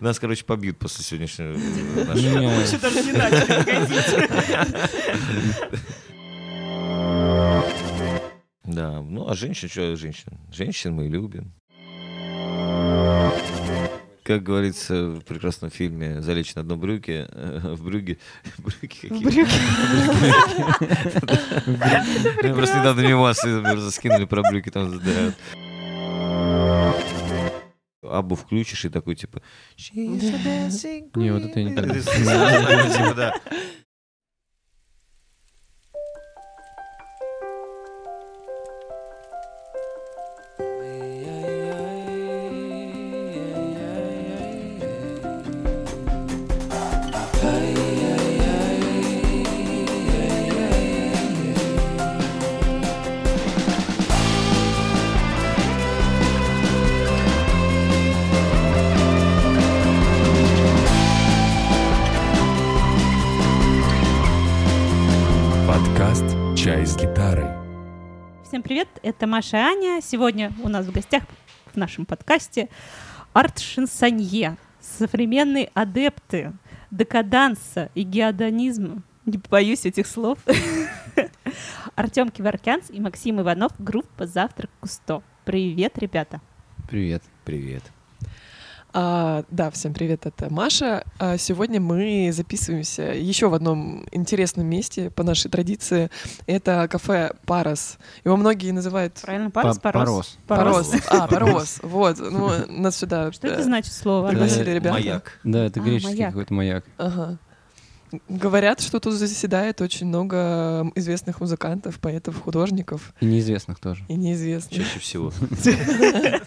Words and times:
Нас, 0.00 0.18
короче, 0.18 0.44
побьют 0.44 0.78
после 0.78 1.04
сегодняшнего 1.04 1.54
э, 1.54 2.04
нашего. 2.04 2.58
Лучше 2.58 2.78
даже 2.78 3.02
не 3.02 3.12
начали. 3.12 3.64
Да, 8.64 9.00
ну 9.00 9.28
а 9.28 9.34
женщин, 9.34 9.68
что 9.68 9.96
женщин? 9.96 10.38
Женщин 10.52 10.92
мы 10.92 11.08
любим. 11.08 11.52
Как 14.26 14.42
говорится 14.42 15.10
в 15.10 15.20
прекрасном 15.20 15.70
фильме 15.70 16.20
«Залечь 16.20 16.56
на 16.56 16.64
дно 16.64 16.76
брюки», 16.76 17.28
э, 17.30 17.74
в 17.74 17.84
брюге... 17.84 18.18
Брюки 18.58 18.78
какие? 18.80 19.12
Я 22.44 22.54
Просто 22.54 22.80
недавно 22.80 23.02
мимо 23.02 23.32
скинули 23.90 24.24
про 24.24 24.42
брюки, 24.42 24.70
там 24.70 24.98
да. 24.98 25.32
Абу 28.10 28.34
включишь 28.34 28.84
и 28.84 28.88
такой, 28.88 29.16
типа... 29.16 29.42
Не, 31.14 31.32
вот 31.32 31.42
это 31.42 31.60
я 31.60 31.68
не 31.68 31.74
так. 31.74 33.42
привет, 69.16 69.22
это 69.22 69.26
Маша 69.26 69.56
и 69.56 69.60
Аня. 69.60 70.00
Сегодня 70.02 70.52
у 70.62 70.68
нас 70.68 70.86
в 70.86 70.92
гостях 70.92 71.22
в 71.72 71.76
нашем 71.76 72.06
подкасте 72.06 72.68
арт-шансонье, 73.32 74.56
современные 74.80 75.70
адепты 75.74 76.52
декаданса 76.90 77.90
и 77.94 78.02
геодонизма. 78.02 79.02
Не 79.24 79.38
боюсь 79.50 79.86
этих 79.86 80.06
слов. 80.06 80.38
Артем 81.94 82.30
Киворкянц 82.30 82.90
и 82.90 83.00
Максим 83.00 83.40
Иванов, 83.40 83.72
группа 83.78 84.26
«Завтрак 84.26 84.70
Кусто». 84.80 85.22
Привет, 85.44 85.98
ребята. 85.98 86.40
Привет. 86.88 87.22
Привет. 87.44 87.95
А, 88.92 89.44
да, 89.50 89.70
всем 89.70 89.92
привет, 89.92 90.24
это 90.24 90.50
Маша. 90.50 91.04
А, 91.18 91.36
сегодня 91.36 91.80
мы 91.80 92.30
записываемся 92.32 93.02
еще 93.02 93.48
в 93.48 93.54
одном 93.54 94.06
интересном 94.10 94.66
месте 94.66 95.10
по 95.10 95.22
нашей 95.22 95.50
традиции. 95.50 96.10
Это 96.46 96.88
кафе 96.90 97.32
Парос. 97.44 97.98
Его 98.24 98.36
многие 98.36 98.70
называют 98.70 99.14
Правильно, 99.20 99.50
Парос. 99.50 99.78
Парос. 99.78 100.38
Парос. 100.46 100.92
А, 101.08 101.26
Парос. 101.28 101.78
Вот. 101.82 102.18
Ну, 102.18 102.50
нас 102.68 102.96
сюда 102.96 103.32
Что 103.32 103.48
это 103.48 103.62
значит 103.62 103.92
слово? 103.92 104.28
пригласили 104.28 104.70
ребята. 104.70 104.94
Маяк. 104.94 105.40
Да, 105.44 105.64
это 105.66 105.80
А, 105.80 105.82
греческий 105.82 106.24
какой-то 106.24 106.54
маяк. 106.54 106.84
Ага. 106.96 107.38
Говорят, 108.30 108.80
что 108.80 108.98
тут 109.00 109.12
заседает 109.14 109.80
очень 109.82 110.06
много 110.06 110.90
известных 110.94 111.40
музыкантов, 111.40 111.98
поэтов, 111.98 112.40
художников 112.40 113.12
И 113.20 113.26
неизвестных 113.26 113.78
тоже. 113.80 114.04
и 114.08 114.14
неизвестных. 114.14 114.80
Чаще 114.86 115.00
всего. 115.00 115.32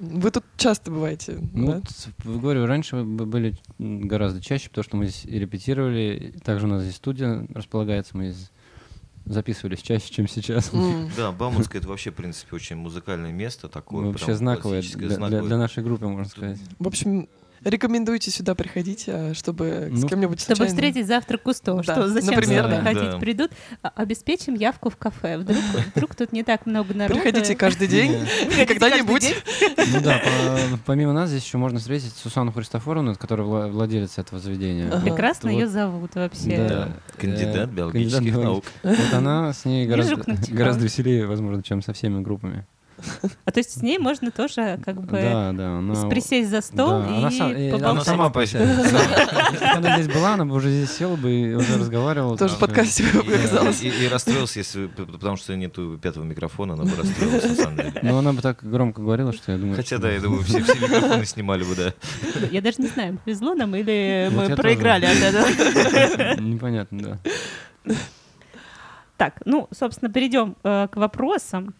Ну, 0.00 0.20
Вы 0.20 0.30
тут 0.30 0.44
часто 0.56 0.90
бываете, 0.90 1.38
ну, 1.52 1.66
да? 1.66 1.72
вот, 1.76 1.84
в- 2.24 2.40
говорю, 2.40 2.66
раньше 2.66 2.96
мы 2.96 3.24
были 3.26 3.56
гораздо 3.78 4.40
чаще, 4.42 4.68
потому 4.68 4.84
что 4.84 4.96
мы 4.96 5.06
здесь 5.06 5.24
и 5.24 5.38
репетировали. 5.38 6.34
Также 6.44 6.66
у 6.66 6.68
нас 6.68 6.82
здесь 6.82 6.96
студия 6.96 7.46
располагается, 7.54 8.16
мы 8.16 8.30
здесь 8.30 8.50
записывались 9.24 9.80
чаще, 9.82 10.10
чем 10.12 10.26
сейчас. 10.28 10.72
М. 10.72 11.10
Да, 11.16 11.32
Бауманская 11.32 11.80
это 11.80 11.88
вообще, 11.88 12.10
в 12.10 12.14
принципе, 12.14 12.56
очень 12.56 12.76
музыкальное 12.76 13.32
место 13.32 13.68
такое. 13.68 14.06
Вообще 14.06 14.26
прям 14.26 14.36
знаковое 14.38 14.82
для- 14.82 15.08
знаковое. 15.10 15.42
для 15.42 15.56
нашей 15.58 15.82
группы, 15.82 16.06
можно 16.06 16.24
сказать. 16.30 16.58
В 16.78 16.86
общем, 16.86 17.28
рекомендуйте 17.64 18.30
сюда 18.30 18.54
приходить, 18.54 19.04
а, 19.08 19.32
чтобы 19.34 19.90
с 19.92 20.02
Ну, 20.02 20.08
кем-нибудь 20.08 20.40
Чтобы 20.40 20.56
случайно- 20.56 20.74
встретить 20.76 21.06
завтрак 21.06 21.42
Кусто. 21.42 21.74
Да, 21.74 21.82
Что, 21.82 22.08
зачем 22.08 22.30
например, 22.34 22.64
сюда 22.64 22.76
да. 22.76 22.82
ходить? 22.82 23.10
Да. 23.12 23.18
Придут, 23.18 23.50
а- 23.82 23.92
обеспечим 23.96 24.54
явку 24.54 24.90
в 24.90 24.96
кафе. 24.96 25.38
Вдруг, 25.38 25.58
вдруг 25.94 26.14
тут 26.14 26.32
не 26.32 26.42
так 26.42 26.66
много 26.66 26.94
народу. 26.94 27.20
Приходите 27.20 27.54
каждый 27.56 27.88
день, 27.88 28.16
когда-нибудь. 28.66 29.34
Ну 29.92 30.00
да, 30.02 30.18
по- 30.18 30.78
помимо 30.86 31.12
нас 31.12 31.30
здесь 31.30 31.44
еще 31.44 31.58
можно 31.58 31.78
встретить 31.78 32.14
Сусану 32.14 32.52
Христофоровну, 32.52 33.14
которая 33.16 33.46
вла- 33.46 33.70
владелец 33.70 34.18
этого 34.18 34.40
заведения. 34.40 34.90
Прекрасно 35.00 35.48
ее 35.50 35.66
зовут 35.66 36.14
вообще. 36.14 36.66
Да. 36.68 36.88
Кандидат 37.18 37.68
Э, 37.70 37.72
биологических 37.72 38.34
наук. 38.36 38.64
Вот 38.82 39.12
она 39.14 39.52
с 39.52 39.64
ней 39.64 39.86
гораздо 39.86 40.84
веселее, 40.84 41.26
возможно, 41.26 41.62
чем 41.62 41.82
со 41.82 41.92
всеми 41.92 42.20
группами. 42.22 42.66
А 43.44 43.50
то 43.50 43.60
есть 43.60 43.78
с 43.78 43.82
ней 43.82 43.98
можно 43.98 44.30
тоже 44.30 44.78
как 44.84 45.00
бы 45.00 45.20
Да, 45.20 45.52
да. 45.52 45.78
Она, 45.78 46.08
присесть 46.08 46.50
за 46.50 46.60
стол 46.60 47.02
Да, 47.02 47.06
и 47.06 47.18
она 47.18 47.28
са- 47.28 47.58
и 47.58 47.68
она 47.68 47.78
поболтать. 47.78 48.04
сама 48.06 48.30
по 48.30 48.46
себе. 48.46 48.60
Если 48.60 49.64
бы 49.64 49.70
она 49.76 50.00
здесь 50.00 50.14
была, 50.14 50.34
она 50.34 50.44
бы 50.44 50.54
уже 50.54 50.70
здесь 50.70 50.96
села 50.96 51.16
бы 51.16 51.30
и 51.30 51.54
уже 51.54 51.78
разговаривала. 51.78 52.36
Тоже 52.36 52.54
в 52.54 52.58
подкасте 52.58 53.04
оказалось. 53.08 53.82
И, 53.82 54.08
расстроился, 54.08 54.58
если, 54.58 54.86
потому 54.86 55.36
что 55.36 55.54
нету 55.56 55.98
пятого 56.02 56.24
микрофона, 56.24 56.74
она 56.74 56.84
бы 56.84 56.94
расстроилась, 56.96 57.44
на 57.44 57.54
самом 57.54 57.76
деле. 57.76 57.92
Но 58.02 58.18
она 58.18 58.32
бы 58.32 58.42
так 58.42 58.58
громко 58.62 59.00
говорила, 59.00 59.32
что 59.32 59.52
я 59.52 59.58
думаю... 59.58 59.76
Хотя, 59.76 59.98
да, 59.98 60.10
я 60.10 60.20
думаю, 60.20 60.42
все, 60.42 60.58
микрофоны 60.58 61.24
снимали 61.24 61.64
бы, 61.64 61.74
да. 61.74 61.92
Я 62.50 62.60
даже 62.60 62.80
не 62.82 62.88
знаю, 62.88 63.18
повезло 63.24 63.54
нам 63.54 63.74
или 63.76 64.30
мы 64.32 64.54
проиграли 64.56 65.06
от 65.06 65.16
этого. 65.16 66.40
Непонятно, 66.40 67.18
да. 67.84 67.94
Так, 69.16 69.42
ну, 69.44 69.68
собственно, 69.76 70.12
перейдем 70.12 70.54
э, 70.62 70.86
к 70.90 70.96
вопросам. 70.96 71.74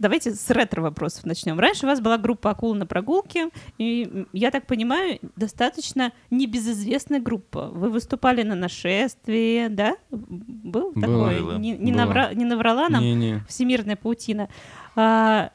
Давайте 0.00 0.34
с 0.34 0.48
ретро-вопросов 0.48 1.26
начнем. 1.26 1.60
Раньше 1.60 1.84
у 1.84 1.88
вас 1.88 2.00
была 2.00 2.16
группа 2.16 2.48
«Акула 2.50 2.72
на 2.72 2.86
прогулке», 2.86 3.50
и, 3.76 4.24
я 4.32 4.50
так 4.50 4.66
понимаю, 4.66 5.18
достаточно 5.36 6.12
небезызвестная 6.30 7.20
группа. 7.20 7.66
Вы 7.66 7.90
выступали 7.90 8.42
на 8.42 8.54
нашествии, 8.54 9.68
да? 9.68 9.98
Был 10.10 10.92
Было. 10.92 11.02
такой? 11.02 11.40
Было. 11.42 11.58
Не, 11.58 11.72
не 11.76 11.92
Было. 11.92 12.00
навра- 12.00 12.34
не 12.34 12.46
наврала 12.46 12.88
нам 12.88 13.02
Не-не. 13.02 13.44
всемирная 13.46 13.96
паутина. 13.96 14.48
А, 14.96 15.50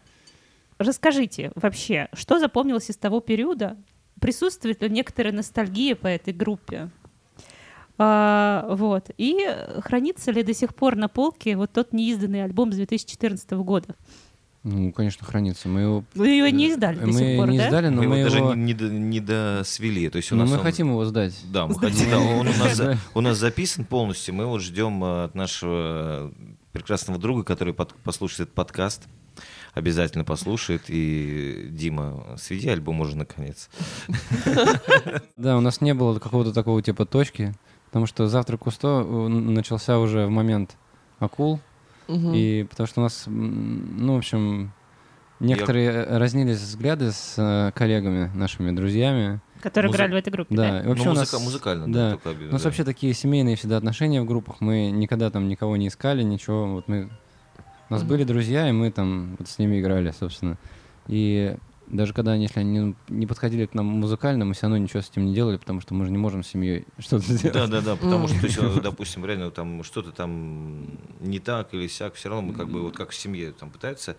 расскажите 0.77 1.51
вообще, 1.55 2.07
что 2.13 2.37
запомнилось 2.37 2.91
из 2.91 2.97
того 2.97 3.21
периода? 3.21 3.77
Присутствует 4.21 4.79
ли 4.83 4.89
некоторая 4.91 5.33
ностальгия 5.33 5.95
по 5.95 6.05
этой 6.05 6.33
группе? 6.33 6.91
А, 7.97 8.67
вот. 8.69 9.09
И 9.17 9.39
хранится 9.79 10.29
ли 10.29 10.43
до 10.43 10.53
сих 10.53 10.75
пор 10.75 10.95
на 10.95 11.07
полке 11.07 11.57
вот 11.57 11.71
тот 11.71 11.93
неизданный 11.93 12.43
альбом 12.43 12.71
с 12.71 12.75
2014 12.75 13.49
года? 13.63 13.95
Ну, 14.67 14.91
конечно, 14.91 15.23
хранится. 15.27 15.69
Мы 15.69 15.81
его... 15.81 16.03
Вы 16.15 16.29
его 16.29 16.47
не 16.49 16.69
издали 16.69 16.97
до 16.97 17.05
мы 17.05 17.13
сих 17.13 17.37
пор, 17.37 17.49
не 17.51 17.57
да? 17.59 17.67
издали, 17.67 17.89
но 17.89 18.01
мы 18.01 18.07
мы 18.07 18.15
его 18.17 18.23
даже 18.29 18.37
его... 18.39 18.53
не, 18.55 18.63
не 18.63 18.73
до- 18.73 18.89
не 18.89 19.19
досвели. 19.19 20.09
То 20.09 20.17
есть 20.17 20.31
у 20.31 20.35
Но 20.35 20.41
нас 20.41 20.49
мы 20.49 20.57
он- 20.57 20.63
хотим 20.63 20.87
его 20.89 21.05
сдать. 21.05 21.39
Да, 21.51 21.67
мы 21.67 21.75
хотим, 21.79 22.09
да, 22.09 22.17
он 22.19 22.39
у 22.47 22.51
нас, 22.51 22.81
у 23.13 23.21
нас 23.21 23.37
записан 23.37 23.85
полностью. 23.85 24.33
Мы 24.33 24.47
вот 24.47 24.61
ждем 24.63 25.03
э, 25.03 25.25
от 25.25 25.35
нашего 25.35 26.33
прекрасного 26.71 27.19
друга, 27.19 27.43
который 27.43 27.75
под- 27.75 27.93
послушает 27.97 28.41
этот 28.41 28.55
подкаст. 28.55 29.03
Обязательно 29.75 30.23
послушает. 30.23 30.85
И 30.87 31.67
Дима, 31.69 32.35
сведи 32.39 32.67
альбом 32.67 33.01
уже 33.01 33.15
наконец. 33.15 33.69
Да, 35.37 35.57
у 35.57 35.61
нас 35.61 35.79
не 35.81 35.93
было 35.93 36.17
какого-то 36.19 36.53
такого 36.53 36.81
типа 36.81 37.05
точки, 37.05 37.53
потому 37.87 38.05
что 38.07 38.27
завтрак 38.27 38.61
Кусто 38.61 39.03
начался 39.03 39.99
уже 39.99 40.25
в 40.25 40.29
момент 40.29 40.75
акул, 41.19 41.59
И 42.07 42.65
потому 42.69 42.87
что 42.87 43.01
у 43.01 43.03
нас, 43.03 43.23
ну, 43.27 44.13
в 44.15 44.17
общем, 44.17 44.71
некоторые 45.39 45.89
э, 45.89 46.17
разнились 46.17 46.57
взгляды 46.59 47.11
с 47.11 47.35
э, 47.37 47.71
коллегами, 47.77 48.31
нашими 48.35 48.71
друзьями. 48.71 49.41
Которые 49.61 49.89
Музы- 49.89 49.97
играли 49.97 50.13
в 50.13 50.15
этой 50.17 50.29
группе, 50.29 50.55
Да, 50.55 50.71
да? 50.71 50.81
и 50.83 50.87
вообще 50.87 51.03
ну, 51.05 51.11
у 51.11 51.15
музыка- 51.15 51.33
нас... 51.37 51.43
музыкально, 51.43 51.91
да. 51.91 52.09
да, 52.11 52.11
только 52.17 52.29
обе- 52.29 52.47
У 52.49 52.51
нас 52.51 52.61
да. 52.61 52.67
вообще 52.67 52.83
такие 52.83 53.13
семейные 53.13 53.55
всегда 53.55 53.77
отношения 53.77 54.21
в 54.21 54.25
группах. 54.25 54.57
Мы 54.61 54.91
никогда 54.91 55.29
там 55.31 55.47
никого 55.47 55.75
не 55.77 55.87
искали, 55.87 56.21
ничего. 56.23 56.67
Вот 56.73 56.87
мы... 56.87 57.09
У 57.89 57.93
нас 57.93 58.01
Мгм. 58.01 58.09
были 58.09 58.23
друзья, 58.23 58.69
и 58.69 58.71
мы 58.71 58.91
там 58.91 59.35
вот 59.39 59.47
с 59.47 59.57
ними 59.59 59.79
играли, 59.79 60.11
собственно. 60.11 60.57
И 61.07 61.55
даже 61.87 62.13
когда 62.13 62.31
они, 62.31 62.43
если 62.43 62.59
они 62.59 62.95
не 63.09 63.27
подходили 63.27 63.65
к 63.65 63.73
нам 63.73 63.85
музыкально, 63.85 64.45
мы 64.45 64.53
все 64.53 64.63
равно 64.63 64.77
ничего 64.77 65.01
с 65.01 65.09
этим 65.09 65.25
не 65.25 65.33
делали, 65.33 65.57
потому 65.57 65.81
что 65.81 65.93
мы 65.93 66.05
же 66.05 66.11
не 66.11 66.17
можем 66.17 66.43
с 66.43 66.47
семьей 66.47 66.85
что-то 66.99 67.25
сделать. 67.25 67.53
Да, 67.53 67.67
да, 67.67 67.81
да, 67.81 67.95
потому 67.95 68.27
что, 68.27 68.47
э, 68.47 68.81
допустим, 68.81 69.25
реально 69.25 69.51
там 69.51 69.83
что-то 69.83 70.11
там 70.11 70.87
не 71.19 71.39
так 71.39 71.73
или 71.73 71.87
сяк, 71.87 72.15
все 72.15 72.29
равно 72.29 72.49
мы 72.49 72.53
как 72.53 72.69
бы 72.69 72.81
вот 72.81 72.95
как 72.95 73.11
в 73.11 73.15
семье 73.15 73.51
там 73.51 73.69
пытаются 73.69 74.17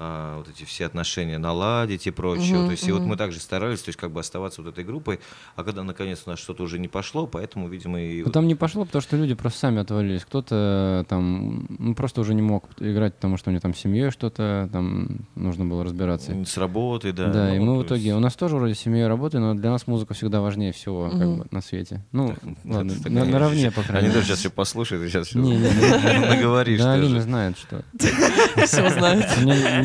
а, 0.00 0.38
вот 0.38 0.48
эти 0.48 0.64
все 0.64 0.86
отношения 0.86 1.38
наладить 1.38 2.06
и 2.06 2.10
прочее. 2.12 2.56
Мгм, 2.58 2.66
то 2.66 2.70
есть, 2.70 2.86
и 2.86 2.92
вот 2.92 3.02
мы 3.02 3.16
также 3.16 3.40
старались, 3.40 3.80
то 3.82 3.88
есть, 3.88 3.98
как 3.98 4.12
бы 4.12 4.20
оставаться 4.20 4.62
вот 4.62 4.70
этой 4.72 4.84
группой, 4.84 5.18
а 5.56 5.64
когда 5.64 5.82
наконец 5.82 6.22
у 6.26 6.30
нас 6.30 6.38
что-то 6.38 6.62
уже 6.62 6.78
не 6.78 6.86
пошло, 6.86 7.26
поэтому, 7.26 7.68
видимо, 7.68 8.00
и... 8.00 8.22
Ну, 8.22 8.30
там 8.30 8.46
не 8.46 8.54
пошло, 8.54 8.84
потому 8.84 9.02
что 9.02 9.16
люди 9.16 9.34
просто 9.34 9.58
сами 9.58 9.80
отвалились. 9.80 10.24
Кто-то 10.24 11.04
там 11.08 11.66
ну, 11.78 11.94
просто 11.96 12.20
уже 12.20 12.32
не 12.34 12.42
мог 12.42 12.64
играть, 12.78 13.14
потому 13.16 13.36
что 13.36 13.50
у 13.50 13.52
него 13.52 13.60
там 13.60 13.74
с 13.74 13.78
семьей 13.78 14.10
что-то, 14.10 14.68
там 14.72 15.26
нужно 15.34 15.64
было 15.64 15.82
разбираться. 15.84 16.32
с 16.44 16.56
работы, 16.56 17.12
да. 17.12 17.28
Да, 17.32 17.54
и 17.56 17.58
ну, 17.58 17.64
мы 17.64 17.72
то 17.74 17.78
в 17.82 17.86
итоге, 17.88 18.04
есть- 18.04 18.16
у 18.16 18.20
нас 18.20 18.34
тоже 18.36 18.54
вроде 18.56 18.74
с 18.74 18.78
семьей 18.78 19.08
работы, 19.08 19.40
но 19.40 19.54
для 19.54 19.70
нас 19.70 19.86
музыка 19.88 20.14
всегда 20.14 20.40
важнее 20.40 20.72
всего 20.72 21.10
как 21.10 21.18
Мгм. 21.18 21.38
бы, 21.38 21.46
на 21.50 21.60
свете. 21.60 22.04
Ну, 22.12 22.34
ладно, 22.64 22.92
это, 22.92 23.10
на- 23.10 23.20
конечно, 23.20 23.24
наравне, 23.32 23.70
по 23.72 23.82
крайней 23.82 23.98
Они 23.98 24.08
мере. 24.08 24.14
тоже 24.20 24.26
сейчас 24.28 24.38
все 24.38 24.50
послушают 24.50 25.04
и 25.04 25.08
сейчас 25.08 25.34
не. 25.34 25.58
наговоришь. 26.28 26.78
Да. 26.80 26.92
Алина 26.92 27.20
знает, 27.20 27.58
что. 27.58 27.82
Все 28.66 28.88
знают. 28.90 29.26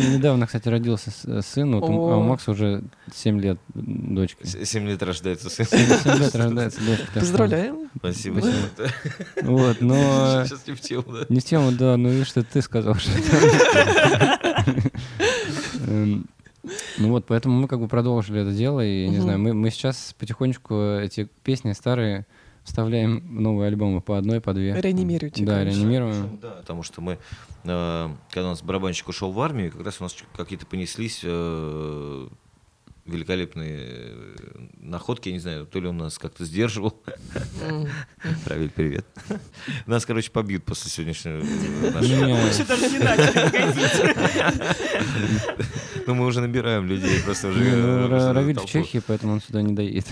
Меня 0.03 0.17
недавно, 0.17 0.45
кстати, 0.47 0.67
родился 0.67 1.11
с- 1.11 1.41
сын, 1.45 1.73
вот 1.75 1.83
а 1.89 1.91
у 1.91 2.09
О. 2.11 2.19
Макса 2.23 2.51
уже 2.51 2.83
7 3.13 3.39
лет 3.39 3.59
дочка. 3.73 4.45
С- 4.45 4.65
Семь 4.65 4.88
лет 4.88 5.01
рождается 5.03 5.50
сын. 5.50 5.65
7 5.65 5.79
лет 6.19 6.35
рождается 6.35 6.79
дочка. 6.85 7.19
Поздравляем. 7.19 7.89
Спасибо. 7.97 8.41
Вот, 9.41 9.81
но... 9.81 10.45
Сейчас 10.45 10.67
не 10.67 10.73
в 10.73 10.81
тему, 10.81 11.03
да. 11.11 11.25
Не 11.29 11.39
в 11.39 11.44
тему, 11.44 11.71
да, 11.71 11.97
ну 11.97 12.09
видишь, 12.09 12.27
что 12.27 12.44
ты 12.44 12.61
сказал, 12.61 12.95
что 12.95 13.11
Эм, 15.88 16.25
Ну 16.97 17.09
вот, 17.09 17.25
поэтому 17.25 17.59
мы 17.59 17.67
как 17.67 17.79
бы 17.79 17.88
продолжили 17.88 18.41
это 18.41 18.51
дело, 18.51 18.85
и, 18.85 19.07
не 19.07 19.19
знаю, 19.19 19.39
мы, 19.39 19.53
мы 19.53 19.69
сейчас 19.69 20.15
потихонечку 20.17 20.75
эти 21.01 21.27
песни 21.44 21.73
старые 21.73 22.25
вставляем 22.63 23.24
новые 23.42 23.68
альбомы 23.68 24.01
по 24.01 24.18
одной, 24.18 24.42
по 24.42 24.54
две. 24.54 24.80
Реанимируете, 24.80 25.44
Да, 25.45 25.60
конечно. 25.60 25.80
реанимируем. 25.80 26.39
Да, 26.42 26.51
потому 26.51 26.83
что 26.83 27.01
мы, 27.01 27.18
э, 27.63 28.10
когда 28.31 28.48
у 28.48 28.50
нас 28.51 28.62
барабанщик 28.63 29.07
ушел 29.10 29.31
в 29.31 29.39
армию, 29.42 29.71
как 29.71 29.86
раз 29.86 30.00
у 30.00 30.04
нас 30.04 30.15
какие-то 30.36 30.65
понеслись 30.65 31.21
э, 31.24 32.27
великолепные 33.06 33.80
э, 33.81 34.36
находки, 34.80 35.27
я 35.27 35.33
не 35.33 35.39
знаю, 35.39 35.65
то 35.65 35.80
ли 35.80 35.88
он 35.88 35.98
нас 35.98 36.18
как-то 36.18 36.45
сдерживал. 36.45 37.01
М. 37.62 37.88
Равиль, 38.45 38.69
привет. 38.69 39.06
Нас, 39.86 40.06
короче, 40.06 40.31
побьют 40.31 40.63
после 40.63 40.89
сегодняшнего 40.89 41.44
нашего. 41.92 42.38
Ну, 46.06 46.15
мы 46.15 46.25
уже 46.25 46.42
набираем 46.42 46.86
людей, 46.86 47.21
просто 47.24 47.48
уже... 47.50 47.60
ну, 47.75 48.33
Равиль 48.33 48.60
в. 48.60 48.65
Чехии, 48.65 49.01
поэтому 49.06 49.33
он 49.33 49.42
сюда 49.42 49.62
не 49.62 49.74
доедет. 49.74 50.07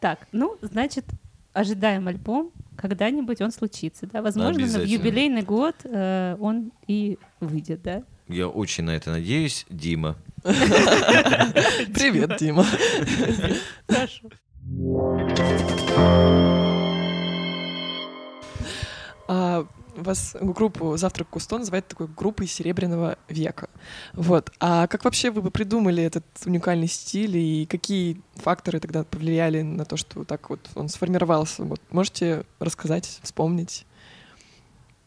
Так, 0.00 0.26
ну, 0.32 0.56
значит, 0.62 1.04
ожидаем 1.52 2.08
альбом. 2.08 2.52
Когда-нибудь 2.76 3.40
он 3.40 3.50
случится, 3.50 4.06
да? 4.06 4.22
Возможно, 4.22 4.66
в 4.66 4.84
юбилейный 4.84 5.42
год 5.42 5.76
э, 5.84 6.36
он 6.40 6.72
и 6.86 7.18
выйдет, 7.40 7.82
да? 7.82 8.02
Я 8.28 8.48
очень 8.48 8.84
на 8.84 8.90
это 8.90 9.10
надеюсь. 9.10 9.66
Дима. 9.68 10.16
Привет, 10.42 12.38
Дима. 12.38 12.64
Хорошо. 13.88 14.28
Вас 20.00 20.36
группу 20.40 20.96
«Завтрак 20.96 21.28
Кусто» 21.28 21.58
называют 21.58 21.86
такой 21.86 22.06
группой 22.08 22.46
серебряного 22.46 23.18
века. 23.28 23.68
Вот. 24.12 24.50
А 24.60 24.86
как 24.86 25.04
вообще 25.04 25.30
вы 25.30 25.42
бы 25.42 25.50
придумали 25.50 26.02
этот 26.02 26.24
уникальный 26.46 26.88
стиль 26.88 27.36
и 27.36 27.66
какие 27.66 28.20
факторы 28.36 28.80
тогда 28.80 29.04
повлияли 29.04 29.62
на 29.62 29.84
то, 29.84 29.96
что 29.96 30.24
так 30.24 30.50
вот 30.50 30.60
он 30.74 30.88
сформировался? 30.88 31.64
Вот 31.64 31.80
можете 31.90 32.44
рассказать, 32.58 33.20
вспомнить? 33.22 33.86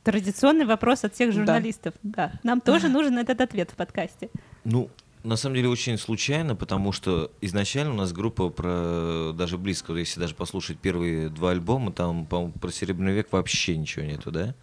Традиционный 0.04 0.66
вопрос 0.66 1.04
от 1.04 1.14
всех 1.14 1.30
Да. 1.30 1.34
журналистов. 1.36 1.94
Да. 2.04 2.34
Нам 2.44 2.60
тоже 2.62 2.90
нужен 2.90 3.18
этот 3.18 3.40
ответ 3.42 3.72
в 3.72 3.76
подкасте. 3.76 4.30
Ну, 4.66 4.90
на 5.24 5.38
самом 5.38 5.56
деле 5.56 5.70
очень 5.70 5.98
случайно, 5.98 6.56
потому 6.56 6.92
что 6.92 7.32
изначально 7.40 7.94
у 7.94 7.96
нас 7.96 8.12
группа 8.12 8.50
про 8.50 9.32
даже 9.34 9.58
близко, 9.58 9.94
если 9.94 10.20
даже 10.20 10.36
послушать 10.36 10.78
первые 10.80 11.30
два 11.30 11.52
альбома, 11.52 11.94
там, 11.94 12.26
по-моему, 12.26 12.52
про 12.54 12.70
Серебряный 12.72 13.14
век 13.14 13.30
вообще 13.32 13.78
ничего 13.78 14.04
нету, 14.06 14.32
да? 14.32 14.54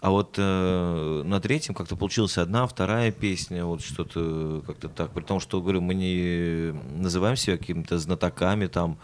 А 0.00 0.10
вот 0.10 0.34
э, 0.36 1.22
на 1.24 1.40
третьем 1.40 1.74
как-то 1.74 1.96
получилась 1.96 2.36
одна, 2.36 2.66
вторая 2.66 3.10
песня, 3.10 3.64
вот 3.64 3.82
что-то 3.82 4.62
как-то 4.66 4.88
так. 4.88 5.12
При 5.12 5.22
том, 5.22 5.40
что, 5.40 5.62
говорю, 5.62 5.80
мы 5.80 5.94
не 5.94 6.72
называем 7.00 7.36
себя 7.36 7.56
какими-то 7.56 7.98
знатоками, 7.98 8.66
там, 8.66 8.98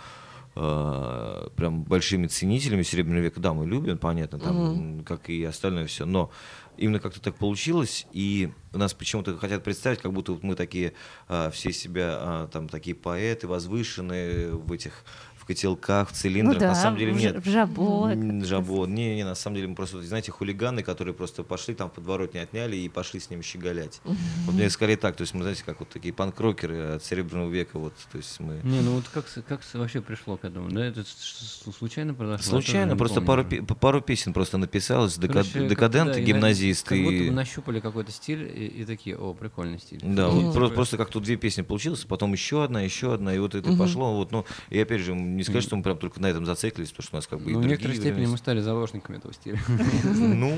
э, 0.54 1.49
прям 1.56 1.84
большими 1.84 2.26
ценителями 2.26 2.82
Серебряного 2.82 3.22
века. 3.22 3.40
Да, 3.40 3.54
мы 3.54 3.66
любим, 3.66 3.96
понятно, 3.96 4.38
там, 4.38 5.02
как 5.04 5.31
и 5.31 5.43
остальное 5.44 5.87
все, 5.87 6.05
но 6.05 6.31
именно 6.76 7.00
как-то 7.00 7.20
так 7.20 7.37
получилось, 7.37 8.06
и 8.12 8.50
нас 8.72 8.94
почему-то 8.94 9.37
хотят 9.37 9.62
представить, 9.62 10.00
как 10.00 10.12
будто 10.12 10.32
вот 10.32 10.43
мы 10.43 10.55
такие, 10.55 10.94
а, 11.28 11.50
все 11.50 11.72
себя, 11.72 12.16
а, 12.19 12.48
там, 12.48 12.69
такие 12.69 12.96
поэты 12.96 13.46
возвышенные 13.46 14.52
в 14.52 14.72
этих 14.72 15.05
в 15.43 15.44
котелках, 15.44 16.11
в 16.11 16.12
цилиндрах. 16.12 16.55
ну 16.55 16.61
да, 16.61 16.69
на 16.69 16.75
самом 16.77 16.99
деле 16.99 17.12
в, 17.12 17.17
нет. 17.17 17.44
в 17.44 17.50
жабо. 17.50 18.12
Жабо. 18.44 18.87
Не, 18.87 19.17
не, 19.17 19.25
на 19.25 19.35
самом 19.35 19.56
деле 19.56 19.69
мы 19.69 19.75
просто, 19.75 20.00
знаете, 20.03 20.31
хулиганы, 20.31 20.85
которые 20.85 21.15
просто 21.15 21.43
пошли 21.43 21.75
там 21.75 21.91
в 21.91 21.93
подворотне 21.94 22.41
отняли 22.43 22.77
и 22.77 22.89
пошли 22.89 23.19
с 23.19 23.29
ними 23.29 23.43
щеголять. 23.43 24.00
Вот 24.05 24.55
мне 24.55 24.71
скорее 24.71 24.97
так, 24.97 25.17
то 25.17 25.23
есть 25.23 25.35
мы, 25.35 25.43
знаете, 25.43 25.65
как 25.67 25.81
вот 25.81 25.89
такие 25.89 26.15
панк-рокеры 26.15 26.94
от 26.94 27.05
Серебряного 27.05 27.50
века, 27.50 27.81
вот, 27.81 27.93
то 28.12 28.19
есть 28.19 28.39
мы... 28.39 28.61
Не, 28.62 28.81
ну 28.83 28.93
вот 28.93 29.05
как, 29.12 29.25
как 29.49 29.61
вообще 29.75 30.00
пришло 30.00 30.37
к 30.37 30.44
этому? 30.44 30.71
Да, 30.71 30.85
это 30.85 31.05
случайно 31.05 32.15
произошло? 32.15 32.61
Случайно, 32.61 32.97
просто 32.97 33.21
помню 33.21 33.65
пару, 33.67 33.75
пару 33.81 34.00
песен 34.00 34.33
просто 34.33 34.59
написалось, 34.59 35.17
Короче, 35.17 35.59
как- 35.61 35.69
декаденты, 35.69 36.15
да, 36.15 36.21
гимназисты. 36.21 36.97
Как 36.97 37.05
будто 37.05 37.25
бы 37.25 37.31
нащупали 37.33 37.81
какой-то 37.81 38.12
стиль 38.12 38.43
и, 38.44 38.67
и 38.67 38.85
такие, 38.85 39.17
о, 39.17 39.35
прикольный 39.35 39.81
стиль. 39.81 39.99
Да, 40.03 40.29
Мгм. 40.29 40.41
вот 40.47 40.55
про- 40.55 40.69
просто 40.69 40.97
как 40.97 41.11
тут 41.11 41.25
две 41.25 41.37
песни 41.37 41.62
получилось, 41.62 42.05
потом 42.05 42.33
еще 42.33 42.62
одна, 42.62 42.83
еще 42.83 43.12
одна, 43.15 43.35
и 43.35 43.39
вот 43.41 43.56
это 43.56 43.71
Мгм. 43.71 43.79
пошло. 43.79 44.15
Вот, 44.15 44.31
ну, 44.31 44.44
и 44.71 44.79
опять 44.79 45.00
же, 45.00 45.15
не 45.43 45.44
сказать, 45.44 45.65
что 45.65 45.77
мы 45.77 45.83
прям 45.83 45.99
только 45.99 46.21
на 46.21 46.27
этом 46.27 46.47
зациклились, 46.47 46.91
потому 46.91 47.05
что 47.05 47.17
у 47.17 47.19
нас 47.19 47.27
как 47.27 47.41
бы 47.41 47.50
и 47.50 47.53
Ну, 47.53 47.59
в 47.59 47.62
другие 47.62 47.79
некоторой 47.79 47.97
степени 47.97 48.27
мы 48.27 48.39
стали 48.39 48.61
заложниками 48.61 49.17
этого 49.17 49.35
стиля. 49.35 49.59
Ну, 50.05 50.55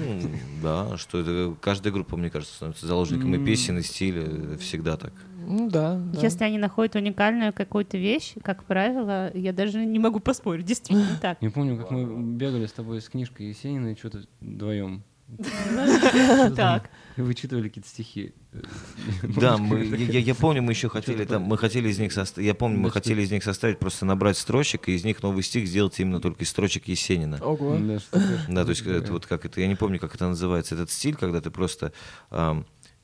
да, 0.62 0.96
что 0.96 1.20
это 1.20 1.54
каждая 1.60 1.92
группа, 1.92 2.16
мне 2.16 2.30
кажется, 2.30 2.54
становится 2.54 2.86
заложником 2.86 3.34
и 3.34 3.44
песен, 3.44 3.78
и 3.78 3.82
стиля. 3.82 4.56
Всегда 4.58 4.96
так. 4.96 5.12
Ну 5.46 5.68
да, 5.68 5.96
да. 5.96 6.20
Если 6.20 6.42
они 6.44 6.58
находят 6.58 6.94
уникальную 6.94 7.52
какую-то 7.52 7.98
вещь, 7.98 8.34
как 8.42 8.64
правило, 8.64 9.30
я 9.36 9.52
даже 9.52 9.84
не 9.84 9.98
могу 9.98 10.20
поспорить, 10.20 10.64
действительно 10.64 11.18
так. 11.20 11.40
Не 11.42 11.50
помню, 11.50 11.76
как 11.76 11.90
мы 11.90 12.36
бегали 12.36 12.66
с 12.66 12.72
тобой 12.72 13.00
с 13.00 13.08
книжкой 13.08 13.48
Есенина 13.48 13.88
и 13.92 13.96
что-то 13.96 14.24
вдвоем. 14.40 15.02
Так. 16.56 16.90
Вычитывали 17.16 17.68
какие-то 17.68 17.88
стихи. 17.88 18.34
Да, 19.22 19.56
мы, 19.56 19.84
я, 19.84 20.34
помню, 20.34 20.62
мы 20.62 20.72
еще 20.72 20.88
хотели 20.88 21.24
там, 21.24 21.42
мы 21.42 21.58
хотели 21.58 21.88
из 21.88 21.98
них 21.98 22.12
составить, 22.12 22.46
я 22.46 22.54
помню, 22.54 22.78
мы 22.78 22.90
хотели 22.90 23.22
из 23.22 23.30
них 23.30 23.42
составить 23.42 23.78
просто 23.78 24.06
набрать 24.06 24.36
строчек 24.36 24.88
и 24.88 24.92
из 24.92 25.04
них 25.04 25.22
новый 25.22 25.42
стих 25.42 25.66
сделать 25.66 25.98
именно 25.98 26.20
только 26.20 26.44
из 26.44 26.50
строчек 26.50 26.86
Есенина. 26.86 27.38
Ого. 27.42 27.76
Да, 27.78 27.98
что 27.98 28.20
такое? 28.20 28.46
Да, 28.48 28.64
то 28.64 28.70
есть 28.70 28.86
это 28.86 29.12
вот 29.12 29.26
как 29.26 29.44
это, 29.44 29.60
я 29.60 29.66
не 29.66 29.74
помню, 29.74 29.98
как 29.98 30.14
это 30.14 30.28
называется, 30.28 30.74
этот 30.74 30.90
стиль, 30.90 31.16
когда 31.16 31.40
ты 31.40 31.50
просто 31.50 31.92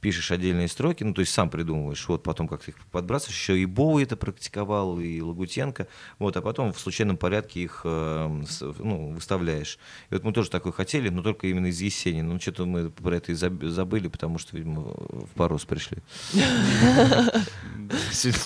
пишешь 0.01 0.31
отдельные 0.31 0.69
строки, 0.69 1.05
ну 1.05 1.13
то 1.15 1.21
есть 1.21 1.33
сам 1.33 1.51
придумываешь, 1.51 2.07
вот 2.09 2.23
потом 2.23 2.49
как-то 2.49 2.71
их 2.71 2.77
подбрасываешь, 2.91 3.39
еще 3.39 3.59
и 3.59 3.67
Боуи 3.67 4.03
это 4.05 4.17
практиковал, 4.17 4.99
и 5.01 5.21
Лагутенко, 5.21 5.87
вот, 6.19 6.37
а 6.37 6.43
потом 6.43 6.73
в 6.73 6.81
случайном 6.81 7.17
порядке 7.17 7.61
их 7.61 7.81
с- 7.85 8.63
ну, 8.79 9.13
выставляешь. 9.13 9.79
И 10.11 10.15
вот 10.15 10.25
мы 10.25 10.33
тоже 10.33 10.51
такое 10.51 10.73
хотели, 10.73 11.09
но 11.11 11.23
только 11.23 11.47
именно 11.47 11.67
из 11.67 11.81
Есенина. 11.81 12.33
Ну 12.33 12.41
что-то 12.41 12.65
мы 12.67 12.91
про 12.91 13.17
это 13.17 13.33
и 13.33 13.35
заб- 13.35 13.69
забыли, 13.69 14.09
потому 14.09 14.39
что, 14.39 14.57
видимо, 14.57 14.83
в 14.83 15.29
Порос 15.35 15.65
пришли. 15.65 15.99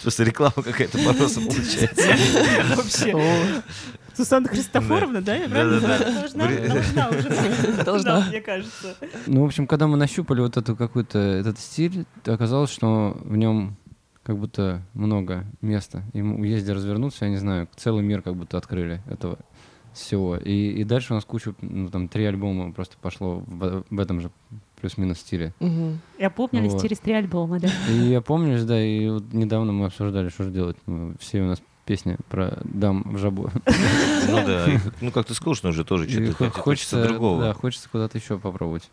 Просто 0.03 0.25
реклама 0.25 0.55
какая-то 0.63 0.99
Пороса 0.99 1.41
получается. 1.47 2.17
Вообще. 2.77 3.63
Сусанна 4.17 4.49
Христофоровна, 4.49 5.21
да? 5.23 5.35
Я 5.37 5.49
правильно? 5.49 5.81
Должна, 5.81 6.47
уже. 7.09 7.83
Должна. 7.85 8.27
Мне 8.29 8.41
кажется. 8.41 8.97
Ну, 9.27 9.43
в 9.43 9.45
общем, 9.47 9.67
когда 9.67 9.87
мы 9.87 9.97
нащупали 9.97 10.41
вот 10.41 10.57
эту 10.57 10.77
какую-то 10.77 11.19
этот 11.19 11.59
стиль, 11.59 12.07
оказалось, 12.25 12.71
что 12.71 13.17
в 13.25 13.37
нем 13.37 13.77
как 14.23 14.39
будто 14.39 14.83
много 14.95 15.45
места. 15.61 16.03
Мы 16.13 16.47
ездили 16.47 16.75
развернуться, 16.75 17.27
я 17.27 17.31
не 17.31 17.37
знаю, 17.37 17.69
целый 17.77 18.03
мир 18.03 18.23
как 18.23 18.37
будто 18.37 18.57
открыли 18.57 19.03
этого 19.07 19.39
всего. 19.93 20.37
И, 20.37 20.71
и 20.71 20.85
дальше 20.85 21.13
у 21.13 21.17
нас 21.17 21.25
куча, 21.25 21.55
ну, 21.61 21.89
там, 21.89 22.09
три 22.09 22.25
альбома 22.25 22.73
просто 22.73 22.97
пошло 23.01 23.43
в, 23.47 23.85
в 23.89 24.01
этом 24.01 24.21
же 24.21 24.31
плюс-минус 24.81 25.19
стиле. 25.19 25.55
мгм. 25.61 26.01
И 26.19 26.25
опомнились 26.25 26.73
Вот. 26.73 26.83
через 26.83 26.99
три 26.99 27.15
альбома, 27.15 27.61
да? 27.61 27.69
И 27.89 27.95
я 28.11 28.21
помню, 28.21 28.63
да, 28.65 28.83
и 28.83 29.09
вот 29.09 29.33
недавно 29.33 29.73
мы 29.73 29.87
обсуждали, 29.87 30.29
что 30.31 30.45
же 30.45 30.51
делать. 30.51 30.77
Ну, 30.87 31.15
Все 31.21 31.43
у 31.43 31.47
нас 31.47 31.63
песни 31.85 32.17
про 32.29 32.59
дам 32.65 33.03
в 33.05 33.19
жабо. 33.19 33.51
Ну 34.29 34.47
да, 34.47 34.67
ну 35.01 35.11
как 35.11 35.27
ты 35.27 35.35
скучно 35.35 35.71
уже 35.71 35.85
тоже, 35.85 36.09
что-то 36.09 36.33
хо- 36.33 36.45
хочется, 36.45 36.61
хочется 36.63 37.05
другого. 37.05 37.43
Да, 37.43 37.53
хочется 37.55 37.89
куда-то 37.89 38.19
еще 38.19 38.39
попробовать. 38.39 38.91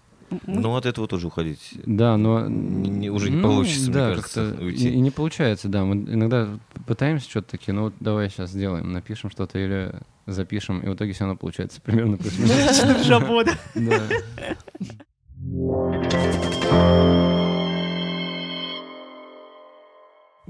Ну 0.47 0.75
от 0.75 0.85
этого 0.85 1.07
тоже 1.07 1.27
уходить. 1.27 1.73
Да, 1.85 2.15
но... 2.17 2.47
Не- 2.47 3.09
уже 3.09 3.29
не 3.29 3.37
ну, 3.37 3.49
получится, 3.49 3.85
мне 3.89 3.93
да, 3.93 4.09
кажется, 4.09 4.49
как-то 4.49 4.63
уйти. 4.63 4.89
И, 4.89 4.93
и 4.93 4.99
не 4.99 5.11
получается, 5.11 5.67
да. 5.67 5.83
Мы 5.83 5.95
иногда 5.95 6.47
пытаемся 6.87 7.29
что-то 7.29 7.51
такие, 7.51 7.73
ну 7.73 7.83
вот 7.83 7.93
давай 7.99 8.29
сейчас 8.29 8.51
сделаем, 8.51 8.93
напишем 8.93 9.29
что-то 9.29 9.59
или 9.59 9.93
запишем, 10.27 10.79
и 10.79 10.87
в 10.87 10.93
итоге 10.95 11.13
все 11.13 11.25
равно 11.25 11.37
получается 11.37 11.81
примерно 11.81 12.17
плюс-минус. 12.17 12.81
Да. 13.75 14.01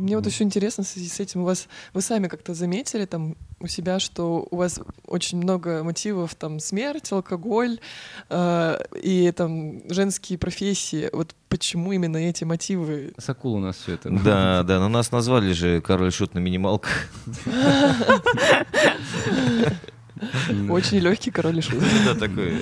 Мне 0.01 0.15
вот 0.15 0.25
еще 0.25 0.43
интересно 0.43 0.83
в 0.83 0.87
связи 0.87 1.07
с 1.07 1.19
этим, 1.19 1.41
у 1.41 1.45
вас 1.45 1.67
вы 1.93 2.01
сами 2.01 2.27
как-то 2.27 2.53
заметили 2.53 3.05
там 3.05 3.35
у 3.59 3.67
себя, 3.67 3.99
что 3.99 4.47
у 4.49 4.57
вас 4.57 4.79
очень 5.05 5.37
много 5.37 5.83
мотивов 5.83 6.33
там 6.35 6.59
смерть, 6.59 7.11
алкоголь 7.11 7.79
э, 8.29 8.77
и 9.01 9.31
там 9.31 9.87
женские 9.89 10.39
профессии. 10.39 11.09
Вот 11.13 11.35
почему 11.49 11.91
именно 11.91 12.17
эти 12.17 12.43
мотивы? 12.43 13.13
Сакул 13.17 13.53
у 13.53 13.59
нас 13.59 13.77
все 13.77 13.93
это. 13.93 14.09
Да, 14.09 14.63
да, 14.63 14.79
но 14.79 14.89
нас 14.89 15.11
назвали 15.11 15.53
же 15.53 15.81
король 15.81 16.11
шут 16.11 16.33
на 16.33 16.39
минималках. 16.39 17.07
Очень 20.69 20.99
легкий 20.99 21.31
король 21.31 21.57
и 21.59 21.61
шут. 21.61 21.79
Да, 22.05 22.15
такой. 22.15 22.61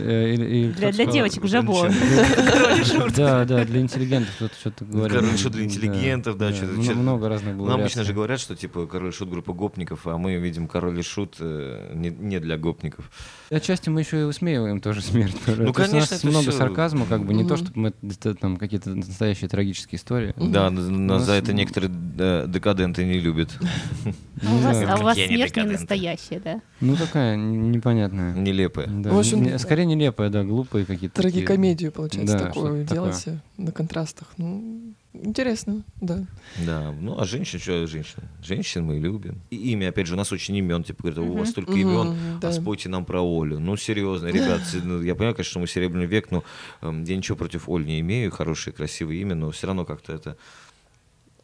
Э, 0.00 0.72
Для, 0.76 0.92
для 0.92 1.06
девочек 1.06 1.44
жабо. 1.46 1.88
Король. 1.88 3.12
Да, 3.16 3.44
да, 3.44 3.64
для 3.64 3.80
интеллигентов 3.80 4.34
кто-то 4.36 4.54
что-то 4.54 4.84
говорил. 4.84 5.16
Король 5.20 5.34
и 5.34 5.38
шут 5.38 5.52
для 5.52 5.64
интеллигентов, 5.64 6.36
да, 6.36 6.52
что-то- 6.52 6.72
Мно- 6.74 6.82
что-то- 6.84 6.98
Много 6.98 7.28
разных 7.28 7.56
было. 7.56 7.68
Ну, 7.68 7.74
обычно 7.74 8.04
же 8.04 8.12
говорят, 8.12 8.38
что 8.40 8.54
типа 8.54 8.86
король 8.86 9.08
и 9.08 9.12
шут 9.12 9.30
группа 9.30 9.52
гопников, 9.52 10.06
а 10.06 10.16
мы 10.18 10.36
видим 10.36 10.68
король 10.68 10.98
и 10.98 11.02
шут 11.02 11.36
э, 11.40 11.92
не, 11.94 12.38
для 12.38 12.58
гопников. 12.58 13.10
Отчасти 13.50 13.88
мы 13.88 14.00
еще 14.00 14.20
и 14.20 14.24
высмеиваем 14.24 14.80
тоже 14.80 15.00
смерть. 15.02 15.36
То 15.44 15.52
есть 15.52 15.60
у 15.60 15.64
нас 15.64 16.08
конечно, 16.08 16.30
много 16.30 16.52
сарказма, 16.52 17.06
как 17.06 17.24
бы 17.24 17.34
не 17.34 17.46
то, 17.46 17.56
чтобы 17.56 17.72
мы 17.76 17.92
там 18.40 18.56
какие-то 18.56 18.90
настоящие 18.90 19.48
трагические 19.48 19.98
истории. 19.98 20.34
Да, 20.36 20.70
нас- 20.70 21.24
за 21.24 21.32
это 21.32 21.52
некоторые 21.52 21.90
э, 22.18 22.44
декаденты 22.48 23.04
не 23.04 23.18
любят. 23.18 23.50
А 24.44 24.54
у 24.54 24.58
вас, 24.58 24.78
Да. 24.80 24.94
а 24.94 24.98
у 24.98 25.02
вас 25.04 25.16
смерть 25.16 25.56
не 25.56 25.62
настоящая, 25.62 26.40
да? 26.40 26.60
Ну 26.82 26.96
такая 26.96 27.36
непонятная. 27.36 28.34
Нелепые. 28.34 28.88
Да, 28.88 29.12
В 29.12 29.18
общем, 29.18 29.42
не- 29.42 29.56
скорее 29.58 29.86
нелепая, 29.86 30.30
да, 30.30 30.42
глупые 30.42 30.84
какие-то. 30.84 31.14
такие. 31.14 31.32
Трагикомедию, 31.32 31.92
получается, 31.92 32.38
Да, 32.38 32.46
такую 32.46 32.84
делаете 32.84 33.40
на 33.56 33.70
контрастах. 33.70 34.26
Ну, 34.36 34.92
интересно, 35.12 35.84
да. 36.00 36.24
Да, 36.66 36.92
ну 37.00 37.20
а 37.20 37.24
женщин, 37.24 37.60
что 37.60 37.86
женщин? 37.86 38.18
Женщин 38.42 38.84
мы 38.84 38.98
любим. 38.98 39.40
И 39.50 39.56
имя, 39.72 39.90
опять 39.90 40.08
же, 40.08 40.14
у 40.14 40.16
нас 40.16 40.32
очень 40.32 40.56
имен, 40.56 40.82
типа, 40.82 41.02
говорят, 41.04 41.18
у 41.20 41.32
вас 41.38 41.50
столько 41.50 41.72
имен, 41.72 42.16
а 42.42 42.52
спойте 42.52 42.88
нам 42.88 43.04
про 43.04 43.20
Олю. 43.22 43.60
Ну, 43.60 43.76
серьезно, 43.76 44.26
ребят, 44.26 44.60
ну, 44.82 45.02
я 45.02 45.14
понимаю, 45.14 45.36
конечно, 45.36 45.50
что 45.50 45.60
мы 45.60 45.68
серебряный 45.68 46.06
век, 46.06 46.32
но 46.32 46.42
эм, 46.80 47.04
я 47.04 47.16
ничего 47.16 47.36
против 47.36 47.68
Оль 47.68 47.86
не 47.86 48.00
имею, 48.00 48.32
хорошее, 48.32 48.74
красивое 48.74 49.14
имя, 49.16 49.36
но 49.36 49.52
все 49.52 49.68
равно 49.68 49.84
как-то 49.84 50.12
это... 50.12 50.36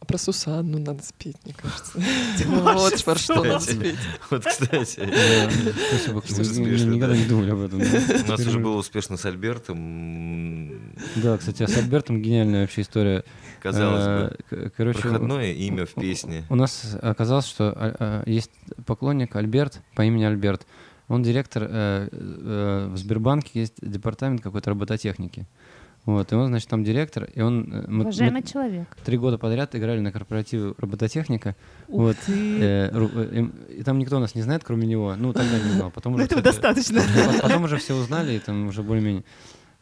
А 0.00 0.04
про 0.04 0.16
Сусанну 0.16 0.78
надо 0.78 1.02
спеть, 1.02 1.36
мне 1.44 1.54
кажется. 1.54 1.98
Вот 2.46 3.04
про 3.04 3.14
что 3.16 3.42
надо 3.42 3.58
спеть. 3.60 3.96
Вот, 4.30 4.44
кстати, 4.44 5.00
Никогда 5.00 7.08
да. 7.08 7.16
не 7.16 7.24
думали 7.24 7.50
об 7.50 7.60
этом. 7.60 7.80
у 7.80 8.30
нас 8.30 8.40
уже 8.40 8.60
было 8.60 8.76
успешно 8.76 9.16
с 9.16 9.24
Альбертом, 9.24 10.92
Да, 11.16 11.36
кстати, 11.36 11.64
а 11.64 11.68
с 11.68 11.76
Альбертом 11.76 12.22
гениальная 12.22 12.62
вообще 12.62 12.82
история. 12.82 13.24
казалось 13.60 14.32
Э, 14.50 14.50
бы, 14.50 14.70
проходное 14.92 15.52
имя 15.52 15.86
в 15.86 15.94
песне. 15.94 16.44
У 16.48 16.54
нас 16.54 16.96
оказалось, 17.00 17.46
что 17.46 17.72
а, 17.76 18.22
есть 18.26 18.50
поклонник 18.86 19.34
Альберт 19.36 19.80
по 19.94 20.02
имени 20.02 20.24
Альберт. 20.24 20.66
Он 21.08 21.22
директор 21.22 21.66
э, 21.68 22.08
э, 22.12 22.88
в 22.92 22.96
Сбербанке, 22.98 23.60
есть 23.60 23.74
департамент 23.80 24.42
какой-то 24.42 24.70
робототехники. 24.70 25.46
Вот, 26.08 26.32
и 26.32 26.34
он, 26.34 26.46
значит, 26.46 26.70
там 26.70 26.84
директор, 26.84 27.24
и 27.34 27.42
он... 27.42 27.70
э, 27.70 27.84
мы- 27.86 28.04
Уважаемый 28.04 28.40
мы 28.40 28.42
человек. 28.42 28.96
три 29.04 29.18
года 29.18 29.36
подряд 29.36 29.74
играли 29.76 30.00
на 30.00 30.10
корпоративе 30.10 30.72
робототехника. 30.78 31.54
Ух 31.88 32.00
Вот, 32.00 32.16
ты. 32.24 32.32
э, 32.62 32.90
э, 32.90 33.46
и 33.76 33.82
там 33.82 33.98
никто 33.98 34.18
нас 34.18 34.34
не 34.34 34.40
знает, 34.40 34.62
кроме 34.64 34.86
него. 34.86 35.14
Ну, 35.18 35.34
тогда 35.34 35.58
не 35.58 35.70
знал. 35.72 35.90
Потом 35.90 36.12
Ну, 36.12 36.16
уже, 36.16 36.24
этого 36.24 36.40
достаточно. 36.40 37.02
Потом- 37.02 37.40
Потом 37.42 37.64
уже 37.64 37.76
все 37.76 37.94
узнали, 37.94 38.32
и 38.36 38.38
там 38.38 38.68
уже 38.68 38.82
более-менее. 38.82 39.22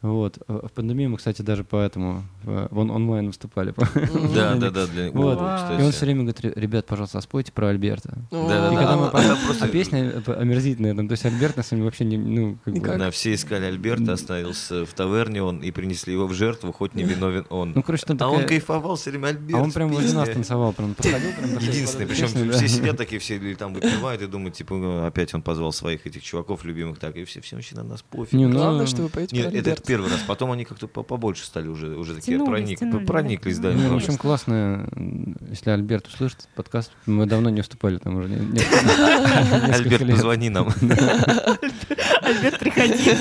Вот. 0.01 0.37
В 0.47 0.69
пандемию 0.75 1.09
мы, 1.09 1.17
кстати, 1.17 1.41
даже 1.41 1.63
поэтому 1.63 2.23
в 2.43 2.77
он- 2.77 2.91
онлайн 2.91 3.27
выступали. 3.27 3.73
Да, 4.35 4.53
да, 4.55 4.69
да, 4.69 4.85
для 4.85 5.09
Вот. 5.11 5.39
О, 5.39 5.77
И 5.79 5.83
он 5.83 5.91
все 5.91 6.05
время 6.05 6.19
говорит, 6.21 6.39
«Ре- 6.41 6.53
ребят, 6.55 6.85
пожалуйста, 6.85 7.19
спойте 7.21 7.51
про 7.51 7.69
Альберта. 7.69 8.15
Да, 8.29 8.69
да, 8.69 9.09
а- 9.11 9.67
песня 9.67 10.21
э, 10.25 10.31
омерзительная, 10.33 10.93
там, 10.93 11.07
то 11.07 11.13
есть 11.13 11.25
Альберт 11.25 11.57
на 11.57 11.63
самом 11.63 11.79
деле 11.81 11.85
вообще 11.85 12.05
не, 12.05 12.17
ну, 12.17 12.57
как 12.63 12.75
бы. 12.75 12.79
Да, 12.97 13.09
все 13.09 13.33
искали 13.33 13.65
Альберта, 13.65 14.13
остановился 14.13 14.85
в 14.85 14.93
таверне 14.93 15.41
он 15.41 15.61
и 15.61 15.71
принесли 15.71 16.13
его 16.13 16.27
в 16.27 16.33
жертву, 16.33 16.71
хоть 16.71 16.93
не 16.93 17.03
виновен 17.03 17.45
он. 17.49 17.71
ну, 17.75 17.81
короче, 17.81 18.05
там 18.05 18.17
а 18.21 18.27
он 18.29 18.45
кайфовал 18.45 18.97
все 18.97 19.09
время 19.09 19.27
Альберт. 19.29 19.59
А 19.59 19.63
он 19.63 19.71
прям 19.71 19.89
возле 19.89 20.13
нас 20.13 20.29
танцевал, 20.29 20.73
прям 20.73 20.93
подходил, 20.93 21.29
Единственный, 21.59 22.05
причем 22.05 22.27
песню, 22.27 22.51
все 22.51 22.61
да. 22.61 22.67
сидят 22.67 22.97
такие, 22.97 23.19
все 23.19 23.37
или 23.37 23.55
там 23.55 23.73
выпивают 23.73 24.21
и 24.21 24.27
думают, 24.27 24.55
типа, 24.55 24.75
ну, 24.75 25.05
опять 25.05 25.33
он 25.33 25.41
позвал 25.41 25.71
своих 25.73 26.05
этих 26.05 26.21
чуваков 26.21 26.63
любимых, 26.65 26.99
так, 26.99 27.15
и 27.15 27.25
все, 27.25 27.41
все 27.41 27.55
вообще 27.55 27.75
на 27.75 27.83
нас 27.83 28.03
пофиг. 28.03 28.33
Не, 28.33 28.45
ну, 28.45 28.57
Главное, 28.57 28.85
что 28.85 29.01
вы 29.01 29.09
поете 29.09 29.35
про 29.41 29.47
Альберта. 29.49 29.86
Первый 29.87 30.11
раз. 30.11 30.19
Потом 30.27 30.51
они 30.51 30.65
как-то 30.65 30.87
по- 30.87 31.03
побольше 31.03 31.45
стали 31.45 31.67
уже, 31.67 31.95
уже 31.95 32.15
такие 32.15 32.37
Тянулись, 32.37 32.49
проник- 32.69 32.77
тянулись, 32.79 33.07
да. 33.07 33.13
прониклись, 33.13 33.59
да. 33.59 33.71
Ну, 33.71 33.79
ну, 33.81 33.93
в 33.93 33.95
общем, 33.95 34.17
классно, 34.17 34.87
если 35.49 35.71
Альберт 35.71 36.07
услышит 36.07 36.47
подкаст. 36.55 36.91
Мы 37.05 37.25
давно 37.25 37.49
не 37.49 37.61
выступали 37.61 37.97
там 37.97 38.17
уже. 38.17 38.27
Альберт, 39.73 40.07
позвони 40.11 40.49
нам. 40.49 40.67
Альберт, 42.21 42.59
приходи. 42.59 43.15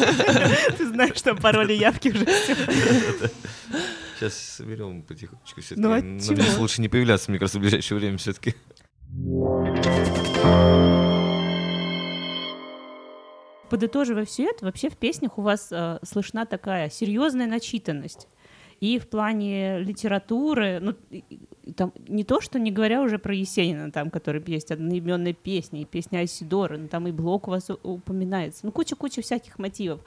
Ты 0.76 0.87
знаешь, 0.88 1.16
что 1.16 1.35
пароли 1.37 1.73
явки 1.73 2.08
уже. 2.08 2.26
Сейчас 4.18 4.35
соберем 4.35 5.02
потихонечку 5.02 5.61
все-таки. 5.61 5.80
Ну, 5.80 5.92
а 5.92 5.96
Нам 6.00 6.20
здесь 6.20 6.56
лучше 6.58 6.80
не 6.80 6.88
появляться, 6.88 7.30
мне 7.30 7.38
кажется, 7.38 7.58
в 7.58 7.62
ближайшее 7.62 7.99
время 7.99 8.18
все-таки. 8.18 8.54
Подытоживая 13.68 14.25
все 14.25 14.44
это, 14.44 14.64
вообще 14.64 14.88
в 14.88 14.96
песнях 14.96 15.38
у 15.38 15.42
вас 15.42 15.68
э, 15.73 15.99
слышна 16.02 16.46
такая 16.46 16.88
серьезная 16.88 17.46
начитанность. 17.46 18.28
И 18.80 18.99
в 18.99 19.08
плане 19.08 19.80
литературы, 19.80 20.80
ну, 20.80 20.94
там 21.75 21.92
не 22.06 22.25
то, 22.25 22.40
что 22.40 22.58
не 22.58 22.70
говоря 22.70 23.02
уже 23.02 23.18
про 23.18 23.35
Есенина, 23.35 23.90
там, 23.90 24.11
который 24.11 24.42
есть 24.46 24.70
одноименные 24.70 25.32
песни, 25.32 25.80
и 25.80 25.85
песня 25.87 26.18
Айсидора, 26.18 26.76
ну, 26.76 26.88
там 26.88 27.08
и 27.08 27.12
Блок 27.12 27.49
у 27.49 27.52
вас 27.52 27.70
упоминается, 27.82 28.66
ну, 28.66 28.73
куча-куча 28.73 29.23
всяких 29.23 29.58
мотивов. 29.58 30.00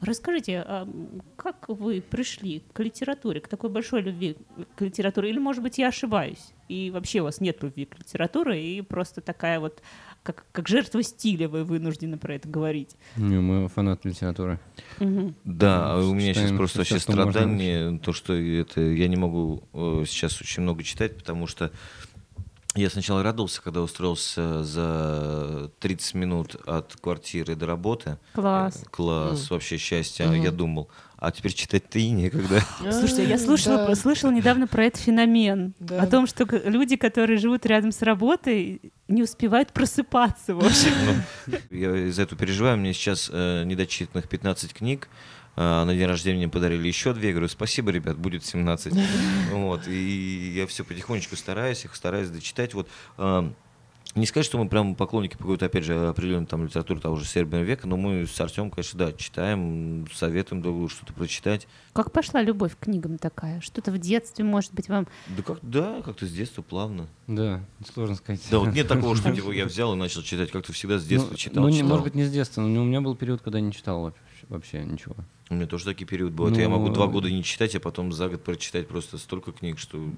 Расскажите, 0.00 0.64
а 0.66 0.88
как 1.36 1.68
вы 1.68 2.00
пришли 2.00 2.62
к 2.72 2.80
литературе, 2.80 3.40
к 3.40 3.48
такой 3.48 3.68
большой 3.68 4.00
любви 4.00 4.36
к 4.74 4.80
литературе? 4.80 5.30
Или, 5.30 5.38
может 5.38 5.62
быть, 5.62 5.76
я 5.76 5.88
ошибаюсь? 5.88 6.52
И 6.68 6.90
вообще 6.90 7.20
у 7.20 7.24
вас 7.24 7.40
нет 7.40 7.62
любви 7.62 7.84
к 7.84 7.98
литературе, 7.98 8.78
и 8.78 8.80
просто 8.80 9.20
такая 9.20 9.60
вот, 9.60 9.82
как, 10.22 10.46
как 10.52 10.68
жертва 10.68 11.02
стиля 11.02 11.48
вы 11.48 11.64
вынуждены 11.64 12.16
про 12.16 12.36
это 12.36 12.48
говорить. 12.48 12.96
Не, 13.16 13.40
мы 13.40 13.68
фанаты 13.68 14.08
литературы. 14.08 14.58
Мгм. 15.00 15.34
Да, 15.44 15.94
а 15.94 15.98
у 15.98 16.14
меня 16.14 16.32
сейчас 16.32 16.52
просто 16.52 16.78
вообще 16.78 16.98
страдание, 16.98 17.98
то, 17.98 18.12
что 18.12 18.34
это 18.34 18.80
я 18.80 19.08
не 19.08 19.16
могу 19.16 19.64
э, 19.74 20.04
сейчас 20.06 20.40
очень 20.40 20.62
много 20.62 20.82
читать, 20.82 21.16
потому 21.16 21.46
что 21.46 21.72
я 22.76 22.88
сначала 22.88 23.22
радовался, 23.22 23.60
когда 23.62 23.80
устроился 23.80 24.62
за 24.62 25.70
30 25.80 26.14
минут 26.14 26.56
от 26.66 26.94
квартиры 27.00 27.56
до 27.56 27.66
работы. 27.66 28.18
Класс. 28.34 28.82
Э, 28.82 28.86
Класс, 28.90 29.40
Мгм. 29.40 29.46
вообще 29.50 29.76
счастье. 29.76 30.26
Мгм. 30.26 30.42
Я 30.42 30.50
думал, 30.52 30.88
а 31.18 31.32
теперь 31.32 31.52
читать-то 31.52 31.98
и 31.98 32.10
некогда. 32.10 32.60
Слушайте, 32.92 33.28
я 33.28 33.34
А, 33.34 33.38
слушала, 33.38 33.86
да. 33.88 33.94
слышала 33.96 34.30
недавно 34.30 34.66
про 34.68 34.84
этот 34.84 35.00
феномен. 35.02 35.74
Да. 35.80 36.00
О 36.00 36.06
том, 36.06 36.26
что 36.28 36.44
люди, 36.64 36.94
которые 36.96 37.38
живут 37.38 37.66
рядом 37.66 37.90
с 37.90 38.02
работой, 38.02 38.80
не 39.08 39.22
успевают 39.24 39.72
просыпаться, 39.72 40.54
в 40.54 40.64
общем. 40.64 40.92
Ну, 41.48 41.56
Я 41.76 41.96
из-за 42.08 42.22
этого 42.22 42.38
переживаю. 42.40 42.78
Мне 42.78 42.92
сейчас 42.92 43.28
э, 43.32 43.64
недочитанных 43.64 44.28
15 44.28 44.72
книг. 44.72 45.08
А, 45.56 45.84
на 45.84 45.94
день 45.94 46.06
рождения 46.06 46.38
мне 46.38 46.48
подарили 46.48 46.86
еще 46.88 47.12
две. 47.12 47.32
Говорю, 47.32 47.48
спасибо, 47.48 47.90
ребят, 47.90 48.16
будет 48.16 48.44
17. 48.44 48.92
Вот. 49.52 49.86
И 49.88 50.52
я 50.56 50.66
все 50.66 50.84
потихонечку 50.84 51.36
стараюсь, 51.36 51.84
их 51.84 51.94
стараюсь 51.94 52.28
дочитать. 52.30 52.72
Вот. 52.74 52.88
а, 53.18 53.52
Не 54.14 54.26
сказать, 54.26 54.46
что 54.46 54.58
мы 54.58 54.68
прям 54.68 54.94
поклонники 54.94 55.36
какой-то, 55.36 55.66
опять 55.66 55.84
же, 55.84 56.08
определенной 56.08 56.46
там 56.46 56.64
литературы 56.64 56.98
того 57.00 57.16
же 57.16 57.24
Сербного 57.24 57.62
века, 57.62 57.86
но 57.86 57.96
мы 57.96 58.26
с 58.26 58.40
Артем, 58.40 58.70
конечно, 58.70 58.98
да, 58.98 59.12
читаем, 59.12 60.06
советуем 60.14 60.62
друг 60.62 60.74
другу 60.74 60.88
что-то 60.88 61.12
прочитать. 61.12 61.68
Как 61.92 62.10
пошла 62.12 62.40
любовь 62.42 62.72
к 62.76 62.84
книгам 62.84 63.18
такая? 63.18 63.60
Что-то 63.60 63.92
в 63.92 63.98
детстве, 63.98 64.44
может 64.44 64.72
быть, 64.72 64.88
вам... 64.88 65.06
Да, 65.28 65.42
как, 65.42 65.58
да, 65.62 66.02
как-то 66.04 66.26
с 66.26 66.32
детства 66.32 66.62
плавно. 66.62 67.06
Да, 67.28 67.60
сложно 67.92 68.14
сказать. 68.16 68.40
Да, 68.50 68.58
вот 68.60 68.72
нет 68.72 68.88
такого, 68.88 69.14
что 69.16 69.32
типа, 69.34 69.50
я 69.52 69.66
взял 69.66 69.92
и 69.92 69.96
начал 69.96 70.22
читать, 70.22 70.50
как-то 70.50 70.72
всегда 70.72 70.98
с 70.98 71.04
детства 71.04 71.30
Ну, 71.32 71.36
читал. 71.36 71.62
Ну, 71.64 71.68
не- 71.68 71.76
читал. 71.76 71.88
может 71.90 72.04
быть, 72.04 72.14
не 72.14 72.24
с 72.24 72.30
детства, 72.32 72.62
но 72.62 72.82
у 72.82 72.84
меня 72.84 73.00
был 73.00 73.14
период, 73.14 73.42
когда 73.42 73.58
я 73.58 73.64
не 73.64 73.72
читал 73.72 74.02
вообще, 74.02 74.20
вообще 74.48 74.84
ничего. 74.84 75.14
У 75.50 75.54
меня 75.54 75.66
тоже 75.66 75.84
такие 75.84 76.06
периоды 76.06 76.32
бывают. 76.32 76.56
Я 76.58 76.68
могу 76.68 76.86
Ну, 76.88 76.92
два 76.94 77.06
года 77.06 77.30
не 77.30 77.42
читать, 77.42 77.74
а 77.74 77.80
потом 77.80 78.12
за 78.12 78.28
год 78.28 78.42
прочитать 78.44 78.86
просто 78.88 79.18
столько 79.18 79.52
книг, 79.52 79.78
что... 79.78 79.98
Ну, 79.98 80.14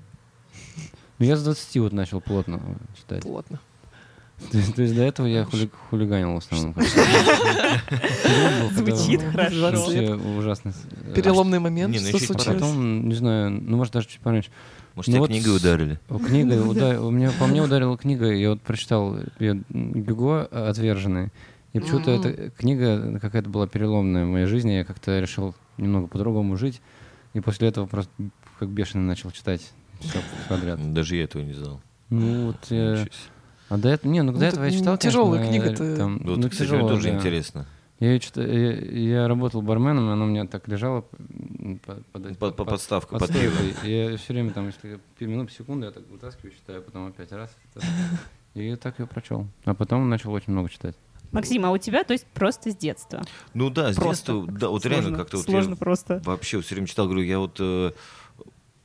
я 1.27 1.37
с 1.37 1.43
20 1.45 1.77
вот 1.79 1.93
начал 1.93 2.21
плотно 2.21 2.61
читать. 2.97 3.23
Плотно. 3.23 3.59
То 4.51 4.59
есть, 4.59 4.75
то 4.75 4.83
есть 4.83 4.95
до 4.97 5.03
этого 5.03 5.27
я 5.27 5.43
хули- 5.45 5.71
хулиганил 5.91 6.35
в 6.35 6.39
основном. 6.39 6.75
Период 6.75 8.73
Звучит 8.73 9.23
хорошо. 9.23 9.61
Вообще 9.85 10.15
ужасно. 10.15 10.73
Переломный 11.15 11.59
момент, 11.61 11.95
Не, 11.95 12.01
ну 12.01 12.19
что 12.19 12.35
потом, 12.35 13.09
не 13.09 13.15
знаю, 13.15 13.51
ну, 13.51 13.77
может, 13.77 13.93
даже 13.93 14.09
чуть 14.09 14.21
пораньше. 14.21 14.51
Может, 14.95 15.09
Ну 15.09 15.13
тебя 15.13 15.21
вот 15.21 15.31
книгой 15.31 15.57
ударили? 15.57 15.99
Уда- 16.09 17.01
у 17.01 17.11
меня, 17.11 17.31
по 17.39 17.47
мне 17.47 17.63
ударила 17.63 17.97
книга, 17.97 18.31
я 18.33 18.51
вот 18.51 18.61
прочитал 18.63 19.17
ее 19.39 19.63
Гюго 19.71 20.45
«Отверженные». 20.47 21.31
И 21.73 21.81
почему-то 21.81 22.11
Мгм. 22.11 22.21
эта 22.21 22.51
книга 22.51 23.19
какая-то 23.21 23.49
была 23.49 23.67
переломная 23.67 24.27
в 24.27 24.29
моей 24.29 24.47
жизни. 24.47 24.73
Я 24.73 24.85
как-то 24.85 25.19
решил 25.21 25.55
немного 25.79 26.07
по-другому 26.07 26.57
жить. 26.57 26.81
И 27.35 27.41
после 27.41 27.69
этого 27.69 27.87
просто 27.87 28.13
как 28.59 28.69
бешеный 28.69 29.05
начал 29.05 29.31
читать 29.31 29.73
все 30.01 30.19
подряд. 30.49 30.93
Даже 30.93 31.17
я 31.17 31.25
этого 31.25 31.43
не 31.43 31.55
знал. 31.55 31.81
Ну 32.11 32.47
вот, 32.47 32.57
э, 32.71 32.97
себе. 33.05 33.11
а 33.71 33.79
до 33.79 33.89
этого, 33.89 34.13
не, 34.13 34.23
ну 34.23 34.33
до 34.33 34.41
Ну, 34.41 34.45
этого 34.45 34.65
я 34.65 34.71
читал, 34.71 34.99
тяжелая 34.99 35.41
конечно, 35.43 35.63
книга-то. 35.75 35.97
там, 35.97 36.19
Вот, 36.19 36.37
ну, 36.37 36.51
кстати, 36.51 36.69
тяжело, 36.69 36.81
мне 36.83 36.89
тоже 36.91 37.09
да. 37.09 37.15
интересно. 37.17 37.67
Я, 38.01 38.09
её 38.11 38.19
читаю- 38.19 38.53
я, 38.53 39.21
я 39.23 39.29
работал 39.29 39.63
барменом, 39.63 40.11
и 40.11 40.13
она 40.13 40.25
у 40.25 40.27
меня 40.27 40.45
так 40.47 40.67
лежала 40.69 41.03
под, 41.87 42.05
под, 42.09 42.39
По, 42.39 42.51
по 42.51 42.65
подставку, 42.65 43.17
под 43.17 43.29
под 43.29 43.33
пиво. 43.41 43.55
Я 43.85 44.17
все 44.19 44.33
время 44.35 44.51
там, 44.51 44.67
если 44.67 44.99
минут 45.21 45.53
секунду, 45.53 45.87
я 45.87 45.93
так 45.93 46.03
вытаскиваю, 46.11 46.53
читаю, 46.53 46.83
потом 46.83 47.07
опять 47.07 47.33
раз. 47.33 47.57
И 48.55 48.75
так 48.77 48.99
я 48.99 49.07
прочел. 49.07 49.47
А 49.65 49.73
потом 49.75 50.09
начал 50.11 50.33
очень 50.33 50.53
много 50.53 50.69
читать. 50.69 50.97
Максим, 51.33 51.65
а 51.67 51.71
у 51.71 51.79
тебя, 51.79 52.05
то 52.05 52.13
есть, 52.13 52.27
просто 52.27 52.71
с 52.71 52.77
детства? 52.77 53.23
Ну 53.55 53.71
да, 53.71 53.93
с 53.93 53.97
Просто. 53.97 54.33
детства, 54.33 54.47
да, 54.47 54.69
вот 54.69 54.83
Сложно, 54.83 55.01
реально 55.03 55.19
как-то 55.19 55.37
вот 55.39 55.47
Сложно 55.47 55.71
я 55.71 55.77
просто. 55.77 56.23
вообще 56.25 56.61
все 56.61 56.75
время 56.75 56.87
читал, 56.87 57.07
говорю, 57.07 57.23
я 57.23 57.39
вот 57.39 57.57
э, 57.59 57.93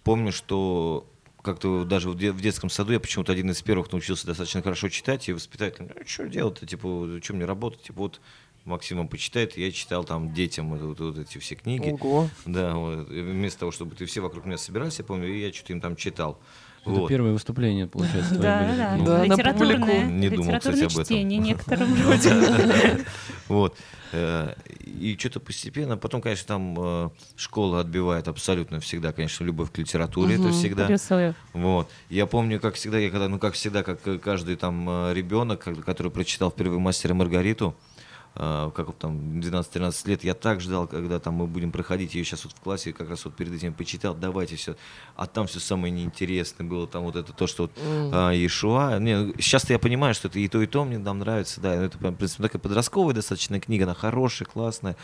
помню, 0.04 0.32
что 0.32 1.06
как-то 1.42 1.86
даже 1.86 2.10
в, 2.10 2.18
де- 2.18 2.32
в 2.32 2.42
детском 2.42 2.70
саду 2.70 2.92
я 2.94 3.00
почему-то 3.00 3.32
один 3.32 3.50
из 3.52 3.62
первых 3.62 3.92
научился 3.92 4.26
достаточно 4.28 4.62
хорошо 4.62 4.90
читать, 4.90 5.30
и 5.30 5.34
воспитатель, 5.34 5.90
ну 5.94 6.06
что 6.06 6.28
делать-то, 6.28 6.66
типа, 6.66 7.20
что 7.24 7.34
мне 7.34 7.46
работать, 7.46 7.84
типа, 7.84 8.00
вот 8.00 8.22
Максимом 8.66 9.08
почитает, 9.08 9.58
я 9.58 9.72
читал 9.72 10.04
там 10.04 10.34
детям 10.34 10.76
вот, 10.78 11.00
вот- 11.00 11.18
эти 11.18 11.38
все 11.38 11.56
книги. 11.56 11.90
Ого. 11.92 12.30
Да, 12.46 12.76
вот, 12.76 13.08
вместо 13.08 13.60
того, 13.62 13.72
чтобы 13.72 13.96
ты 13.96 14.06
все 14.06 14.20
вокруг 14.20 14.46
меня 14.46 14.58
собирались, 14.58 15.00
я 15.00 15.06
помню, 15.06 15.28
и 15.34 15.40
я 15.42 15.54
что-то 15.54 15.72
им 15.74 15.80
там 15.82 15.96
читал. 15.96 16.38
Это 16.82 16.90
Вот. 16.92 17.10
первое 17.10 17.34
выступление, 17.34 17.88
получается, 17.88 18.36
твое 18.36 18.42
Да, 18.44 18.76
да, 18.78 18.96
Ну, 18.98 19.06
Да, 19.06 19.18
на 19.20 19.24
Литературное. 19.24 20.04
Не 20.06 20.30
думал, 20.30 20.58
кстати, 20.60 20.76
литературное 20.76 20.86
об 20.86 20.92
этом. 20.92 21.04
чтение 21.06 21.40
некоторым 21.50 21.96
людям. 21.96 23.06
Вот. 23.48 23.78
Э, 24.14 24.54
И 24.86 25.16
что-то 25.20 25.40
постепенно. 25.40 25.98
Потом, 25.98 26.22
конечно, 26.22 26.48
там 26.48 26.76
э, 26.78 27.10
школа 27.36 27.82
отбивает 27.82 28.28
абсолютно 28.28 28.80
всегда, 28.80 29.12
конечно, 29.12 29.44
любовь 29.44 29.72
к 29.72 29.78
литературе. 29.78 30.36
Это 30.36 30.52
всегда. 30.52 30.88
Вот. 31.54 31.90
Я 32.10 32.26
помню, 32.26 32.60
как 32.60 32.76
всегда, 32.76 32.98
я 33.00 33.10
когда, 33.10 33.28
ну, 33.28 33.40
как 33.40 33.54
всегда, 33.54 33.84
как 33.84 34.06
э, 34.08 34.18
каждый 34.18 34.56
там 34.56 35.12
ребенок, 35.14 35.68
который 35.86 36.12
прочитал 36.12 36.52
впервые 36.52 36.80
«Мастера 36.80 37.14
Маргариту», 37.14 37.76
как 38.38 38.86
вот 38.86 39.00
там 39.00 39.40
12-13 39.40 40.08
лет, 40.08 40.24
я 40.24 40.36
так 40.36 40.62
ждал, 40.62 40.86
когда 40.86 41.20
там 41.20 41.34
мы 41.34 41.48
будем 41.48 41.72
проходить 41.72 42.14
ее 42.14 42.24
сейчас 42.24 42.44
вот 42.44 42.54
в 42.54 42.60
классе, 42.60 42.94
как 42.94 43.10
раз 43.10 43.26
вот 43.26 43.36
перед 43.36 43.52
этим 43.52 43.74
почитал, 43.74 44.14
давайте 44.14 44.56
все. 44.56 44.76
А 45.16 45.26
там 45.26 45.48
все 45.48 45.60
самое 45.60 45.92
неинтересное 45.92 46.68
было, 46.68 46.86
там 46.86 47.04
вот 47.04 47.16
это 47.16 47.34
то, 47.34 47.48
что 47.48 47.64
вот 47.64 47.72
а, 47.82 48.32
Иешуа. 48.32 49.00
Не, 49.00 49.34
сейчас 49.42 49.68
я 49.72 49.80
понимаю, 49.80 50.14
что 50.14 50.28
это 50.28 50.38
и 50.38 50.48
то, 50.48 50.62
и 50.62 50.68
то 50.68 50.86
мне 50.86 51.00
нам 51.00 51.18
нравится, 51.18 51.60
да. 51.62 51.74
Это, 51.74 51.98
в 51.98 52.12
принципе, 52.14 52.44
такая 52.44 52.62
подростковая 52.62 53.16
достаточно 53.16 53.60
книга, 53.60 53.86
она 53.86 53.96
хорошая, 53.96 54.48
классная. 54.48 54.96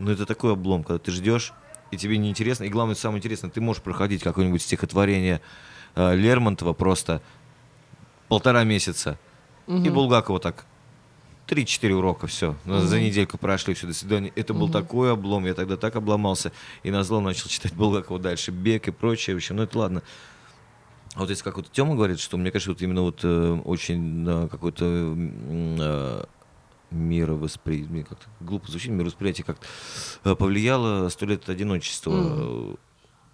Но 0.00 0.10
это 0.10 0.26
такой 0.26 0.54
облом, 0.54 0.82
когда 0.82 0.98
ты 0.98 1.12
ждешь, 1.12 1.52
и 1.92 1.96
тебе 1.96 2.18
неинтересно. 2.18 2.64
И 2.64 2.68
главное, 2.68 2.96
самое 2.96 3.18
интересное, 3.18 3.50
ты 3.50 3.60
можешь 3.60 3.82
проходить 3.82 4.24
какое-нибудь 4.24 4.62
стихотворение 4.62 5.40
э, 5.94 6.16
Лермонтова 6.16 6.72
просто 6.72 7.22
полтора 8.26 8.64
месяца. 8.64 9.18
И 9.68 9.88
Булгакова 9.88 10.40
так 10.40 10.66
3-4 11.50 11.90
урока, 11.92 12.26
все. 12.28 12.54
За 12.64 13.00
недельку 13.00 13.36
прошли, 13.38 13.74
все, 13.74 13.86
до 13.88 13.94
свидания. 13.94 14.32
Это 14.36 14.54
был 14.54 14.68
такой 14.70 15.12
облом, 15.12 15.44
я 15.46 15.54
тогда 15.54 15.76
так 15.76 15.96
обломался. 15.96 16.52
И 16.84 16.90
на 16.90 17.02
зло 17.02 17.20
начал 17.20 17.48
читать 17.48 17.74
Булгакова 17.74 18.18
дальше, 18.20 18.52
Бег 18.52 18.86
и 18.88 18.92
прочее. 18.92 19.34
В 19.34 19.38
общем, 19.38 19.56
ну 19.56 19.64
это 19.64 19.78
ладно. 19.78 20.02
А 21.14 21.20
вот 21.20 21.30
если 21.30 21.42
как 21.42 21.56
вот 21.56 21.72
Тёма 21.72 21.96
говорит, 21.96 22.20
что 22.20 22.36
мне 22.36 22.52
кажется, 22.52 22.70
вот 22.70 22.80
именно 22.82 23.02
вот 23.02 23.20
э, 23.24 23.60
очень 23.64 24.24
э, 24.28 24.48
какой-то 24.48 24.84
э, 24.86 26.24
мировосприятие, 26.92 28.04
как-то 28.04 28.26
глупо 28.40 28.70
звучит, 28.70 28.90
мировосприятие 28.92 29.44
как-то 29.44 29.66
э, 30.24 30.34
повлияло 30.36 31.08
сто 31.08 31.26
лет 31.26 31.48
одиночества. 31.48 32.12
Э, 32.14 32.74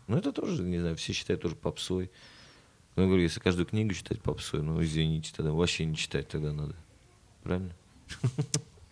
Ну 0.09 0.17
это 0.17 0.33
тоже, 0.33 0.63
не 0.63 0.79
знаю, 0.79 0.97
все 0.97 1.13
считают 1.13 1.43
тоже 1.43 1.55
попсой. 1.55 2.11
Ну, 2.97 3.03
я 3.03 3.09
говорю, 3.09 3.25
если 3.25 3.41
каждую 3.41 3.67
книгу 3.67 3.93
читать 3.93 4.23
попсой, 4.23 4.63
ну 4.63 4.83
извините, 4.83 5.33
тогда 5.37 5.53
вообще 5.53 5.85
не 5.85 5.97
читать 5.97 6.29
тогда 6.29 6.53
надо. 6.53 6.75
Правильно? 7.43 7.75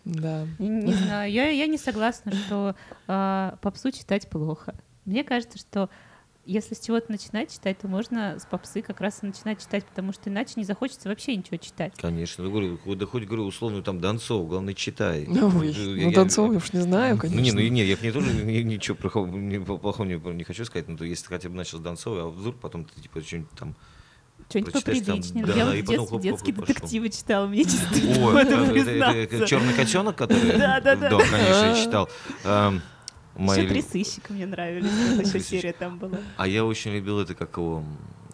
Да. 0.05 0.45
Не, 0.59 0.67
не 0.69 0.93
знаю, 0.93 1.31
я, 1.31 1.49
я 1.49 1.65
не 1.65 1.77
согласна, 1.79 2.31
что 2.33 2.75
а, 3.07 3.57
попсу 3.61 3.91
читать 3.91 4.29
плохо. 4.29 4.75
Мне 5.05 5.23
кажется, 5.23 5.57
что 5.57 5.89
если 6.45 6.75
с 6.75 6.79
чего-то 6.79 7.11
начинать 7.11 7.51
читать, 7.51 7.79
то 7.79 7.87
можно 7.87 8.37
с 8.37 8.45
попсы 8.45 8.83
как 8.83 9.01
раз 9.01 9.23
и 9.23 9.25
начинать 9.25 9.59
читать, 9.59 9.83
потому 9.83 10.13
что 10.13 10.29
иначе 10.29 10.53
не 10.57 10.63
захочется 10.63 11.09
вообще 11.09 11.35
ничего 11.35 11.57
читать. 11.57 11.93
Конечно. 11.97 12.43
Ну, 12.43 12.51
говорю, 12.51 12.79
да 12.95 13.05
хоть, 13.07 13.23
говорю, 13.25 13.45
условную 13.45 13.81
там 13.81 13.99
Донцов, 13.99 14.47
главное, 14.47 14.75
читай. 14.75 15.25
Ой, 15.27 15.39
Вот, 15.41 15.63
э, 15.63 15.69
я- 15.69 15.85
ну, 16.05 16.09
я- 16.11 16.15
Донцова 16.15 16.51
я 16.51 16.57
уж 16.59 16.71
не 16.71 16.81
знаю, 16.81 17.15
Ну, 17.15 17.23
не, 17.27 17.29
конечно. 17.35 17.59
ну, 17.59 17.65
и 17.65 17.69
не, 17.71 17.83
я 17.83 17.97
к 17.97 18.03
ней 18.03 18.11
тоже 18.11 18.31
ни- 18.31 18.61
ничего 18.61 18.95
плохого 18.95 19.25
не, 19.25 19.57
плохого 19.59 20.05
не, 20.05 20.19
не 20.35 20.43
хочу 20.43 20.65
сказать, 20.65 20.87
но 20.87 20.97
то 20.97 21.03
если 21.03 21.23
ты 21.23 21.29
хотя 21.29 21.49
бы 21.49 21.55
начал 21.55 21.79
с 21.79 21.81
Донцова, 21.81 22.25
а 22.25 22.27
вдруг 22.27 22.57
потом 22.59 22.85
ты 22.85 23.01
типа 23.01 23.21
что-нибудь 23.21 23.49
там... 23.57 23.75
Что-нибудь 24.49 24.73
поприличнее. 24.73 25.45
да, 25.45 25.53
я 25.53 25.65
в 25.65 25.85
детстве 25.85 26.19
детские 26.19 26.55
детективы 26.55 27.09
читала, 27.09 27.47
мне 27.47 27.63
чисто 27.65 27.95
этом 27.95 28.37
это, 28.37 28.71
признаться. 28.71 29.47
черный 29.47 29.73
котенок, 29.73 30.15
который... 30.15 30.51
Да, 30.57 30.79
да, 30.79 30.95
да. 30.95 31.09
конечно, 31.09 31.65
я 31.65 31.75
читал. 31.75 32.09
Еще 33.37 33.67
три 33.67 33.81
сыщика 33.81 34.31
мне 34.31 34.45
нравились. 34.45 34.89
Еще 35.25 35.39
серия 35.41 35.73
там 35.73 35.97
была. 35.97 36.19
А 36.37 36.47
я 36.47 36.63
очень 36.63 36.93
любил 36.93 37.19
это, 37.19 37.35
как 37.35 37.57
его... 37.57 37.83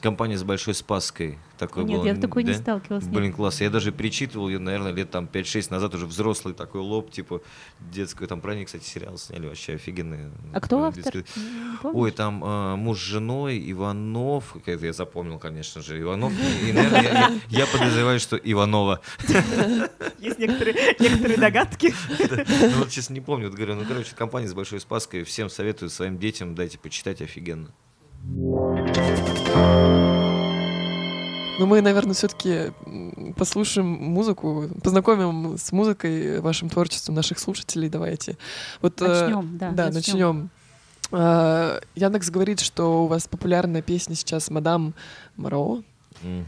Компания 0.02 0.38
с 0.38 0.44
большой 0.44 0.74
спаской. 0.74 1.38
Такой 1.60 1.84
Нет, 1.84 2.00
был, 2.00 2.06
я 2.06 2.14
в 2.16 2.20
такой 2.20 2.44
не 2.44 2.54
да? 2.54 2.58
сталкивалась. 2.58 3.04
нет. 3.04 3.14
Блин, 3.14 3.34
класс. 3.34 3.62
Я 3.62 3.70
даже 3.70 3.92
перечитывал, 3.92 4.50
я, 4.50 4.58
наверное, 4.58 4.92
лет 4.92 5.12
там 5.12 5.30
5-6 5.32 5.68
назад 5.70 5.94
уже 5.94 6.08
взрослый 6.08 6.56
такой 6.56 6.82
лоб, 6.82 7.12
типа 7.12 7.42
детскую. 7.80 8.28
Там 8.28 8.42
про 8.42 8.56
них, 8.56 8.66
кстати, 8.66 8.84
сериал 8.84 9.20
сняли 9.20 9.46
вообще 9.46 9.74
офигенные. 9.74 10.32
А 10.54 10.60
кто 10.60 10.86
автор? 10.86 11.16
Не 11.16 11.24
помнишь? 11.82 12.02
Ой, 12.02 12.12
там 12.12 12.44
э, 12.44 12.76
муж 12.78 12.98
с 12.98 13.02
женой, 13.02 13.62
Иванов, 13.72 14.58
это 14.66 14.86
я 14.86 14.94
запомнил, 14.94 15.38
конечно 15.38 15.84
же, 15.84 16.02
Иванов. 16.02 16.34
И, 16.68 16.72
наверное, 16.72 17.40
я, 17.50 17.68
подозреваю, 17.68 18.20
что 18.20 18.38
Иванова. 18.38 19.02
Есть 20.18 20.40
некоторые, 20.40 20.96
некоторые 21.00 21.38
догадки. 21.38 21.94
Ну 22.20 22.80
вот 22.80 22.90
сейчас 22.90 23.12
не 23.12 23.22
помню, 23.22 23.50
вот 23.50 23.56
говорю, 23.56 23.76
ну 23.76 23.86
короче, 23.86 24.16
компания 24.16 24.48
с 24.48 24.54
большой 24.54 24.80
спаской, 24.80 25.24
всем 25.24 25.50
советую 25.50 25.90
своим 25.90 26.18
детям, 26.18 26.56
дайте 26.56 26.80
почитать 26.80 27.22
офигенно. 27.22 27.72
Ну, 31.60 31.67
мы, 31.67 31.82
наверное, 31.82 32.13
все-таки 32.13 32.72
послушаем 33.38 33.88
музыку, 33.88 34.67
познакомим 34.84 35.58
с 35.58 35.72
музыкой, 35.72 36.39
вашим 36.39 36.70
творчеством 36.70 37.15
наших 37.15 37.39
слушателей. 37.39 37.88
Давайте. 37.89 38.38
Вот, 38.82 39.02
э, 39.02 39.08
Начнем, 39.08 39.58
да. 39.58 39.72
Да, 39.72 39.89
начнем. 39.91 40.50
А, 41.12 41.80
Яндекс 41.94 42.30
говорит, 42.30 42.62
что 42.62 43.04
у 43.04 43.08
вас 43.08 43.28
популярная 43.28 43.82
песня 43.82 44.15
сейчас 44.15 44.50
«Мадам 44.50 44.94
Моро». 45.36 45.84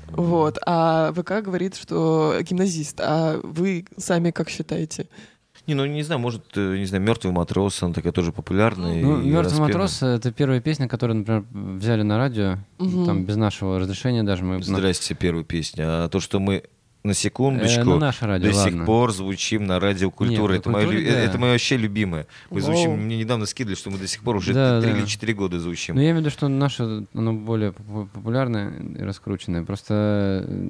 Вот. 0.09 0.59
А 0.65 1.11
ВК 1.13 1.43
говорит, 1.43 1.75
что 1.75 2.35
гимназист. 2.41 2.99
А 3.01 3.39
вы 3.43 3.85
сами 3.97 4.31
как 4.31 4.49
считаете? 4.49 5.07
Не, 5.65 5.75
ну 5.75 5.85
не 5.85 6.03
знаю, 6.03 6.19
может, 6.19 6.43
э, 6.55 6.77
не 6.77 6.85
знаю, 6.85 7.03
мертвый 7.03 7.31
матрос, 7.33 7.81
она 7.83 7.93
такая 7.93 8.11
тоже 8.11 8.31
популярная. 8.33 9.01
Ну, 9.01 9.17
Мертвый 9.17 9.61
матрос 9.61 10.03
это 10.03 10.31
первая 10.31 10.59
песня, 10.59 10.87
которую, 10.89 11.19
например, 11.19 11.45
взяли 11.51 12.01
на 12.01 12.17
радио, 12.17 12.57
Мгм. 12.79 13.05
там 13.05 13.23
без 13.25 13.37
нашего 13.37 13.79
разрешения 13.79 14.23
даже 14.23 14.43
мы. 14.43 14.61
Здрасте, 14.61 15.15
первая 15.15 15.45
песня. 15.45 15.83
А 16.03 16.09
то, 16.09 16.19
что 16.19 16.39
мы 16.41 16.63
на 17.05 17.13
секундочку 17.13 17.81
Э, 17.81 17.83
на 17.85 17.97
наше 17.99 18.25
радио, 18.25 18.47
до 18.49 18.53
сих 18.53 18.63
ладно. 18.65 18.85
пор 18.85 19.11
звучим 19.13 19.65
на 19.65 19.79
радио 19.79 20.09
Культура. 20.11 20.53
Нет, 20.53 20.61
это, 20.61 20.69
мое, 20.69 20.85
«Культуре», 20.85 21.11
да. 21.11 21.19
это 21.19 21.37
мое 21.37 21.51
вообще 21.51 21.77
любимое. 21.77 22.27
Мы 22.49 22.61
Вау. 22.61 22.73
звучим, 22.73 22.91
мне 23.05 23.17
недавно 23.17 23.45
скидывали, 23.45 23.75
что 23.77 23.89
мы 23.89 23.97
до 23.97 24.07
сих 24.07 24.21
пор 24.23 24.37
уже 24.37 24.53
Да, 24.53 24.81
3 24.81 24.91
да. 24.91 24.97
или 24.99 25.05
4 25.05 25.33
года 25.33 25.59
звучим. 25.59 25.95
Ну, 25.95 26.01
я 26.01 26.07
имею 26.07 26.17
в 26.17 26.19
виду, 26.21 26.29
что 26.29 26.47
наше, 26.49 27.05
оно 27.13 27.33
более 27.33 27.71
попу- 27.73 28.07
популярное 28.13 28.71
и 28.97 29.01
раскрученное. 29.01 29.63
Просто 29.63 30.45
э, 30.47 30.69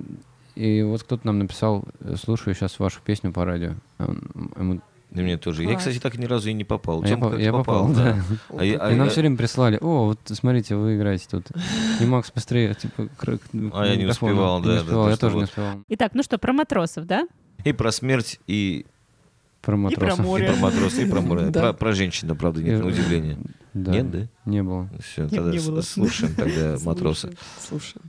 и 0.56 0.82
вот 0.84 1.04
кто-то 1.04 1.26
нам 1.26 1.39
написал, 1.39 1.84
э, 2.02 2.16
слушаю 2.16 2.54
сейчас 2.56 2.80
вашу 2.80 3.02
песню 3.04 3.32
по 3.32 3.46
радио. 3.46 3.74
А 3.98 4.13
Ему, 4.58 4.82
И 5.12 5.22
мне 5.22 5.38
тоже. 5.38 5.62
Я, 5.63 5.70
Класс. 5.70 5.80
кстати, 5.80 6.00
так 6.00 6.18
ни 6.18 6.26
разу 6.26 6.50
и 6.50 6.54
не 6.54 6.63
попал. 6.63 7.02
а 7.04 7.08
я, 7.08 7.18
по- 7.18 7.36
я 7.36 7.52
попал, 7.52 7.88
да. 7.94 8.18
А 8.58 8.63
я- 8.63 8.78
а 8.80 8.92
и 8.92 8.96
нам 8.96 9.06
я- 9.06 9.12
все 9.12 9.22
время 9.22 9.38
прислали, 9.38 9.78
о, 9.82 10.06
вот 10.06 10.20
смотрите, 10.26 10.76
вы 10.76 10.96
играете 10.98 11.28
тут. 11.30 11.48
И 12.00 12.06
Макс 12.06 12.32
быстрее, 12.32 12.74
типа, 12.76 13.08
к- 13.18 13.38
к 13.38 13.39
А 13.74 13.86
я 13.86 13.96
не 13.96 14.06
успевал, 14.06 14.60
Не 14.60 14.66
да, 14.68 14.74
да, 14.76 14.82
успевал, 14.82 15.04
то, 15.06 15.10
я 15.10 15.16
что 15.16 15.22
тоже 15.28 15.36
не 15.36 15.42
вот. 15.42 15.50
успевал. 15.50 15.76
Итак, 15.89 16.12
ну 16.16 16.24
что, 16.24 16.38
про 16.38 16.54
матросов, 16.54 17.06
да? 17.06 17.28
И 17.63 17.72
про 17.74 17.92
смерть, 17.92 18.39
и, 18.48 18.86
Про 19.62 19.76
И 19.76 19.78
про 19.78 19.78
матросов. 19.78 20.20
море. 20.26 20.46
и 20.46 20.50
про 20.50 20.58
матроса, 20.58 21.02
и 21.02 21.10
про 21.10 21.22
море. 21.22 21.46
Да. 21.52 21.62
Про, 21.62 21.74
про 21.74 21.92
женщину, 21.94 22.36
правда, 22.36 22.62
нет, 22.62 22.84
на 22.84 22.88
И- 22.89 22.92
удивление. 22.92 23.38
Да. 23.74 23.92
Нет, 23.92 24.12
да? 24.12 24.20
Не 24.46 24.62
было. 24.62 24.89
Все, 25.02 25.24
Не- 25.24 25.30
тогда 25.30 25.52
не 25.52 25.60
слушаем 25.60 26.36
тогда 26.36 26.78
матроса. 26.84 27.32
Слушай. 27.60 28.02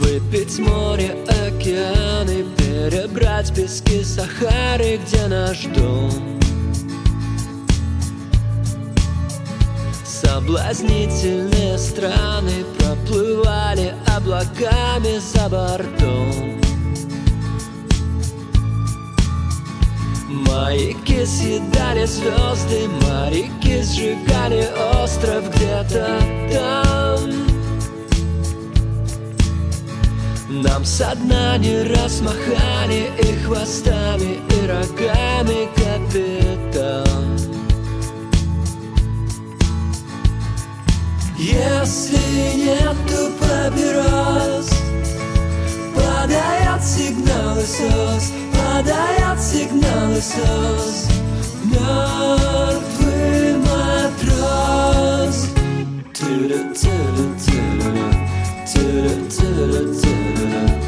Выпить 0.00 0.58
море, 0.58 1.16
океаны, 1.28 2.44
перебрать 2.56 3.54
пески 3.54 4.02
Сахары, 4.02 4.98
где 4.98 5.28
наш 5.28 5.62
дом 5.66 6.43
Соблазнительные 10.34 11.78
страны 11.78 12.64
проплывали 12.76 13.94
облаками 14.16 15.20
за 15.20 15.48
бортом. 15.48 16.60
Маяки 20.28 21.24
съедали 21.24 22.04
звезды, 22.06 22.88
моряки 23.02 23.80
сжигали 23.82 24.68
остров 25.04 25.44
где-то 25.54 26.18
там. 26.52 27.30
Нам 30.48 30.84
со 30.84 31.14
дна 31.14 31.58
не 31.58 31.84
раз 31.84 32.20
махали 32.20 33.12
и 33.22 33.36
хвостами, 33.44 34.40
и 34.50 34.66
рогами 34.66 35.68
капитан 35.76 37.03
Если 41.44 42.16
нету 42.56 43.30
папирос 43.38 44.70
Подает 45.94 46.82
сигналы 46.82 47.60
СОС 47.60 48.32
Подает 48.50 49.38
сигналы 49.38 50.22
СОС 50.22 51.06
Мертвый 51.64 53.58
матрос 53.58 55.48
Ту-ду-ту-ду-ту-ду. 56.18 57.92
Ту-ду-ту-ду-ту-ду. 58.72 60.83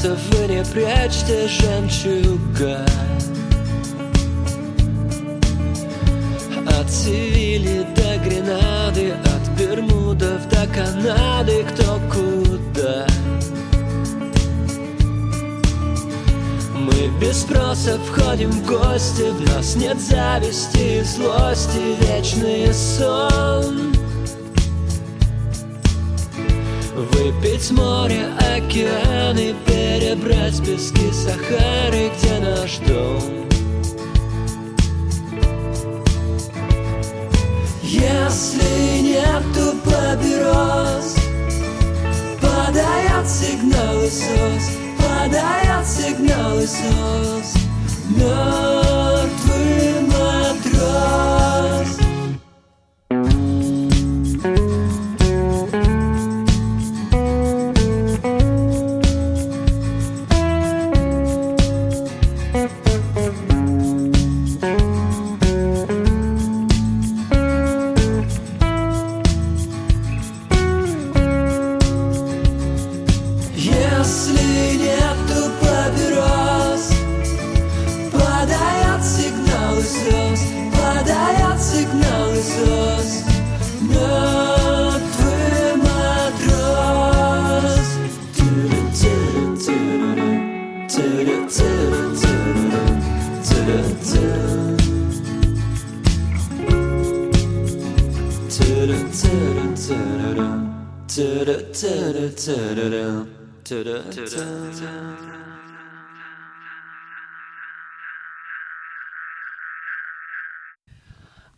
Туземцев 0.00 0.18
вы 0.30 0.46
не 0.48 0.64
прячьте 0.64 1.48
жемчуга. 1.48 2.84
От 6.66 6.90
Севили 6.90 7.86
до 7.94 8.18
Гренады 8.24 9.12
От 9.24 9.58
Бермудов 9.58 10.48
до 10.48 10.66
Канады 10.66 11.64
Кто 11.64 12.00
куда. 12.10 13.06
Мы 16.74 17.08
без 17.20 17.42
спроса 17.42 17.98
входим 17.98 18.50
в 18.50 18.66
гости 18.66 19.30
В 19.30 19.54
нас 19.54 19.76
нет 19.76 20.00
зависти 20.00 21.00
и 21.00 21.02
злости 21.02 21.96
Вечный 22.00 22.72
сон. 22.72 23.92
Выпить 26.94 27.70
море, 27.70 28.26
океаны 28.66 29.54
Перебрать 29.66 30.64
пески 30.64 31.10
Сахары 31.12 32.10
Где 32.16 32.38
наш 32.38 32.78
дом. 32.78 33.22
Если 37.82 39.00
нету 39.02 39.76
папирос 39.84 41.16
Подает 42.40 43.28
сигналы 43.28 44.08
СОС 44.08 44.70
Подает 44.98 45.86
сигналы 45.86 46.66
СОС 46.66 47.54
Мертвый 48.16 48.99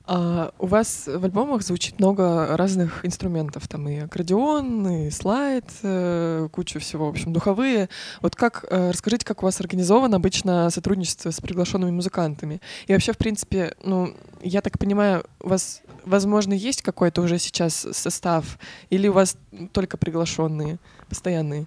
А, 0.04 0.52
у 0.58 0.66
вас 0.66 1.04
в 1.06 1.24
альбомах 1.24 1.62
звучит 1.62 1.98
много 1.98 2.56
разных 2.56 3.04
инструментов. 3.06 3.68
Там 3.68 3.88
и 3.88 3.98
аккордеон, 3.98 4.86
и 4.88 5.10
слайд, 5.10 5.64
э, 5.82 6.48
куча 6.52 6.80
всего, 6.80 7.06
в 7.06 7.10
общем, 7.10 7.32
духовые. 7.32 7.88
Вот 8.20 8.36
как, 8.36 8.66
э, 8.68 8.90
расскажите, 8.90 9.24
как 9.24 9.42
у 9.42 9.46
вас 9.46 9.60
организовано 9.60 10.16
обычно 10.16 10.68
сотрудничество 10.70 11.30
с 11.30 11.40
приглашенными 11.40 11.92
музыкантами? 11.92 12.60
И 12.88 12.92
вообще, 12.92 13.12
в 13.12 13.18
принципе, 13.18 13.74
ну, 13.84 14.14
я 14.42 14.60
так 14.60 14.78
понимаю, 14.78 15.24
у 15.40 15.48
вас, 15.48 15.82
возможно, 16.04 16.52
есть 16.52 16.82
какой-то 16.82 17.22
уже 17.22 17.38
сейчас 17.38 17.86
состав? 17.92 18.58
Или 18.90 19.08
у 19.08 19.12
вас 19.12 19.36
только 19.72 19.96
приглашенные, 19.96 20.78
постоянные? 21.08 21.66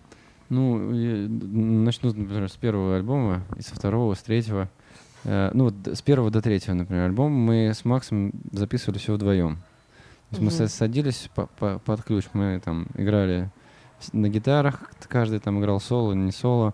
Ну, 0.50 0.78
начну, 1.84 2.14
например, 2.14 2.50
с 2.50 2.56
первого 2.56 2.96
альбома, 2.98 3.44
и 3.58 3.62
со 3.62 3.74
второго, 3.76 4.14
с 4.14 4.22
третьего. 4.22 4.70
Э, 5.24 5.50
Ну, 5.54 5.66
вот 5.66 5.74
с 5.88 6.02
первого 6.04 6.30
до 6.30 6.42
третьего, 6.42 6.76
например, 6.76 7.06
альбом 7.06 7.32
мы 7.32 7.72
с 7.74 7.84
Максом 7.86 8.32
записывали 8.52 9.00
все 9.00 9.14
вдвоем. 9.16 9.56
То 10.30 10.38
есть 10.38 10.42
мы 10.42 10.48
Мгм. 10.48 10.56
са- 10.66 10.68
садились 10.68 11.30
по- 11.36 11.48
по- 11.48 11.80
под 11.80 12.04
ключ, 12.04 12.26
мы 12.34 12.60
там 12.64 12.88
играли 12.96 13.50
на 14.14 14.30
гитарах, 14.30 14.92
каждый 15.08 15.40
там 15.40 15.60
играл 15.60 15.80
соло, 15.80 16.14
не 16.14 16.32
соло, 16.32 16.74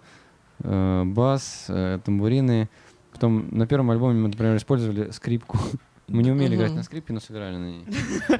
э, 0.63 1.03
бас, 1.05 1.65
э, 1.69 1.99
тамбурины. 2.03 2.69
Потом 3.13 3.47
на 3.51 3.67
первом 3.67 3.91
альбоме 3.91 4.19
мы, 4.19 4.27
например, 4.29 4.55
использовали 4.57 5.11
скрипку. 5.11 5.57
Мы 6.07 6.23
не 6.23 6.31
умели 6.31 6.55
играть 6.55 6.69
Мгм. 6.71 6.77
на 6.77 6.83
скрипке, 6.83 7.13
но 7.13 7.19
сыграли 7.21 7.55
на 7.55 7.65
ней. 7.71 7.85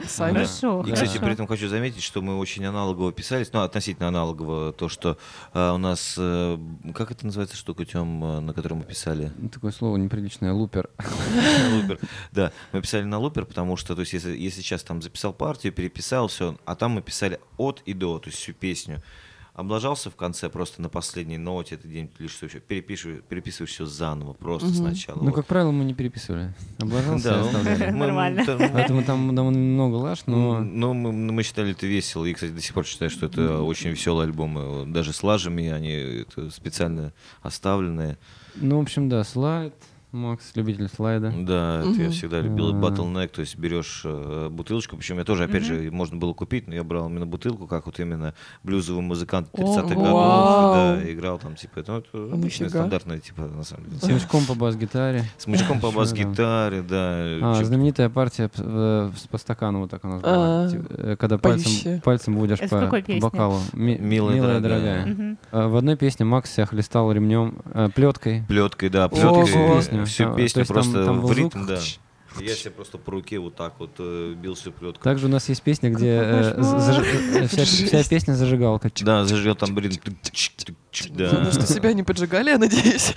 Сами? 0.08 0.34
Хорошо, 0.34 0.84
И, 0.86 0.91
кстати, 0.91 1.17
при 1.19 1.32
этом 1.32 1.47
хочу 1.47 1.69
заметить, 1.69 2.04
что 2.04 2.21
мы 2.21 2.38
очень 2.38 2.65
аналогово 2.65 3.13
писались, 3.13 3.54
ну, 3.54 3.62
относительно 3.62 4.10
аналогово, 4.10 4.74
то, 4.74 4.89
что 4.89 5.17
э, 5.54 5.71
у 5.71 5.78
нас, 5.78 6.15
э, 6.17 6.58
как 6.93 7.12
это 7.12 7.26
называется 7.26 7.56
штука, 7.56 7.86
Тем, 7.86 8.24
э, 8.24 8.39
на 8.41 8.54
которой 8.54 8.74
мы 8.74 8.84
писали? 8.84 9.32
Ну, 9.38 9.47
Такое 9.50 9.71
слово 9.71 9.95
неприличное, 9.97 10.52
лупер. 10.52 10.89
лупер. 11.74 12.00
Да, 12.32 12.52
мы 12.74 12.82
писали 12.82 13.04
на 13.04 13.19
лупер, 13.19 13.45
потому 13.45 13.78
что, 13.78 13.95
то 13.95 14.02
есть, 14.02 14.13
если 14.13 14.62
сейчас 14.62 14.84
там 14.84 15.02
записал 15.02 15.32
партию, 15.34 15.71
переписал 15.71 16.28
все, 16.28 16.58
а 16.65 16.76
там 16.76 16.91
мы 16.91 17.02
писали 17.02 17.39
от 17.58 17.82
и 17.86 17.93
до, 17.93 18.19
то 18.19 18.30
есть 18.30 18.39
всю 18.39 18.54
песню. 18.54 19.02
Облажался 19.54 20.10
в 20.10 20.16
конце 20.16 20.48
просто 20.50 20.82
на 20.82 20.88
последней 20.88 21.38
ноте, 21.38 21.76
это 21.76 21.86
день 21.86 22.10
лишь 22.20 22.36
все 22.38 22.48
перепишешь, 22.48 23.22
переписываешь 23.28 23.72
все 23.72 23.86
заново, 23.86 24.32
просто 24.32 24.68
Мгм. 24.68 24.76
сначала. 24.78 25.18
Ну, 25.18 25.26
вот. 25.26 25.36
как 25.36 25.46
правило, 25.46 25.72
мы 25.72 25.84
не 25.84 25.94
переписывали. 25.94 26.54
Облажался 26.80 27.24
Да, 27.32 27.92
ну, 27.92 27.98
Нормально. 27.98 28.46
там- 28.46 28.60
Поэтому 28.72 29.04
там 29.04 29.36
довольно 29.36 29.60
много 29.60 29.96
лаж, 29.96 30.20
но... 30.26 30.60
Ну, 30.62 30.94
мы, 30.94 31.44
считали 31.44 31.72
это 31.72 31.86
весело. 31.86 32.24
И, 32.24 32.34
кстати, 32.34 32.52
до 32.52 32.62
сих 32.62 32.74
пор 32.74 32.86
считаю, 32.86 33.12
что 33.12 33.26
это 33.26 33.62
очень 33.62 33.90
веселый 33.90 34.26
альбом. 34.26 34.92
Даже 34.94 35.12
с 35.12 35.22
лажами 35.22 35.70
они 35.70 36.26
специально 36.50 37.12
оставленные. 37.42 38.18
Ну, 38.56 38.78
в 38.80 38.82
общем, 38.82 39.10
да, 39.10 39.22
слайд, 39.26 39.74
Макс, 40.12 40.52
любитель 40.56 40.89
слайда. 40.89 41.32
Да, 41.34 41.80
это 41.80 41.89
я 41.91 42.04
Мгм. 42.04 42.12
всегда 42.12 42.41
любил 42.41 42.69
А. 42.69 42.74
Bottleneck, 42.74 43.30
то 43.30 43.39
есть 43.39 43.58
берешь 43.58 44.02
э, 44.04 44.50
бутылочку, 44.52 44.97
причем 44.97 45.17
я 45.19 45.24
тоже, 45.24 45.45
опять 45.45 45.63
Мгм. 45.69 45.84
же, 45.84 45.91
можно 45.91 46.17
было 46.17 46.34
купить, 46.34 46.67
но 46.67 46.76
я 46.76 46.84
брал 46.84 47.08
именно 47.08 47.26
бутылку, 47.26 47.65
как 47.65 47.86
вот 47.86 47.97
именно 48.02 48.34
блюзовый 48.63 49.02
музыкант 49.02 49.47
О, 49.54 49.58
30-х 49.58 49.95
вау. 49.95 50.04
годов, 50.04 50.76
да, 51.06 51.12
играл 51.13 51.39
там, 51.39 51.56
типа, 51.56 51.80
это, 51.80 51.93
ну, 51.93 52.00
это 52.00 52.34
обычная, 52.34 52.67
стандартная, 52.67 53.19
типа, 53.19 53.43
на 53.43 53.63
самом 53.63 53.86
деле. 53.86 54.00
С 54.02 54.08
мячком 54.10 54.45
по 54.45 54.54
бас-гитаре. 54.54 55.24
С 55.38 55.47
мужиком 55.47 55.80
по 55.80 55.91
бас-гитаре, 55.91 56.82
да. 56.82 57.38
А, 57.41 57.62
знаменитая 57.63 58.10
партия 58.10 58.50
э, 58.58 59.12
по 59.30 59.38
стакану 59.38 59.80
вот 59.80 59.91
так 59.91 60.04
у 60.04 60.10
нас 60.10 60.21
была. 60.21 60.69
Э, 60.89 61.15
Когда 61.17 61.38
пальцем, 61.38 62.02
пальцем 62.02 62.36
будешь 62.36 62.60
по, 62.69 62.91
бокалу. 63.21 63.60
Ми- 63.71 63.97
Милая 63.97 64.60
дорогая. 64.60 65.38
А, 65.54 65.69
В 65.69 65.78
одной 65.78 65.95
песне 65.95 66.26
Макс 66.26 66.52
себя 66.54 66.65
хлестал 66.65 67.10
ремнем, 67.13 67.60
плеткой. 67.95 68.43
Плеткой, 68.50 68.89
да, 68.89 69.08
плеткой. 69.08 70.01
Песню. 70.06 70.26
Всю 70.26 70.34
А, 70.34 70.36
песню 70.36 70.66
там- 70.66 70.74
просто 70.76 71.06
там 71.06 71.22
был 71.22 71.30
в 71.30 71.34
звук. 71.36 71.56
ритм, 71.56 71.66
да. 71.68 71.80
Я 72.40 72.56
себе 72.56 72.72
просто 72.72 72.98
по 72.98 73.12
руке 73.12 73.40
вот 73.40 73.56
так 73.56 73.74
вот 73.80 73.90
э, 74.00 74.36
бил 74.42 74.54
всю 74.54 74.72
плетку. 74.72 75.04
Также 75.04 75.26
у 75.26 75.30
нас 75.30 75.50
есть 75.50 75.62
песня, 75.62 75.90
где 75.90 76.08
э, 76.24 76.54
заж- 76.60 77.06
э, 77.44 77.48
вся, 77.48 78.04
песня 78.10 78.34
зажигалка. 78.36 78.90
Да, 79.02 79.26
зажигал 79.26 79.56
там, 79.56 79.76
блин, 79.76 79.92
да. 81.10 81.30
Ну 81.44 81.52
что, 81.52 81.66
себя 81.68 81.92
не 81.92 82.04
поджигали, 82.04 82.52
я 82.52 82.58
надеюсь? 82.58 83.14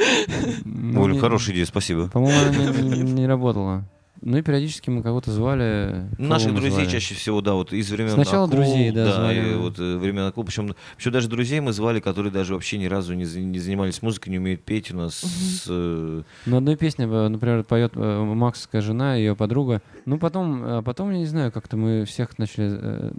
Ну, 0.64 1.07
не- 1.09 1.20
хорошая 1.20 1.55
идея, 1.55 1.66
спасибо. 1.66 2.09
По-моему, 2.09 2.40
она 2.40 2.51
не, 2.81 2.88
не- 3.03 3.12
не 3.12 3.27
работала. 3.29 3.88
Ну 4.26 4.38
и 4.38 4.42
периодически 4.42 4.88
мы 4.88 5.02
кого-то 5.02 5.30
звали. 5.30 6.08
кого 6.16 6.28
Наших 6.28 6.54
друзей 6.54 6.70
звали? 6.70 6.88
чаще 6.88 7.14
всего, 7.14 7.42
да, 7.42 7.52
вот 7.52 7.74
из 7.74 7.90
времен 7.90 8.12
Сначала 8.12 8.46
акул, 8.46 8.56
друзей, 8.56 8.90
да, 8.90 9.12
звали. 9.12 9.52
и 9.52 9.54
вот 9.54 9.78
э, 9.78 9.96
времен 9.98 10.24
акул, 10.24 10.44
причем, 10.44 10.74
причем 10.96 11.12
даже 11.12 11.28
друзей 11.28 11.60
мы 11.60 11.72
звали, 11.72 12.00
которые 12.00 12.32
даже 12.32 12.54
вообще 12.54 12.78
ни 12.78 12.87
разу 12.87 13.12
не, 13.12 13.24
не 13.24 13.58
занимались 13.58 14.00
музыкой, 14.00 14.30
не 14.30 14.38
умеют 14.38 14.62
петь 14.62 14.90
у 14.92 14.96
нас. 14.96 15.16
с, 15.16 15.66
э, 15.68 16.22
На 16.46 16.56
одной 16.56 16.76
песне, 16.76 17.04
э, 17.04 17.28
например, 17.28 17.64
поет 17.64 17.92
э, 17.96 18.22
Максская 18.22 18.80
жена, 18.80 19.14
ее 19.16 19.37
подруга. 19.37 19.82
Ну, 20.06 20.18
потом, 20.18 20.82
потом, 20.84 21.10
я 21.10 21.18
не 21.18 21.26
знаю, 21.26 21.52
как-то 21.52 21.76
мы 21.76 22.06
всех 22.06 22.38
начали 22.38 23.12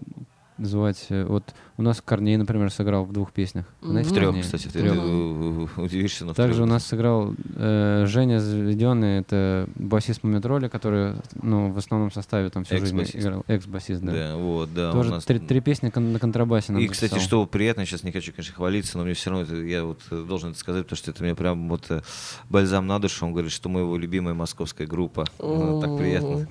звать. 0.58 1.06
э, 1.10 1.26
Вот 1.26 1.54
у 1.78 1.82
нас 1.82 2.02
Корней, 2.04 2.38
например, 2.38 2.72
сыграл 2.72 3.04
в 3.06 3.12
двух 3.12 3.32
песнях. 3.34 3.66
Знаете, 3.82 4.10
в 4.10 4.14
трех, 4.14 4.26
Корнея? 4.28 4.44
кстати, 4.44 4.68
В 4.68 4.72
ты, 4.72 5.82
удивишься, 5.82 6.26
но 6.26 6.34
в 6.34 6.36
Также 6.36 6.56
трёх. 6.60 6.68
у 6.68 6.70
нас 6.70 6.86
сыграл 6.86 7.34
э, 7.56 8.06
Женя 8.08 8.40
Заведенный, 8.40 9.20
это 9.20 9.68
басист 9.76 10.24
Мумитроли, 10.24 10.68
который 10.70 11.16
ну, 11.42 11.72
в 11.72 11.78
основном 11.78 12.12
составе 12.12 12.50
там 12.50 12.64
всю 12.64 12.78
жизнь 12.78 12.98
играл. 13.14 13.44
Экс-басист, 13.48 14.02
да. 14.02 14.12
Да, 14.12 14.36
вот, 14.38 14.74
да. 14.74 14.90
у 14.92 14.94
Тоже 14.94 15.12
нас 15.12 15.26
три, 15.26 15.40
три 15.40 15.60
песни 15.60 15.90
кон- 15.90 16.14
на 16.14 16.20
контрабасе 16.20 16.72
нам 16.72 16.82
И, 16.82 16.88
кстати, 16.88 17.12
записал. 17.12 17.28
что 17.28 17.46
приятно, 17.46 17.86
сейчас 17.86 18.04
не 18.04 18.12
хочу, 18.12 18.32
конечно, 18.32 18.56
хвалиться, 18.56 18.98
но 18.98 19.04
мне 19.04 19.14
все 19.14 19.30
равно 19.32 19.44
это, 19.46 19.56
я 19.56 19.84
вот 19.84 20.00
э, 20.12 20.24
должен 20.28 20.52
это 20.52 20.60
сказать, 20.60 20.84
потому 20.84 20.98
что 20.98 21.12
это 21.12 21.24
мне 21.24 21.36
прям 21.36 21.68
вот 21.70 21.86
э, 21.90 22.02
бальзам 22.50 22.88
на 22.88 23.00
душу. 23.00 23.26
Он 23.26 23.34
говорит, 23.34 23.52
что 23.52 23.68
мы 23.70 23.82
его 23.82 23.98
любимая 23.98 24.34
московская 24.34 24.88
группа. 24.88 25.26
Так 25.26 25.98
приятно. 25.98 26.48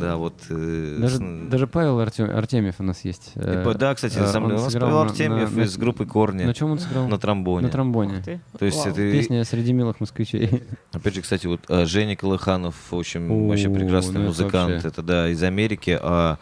Да, 0.00 0.16
вот. 0.16 0.34
э, 0.50 0.96
Даже, 1.00 1.16
с- 1.16 1.48
даже 1.50 1.66
Павел 1.66 2.00
Артем- 2.00 2.30
Артемьев 2.36 2.76
у 2.78 2.82
нас 2.82 3.04
есть. 3.04 3.32
и 3.36 3.40
э, 3.40 3.62
по- 3.64 3.74
да, 3.74 3.94
кстати, 3.94 4.18
э, 4.18 4.26
сам, 4.26 4.44
он 4.44 4.52
у 4.52 4.54
нас 4.54 4.72
Павел 4.72 4.98
Артемьев 5.00 5.54
на- 5.54 5.62
из 5.62 5.76
группы 5.76 6.06
Корни 6.06 6.44
На 6.44 6.54
чем 6.54 6.70
он 6.72 6.78
сыграл? 6.78 7.06
на 7.08 7.18
тромбоне. 7.18 7.66
На 7.66 7.72
тромбоне. 7.72 8.22
То 8.58 8.64
есть 8.64 8.78
Вау. 8.78 8.88
это, 8.88 8.96
Песня 8.96 9.44
«Среди 9.44 9.72
милых 9.72 10.00
москвичей». 10.00 10.62
опять 10.92 11.14
же, 11.14 11.22
кстати, 11.22 11.46
вот 11.46 11.60
э, 11.68 11.84
Женя 11.86 12.16
Колыханов, 12.16 12.74
в 12.90 12.96
общем, 12.96 13.48
вообще 13.48 13.68
прекрасный 13.70 14.20
ну 14.20 14.26
музыкант. 14.26 14.84
Это, 14.84 15.02
да, 15.02 15.28
из 15.28 15.42
Америки, 15.42 15.98
а 16.00 16.38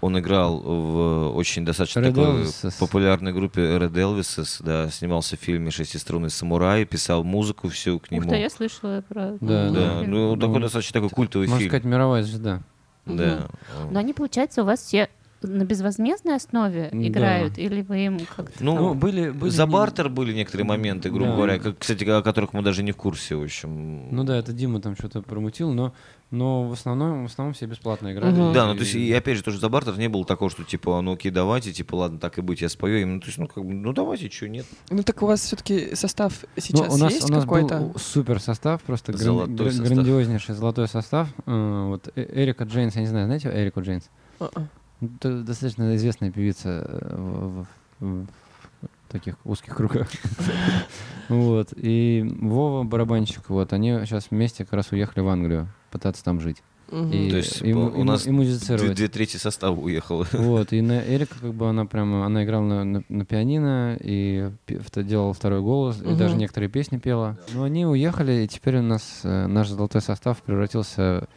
он 0.00 0.18
играл 0.18 0.58
в 0.60 1.36
очень 1.36 1.64
достаточно 1.64 2.00
Red 2.00 2.08
такой 2.14 2.24
Elvises. 2.42 2.78
популярной 2.78 3.32
группе 3.32 3.60
Red 3.60 3.92
Elvises, 3.92 4.62
да, 4.64 4.90
снимался 4.90 5.36
в 5.36 5.40
фильме 5.40 5.70
«Шестиструнный 5.70 6.30
самурай», 6.30 6.84
писал 6.84 7.24
музыку 7.24 7.68
всю 7.68 7.98
к 7.98 8.04
Ух 8.04 8.10
нему. 8.10 8.30
ты, 8.30 8.36
я 8.36 8.50
слышала 8.50 9.02
про... 9.08 9.36
Да, 9.40 9.70
Да, 9.70 10.00
фильм. 10.00 10.10
ну 10.10 10.36
такой 10.36 10.54
Ну, 10.56 10.60
достаточно 10.60 10.94
такой 10.94 11.10
культовый 11.10 11.46
Можно 11.48 11.58
фильм. 11.60 11.70
сказать, 11.70 11.84
мировая 11.84 12.22
звезда. 12.22 12.62
Да. 13.06 13.48
Но 13.90 13.98
они, 13.98 14.12
получается, 14.12 14.62
у 14.62 14.64
вас 14.66 14.80
все 14.80 15.08
на 15.42 15.64
безвозмездной 15.64 16.36
основе 16.36 16.88
Да. 16.92 17.06
играют? 17.08 17.58
Или 17.58 17.82
вы 17.82 18.06
им 18.06 18.18
как-то... 18.36 18.52
Ну, 18.64 18.74
Ну, 18.76 18.94
были, 18.94 19.30
были 19.30 19.50
За 19.50 19.66
бартер 19.66 20.08
были 20.08 20.32
некоторые 20.32 20.66
моменты, 20.66 21.10
грубо 21.10 21.30
Да. 21.30 21.36
говоря, 21.36 21.58
как, 21.58 21.78
кстати, 21.78 22.04
о 22.04 22.22
которых 22.22 22.52
мы 22.52 22.62
даже 22.62 22.82
не 22.82 22.92
в 22.92 22.96
курсе, 22.96 23.36
в 23.36 23.42
общем. 23.42 24.14
Ну 24.14 24.24
да, 24.24 24.36
это 24.36 24.52
Дима 24.52 24.80
там 24.80 24.96
что-то 24.96 25.22
промутил, 25.22 25.72
но, 25.72 25.92
но 26.30 26.68
в 26.68 26.72
основном, 26.72 27.26
в 27.26 27.30
основном 27.30 27.54
все 27.54 27.66
бесплатно 27.66 28.12
играли. 28.12 28.32
Мгм. 28.32 28.52
Да, 28.52 28.66
ну 28.66 28.74
то 28.74 28.80
есть, 28.80 28.94
и 28.94 29.12
опять 29.12 29.36
же, 29.38 29.42
тоже 29.44 29.58
за 29.58 29.68
бартер 29.68 29.98
не 29.98 30.08
было 30.08 30.24
такого, 30.24 30.50
что 30.50 30.64
типа, 30.64 31.00
ну 31.00 31.12
окей, 31.14 31.30
давайте, 31.30 31.72
типа, 31.72 31.94
ладно, 31.96 32.18
так 32.18 32.38
и 32.38 32.40
быть, 32.40 32.60
я 32.60 32.68
спою 32.68 33.00
им. 33.02 33.14
Ну, 33.14 33.20
то 33.20 33.26
есть, 33.26 33.38
ну, 33.38 33.46
как 33.46 33.64
бы, 33.64 33.72
ну 33.72 33.92
давайте, 33.92 34.30
что, 34.30 34.48
нет. 34.48 34.66
Ну 34.90 35.02
так 35.02 35.22
у 35.22 35.26
вас 35.26 35.40
все-таки 35.40 35.94
состав 35.94 36.32
Ну, 36.56 36.62
сейчас 36.62 36.94
у 36.94 36.96
нас, 36.98 37.12
есть 37.12 37.30
у 37.30 37.32
нас 37.32 37.44
какой-то? 37.44 37.78
был 37.78 37.94
супер 37.98 38.40
состав, 38.40 38.82
просто 38.82 39.12
гран- 39.12 39.22
Золотой 39.22 39.56
гра- 39.56 39.70
состав. 39.70 39.88
грандиознейший 39.88 40.54
золотой 40.54 40.88
состав. 40.88 41.28
Э, 41.46 41.86
Вот 41.88 42.08
Э- 42.14 42.42
Эрика 42.42 42.64
Джейнс, 42.64 42.94
я 42.96 43.00
не 43.02 43.06
знаю, 43.08 43.26
знаете 43.26 43.48
Эрику 43.52 43.80
Джейнс? 43.82 44.08
А-а. 44.40 44.66
Это 45.02 45.42
достаточно 45.42 45.96
известная 45.96 46.30
певица 46.30 46.86
э, 46.88 47.14
в, 47.16 47.66
в- 48.00 48.26
в 48.26 49.12
таких 49.12 49.36
узких 49.44 49.74
кругах. 49.76 50.08
Вот. 51.28 51.68
И 51.76 52.24
Вова, 52.40 52.82
барабанщик, 52.84 53.48
вот, 53.48 53.72
они 53.72 54.00
сейчас 54.04 54.26
вместе 54.30 54.64
как 54.64 54.74
раз 54.74 54.92
уехали 54.92 55.22
в 55.24 55.28
Англию 55.28 55.68
пытаться 55.90 56.22
там 56.24 56.40
жить. 56.40 56.62
И, 56.90 57.30
То 57.30 57.36
есть, 57.38 57.62
и, 57.62 57.72
у 57.72 57.88
и 58.00 58.02
нас 58.02 58.26
и 58.26 58.30
музицировать. 58.30 58.84
Две, 58.84 58.94
две 58.94 59.08
трети 59.08 59.38
состава 59.38 59.78
уехало. 59.80 60.26
Вот, 60.32 60.74
и 60.74 60.82
на 60.82 61.00
Эрика, 61.02 61.36
как 61.40 61.54
бы, 61.54 61.68
она 61.70 61.86
прямо, 61.86 62.26
она 62.26 62.44
играла 62.44 62.64
на, 62.64 62.84
на- 62.84 63.04
на 63.08 63.24
пианино 63.24 63.96
и 63.98 64.50
вт- 64.66 65.02
делала 65.02 65.32
второй 65.32 65.62
голос, 65.62 66.02
и 66.02 66.06
Мгм. 66.06 66.18
даже 66.18 66.36
некоторые 66.36 66.68
песни 66.68 66.98
пела. 66.98 67.38
Но 67.54 67.62
они 67.62 67.86
уехали, 67.86 68.44
и 68.44 68.48
теперь 68.48 68.76
у 68.78 68.82
нас 68.82 69.20
э, 69.24 69.46
наш 69.46 69.68
золотой 69.70 70.02
состав 70.02 70.42
превратился 70.42 71.28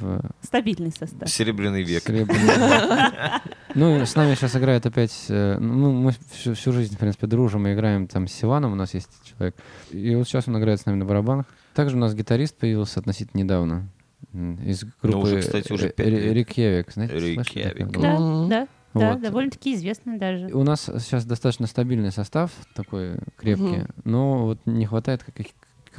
в 0.00 0.20
Стабильный 0.42 0.90
состав. 0.90 1.28
Серебряный 1.28 1.82
век. 1.82 2.02
серебряный. 2.04 3.40
Ну, 3.74 4.04
с 4.04 4.14
нами 4.16 4.34
сейчас 4.34 4.56
играет 4.56 4.86
опять, 4.86 5.26
э, 5.28 5.58
ну, 5.58 5.92
мы 5.92 6.12
всю, 6.32 6.54
всю 6.54 6.72
жизнь, 6.72 6.94
в 6.96 6.98
принципе, 6.98 7.26
дружим 7.26 7.66
и 7.66 7.74
играем 7.74 8.06
там 8.06 8.26
с 8.26 8.32
Сиваном, 8.32 8.72
у 8.72 8.76
нас 8.76 8.94
есть 8.94 9.10
человек. 9.24 9.54
И 9.90 10.14
вот 10.14 10.26
сейчас 10.26 10.48
он 10.48 10.58
играет 10.58 10.80
с 10.80 10.86
нами 10.86 10.96
на 10.96 11.04
барабанах. 11.04 11.46
Также 11.74 11.96
у 11.96 11.98
нас 12.00 12.14
гитарист 12.14 12.56
появился 12.56 12.98
относительно 13.00 13.40
недавно. 13.42 13.88
Из 14.32 14.82
группы 15.02 15.18
Ну, 15.18 15.20
уже, 15.20 15.40
кстати, 15.40 15.72
уже. 15.72 15.92
Рикьявик, 15.96 16.90
знаете? 16.92 17.18
Рикьявик. 17.18 17.90
Да, 17.92 18.18
да, 18.18 18.68
да, 18.94 19.12
Вот. 19.12 19.22
довольно-таки 19.22 19.74
известный 19.74 20.18
даже. 20.18 20.46
У 20.46 20.64
нас 20.64 20.82
сейчас 20.98 21.24
достаточно 21.24 21.66
стабильный 21.66 22.10
состав, 22.10 22.50
такой 22.74 23.18
крепкий, 23.36 23.62
Мгм. 23.82 23.88
но 24.04 24.38
вот 24.46 24.58
не 24.66 24.86
хватает 24.86 25.22
каких- 25.24 25.52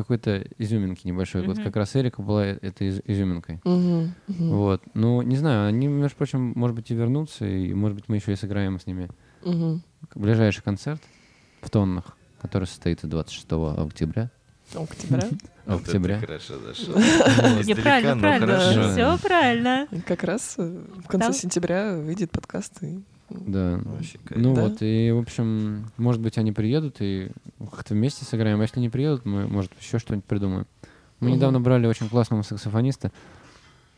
какой-то 0.04 0.44
изюминки 0.58 1.06
небольшой. 1.08 1.46
Вот 1.46 1.58
Мгм. 1.58 1.66
как 1.66 1.76
раз 1.76 1.96
Эрика 1.96 2.22
была 2.22 2.46
э- 2.48 2.58
этой 2.62 2.88
из- 2.88 3.02
изюминкой. 3.06 3.60
Мгм. 3.64 4.14
Мгм. 4.28 4.50
Вот. 4.52 4.82
Ну, 4.94 5.22
не 5.22 5.36
знаю, 5.38 5.68
они, 5.68 5.88
между 5.88 6.16
прочим, 6.18 6.54
может 6.56 6.76
быть, 6.76 6.90
и 6.92 6.96
вернутся, 6.96 7.46
и, 7.46 7.74
может 7.74 7.96
быть, 7.96 8.10
мы 8.10 8.16
еще 8.18 8.34
и 8.34 8.36
сыграем 8.36 8.80
с 8.80 8.88
ними 8.88 9.10
Мгм. 9.44 9.84
ближайший 10.16 10.64
концерт 10.64 11.02
в 11.62 11.70
Тоннах, 11.70 12.18
который 12.42 12.66
состоится 12.66 13.08
26 13.08 13.74
октября. 13.78 14.32
Октября. 14.74 15.28
Вот 15.66 15.82
Октября. 15.82 16.20
хорошо 16.20 16.58
зашел. 16.60 16.96
Не, 16.96 17.62
Издалека, 17.62 18.16
правильно. 18.16 18.92
Все 18.92 19.18
правильно. 19.20 19.88
Как 20.08 20.24
раз 20.24 20.56
э, 20.58 20.84
в 21.04 21.08
конце 21.08 21.32
сентября 21.34 21.96
выйдет 21.96 22.32
подкаст. 22.32 22.82
и- 22.84 23.04
Да. 23.30 23.80
Вообще. 23.84 24.18
Ну 24.32 24.54
Да. 24.56 24.64
вот, 24.64 24.78
и, 24.82 25.12
в 25.12 25.20
общем, 25.20 25.86
может 25.98 26.22
быть, 26.22 26.38
они 26.38 26.52
приедут 26.52 26.98
и 27.00 27.30
как-то 27.72 27.94
вместе 27.94 28.26
сыграем. 28.26 28.60
А 28.60 28.64
если 28.64 28.80
не 28.80 28.90
приедут, 28.90 29.26
мы, 29.26 29.48
может, 29.48 29.72
еще 29.80 30.00
что-нибудь 30.00 30.26
придумаем. 30.26 30.66
Мы 31.20 31.28
Мгм. 31.30 31.38
недавно 31.38 31.60
брали 31.62 31.86
очень 31.88 32.08
классного 32.10 32.42
саксофониста, 32.44 33.12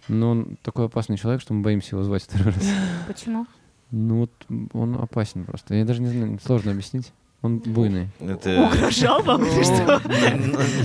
но 0.07 0.31
он 0.31 0.57
такой 0.63 0.85
опасный 0.85 1.17
человек, 1.17 1.41
что 1.41 1.53
мы 1.53 1.61
боимся 1.61 1.95
его 1.95 2.03
звать 2.03 2.23
второй 2.23 2.53
раз. 2.53 2.63
Почему? 3.07 3.45
Ну 3.91 4.19
вот 4.21 4.31
он 4.73 4.95
опасен 4.95 5.43
просто. 5.45 5.75
Я 5.75 5.85
даже 5.85 6.01
не 6.01 6.07
знаю, 6.07 6.39
сложно 6.43 6.71
объяснить. 6.71 7.11
Он 7.41 7.57
буйный. 7.57 8.07
Это... 8.19 8.69
Угрожал 8.71 9.23
вам 9.23 9.43
или 9.43 9.63
что? 9.63 10.01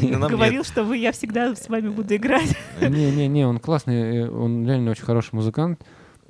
Ну, 0.19 0.29
Говорил, 0.29 0.65
что 0.65 0.85
вы, 0.85 0.97
я 0.97 1.13
всегда 1.13 1.55
с 1.55 1.69
вами 1.69 1.89
буду 1.89 2.17
играть. 2.17 2.57
Не-не-не, 2.81 3.47
он 3.47 3.59
классный, 3.61 4.23
э, 4.23 4.29
он 4.31 4.67
реально 4.67 4.91
очень 4.93 5.05
хороший 5.05 5.35
музыкант, 5.35 5.81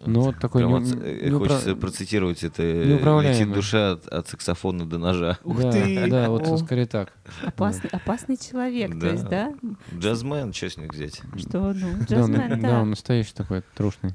но 0.05 0.21
вот 0.23 0.39
такой 0.39 0.63
Прям 0.63 0.83
не- 0.83 0.91
не- 0.91 0.97
э, 1.03 1.29
неупра- 1.31 1.49
Хочется 1.49 1.75
процитировать 1.77 2.43
это. 2.45 2.63
неуправляемый. 2.63 3.39
Летит 3.41 3.53
душа 3.55 3.93
от, 3.93 4.07
от 4.09 4.29
саксофона 4.29 4.85
до 4.89 4.99
ножа. 4.99 5.39
Ух 5.45 5.61
да, 5.63 5.73
ты! 5.73 6.07
Да, 6.11 6.29
вот 6.29 6.47
О. 6.49 6.59
скорее 6.59 6.87
так. 6.87 7.13
Опасный, 7.45 7.91
опасный 7.91 8.37
человек, 8.37 8.91
то 8.93 8.99
Да. 9.01 9.09
есть, 9.11 9.25
да? 9.29 9.55
Джазмен, 9.97 10.53
что 10.53 10.71
с 10.71 10.77
них 10.77 10.93
взять? 10.93 11.23
Что, 11.39 11.73
ну, 11.73 11.89
джазмен, 12.05 12.61
да, 12.61 12.69
да. 12.71 12.81
он 12.83 12.91
настоящий 12.91 13.35
такой 13.35 13.63
трушный. 13.75 14.15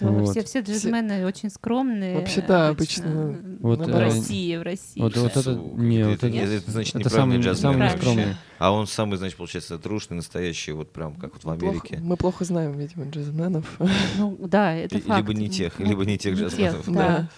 Вот. 0.00 0.30
Все, 0.30 0.42
все 0.44 0.60
джазмены 0.60 1.26
очень 1.26 1.50
скромные. 1.50 2.16
Вообще, 2.18 2.40
да, 2.42 2.68
обычно 2.68 3.38
Вот, 3.60 3.80
в 3.80 3.88
э, 3.88 3.98
России, 3.98 4.56
в 4.56 4.62
России. 4.62 5.00
Вот, 5.00 5.16
вот 5.16 5.36
это, 5.36 5.50
не, 5.54 5.98
это- 6.00 6.08
вот 6.10 6.16
это, 6.24 6.26
это- 6.28 6.52
это 6.54 6.70
значит 6.70 6.96
это 6.96 7.10
самый, 7.10 7.38
джазмен 7.38 7.56
самый 7.72 7.78
вообще. 7.88 7.96
нескромный. 7.96 8.36
А 8.58 8.72
он 8.72 8.86
самый, 8.86 9.16
значит, 9.18 9.36
получается, 9.36 9.78
трушный, 9.78 10.16
настоящий, 10.16 10.72
вот 10.72 10.92
прям 10.92 11.14
как 11.14 11.32
вот 11.34 11.42
в 11.42 11.44
Плохо- 11.44 11.66
Америке. 11.66 11.98
мы 12.02 12.16
плохо 12.16 12.44
знаем, 12.44 12.78
видимо, 12.78 13.10
джазменов. 13.10 13.78
Ну, 14.18 14.38
да, 14.40 14.72
это 14.74 14.98
факт. 15.00 15.18
либо 15.18 15.34
не 15.34 15.48
тех, 15.50 15.78
Ну, 15.78 15.86
либо 15.86 16.04
не 16.04 16.16
тех 16.18 16.36
джазменов. 16.38 16.90
да. 16.90 17.28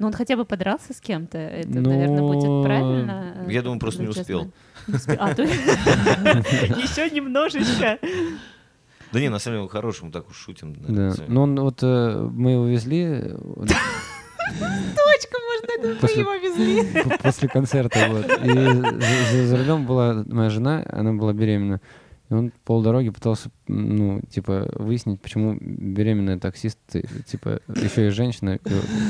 Но 0.00 0.08
он 0.08 0.12
хотя 0.12 0.36
бы 0.36 0.44
подрался 0.44 0.92
с 0.92 1.00
кем-то. 1.00 1.38
Это, 1.38 1.68
Ну, 1.68 1.88
наверное, 1.88 2.20
будет 2.20 2.64
правильно. 2.64 3.46
Я 3.48 3.62
думаю, 3.62 3.78
просто 3.78 4.02
не 4.02 4.08
успел. 4.08 4.38
джазмена. 4.40 4.52
Не 4.88 4.94
успел. 4.96 5.16
А, 5.20 5.34
то 5.34 5.42
еще 5.44 7.10
немножечко. 7.10 7.98
Да 9.14 9.20
не, 9.20 9.28
на 9.28 9.38
самом 9.38 9.68
деле, 9.68 9.98
мы 10.02 10.10
так 10.10 10.28
уж 10.28 10.36
шутим. 10.36 10.74
Да. 10.88 11.14
Ну, 11.28 11.42
он 11.42 11.60
вот 11.60 11.78
э, 11.82 12.28
мы 12.32 12.50
его 12.50 12.66
везли 12.66 13.32
Точка, 14.96 15.38
можно 15.40 15.78
это 15.78 15.88
мы 15.88 15.94
После- 16.00 16.20
его 16.22 16.34
везли. 16.34 17.02
после 17.22 17.48
концерта. 17.48 18.06
Вот. 18.10 18.26
И 18.44 18.48
за, 18.50 18.82
за- 19.32 19.46
за 19.46 19.56
рулем 19.56 19.86
была 19.86 20.24
моя 20.26 20.50
жена, 20.50 20.84
она 20.90 21.12
была 21.12 21.32
беременна. 21.32 21.80
И 22.30 22.34
он 22.34 22.52
полдороги 22.64 23.10
пытался, 23.10 23.50
ну, 23.68 24.20
типа, 24.30 24.68
выяснить, 24.74 25.20
почему 25.20 25.56
беременная 25.60 26.38
таксист, 26.38 26.78
типа, 27.26 27.60
еще 27.68 28.08
и 28.08 28.10
женщина, 28.10 28.58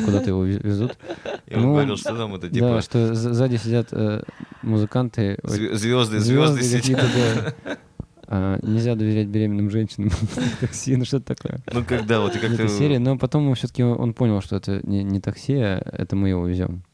куда-то 0.04 0.28
его 0.30 0.44
вез- 0.44 0.62
везут. 0.62 0.98
И 1.46 1.54
он 1.54 1.62
ну, 1.62 1.72
говорил, 1.72 1.96
что 1.96 2.14
там 2.16 2.34
это 2.34 2.48
да, 2.48 2.54
типа 2.54 2.80
что 2.82 3.14
за- 3.14 3.32
сзади 3.32 3.56
сидят 3.56 3.88
э, 3.92 4.22
музыканты, 4.62 5.38
звезды, 5.44 5.76
звезды 5.78 6.18
звезды 6.20 6.62
сидят. 6.62 7.00
какие-то, 7.00 7.54
да. 7.64 7.76
А, 8.26 8.58
нельзя 8.62 8.94
доверять 8.94 9.28
беременным 9.28 9.70
женщинам 9.70 10.10
такси, 10.60 10.96
ну 10.96 11.04
что-то 11.04 11.34
такое. 11.34 11.60
Ну 11.72 11.84
когда 11.84 12.20
вот 12.20 12.34
и 12.36 12.38
как 12.38 12.56
ты... 12.56 12.68
серия, 12.68 12.98
но 12.98 13.18
потом 13.18 13.54
все-таки 13.54 13.82
он 13.82 14.14
понял, 14.14 14.40
что 14.40 14.56
это 14.56 14.80
не, 14.86 15.02
не 15.02 15.20
такси, 15.20 15.54
а 15.56 15.82
это 15.92 16.16
мы 16.16 16.30
его 16.30 16.46
везем. 16.46 16.82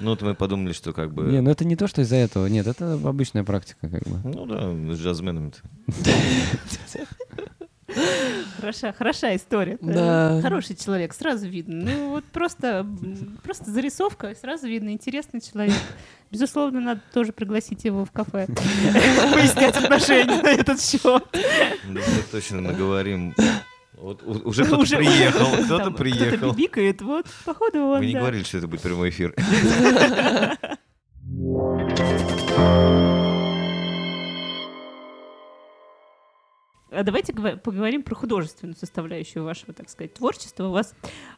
Ну 0.00 0.10
вот 0.10 0.20
мы 0.20 0.34
подумали, 0.34 0.74
что 0.74 0.92
как 0.92 1.14
бы... 1.14 1.24
Не, 1.24 1.40
ну 1.40 1.50
это 1.50 1.64
не 1.64 1.76
то, 1.76 1.86
что 1.86 2.02
из-за 2.02 2.16
этого. 2.16 2.46
Нет, 2.46 2.66
это 2.66 2.92
обычная 2.92 3.42
практика, 3.42 3.88
как 3.88 4.02
бы. 4.02 4.20
Ну 4.22 4.44
да, 4.44 4.94
с 4.94 5.00
джазменами-то. 5.00 5.60
Хороша, 8.58 8.92
хороша 8.92 9.34
история. 9.36 9.78
Да. 9.80 10.40
Хороший 10.42 10.76
человек, 10.76 11.14
сразу 11.14 11.48
видно. 11.48 11.84
Ну 11.84 12.08
вот 12.10 12.24
просто, 12.24 12.86
просто 13.42 13.70
зарисовка, 13.70 14.34
сразу 14.40 14.66
видно, 14.66 14.90
интересный 14.90 15.40
человек. 15.40 15.74
Безусловно, 16.30 16.80
надо 16.80 17.00
тоже 17.12 17.32
пригласить 17.32 17.84
его 17.84 18.04
в 18.04 18.10
кафе. 18.10 18.46
Выяснять 18.48 19.76
отношения 19.76 20.42
на 20.42 20.48
этот 20.48 20.82
счет. 20.82 21.02
Да 21.02 21.20
мы 21.88 22.02
точно 22.30 22.60
наговорим. 22.60 23.34
Вот 23.94 24.22
уже 24.22 24.64
кто-то 24.64 24.82
Уже- 24.82 24.96
приехал, 24.98 25.46
кто-то 25.64 25.90
приехал. 25.90 26.36
Кто-то 26.36 26.54
бибикает, 26.54 27.02
вот, 27.02 27.26
походу 27.44 27.78
он, 27.78 27.98
Вы 28.00 28.06
не 28.06 28.12
да. 28.12 28.20
говорили, 28.20 28.44
что 28.44 28.58
это 28.58 28.68
будет 28.68 28.82
прямой 28.82 29.08
эфир. 29.08 29.34
А 36.96 37.02
давайте 37.02 37.34
поговорим 37.34 38.02
про 38.02 38.14
художественную 38.14 38.74
составляющую 38.74 39.44
вашего, 39.44 39.74
так 39.74 39.90
сказать, 39.90 40.14
творчества. 40.14 40.68
У 40.68 40.70
вас 40.70 40.94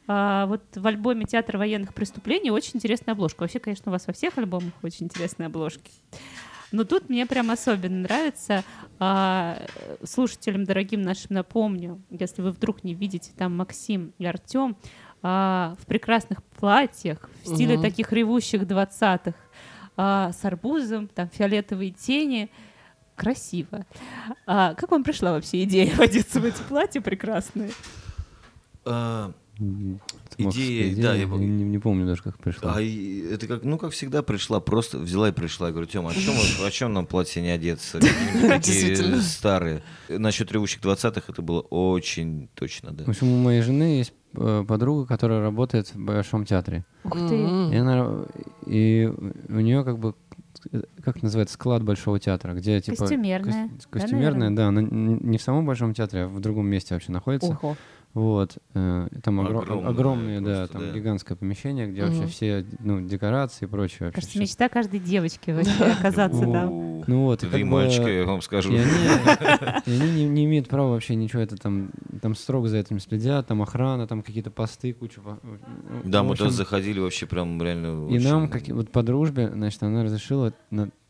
а, 0.07 0.47
вот 0.47 0.63
в 0.73 0.87
альбоме 0.87 1.25
«Театр 1.25 1.57
военных 1.57 1.95
преступлений» 1.95 2.53
очень 2.53 2.73
интересная 2.75 3.15
обложка. 3.15 3.41
Вообще, 3.41 3.59
конечно, 3.59 3.91
у 3.91 3.93
вас 3.93 4.07
во 4.07 4.13
всех 4.13 4.39
альбомах 4.39 4.73
очень 4.83 5.07
интересные 5.07 5.49
обложки. 5.49 5.91
Но 6.71 6.85
тут 6.85 7.09
мне 7.09 7.27
прям 7.27 7.51
особенно 7.51 8.03
нравится. 8.03 8.63
а, 9.01 9.61
слушателям 10.05 10.63
дорогим 10.63 11.03
нашим 11.03 11.35
напомню, 11.35 12.01
если 12.09 12.41
вы 12.41 12.53
вдруг 12.53 12.85
не 12.85 12.95
видите 12.95 13.33
там 13.37 13.57
Максим 13.57 14.13
и 14.19 14.27
Артем 14.27 14.77
в 15.23 15.79
прекрасных 15.89 16.45
платьях 16.45 17.29
в 17.43 17.49
стиле 17.49 17.75
Мгм. 17.75 17.83
таких 17.83 18.13
ревущих 18.13 18.65
двадцатых 18.65 19.35
а, 19.97 20.31
с 20.31 20.45
арбузом, 20.45 21.09
там 21.09 21.29
фиолетовые 21.29 21.91
тени. 21.91 22.49
Красиво. 23.19 23.85
А 24.47 24.75
как 24.75 24.91
вам 24.91 25.05
пришла 25.05 25.33
вообще 25.33 25.65
идея 25.65 25.93
одеться 25.99 26.41
в 26.41 26.45
эти 26.45 26.63
платья 26.63 27.01
прекрасные? 27.01 27.71
А, 28.85 29.33
Идея, 30.41 30.95
да, 31.03 31.15
я 31.15 31.25
не, 31.25 31.65
не 31.65 31.79
помню 31.81 32.07
даже, 32.07 32.23
как 32.23 32.39
пришла. 32.39 32.75
А 32.77 32.81
это 32.81 33.49
как, 33.49 33.65
ну, 33.65 33.77
как 33.77 33.91
всегда 33.91 34.23
пришла, 34.23 34.61
просто 34.61 34.99
взяла 34.99 35.31
и 35.31 35.33
пришла. 35.33 35.67
Я 35.67 35.73
говорю, 35.73 35.89
Тёма, 35.89 36.11
а 36.11 36.15
чем, 36.15 36.35
о 36.65 36.71
чем 36.71 36.93
нам 36.93 37.07
платье 37.07 37.43
не 37.43 37.51
одеться? 37.51 37.99
Такие 38.49 39.21
старые. 39.21 39.83
Насчет 40.09 40.53
ревущих 40.53 40.81
двадцатых 40.81 41.29
это 41.29 41.43
было 41.43 41.61
очень 41.61 42.49
точно, 42.55 42.93
да. 42.93 43.05
В 43.05 43.09
общем, 43.09 43.33
у 43.33 43.43
моей 43.43 43.63
жены 43.63 43.99
есть 43.99 44.13
э, 44.35 44.65
подруга, 44.67 45.07
которая 45.07 45.41
работает 45.41 45.93
в 45.93 45.99
Большом 45.99 46.45
театре. 46.45 46.85
Ух 47.03 47.15
ты. 47.15 47.35
И, 47.35 47.77
она, 47.77 48.27
и 48.65 49.13
у 49.49 49.59
нее 49.59 49.83
как 49.83 49.99
бы, 49.99 50.15
как 51.03 51.23
называется, 51.23 51.55
склад 51.55 51.83
Большого 51.83 52.19
театра, 52.19 52.55
где 52.55 52.81
типа... 52.81 52.99
Костюмерная, 52.99 53.69
кос- 53.69 53.85
да, 53.85 53.99
Костюмерная, 53.99 54.51
да, 54.51 54.69
она 54.69 54.81
н- 54.83 55.19
не 55.31 55.39
в 55.39 55.43
самом 55.43 55.67
Большом 55.67 55.95
театре, 55.95 56.25
а 56.25 56.29
в 56.29 56.41
другом 56.41 56.67
месте 56.67 56.95
вообще 56.95 57.13
находится. 57.13 57.59
Ого. 57.63 57.77
Вот. 58.19 58.59
э, 58.75 59.09
Там 59.23 59.41
огро- 59.41 59.63
Огромное 59.63 59.89
огромные, 59.91 60.41
да, 60.41 60.57
просто, 60.67 60.73
там 60.79 60.83
да. 60.89 60.93
гигантское 60.99 61.37
помещение, 61.37 61.87
где 61.87 62.03
вообще 62.03 62.21
Мгм. 62.21 62.29
все 62.29 62.67
ну, 62.81 63.01
декорации 63.01 63.67
и 63.67 63.69
прочее. 63.69 64.07
вообще 64.07 64.15
Кажется, 64.17 64.31
всё. 64.33 64.41
мечта 64.41 64.69
каждой 64.69 64.99
девочки 65.01 65.51
вообще 65.53 65.85
оказаться 65.85 66.41
там. 66.43 67.03
Ну 67.07 67.25
вот, 67.25 67.41
Да 67.43 67.49
бы- 67.59 67.65
мальчика, 67.65 68.09
я 68.09 68.25
вам 68.25 68.43
скажу. 68.43 68.73
И 68.73 68.77
они, 68.77 68.87
не, 70.29 70.45
имеют 70.47 70.69
права 70.69 70.91
вообще 70.91 71.15
ничего, 71.15 71.41
это 71.43 71.57
там, 71.57 71.91
там 72.21 72.35
строго 72.35 72.69
за 72.69 72.79
этим 72.79 72.99
следят, 73.01 73.47
там 73.47 73.63
охрана, 73.63 74.07
там 74.07 74.23
какие-то 74.23 74.51
посты, 74.51 74.93
куча. 74.93 75.21
Да, 76.05 76.23
мы 76.23 76.35
туда 76.37 76.51
заходили 76.51 76.99
вообще 77.01 77.27
прям 77.27 77.63
реально 77.63 78.09
И 78.09 78.19
нам, 78.19 78.51
вот 78.69 78.91
по 78.91 79.03
дружбе, 79.03 79.49
значит, 79.53 79.83
она 79.83 80.03
разрешила 80.03 80.53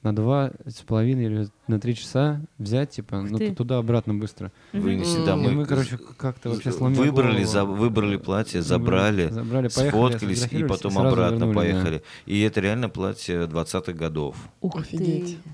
на, 0.02 0.14
два 0.14 0.52
с 0.66 0.82
половиной 0.82 1.24
или 1.26 1.48
на 1.66 1.80
три 1.80 1.94
часа 1.94 2.40
взять, 2.58 2.90
типа, 2.90 3.16
Ух 3.16 3.30
ну 3.30 3.38
ты. 3.38 3.54
туда-обратно 3.54 4.14
быстро. 4.14 4.52
вынеси. 4.72 5.24
Да, 5.26 5.34
и 5.34 5.48
мы, 5.48 5.66
короче, 5.66 5.98
как-то 6.16 6.50
вообще 6.50 6.70
сломили 6.72 7.00
выбрали, 7.00 7.32
голову. 7.44 7.46
за- 7.50 7.64
выбрали 7.64 8.16
платье, 8.16 8.62
забрали, 8.62 9.28
забрали, 9.28 9.68
поехали, 9.68 9.88
сфоткались 9.90 10.46
и 10.52 10.64
потом 10.64 10.92
сразу 10.92 11.08
обратно 11.08 11.34
вернули, 11.44 11.54
да. 11.54 11.60
поехали. 11.60 12.02
И 12.26 12.40
это 12.40 12.60
реально 12.60 12.88
платье 12.88 13.46
20-х 13.46 13.92
годов. 13.92 14.36
Ух 14.60 14.76
Офигеть. 14.76 15.36
ты. 15.42 15.50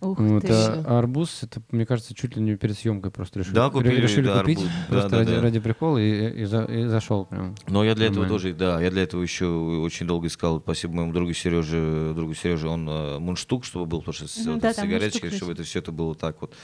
Ух 0.00 0.18
Вот, 0.18 0.42
ты. 0.42 0.52
а, 0.52 0.98
арбуз, 1.00 1.42
это, 1.42 1.60
мне 1.72 1.84
кажется, 1.84 2.14
чуть 2.14 2.36
ли 2.36 2.42
не 2.42 2.56
перед 2.56 2.78
съемкой 2.78 3.10
просто 3.10 3.40
решили. 3.40 3.54
Да, 3.54 3.68
купили, 3.70 3.96
решили 4.00 4.26
да, 4.26 4.40
купить, 4.40 4.58
арбуз. 4.58 4.72
просто 4.88 5.08
Да, 5.08 5.16
да, 5.16 5.18
ради, 5.18 5.34
да. 5.36 5.42
ради 5.42 5.60
прикола 5.60 5.98
и, 5.98 6.42
и, 6.42 6.44
за- 6.44 6.64
и 6.64 6.86
зашел 6.86 7.24
прям. 7.26 7.54
Но 7.66 7.82
я 7.84 7.94
для 7.94 8.06
этого 8.06 8.20
Нормально. 8.24 8.34
тоже, 8.38 8.54
да, 8.54 8.80
я 8.80 8.90
для 8.90 9.02
этого 9.02 9.22
еще 9.22 9.46
очень 9.46 10.06
долго 10.06 10.28
искал, 10.28 10.60
спасибо 10.60 10.94
моему 10.94 11.12
другу 11.12 11.32
Сереже, 11.32 12.12
другу 12.14 12.34
Сереже, 12.34 12.68
он 12.68 12.88
э, 12.88 13.18
мундштук, 13.18 13.64
чтобы 13.64 13.86
был, 13.86 13.98
потому 14.00 14.12
что 14.14 14.28
с, 14.28 14.36
Мгм, 14.38 14.52
вот 14.52 14.60
да, 14.62 14.72
с 14.72 14.76
сигареточкой, 14.76 15.30
чтобы 15.30 15.52
это 15.52 15.64
все 15.64 15.80
это 15.80 15.90
было 15.90 16.14
так 16.14 16.40
вот. 16.40 16.54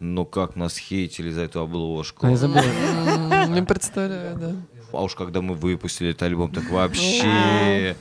Но 0.00 0.24
как 0.24 0.56
нас 0.56 0.76
хейтили 0.76 1.30
за 1.30 1.42
эту 1.42 1.60
обложку. 1.60 2.26
А 2.26 2.30
я 2.30 2.36
забыл. 2.36 2.60
Не 3.54 3.62
представляю, 3.64 4.38
да. 4.38 4.56
А 4.96 5.02
уж 5.02 5.14
когда 5.14 5.40
мы 5.40 5.54
выпустили 5.54 6.10
этот 6.10 6.22
альбом, 6.22 6.52
так 6.52 6.68
вообще... 6.70 7.96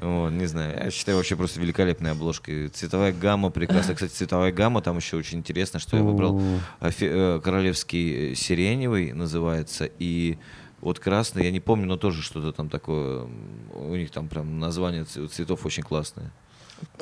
Вот, 0.00 0.30
не 0.30 0.46
знаю, 0.46 0.84
я 0.84 0.90
считаю 0.90 1.16
вообще 1.18 1.36
просто 1.36 1.60
великолепная 1.60 2.12
обложка. 2.12 2.50
И 2.52 2.68
Цветовая 2.68 3.12
гамма 3.12 3.50
прекрасная. 3.50 3.94
Кстати, 3.94 4.12
цветовая 4.12 4.52
гамма, 4.52 4.80
там 4.82 4.96
еще 4.96 5.16
очень 5.16 5.38
интересно, 5.38 5.78
что 5.80 5.96
я 5.96 6.02
выбрал 6.02 6.40
фе- 6.80 7.36
э, 7.36 7.40
королевский 7.42 8.32
э, 8.32 8.34
сиреневый 8.34 9.12
называется, 9.12 9.88
и 9.98 10.38
вот 10.80 10.98
красный, 10.98 11.44
я 11.44 11.50
не 11.50 11.60
помню, 11.60 11.86
но 11.86 11.96
тоже 11.96 12.22
что-то 12.22 12.52
там 12.52 12.68
такое, 12.68 13.26
у 13.74 13.94
них 13.96 14.10
там 14.10 14.28
прям 14.28 14.58
название 14.60 15.04
цветов 15.04 15.64
очень 15.66 15.82
классные. 15.82 16.30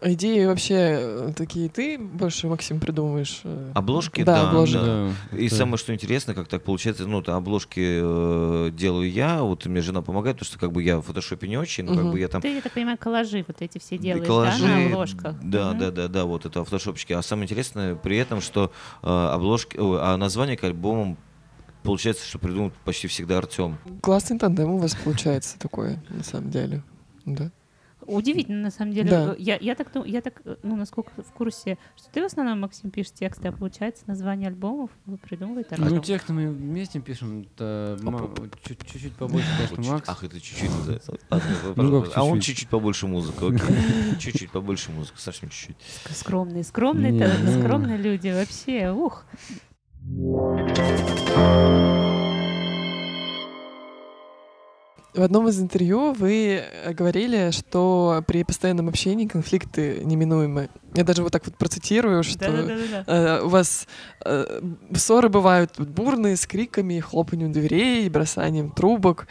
Идеи 0.02 0.44
вообще 0.44 0.74
э, 0.76 1.32
такие 1.37 1.68
ты 1.68 1.98
больше, 1.98 2.46
Максим, 2.48 2.78
придумываешь? 2.78 3.40
э? 3.44 3.72
Обложки, 3.74 4.22
Да, 4.22 4.34
да, 4.34 4.48
обложки. 4.50 4.74
да. 4.74 5.12
да, 5.32 5.37
И 5.38 5.46
это- 5.46 5.54
самое 5.56 5.78
что 5.78 5.92
интересно, 5.94 6.34
как 6.34 6.46
так 6.48 6.62
получается, 6.62 7.06
ну, 7.06 7.22
то 7.22 7.34
обложки 7.37 7.80
э, 7.80 8.70
делаю 8.72 9.10
я, 9.10 9.42
вот 9.42 9.66
мне 9.66 9.80
жена 9.80 10.02
помогает, 10.02 10.37
потому 10.37 10.46
что 10.46 10.58
как 10.58 10.72
бы 10.72 10.82
я 10.82 10.98
в 10.98 11.02
фотошопе 11.02 11.48
не 11.48 11.56
очень, 11.56 11.84
но 11.84 11.94
как 11.94 12.02
Мгм. 12.04 12.12
бы 12.12 12.18
я 12.20 12.28
там 12.28 12.42
Ты, 12.42 12.54
я 12.54 12.60
так 12.60 12.72
понимаю, 12.72 12.98
коллажи 12.98 13.44
вот 13.46 13.62
эти 13.62 13.78
все 13.78 13.98
делаешь, 13.98 14.26
коллажи, 14.26 14.62
да, 14.64 14.68
на 14.68 14.87
обложках? 14.87 15.37
Да, 15.42 15.70
Мгм. 15.70 15.78
да, 15.78 15.90
да, 15.90 16.08
да, 16.08 16.24
вот 16.24 16.44
это 16.46 16.62
фотошопчики. 16.64 17.12
А 17.12 17.22
самое 17.22 17.44
интересное 17.46 17.94
при 17.94 18.16
этом, 18.18 18.40
что 18.40 18.70
э, 19.02 19.06
обложки, 19.08 19.76
ой, 19.78 19.98
а 20.00 20.16
название 20.16 20.56
к 20.56 20.64
альбомам 20.64 21.16
получается, 21.82 22.26
что 22.26 22.38
придумал 22.38 22.72
почти 22.84 23.08
всегда 23.08 23.38
Артем. 23.38 23.76
Классный 24.02 24.38
тандем 24.38 24.70
у 24.70 24.78
вас 24.78 24.94
получается 24.94 25.58
такое, 25.58 26.02
на 26.10 26.22
самом 26.22 26.50
деле. 26.50 26.82
Да. 27.24 27.50
Удивительно, 28.07 28.62
на 28.62 28.71
самом 28.71 28.93
деле. 28.93 29.11
Да. 29.11 29.35
Я, 29.38 29.57
я 29.61 29.75
так, 29.75 29.88
ну, 29.95 30.05
я 30.05 30.21
так, 30.21 30.40
э, 30.45 30.57
ну, 30.62 30.77
насколько 30.77 31.11
в 31.23 31.33
курсе, 31.33 31.79
что 31.97 32.09
ты 32.12 32.23
в 32.23 32.25
основном, 32.27 32.61
Максим, 32.61 32.90
пишешь 32.90 33.12
тексты, 33.12 33.49
а 33.49 33.53
получается 33.53 34.05
название 34.07 34.49
альбомов 34.49 34.90
придумывает 35.23 35.69
Ну, 35.77 35.85
Артём. 35.85 36.03
тексты 36.03 36.33
мы 36.33 36.49
вместе 36.51 37.01
пишем, 37.01 37.43
это 37.43 37.99
ма- 38.03 38.31
чуть- 38.64 38.85
чуть-чуть 38.87 39.12
побольше, 39.17 39.49
конечно, 39.69 39.93
Макс. 39.93 40.09
Ах, 40.09 40.25
это 40.25 40.40
чуть-чуть 40.40 40.71
Ну, 41.77 42.05
А 42.14 42.25
он 42.25 42.40
чуть-чуть? 42.40 42.69
побольше 42.69 43.07
музыки, 43.07 43.37
окей. 43.38 43.59
Чуть-чуть 44.19 44.51
побольше 44.51 44.93
музыки, 44.93 45.19
совсем 45.19 45.49
чуть-чуть. 45.49 45.77
Скромные, 46.17 46.64
скромные, 46.64 47.12
ну. 47.12 47.61
скромные 47.61 47.97
люди, 47.99 48.29
вообще, 48.29 48.90
ух. 48.90 49.25
В 55.14 55.22
одном 55.22 55.46
из 55.46 55.61
интервью 55.61 56.12
вы 56.12 56.64
э, 56.64 56.92
говорили, 56.92 57.53
что 57.53 58.24
при 58.27 58.42
постоянном 58.42 58.88
общении 58.88 59.29
конфликты 59.29 60.00
неминуемы. 60.05 60.70
Я 60.94 61.05
даже 61.05 61.22
вот 61.22 61.31
так 61.31 61.46
вот 61.46 61.57
процитирую, 61.57 62.24
что 62.24 62.46
э, 63.07 63.40
у 63.42 63.48
вас 63.48 63.87
э, 64.24 64.61
ссоры 64.96 65.29
бывают 65.29 65.79
бурные, 65.79 66.37
с 66.37 66.46
криками, 66.46 66.98
хлопанием 66.98 67.52
дверей, 67.52 68.08
бросанием 68.08 68.73
трубок. 68.73 69.29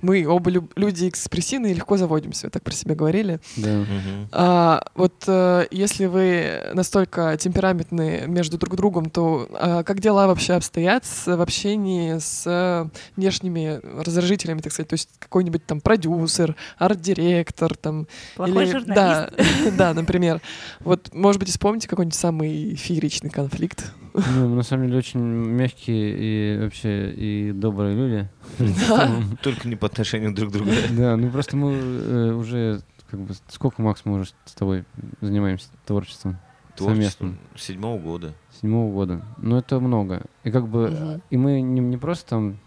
Мы 0.00 0.26
оба 0.26 0.50
люб- 0.50 0.72
люди 0.76 1.08
экспрессивные 1.08 1.72
и 1.72 1.74
легко 1.74 1.96
заводимся, 1.96 2.46
вы 2.46 2.50
так 2.50 2.62
про 2.62 2.72
себя 2.72 2.94
говорили. 2.94 3.40
Да. 3.56 3.68
Мгм. 3.70 4.28
А, 4.32 4.82
вот 4.94 5.24
э, 5.26 5.66
если 5.70 6.06
вы 6.06 6.70
настолько 6.74 7.36
темпераментны 7.38 8.24
между 8.26 8.58
друг 8.58 8.76
другом, 8.76 9.10
то 9.10 9.48
а, 9.54 9.82
как 9.82 10.00
дела 10.00 10.26
вообще 10.26 10.54
обстоят 10.54 11.04
с, 11.04 11.26
в 11.36 11.40
общении 11.40 12.18
с 12.18 12.42
э, 12.46 12.88
внешними 13.16 13.80
раздражителями, 14.04 14.60
так 14.60 14.72
сказать, 14.72 14.88
то 14.88 14.94
есть 14.94 15.08
какой-нибудь 15.18 15.64
там 15.66 15.80
продюсер, 15.80 16.54
арт-директор, 16.78 17.76
там, 17.76 18.06
Плохой 18.36 18.64
или- 18.64 18.70
журналист. 18.72 18.94
Да, 18.94 19.30
да, 19.76 19.94
например. 19.94 20.40
Вот, 20.80 21.12
может 21.14 21.38
быть, 21.40 21.48
вспомните 21.50 21.88
какой-нибудь 21.88 22.14
самый 22.18 22.74
фееричный 22.74 23.30
конфликт. 23.30 23.92
Ну, 24.34 24.48
мы 24.48 24.56
на 24.56 24.62
самом 24.62 24.86
деле 24.86 24.98
очень 24.98 25.20
мягкие 25.20 26.16
и 26.18 26.58
вообще 26.60 27.10
и 27.12 27.52
добрые 27.52 27.96
люди. 27.96 28.28
Только 29.42 29.68
не 29.68 29.76
по 29.76 29.86
отношению 29.86 30.34
друг 30.34 30.50
к 30.50 30.52
другу. 30.52 30.70
Да, 30.90 31.16
ну 31.16 31.30
просто 31.30 31.56
мы 31.56 31.72
э, 31.72 32.32
уже 32.32 32.82
как 33.10 33.20
бы 33.20 33.34
сколько, 33.48 33.80
Макс, 33.80 34.02
мы 34.04 34.20
уже 34.20 34.30
с 34.44 34.52
тобой 34.52 34.84
занимаемся 35.20 35.68
творчеством 35.86 36.38
Творчество 36.76 36.94
совместным? 36.94 37.38
седьмого 37.56 37.98
года. 37.98 38.34
Седьмого 38.60 38.92
года. 38.92 39.24
Ну 39.38 39.56
это 39.56 39.80
много. 39.80 40.22
И 40.44 40.50
как 40.50 40.68
бы 40.68 41.20
и 41.30 41.36
мы 41.36 41.60
не, 41.60 41.80
не 41.80 41.96
просто 41.96 42.30
там 42.30 42.58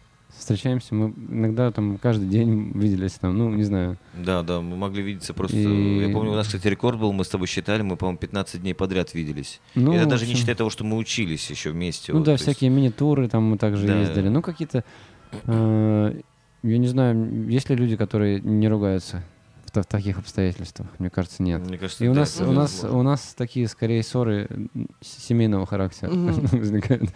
встречаемся, 0.41 0.93
мы 0.93 1.13
иногда 1.29 1.71
там 1.71 1.97
каждый 1.97 2.27
день 2.27 2.71
виделись 2.75 3.13
там, 3.13 3.37
ну 3.37 3.49
не 3.49 3.63
знаю. 3.63 3.97
Да, 4.13 4.43
да, 4.43 4.59
мы 4.59 4.75
могли 4.75 5.01
видеться 5.01 5.33
просто... 5.33 5.57
И- 5.57 5.99
Я 6.07 6.09
помню, 6.13 6.31
у 6.31 6.35
нас, 6.35 6.47
кстати, 6.47 6.67
рекорд 6.67 6.99
был, 6.99 7.13
мы 7.13 7.23
с 7.23 7.29
тобой 7.29 7.47
считали, 7.47 7.81
мы, 7.81 7.95
по-моему, 7.95 8.17
15 8.19 8.61
дней 8.61 8.73
подряд 8.73 9.13
виделись. 9.13 9.61
Ну, 9.75 9.93
И 9.93 9.95
это 9.95 10.05
даже 10.07 10.25
не 10.25 10.31
общем, 10.31 10.39
считая 10.41 10.55
того, 10.55 10.69
что 10.69 10.83
мы 10.83 10.97
учились 10.97 11.49
еще 11.49 11.69
вместе. 11.71 12.11
Ну 12.11 12.19
вот, 12.19 12.25
да, 12.25 12.31
то 12.31 12.33
есть- 12.33 12.43
всякие 12.43 12.69
мини-туры 12.69 13.29
там 13.29 13.43
мы 13.43 13.57
также 13.57 13.87
Да. 13.87 13.99
ездили. 13.99 14.27
Ну 14.27 14.41
какие-то, 14.41 14.83
э, 15.45 16.19
я 16.63 16.77
не 16.77 16.87
знаю, 16.87 17.47
есть 17.49 17.69
ли 17.69 17.75
люди, 17.75 17.95
которые 17.95 18.39
не 18.41 18.67
ругаются 18.67 19.23
в, 19.71 19.73
та- 19.73 19.81
в 19.83 19.85
таких 19.85 20.19
обстоятельствах? 20.19 20.87
Мне 20.99 21.09
кажется, 21.09 21.41
нет. 21.41 21.61
Мне 21.65 21.77
кажется, 21.77 22.03
И 22.03 22.07
у 22.07 22.13
да, 22.13 22.21
нас, 22.21 22.39
у 22.41 22.51
нас, 22.51 22.73
возможно. 22.83 22.97
у 22.99 23.03
нас 23.03 23.33
такие 23.37 23.67
скорее 23.67 24.03
ссоры 24.03 24.47
семейного 25.01 25.65
характера 25.65 26.11
возникают. 26.11 27.09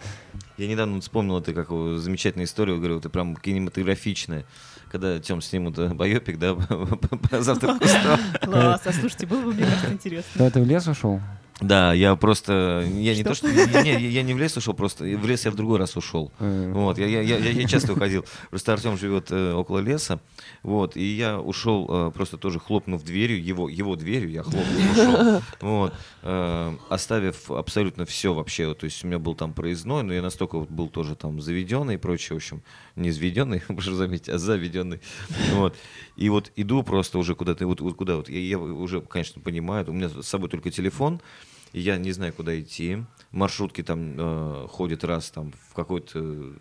Я 0.56 0.68
недавно 0.68 1.00
вспомнил 1.00 1.38
это 1.38 1.52
как 1.52 1.68
замечательную 1.98 2.46
историю, 2.46 2.78
говорю, 2.78 2.98
это 2.98 3.10
прям 3.10 3.36
кинематографичная. 3.36 4.44
Когда 4.90 5.18
Тем 5.18 5.40
снимут 5.42 5.78
э, 5.78 5.88
байопик, 5.92 6.38
да, 6.38 6.54
по 7.30 7.42
завтрак. 7.42 7.78
Класс, 8.42 8.82
а 8.86 8.92
слушайте, 8.92 9.26
было 9.26 9.42
бы, 9.42 9.52
мне 9.52 9.64
кажется, 9.64 9.92
интересно. 9.92 10.30
Да, 10.36 10.50
ты 10.50 10.62
в 10.62 10.64
лес 10.64 10.86
ушел? 10.86 11.20
Да, 11.60 11.94
я 11.94 12.16
просто, 12.16 12.84
я 12.86 13.14
не 13.14 13.20
Что? 13.22 13.30
то 13.30 13.34
что, 13.34 13.48
не, 13.50 13.82
не, 13.82 14.08
я 14.10 14.22
не 14.22 14.34
в 14.34 14.38
лес 14.38 14.54
ушел, 14.58 14.74
просто 14.74 15.04
в 15.04 15.26
лес 15.26 15.46
я 15.46 15.50
в 15.50 15.54
другой 15.54 15.78
раз 15.78 15.96
ушел. 15.96 16.30
Э, 16.38 16.70
Вот, 16.74 16.98
я, 16.98 17.06
я, 17.06 17.22
я, 17.22 17.38
я- 17.38 17.50
я 17.50 17.66
часто 17.66 17.94
уходил. 17.94 18.26
Просто 18.50 18.74
Артем 18.74 18.98
живет 18.98 19.28
э, 19.30 19.52
около 19.54 19.78
леса, 19.78 20.20
вот, 20.62 20.96
и 20.98 21.02
я 21.02 21.40
ушел 21.40 21.86
э, 21.88 22.10
просто 22.12 22.36
тоже 22.36 22.58
хлопнув 22.60 23.02
дверью, 23.04 23.42
его, 23.42 23.70
его 23.70 23.96
дверью, 23.96 24.30
я 24.32 24.42
хлопнул, 24.42 24.90
ушел, 24.92 25.42
вот, 25.62 25.94
э, 26.24 26.76
оставив 26.90 27.50
абсолютно 27.50 28.04
все 28.04 28.34
вообще, 28.34 28.66
вот, 28.68 28.78
то 28.80 28.84
есть 28.84 29.02
у 29.02 29.06
меня 29.06 29.18
был 29.18 29.34
там 29.34 29.54
проездной, 29.54 30.02
но 30.02 30.12
я 30.12 30.20
настолько 30.20 30.58
вот 30.58 30.68
был 30.68 30.88
тоже 30.88 31.14
там 31.14 31.40
заведенный 31.40 31.94
и 31.94 31.98
прочее, 31.98 32.34
в 32.34 32.36
общем, 32.36 32.62
не 32.96 33.10
заведенный, 33.10 33.60
прошу 33.66 33.94
заметить, 33.94 34.28
а 34.28 34.36
заведенный, 34.36 35.00
вот, 35.54 35.74
и 36.16 36.28
вот 36.28 36.52
иду 36.56 36.82
просто 36.82 37.18
уже 37.18 37.34
куда-то, 37.34 37.66
вот, 37.66 37.80
вот 37.80 37.96
куда 37.96 38.16
вот, 38.16 38.28
я, 38.28 38.40
я 38.40 38.58
уже, 38.58 39.00
конечно, 39.00 39.40
понимаю, 39.40 39.86
у 39.88 39.92
меня 39.94 40.10
с 40.10 40.26
собой 40.26 40.50
только 40.50 40.70
телефон, 40.70 41.18
я 41.80 41.98
не 41.98 42.12
знаю, 42.12 42.32
куда 42.32 42.58
идти. 42.58 43.04
Маршрутки 43.32 43.82
там 43.82 44.14
э, 44.18 44.66
ходят 44.68 45.04
раз 45.04 45.30
там 45.30 45.52
в 45.68 45.74
какой-то 45.74 46.20
э, 46.22 46.54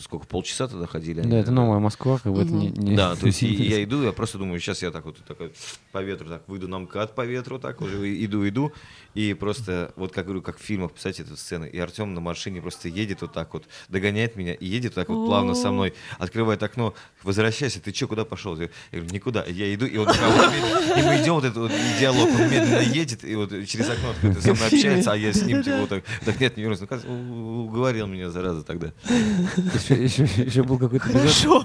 сколько 0.00 0.26
полчаса 0.26 0.68
туда 0.68 0.86
ходили. 0.86 1.20
они, 1.20 1.30
Да, 1.30 1.36
это 1.38 1.50
новая 1.50 1.78
Москва, 1.78 2.18
как 2.18 2.32
бы 2.32 2.42
это 2.42 2.52
не... 2.52 2.68
не- 2.70 2.96
Да, 2.96 3.14
то 3.16 3.26
есть 3.26 3.42
и- 3.42 3.54
и 3.54 3.62
я 3.70 3.82
иду, 3.84 4.02
я 4.02 4.12
просто 4.12 4.38
думаю, 4.38 4.58
сейчас 4.60 4.82
я 4.82 4.90
так 4.90 5.04
вот 5.04 5.16
такой, 5.26 5.52
по 5.92 6.02
ветру 6.02 6.28
так 6.28 6.42
выйду 6.48 6.68
на 6.68 6.78
МКАД 6.78 7.14
по 7.14 7.24
ветру, 7.26 7.58
так 7.58 7.80
уже 7.80 8.24
иду, 8.24 8.46
иду, 8.48 8.72
и 9.14 9.34
просто 9.34 9.92
вот 9.96 10.12
как 10.12 10.24
говорю, 10.24 10.42
как 10.42 10.58
в 10.58 10.62
фильмах, 10.62 10.92
представьте 10.92 11.22
эту 11.22 11.36
сцену, 11.36 11.66
и 11.66 11.78
Артем 11.78 12.14
на 12.14 12.20
машине 12.20 12.60
просто 12.62 12.88
едет 12.88 13.20
вот 13.22 13.32
так 13.32 13.52
вот, 13.54 13.64
догоняет 13.88 14.36
меня 14.36 14.54
и 14.54 14.66
едет 14.66 14.92
вот 14.96 15.06
так 15.06 15.08
вот 15.08 15.26
плавно 15.26 15.54
со 15.54 15.70
мной, 15.70 15.94
открывает 16.18 16.62
окно, 16.62 16.94
возвращайся, 17.22 17.80
ты 17.80 17.92
что, 17.92 18.08
куда 18.08 18.24
пошел? 18.24 18.58
Я 18.58 18.68
говорю, 18.92 19.12
никуда, 19.12 19.44
я 19.44 19.74
иду, 19.74 19.86
и 19.86 19.96
он 19.98 20.08
и 20.08 21.02
мы 21.02 21.22
идем 21.22 21.34
вот 21.34 21.44
этот 21.44 21.56
вот 21.58 21.72
диалог, 22.00 22.28
он 22.28 22.50
медленно 22.50 22.80
едет, 22.80 23.24
и 23.24 23.34
вот 23.36 23.50
через 23.66 23.88
окно 23.90 24.10
открыто 24.10 24.40
со 24.40 24.54
мной 24.54 24.66
общается, 24.66 25.12
а 25.12 25.16
я 25.16 25.32
с 25.32 25.42
ним 25.42 25.62
типа 25.62 25.76
вот 25.78 25.88
так, 25.88 26.04
так 26.24 26.40
нет, 26.40 26.56
не 26.56 26.62
вернусь, 26.62 26.80
ну 26.80 27.64
уговорил 27.66 28.06
меня, 28.06 28.30
зараза, 28.30 28.62
тогда. 28.62 28.92
Еще, 29.90 30.04
еще, 30.04 30.24
еще 30.44 30.62
был 30.62 30.78
какой-то. 30.78 31.06
Хорошо. 31.06 31.62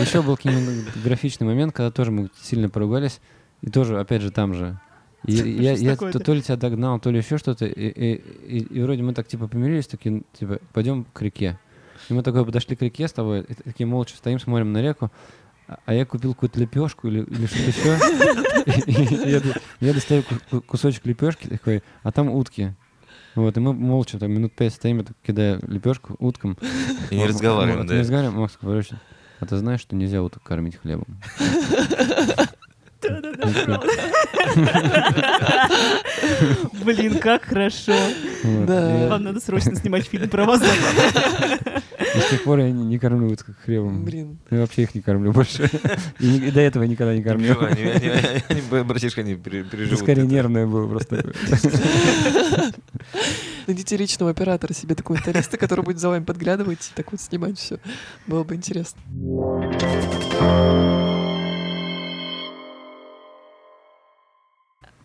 Еще 0.00 0.22
был 0.22 0.36
кинематографичный 0.36 1.46
момент, 1.46 1.74
когда 1.74 1.90
тоже 1.90 2.10
мы 2.10 2.30
сильно 2.42 2.68
поругались. 2.68 3.20
И 3.62 3.70
тоже, 3.70 3.98
опять 3.98 4.22
же, 4.22 4.30
там 4.30 4.54
же. 4.54 4.78
И 5.26 5.32
я, 5.62 5.72
я 5.72 5.96
то, 6.12 6.18
то 6.24 6.34
ли 6.34 6.42
тебя 6.42 6.56
догнал, 6.56 6.98
то 7.00 7.10
ли 7.10 7.18
еще 7.18 7.38
что-то. 7.38 7.64
И, 7.66 7.88
и- 7.88 8.22
и- 8.58 8.78
и 8.78 8.82
вроде 8.82 9.02
мы 9.02 9.14
так 9.14 9.26
типа 9.26 9.48
помирились, 9.48 9.86
такие, 9.86 10.22
типа, 10.38 10.58
пойдем 10.72 11.06
к 11.12 11.22
реке. 11.22 11.58
И 12.10 12.12
мы 12.14 12.22
такой 12.22 12.44
подошли 12.44 12.76
к 12.76 12.82
реке 12.82 13.08
с 13.08 13.12
тобой, 13.12 13.40
и 13.48 13.54
такие 13.54 13.86
молча 13.86 14.16
стоим, 14.16 14.38
смотрим 14.38 14.72
на 14.72 14.82
реку. 14.82 15.10
А- 15.66 15.78
А 15.86 15.94
я 15.94 16.04
купил 16.04 16.34
какую-то 16.34 16.60
лепешку 16.60 17.08
или, 17.08 17.22
или 17.22 17.46
что-то 17.46 17.70
еще. 17.70 19.40
Я, 19.80 19.92
достаю 19.94 20.22
ку- 20.22 20.34
ку- 20.50 20.60
кусочек 20.60 21.06
лепешки 21.06 21.46
такой, 21.46 21.82
а 22.02 22.12
там 22.12 22.28
утки. 22.28 22.74
Вот, 23.34 23.56
и 23.56 23.60
мы 23.60 23.72
молча 23.72 24.18
там 24.18 24.32
минут 24.32 24.52
пять 24.54 24.74
стоим, 24.74 24.98
я 24.98 25.04
кидаю 25.24 25.60
лепешку 25.66 26.16
уткам. 26.18 26.56
И 27.10 27.16
не 27.16 27.26
разговариваем, 27.26 27.86
да. 27.86 27.94
Не 27.94 28.00
разговариваем, 28.00 28.40
Макс 28.40 28.58
а 29.40 29.46
ты 29.46 29.56
знаешь, 29.56 29.80
что 29.80 29.96
нельзя 29.96 30.22
уток 30.22 30.42
кормить 30.42 30.76
хлебом? 30.76 31.18
Блин, 36.84 37.18
как 37.18 37.44
хорошо. 37.44 37.94
Вот. 38.42 38.68
Вам 38.68 39.22
надо 39.22 39.40
срочно 39.40 39.74
снимать 39.76 40.06
фильм 40.06 40.28
про 40.28 40.44
вас. 40.44 40.62
И 42.14 42.18
с 42.18 42.30
тех 42.30 42.44
пор 42.44 42.60
я 42.60 42.70
не, 42.70 42.84
не 42.84 42.98
кормлю 42.98 43.32
уток 43.32 43.46
хлебом. 43.64 44.04
Блин. 44.04 44.38
Я 44.50 44.60
вообще 44.60 44.82
их 44.82 44.94
не 44.94 45.00
кормлю 45.00 45.32
больше. 45.32 45.70
И, 46.20 46.50
до 46.50 46.60
этого 46.60 46.84
никогда 46.84 47.14
не 47.14 47.22
кормил. 47.22 47.56
Братишка, 48.84 49.22
они 49.22 49.34
переживут. 49.34 49.98
скорее 49.98 50.26
нервное 50.26 50.66
было 50.66 50.88
просто. 50.88 51.24
Найдите 53.66 53.96
личного 53.96 54.30
оператора 54.30 54.74
себе 54.74 54.94
документалиста, 54.94 55.56
который 55.56 55.84
будет 55.84 55.98
за 55.98 56.10
вами 56.10 56.22
подглядывать 56.24 56.90
и 56.92 56.94
так 56.94 57.10
вот 57.12 57.20
снимать 57.20 57.58
все. 57.58 57.78
Было 58.26 58.44
бы 58.44 58.54
интересно. 58.54 59.00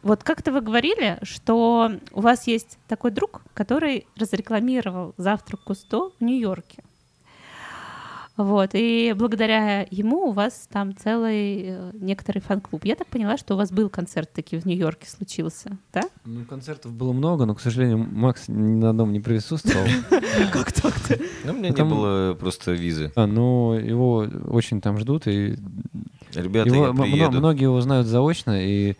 Вот 0.02 0.24
как-то 0.24 0.52
вы 0.52 0.62
говорили, 0.62 1.18
что 1.24 1.91
у 2.14 2.22
вас 2.22 2.47
есть 2.47 2.78
такой 2.88 3.12
друг, 3.12 3.41
который 3.54 4.08
разрекламировал 4.16 5.14
завтрак 5.18 5.62
Кусто 5.66 6.12
в 6.20 6.24
Нью-Йорке. 6.24 6.84
Вот, 8.38 8.70
и 8.72 9.14
благодаря 9.18 9.86
ему 9.91 10.30
у 10.30 10.32
вас 10.32 10.70
там 10.72 10.95
целый 10.95 11.62
э, 11.66 11.91
некоторый 11.95 12.39
фан-клуб. 12.39 12.86
Я 12.86 12.95
так 12.95 13.08
поняла, 13.08 13.36
что 13.36 13.56
у 13.56 13.58
вас 13.58 13.70
был 13.70 13.89
концерт 13.89 14.32
таки 14.32 14.58
в 14.58 14.66
Нью-Йорке 14.66 15.10
случился, 15.10 15.78
да? 15.91 16.04
Ну, 16.24 16.45
концертов 16.45 16.93
было 16.93 17.12
много, 17.12 17.43
но, 17.43 17.54
к 17.54 17.60
сожалению, 17.60 17.97
Макс 17.97 18.47
ни 18.47 18.76
на 18.80 18.91
одном 18.91 19.12
не 19.12 19.20
присутствовал. 19.20 19.86
Как 20.54 20.72
так-то? 20.72 21.20
Ну, 21.43 21.52
у 21.52 21.56
меня 21.58 21.72
не 21.72 21.84
было 21.84 22.34
просто 22.34 22.72
визы. 22.72 23.12
А, 23.18 23.28
но 23.28 23.78
его 23.78 24.26
очень 24.47 24.80
там 24.80 24.97
ждут, 25.00 25.28
и 25.28 25.58
Ребята, 26.34 26.70
его, 26.70 26.88
я 26.88 26.93
приеду. 26.93 27.39
многие 27.39 27.64
его 27.64 27.82
знают 27.82 28.08
заочно, 28.08 28.52
и 28.58 28.95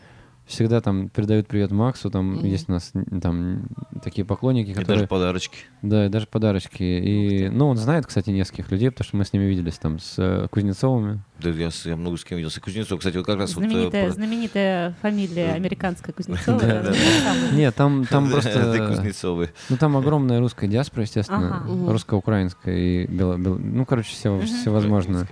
всегда 0.50 0.82
там 0.82 1.10
передают 1.10 1.47
привет 1.47 1.72
Максу, 1.72 2.10
там 2.10 2.34
Мгм. 2.36 2.45
есть 2.45 2.68
у 2.68 2.72
нас 2.74 2.91
там 3.22 3.68
такие 4.04 4.26
поклонники, 4.26 4.72
И 4.72 4.74
которые... 4.74 4.95
даже 4.97 5.08
подарочки. 5.08 5.60
Да, 5.82 6.06
и 6.08 6.10
даже 6.10 6.28
подарочки. 6.28 6.84
И, 6.84 7.50
ну, 7.50 7.68
он 7.70 7.78
знает, 7.78 8.06
кстати, 8.08 8.32
нескольких 8.32 8.72
людей, 8.72 8.89
потому 8.91 9.06
что 9.08 9.18
мы 9.18 9.26
с 9.26 9.32
ними 9.34 9.45
виделись 9.45 9.78
там 9.78 10.00
с 10.00 10.16
э, 10.18 10.47
Кузнецовыми. 10.50 11.22
Да, 11.41 11.50
я, 11.50 11.70
я 11.86 11.95
много 11.95 12.18
с 12.18 12.24
кем 12.26 12.38
виделся. 12.38 12.60
Кузнецов, 12.60 13.00
кстати, 13.00 13.18
вот 13.18 13.26
как 13.26 13.38
раз 13.38 13.56
вот... 13.56 13.64
э, 13.64 13.70
Знаменитая, 13.70 14.06
про- 14.06 14.12
знаменитая 14.14 14.95
фамилия 15.02 15.52
американская 15.54 16.14
Кузнецова. 16.18 16.62
Нет, 17.54 17.76
там, 17.76 18.06
просто... 18.10 18.88
Кузнецовы. 18.89 19.52
Ну, 19.70 19.78
там 19.78 19.95
огромная 19.97 20.39
русская 20.39 20.68
диаспора, 20.68 21.04
естественно. 21.04 21.64
Русско-украинская 21.88 22.76
и 22.76 23.08
бело, 23.08 23.38
Ну, 23.38 23.86
короче, 23.86 24.10
все, 24.12 24.39
всевозможное. 24.41 25.28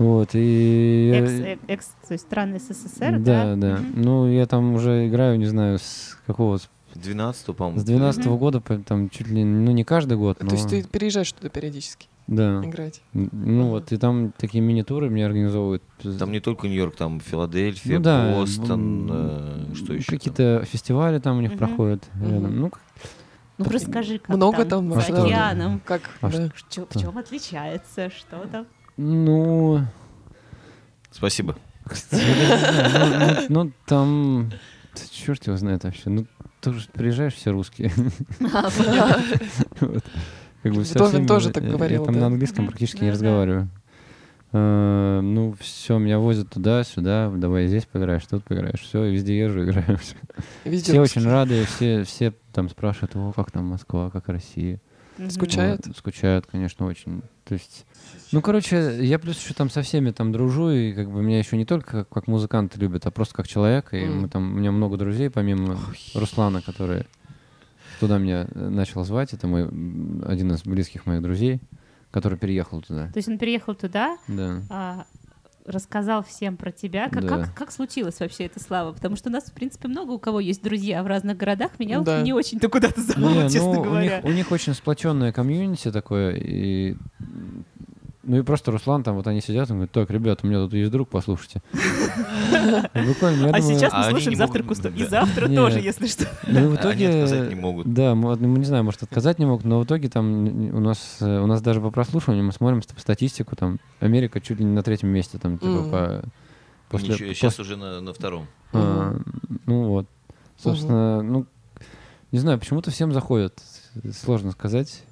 Вот, 0.00 0.30
и... 0.32 1.12
Экс, 1.14 1.30
э, 1.30 1.58
экс, 1.68 1.86
то 2.08 2.14
есть 2.14 2.24
страны 2.24 2.58
СССР, 2.58 3.18
да, 3.18 3.54
да? 3.54 3.56
да. 3.56 3.76
Мгм. 3.80 4.02
Ну, 4.02 4.32
я 4.32 4.46
там 4.46 4.74
уже 4.74 5.06
играю, 5.08 5.38
не 5.38 5.44
знаю, 5.44 5.78
с 5.78 6.16
какого... 6.26 6.56
С, 6.56 6.68
12 6.94 7.54
по-моему. 7.54 7.78
с 7.80 7.84
12 7.84 8.24
Мгм. 8.24 8.38
года, 8.38 8.60
по- 8.60 8.78
там 8.78 9.10
чуть 9.10 9.28
ли, 9.28 9.44
ну, 9.44 9.70
не 9.72 9.84
каждый 9.84 10.16
год, 10.16 10.38
но... 10.42 10.48
То 10.48 10.54
есть 10.56 10.70
ты 10.70 10.82
переезжаешь 10.84 11.30
туда 11.32 11.50
периодически 11.50 12.08
Да. 12.26 12.62
играть? 12.64 13.02
Ну, 13.12 13.68
вот, 13.68 13.92
и 13.92 13.98
там 13.98 14.32
такие 14.38 14.62
мини-туры 14.64 15.10
мне 15.10 15.26
организовывают. 15.26 15.82
Там 16.18 16.32
не 16.32 16.40
только 16.40 16.66
Нью-Йорк, 16.66 16.96
там 16.96 17.20
Филадельфия, 17.20 17.98
Ну 17.98 18.02
да, 18.02 18.32
Бостон, 18.34 19.06
э, 19.12 19.74
что 19.74 19.92
еще? 19.92 20.10
Какие-то 20.12 20.64
фестивали 20.64 21.18
там 21.18 21.36
у 21.36 21.40
них 21.42 21.50
Мгм. 21.50 21.58
проходят 21.58 22.08
Мгм. 22.14 22.30
рядом. 22.30 22.56
Ну, 22.58 22.70
Ну, 23.58 23.66
расскажи, 23.68 24.18
как 24.18 24.34
Много 24.34 24.64
там 24.64 24.90
с 24.90 24.94
вообще? 24.96 25.12
океаном. 25.12 25.82
Как? 25.84 26.00
А 26.22 26.30
да. 26.30 26.48
Чё- 26.70 26.86
В 26.88 26.98
чем 26.98 27.18
отличается, 27.18 28.08
что 28.08 28.46
там? 28.50 28.64
Ну, 29.02 29.80
Спасибо. 31.10 31.56
ну, 32.12 32.18
ну, 33.48 33.64
ну, 33.64 33.72
там, 33.86 34.52
черт 35.10 35.46
его 35.46 35.56
знает 35.56 35.84
вообще. 35.84 36.10
Ну, 36.10 36.26
ты 36.60 36.72
же 36.74 36.86
приезжаешь, 36.92 37.32
все 37.34 37.50
русские. 37.50 37.90
Вот. 39.80 40.04
Как 40.62 40.74
бы 40.74 40.82
Вдовин 40.82 41.08
всеми- 41.10 41.26
тоже 41.26 41.50
так 41.50 41.64
говорил, 41.66 42.02
Я 42.02 42.06
там 42.06 42.18
на 42.18 42.26
английском 42.26 42.66
практически 42.66 43.02
не 43.02 43.10
разговариваю. 43.10 43.68
Э, 44.52 45.20
Ну, 45.22 45.54
все, 45.58 45.96
меня 45.96 46.18
возят 46.18 46.50
туда, 46.50 46.84
сюда, 46.84 47.30
давай 47.34 47.68
здесь 47.68 47.86
поиграешь, 47.86 48.26
тут 48.26 48.44
поиграешь, 48.44 48.80
все, 48.80 49.04
везде 49.10 49.38
езжу, 49.38 49.64
играю. 49.64 49.98
Все 49.98 51.00
очень 51.00 51.24
рады, 51.24 51.64
все, 51.64 52.04
все 52.04 52.34
там 52.52 52.68
спрашивают, 52.68 53.16
о, 53.16 53.32
как 53.32 53.50
там 53.50 53.64
Москва, 53.64 54.10
как 54.10 54.28
Россия. 54.28 54.78
Скучают? 55.30 55.86
Скучают, 55.96 56.46
конечно, 56.46 56.84
очень. 56.86 57.22
То 57.44 57.54
есть, 57.54 57.86
ну, 58.32 58.42
короче, 58.42 58.98
я 59.04 59.18
плюс 59.18 59.38
еще 59.42 59.54
там 59.54 59.70
со 59.70 59.82
всеми 59.82 60.10
там 60.10 60.32
дружу, 60.32 60.70
и 60.70 60.92
как 60.92 61.10
бы 61.10 61.22
меня 61.22 61.38
еще 61.38 61.56
не 61.56 61.64
только 61.64 61.90
как, 62.04 62.08
как 62.08 62.26
музыканты 62.26 62.78
любят, 62.78 63.06
а 63.06 63.10
просто 63.10 63.34
как 63.34 63.48
человек. 63.48 63.92
И 63.92 64.04
Мгм. 64.04 64.20
мы 64.22 64.28
там, 64.28 64.52
у 64.52 64.58
меня 64.58 64.70
много 64.72 64.96
друзей, 64.96 65.30
помимо 65.30 65.78
Руслана, 66.14 66.62
который 66.62 67.06
туда 67.98 68.18
меня 68.18 68.46
э, 68.54 68.68
начал 68.68 69.04
звать. 69.04 69.32
Это 69.32 69.46
мой 69.46 69.64
один 70.26 70.52
из 70.52 70.62
близких 70.62 71.06
моих 71.06 71.22
друзей, 71.22 71.60
который 72.10 72.38
переехал 72.38 72.80
туда. 72.82 73.06
То 73.08 73.18
есть 73.18 73.28
он 73.28 73.38
переехал 73.38 73.74
туда, 73.74 74.16
Да. 74.28 74.62
а, 74.70 75.04
рассказал 75.66 76.24
всем 76.24 76.56
про 76.56 76.72
тебя. 76.72 77.08
Как, 77.10 77.22
Да. 77.22 77.28
как, 77.28 77.54
как 77.54 77.70
случилось 77.70 78.18
вообще 78.20 78.44
эта 78.46 78.58
слава? 78.60 78.92
Потому 78.92 79.14
что 79.16 79.28
у 79.28 79.32
нас, 79.32 79.44
в 79.44 79.52
принципе, 79.52 79.88
много 79.88 80.12
у 80.12 80.18
кого 80.18 80.40
есть 80.40 80.62
друзья 80.62 81.02
в 81.02 81.06
разных 81.06 81.36
городах. 81.36 81.72
Меня 81.78 81.98
вот 81.98 82.06
Да. 82.06 82.22
не 82.22 82.32
очень-то 82.32 82.68
куда-то 82.68 83.00
зовут, 83.00 83.30
Не, 83.36 83.42
честно 83.50 83.74
ну, 83.74 83.80
у 83.80 83.84
говоря. 83.84 84.16
них, 84.16 84.24
у 84.24 84.30
них 84.32 84.50
очень 84.50 84.72
сплоченное 84.74 85.32
комьюнити 85.32 85.92
такое, 85.92 86.34
и 86.36 86.96
ну 88.30 88.38
и 88.38 88.42
просто 88.42 88.70
Руслан 88.70 89.02
там, 89.02 89.16
вот 89.16 89.26
они 89.26 89.40
сидят, 89.40 89.68
он 89.70 89.78
говорит, 89.78 89.90
так, 89.92 90.08
ребят, 90.08 90.40
у 90.44 90.46
меня 90.46 90.58
тут 90.60 90.72
есть 90.72 90.92
друг, 90.92 91.08
послушайте. 91.08 91.60
И 91.74 91.74
а 91.82 93.60
сейчас 93.60 93.92
мы 93.92 93.98
А 93.98 94.10
слушаем 94.10 94.30
не 94.30 94.36
завтра 94.36 94.62
могут- 94.62 94.68
кусто. 94.68 94.88
И 94.90 95.04
завтра 95.04 95.48
тоже, 95.48 95.80
если 95.80 96.06
что. 96.06 96.26
Ну 96.46 96.60
и 96.60 96.62
в 96.62 96.66
Они 96.66 96.74
итоге... 96.76 97.08
отказать 97.24 97.48
не 97.48 97.54
могут. 97.56 97.92
Да, 97.92 98.14
мы, 98.14 98.36
ну, 98.36 98.56
не 98.56 98.64
знаю, 98.64 98.84
может, 98.84 99.02
отказать 99.02 99.38
не 99.40 99.46
могут, 99.46 99.64
но 99.64 99.80
в 99.80 99.84
итоге 99.84 100.08
там 100.08 100.44
у 100.72 100.78
нас, 100.80 101.16
э, 101.20 101.40
у 101.40 101.46
нас 101.46 101.60
даже 101.60 101.80
по 101.80 101.90
прослушиванию 101.90 102.44
мы 102.44 102.52
смотрим 102.52 102.82
ст- 102.82 102.98
статистику, 103.00 103.56
там 103.56 103.78
Америка 103.98 104.40
чуть 104.40 104.58
ли 104.60 104.64
не 104.64 104.72
на 104.74 104.82
третьем 104.84 105.08
месте, 105.08 105.38
там, 105.38 105.58
типа, 105.58 105.82
по... 105.90 106.22
После, 106.90 107.14
Ничего, 107.14 107.32
сейчас 107.32 107.56
после- 107.56 107.74
уже 107.74 107.82
на, 107.82 108.00
на 108.00 108.12
втором. 108.12 108.46
а, 108.72 109.16
ну 109.66 109.84
вот. 109.88 110.06
Собственно, 110.56 111.20
ну, 111.22 111.46
не 112.32 112.38
знаю, 112.38 112.58
почему-то 112.60 112.90
всем 112.90 113.12
заходит, 113.12 113.60
сложно 114.12 114.52
сказать. 114.52 115.02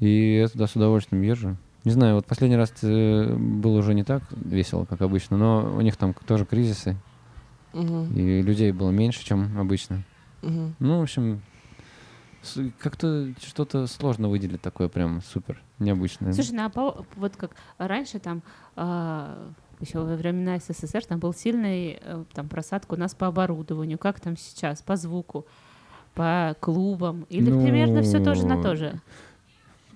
И 0.00 0.36
я 0.38 0.48
туда 0.48 0.66
с 0.66 0.76
удовольствием 0.76 1.22
езжу. 1.22 1.56
Не 1.84 1.90
знаю, 1.92 2.14
вот 2.14 2.26
последний 2.26 2.56
раз 2.56 2.72
э, 2.82 3.34
было 3.36 3.78
уже 3.78 3.94
не 3.94 4.04
так 4.04 4.22
весело, 4.30 4.86
как 4.86 5.02
обычно, 5.02 5.36
но 5.36 5.74
у 5.76 5.80
них 5.82 5.96
там 5.96 6.14
тоже 6.14 6.46
кризисы, 6.46 6.96
Мгм, 7.74 8.16
и 8.16 8.40
людей 8.40 8.72
было 8.72 8.90
меньше, 8.90 9.24
чем 9.24 9.58
обычно. 9.58 10.02
мгм. 10.42 10.74
Ну, 10.78 11.00
в 11.00 11.02
общем, 11.02 11.42
как-то 12.78 13.28
что-то 13.42 13.86
сложно 13.86 14.28
выделить 14.28 14.62
такое 14.62 14.88
прям 14.88 15.20
супер 15.22 15.60
необычное. 15.78 16.32
Слушай, 16.32 16.54
ну 16.54 16.70
а 16.74 17.04
вот 17.16 17.36
как 17.36 17.50
раньше 17.78 18.18
там 18.18 18.42
еще 19.80 19.98
во 19.98 20.14
времена 20.16 20.58
СССР 20.58 21.04
там 21.04 21.18
был 21.18 21.34
сильный 21.34 21.98
э, 22.00 22.24
там 22.32 22.48
просадка 22.48 22.94
у 22.94 22.96
нас 22.96 23.14
по 23.14 23.26
оборудованию, 23.26 23.98
как 23.98 24.20
там 24.20 24.36
сейчас, 24.36 24.80
по 24.82 24.96
звуку, 24.96 25.46
по 26.14 26.56
клубам, 26.60 27.26
или 27.28 27.50
Ну, 27.50 27.60
примерно 27.60 28.02
все 28.02 28.20
тоже 28.20 28.46
на 28.46 28.62
то 28.62 28.76
же. 28.76 29.00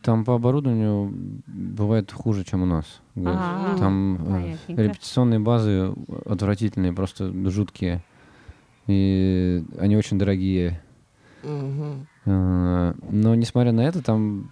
Там 0.08 0.24
по 0.24 0.36
оборудованию 0.36 1.12
бывает 1.46 2.10
хуже, 2.10 2.42
чем 2.42 2.62
у 2.62 2.64
нас. 2.64 2.86
говорят. 3.14 3.42
А, 3.44 3.76
Там 3.76 4.14
э, 4.14 4.24
понятненько. 4.24 4.82
репетиционные 4.82 5.38
базы 5.38 5.92
отвратительные, 6.24 6.94
просто 6.94 7.30
жуткие. 7.50 8.02
И 8.86 9.62
они 9.78 9.98
очень 9.98 10.18
дорогие. 10.18 10.80
Э, 11.42 12.94
Но 13.10 13.34
несмотря 13.34 13.72
на 13.72 13.82
это, 13.82 14.02
там 14.02 14.50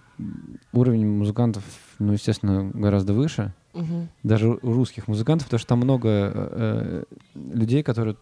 уровень 0.73 1.07
музыкантов, 1.07 1.63
ну, 1.97 2.13
естественно, 2.13 2.69
гораздо 2.71 3.13
выше. 3.13 3.51
Мгм. 3.73 4.09
Даже 4.21 4.49
у 4.49 4.73
русских 4.73 5.07
музыкантов, 5.07 5.47
потому 5.47 5.57
что 5.59 5.69
там 5.69 5.79
много 5.79 6.09
э, 6.11 7.03
людей, 7.33 7.81
которые 7.81 8.15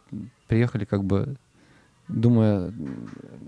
приехали 0.47 0.85
как 0.85 1.03
бы 1.03 1.35
думая, 2.07 2.71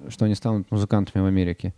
что 0.09 0.25
они 0.25 0.35
станут 0.35 0.69
музыкантами 0.71 1.23
в 1.23 1.25
Америке. 1.25 1.73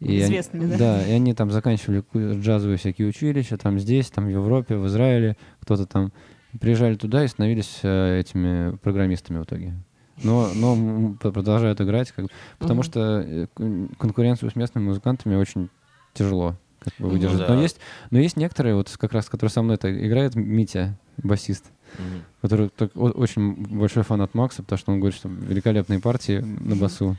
И 0.00 0.08
они- 0.08 0.18
Известными, 0.24 0.66
да? 0.66 0.76
Да, 0.78 1.06
и 1.06 1.10
они 1.12 1.32
там 1.34 1.50
заканчивали 1.50 2.04
джазовые 2.40 2.76
всякие 2.76 3.08
училища, 3.08 3.56
там 3.56 3.78
здесь, 3.78 4.10
там 4.10 4.26
в 4.26 4.28
Европе, 4.28 4.76
в 4.76 4.86
Израиле, 4.88 5.36
кто-то 5.60 5.86
там 5.86 6.12
приезжали 6.60 6.94
туда 6.96 7.24
и 7.24 7.28
становились 7.28 7.80
э, 7.82 8.20
этими 8.20 8.76
программистами 8.76 9.38
в 9.38 9.44
итоге. 9.44 9.74
Но, 10.22 10.48
но 10.54 11.14
продолжают 11.20 11.80
играть, 11.80 12.12
как, 12.12 12.26
потому 12.58 12.78
Мгм. 12.80 12.82
что 12.84 13.00
э, 13.26 13.46
кон- 13.54 13.88
конкуренцию 13.98 14.50
с 14.50 14.56
местными 14.56 14.84
музыкантами 14.86 15.34
очень 15.36 15.68
тяжело 16.14 16.56
как 16.80 16.92
бы, 16.98 17.08
выдержать. 17.08 17.38
Да. 17.40 17.54
Но 17.54 17.60
есть, 17.62 17.78
но 18.10 18.18
есть 18.18 18.36
некоторые, 18.36 18.74
вот 18.74 18.94
как 18.98 19.12
раз, 19.12 19.28
которые 19.28 19.50
со 19.50 19.62
мной 19.62 19.76
это 19.76 19.90
играет, 20.06 20.34
Митя, 20.34 20.98
басист, 21.18 21.64
Мгм. 21.98 22.22
который 22.42 22.68
так 22.70 22.90
о- 22.96 23.10
очень 23.10 23.54
большой 23.54 24.02
фанат 24.04 24.34
Макса, 24.34 24.62
потому 24.62 24.78
что 24.78 24.92
он 24.92 25.00
говорит, 25.00 25.18
что 25.18 25.28
великолепные 25.28 26.00
партии 26.00 26.38
на 26.60 26.76
басу. 26.76 27.16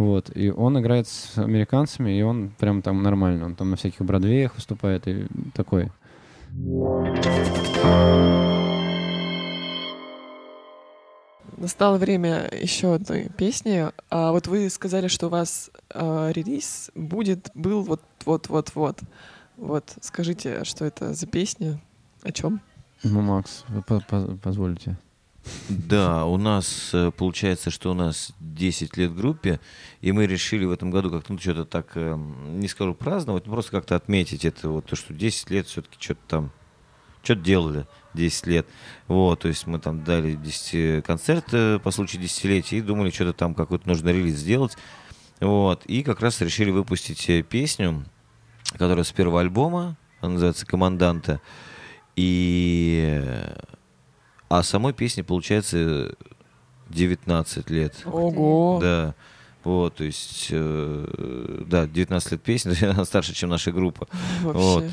Вот. 0.00 0.34
И 0.34 0.50
он 0.50 0.80
играет 0.80 1.06
с 1.08 1.36
американцами, 1.36 2.18
и 2.18 2.22
он 2.22 2.52
прям 2.58 2.80
там 2.80 3.02
нормально. 3.02 3.44
Он 3.44 3.54
там 3.54 3.68
на 3.68 3.76
всяких 3.76 4.00
Бродвеях 4.00 4.54
выступает 4.54 5.06
и 5.06 5.26
такой. 5.52 5.92
Настало 11.58 11.98
время 11.98 12.48
еще 12.50 12.94
одной 12.94 13.28
песни. 13.36 13.88
А 14.08 14.32
вот 14.32 14.46
вы 14.46 14.70
сказали, 14.70 15.08
что 15.08 15.26
у 15.26 15.28
вас 15.28 15.70
а, 15.90 16.30
релиз 16.30 16.90
будет, 16.94 17.50
был 17.54 17.82
вот, 17.82 18.00
вот, 18.24 18.48
вот, 19.58 19.96
скажите, 20.00 20.64
что 20.64 20.86
это 20.86 21.12
за 21.12 21.26
песня? 21.26 21.78
О 22.22 22.32
чем? 22.32 22.62
Ну, 23.02 23.20
Макс, 23.20 23.64
вы 23.68 23.82
по- 23.82 24.00
по- 24.00 24.38
позволите. 24.42 24.96
Да, 25.68 26.26
у 26.26 26.36
нас 26.36 26.90
э, 26.92 27.10
получается, 27.16 27.70
что 27.70 27.90
у 27.90 27.94
нас 27.94 28.32
10 28.40 28.96
лет 28.96 29.14
группе, 29.14 29.60
и 30.00 30.12
мы 30.12 30.26
решили 30.26 30.64
в 30.64 30.70
этом 30.70 30.90
году 30.90 31.10
как-то 31.10 31.32
ну, 31.32 31.38
что-то 31.38 31.64
так, 31.64 31.92
э, 31.94 32.16
не 32.16 32.68
скажу 32.68 32.94
праздновать, 32.94 33.46
но 33.46 33.52
просто 33.52 33.70
как-то 33.70 33.96
отметить 33.96 34.44
это, 34.44 34.68
вот 34.68 34.86
то, 34.86 34.96
что 34.96 35.14
10 35.14 35.50
лет 35.50 35.66
все-таки 35.66 35.96
что-то 35.98 36.20
там, 36.28 36.52
что-то 37.22 37.40
делали 37.40 37.86
10 38.14 38.46
лет. 38.46 38.66
Вот, 39.08 39.40
то 39.40 39.48
есть 39.48 39.66
мы 39.66 39.78
там 39.78 40.04
дали 40.04 40.34
10 40.34 41.04
концерт 41.04 41.46
э, 41.52 41.78
по 41.82 41.90
случаю 41.90 42.22
десятилетия 42.22 42.78
и 42.78 42.82
думали, 42.82 43.10
что-то 43.10 43.32
там 43.32 43.54
какой-то 43.54 43.88
нужно 43.88 44.10
релиз 44.10 44.36
сделать. 44.36 44.76
Вот, 45.40 45.86
и 45.86 46.02
как 46.02 46.20
раз 46.20 46.40
решили 46.40 46.70
выпустить 46.70 47.28
э, 47.30 47.42
песню, 47.42 48.04
которая 48.76 49.04
с 49.04 49.12
первого 49.12 49.40
альбома, 49.40 49.96
она 50.20 50.34
называется 50.34 50.66
«Команданта». 50.66 51.40
И... 52.14 53.22
э, 54.50 54.54
А 54.54 54.62
самой 54.62 54.92
песне, 54.92 55.22
получается, 55.24 56.14
19 56.90 57.70
лет. 57.70 57.94
Ух 58.04 58.12
ты. 58.12 58.16
Ого! 58.16 58.78
Да. 58.82 59.14
Вот, 59.62 59.96
то 59.96 60.04
есть, 60.04 60.48
э, 60.50 61.64
да, 61.66 61.86
19 61.86 62.32
лет 62.32 62.42
песни, 62.42 62.70
то 62.74 62.76
есть 62.76 62.82
она 62.82 63.04
старше, 63.04 63.34
чем 63.34 63.50
наша 63.50 63.72
группа. 63.72 64.08
Вообще. 64.42 64.58
Вот. 64.60 64.84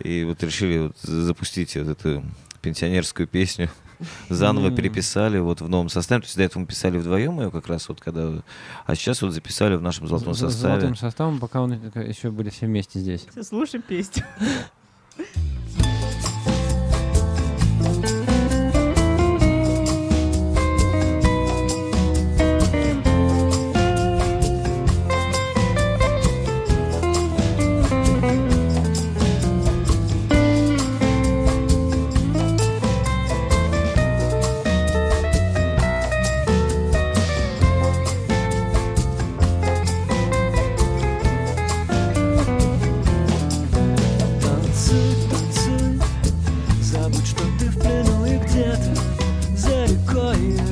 И 0.00 0.24
вот 0.24 0.42
решили 0.42 0.78
вот 0.78 0.98
запустить 0.98 1.76
вот 1.76 1.88
эту 1.88 2.22
пенсионерскую 2.60 3.26
песню. 3.28 3.70
Заново 4.28 4.66
М. 4.68 4.74
переписали 4.74 5.38
вот 5.38 5.60
в 5.62 5.68
новом 5.70 5.88
составе. 5.88 6.20
То 6.22 6.26
есть 6.26 6.36
до 6.36 6.42
этого 6.42 6.60
мы 6.62 6.66
писали 6.66 6.98
вдвоем 6.98 7.40
ее 7.40 7.50
как 7.50 7.66
раз 7.68 7.88
вот 7.88 8.00
когда... 8.00 8.42
А 8.84 8.94
сейчас 8.94 9.22
вот 9.22 9.30
записали 9.32 9.76
в 9.76 9.80
нашем 9.80 10.06
золотом 10.08 10.34
З- 10.34 10.50
составе. 10.50 10.80
Золотым 10.80 10.96
составом, 10.96 11.38
пока 11.38 11.62
он 11.62 11.72
еще 11.72 12.30
были 12.30 12.50
все 12.50 12.66
вместе 12.66 12.98
здесь. 12.98 13.26
Всё, 13.30 13.42
Слушаем 13.42 13.82
песню. 13.86 14.24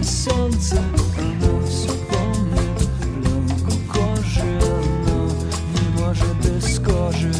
солнце. 0.03 0.79
Оно 1.19 1.67
все 1.67 1.89
помнит, 2.11 2.79
пленку 3.13 3.73
кожи, 3.93 4.59
оно 4.61 5.31
не 5.73 6.01
может 6.01 6.35
без 6.43 6.79
кожи. 6.79 7.33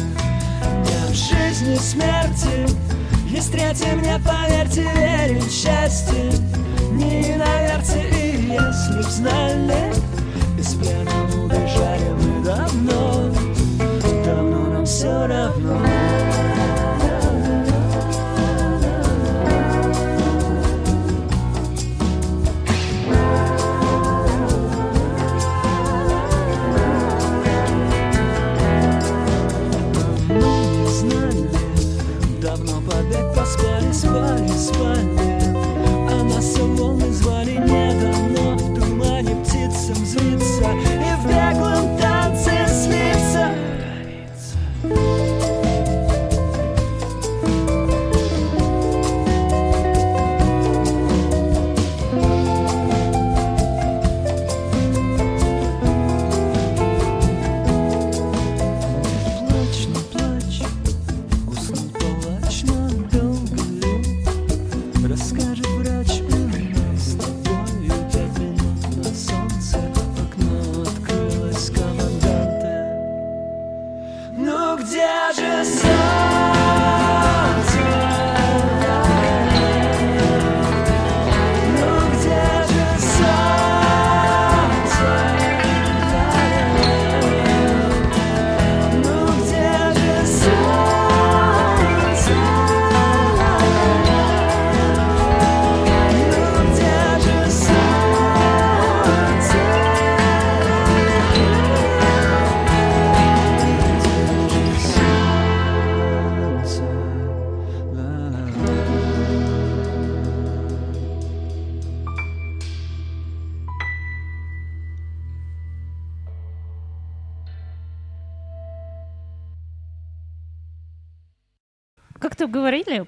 Нет 0.85 1.15
жизни, 1.15 1.75
смерти, 1.75 2.67
Есть 3.27 3.51
третий, 3.51 3.95
мне 3.95 4.19
поверьте, 4.19 4.83
верен 4.95 5.41
в 5.41 5.51
счастье 5.51 6.31
Не 6.91 7.33
иноверцы, 7.33 7.99
и 8.11 8.53
если 8.53 9.01
б 9.01 9.09
знали 9.09 9.94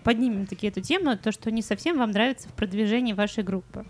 поднимем 0.07 0.45
таки 0.45 0.67
эту 0.67 0.79
тему, 0.79 1.17
то, 1.17 1.33
что 1.33 1.51
не 1.51 1.61
совсем 1.61 1.97
вам 1.97 2.11
нравится 2.11 2.47
в 2.47 2.53
продвижении 2.53 3.11
вашей 3.11 3.43
группы. 3.43 3.85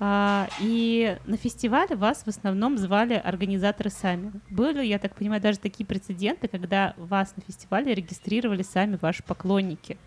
А, 0.00 0.48
и 0.60 1.16
на 1.24 1.36
фестивале 1.36 1.94
вас 1.94 2.24
в 2.24 2.28
основном 2.28 2.76
звали 2.78 3.14
организаторы 3.14 3.90
сами. 3.90 4.32
Были, 4.50 4.84
я 4.84 4.98
так 4.98 5.14
понимаю, 5.14 5.40
даже 5.40 5.60
такие 5.60 5.86
прецеденты, 5.86 6.48
когда 6.48 6.94
вас 6.96 7.32
на 7.36 7.44
фестивале 7.44 7.94
регистрировали 7.94 8.62
сами 8.64 8.98
ваши 9.00 9.22
поклонники. 9.22 9.98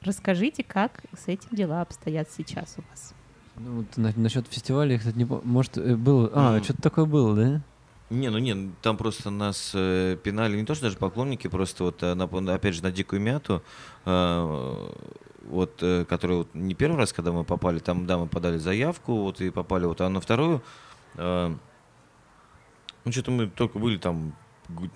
Расскажите, 0.00 0.64
как 0.64 1.02
с 1.16 1.28
этим 1.28 1.50
дела 1.52 1.82
обстоят 1.82 2.28
сейчас 2.36 2.74
у 2.78 2.82
вас. 2.90 3.14
Ну, 3.56 3.76
вот 3.82 3.96
на- 3.96 4.12
насчет 4.16 4.48
фестиваля, 4.48 4.94
я, 4.94 4.98
кстати, 4.98 5.16
не 5.16 5.26
помню. 5.26 5.42
Может, 5.44 5.78
э, 5.78 5.94
было... 5.94 6.28
А, 6.34 6.54
Мгм. 6.56 6.64
что-то 6.64 6.82
такое 6.82 7.04
было, 7.04 7.36
да? 7.36 7.60
Не, 8.10 8.28
ну 8.30 8.38
не, 8.38 8.70
там 8.82 8.96
просто 8.96 9.30
нас 9.30 9.72
э, 9.74 10.16
пинали 10.22 10.56
не 10.56 10.64
то, 10.66 10.74
что 10.74 10.84
даже 10.84 10.98
поклонники, 10.98 11.48
просто 11.48 11.84
вот, 11.84 12.02
э, 12.02 12.14
на- 12.14 12.54
опять 12.54 12.74
же, 12.74 12.82
на 12.82 12.92
Дикую 12.92 13.22
Мяту, 13.22 13.62
э, 14.04 14.88
вот, 15.46 15.82
э, 15.82 16.04
который 16.04 16.36
вот 16.38 16.48
не 16.54 16.74
первый 16.74 16.98
раз, 16.98 17.12
когда 17.14 17.32
мы 17.32 17.44
попали, 17.44 17.78
там, 17.78 18.06
да, 18.06 18.18
мы 18.18 18.26
подали 18.26 18.58
заявку, 18.58 19.14
вот, 19.22 19.40
и 19.40 19.50
попали, 19.50 19.86
вот, 19.86 20.00
а 20.02 20.08
на 20.10 20.20
вторую, 20.20 20.62
э, 21.16 21.54
ну, 23.04 23.12
что-то 23.12 23.30
мы 23.30 23.46
только 23.48 23.78
были 23.78 23.96
там 23.96 24.34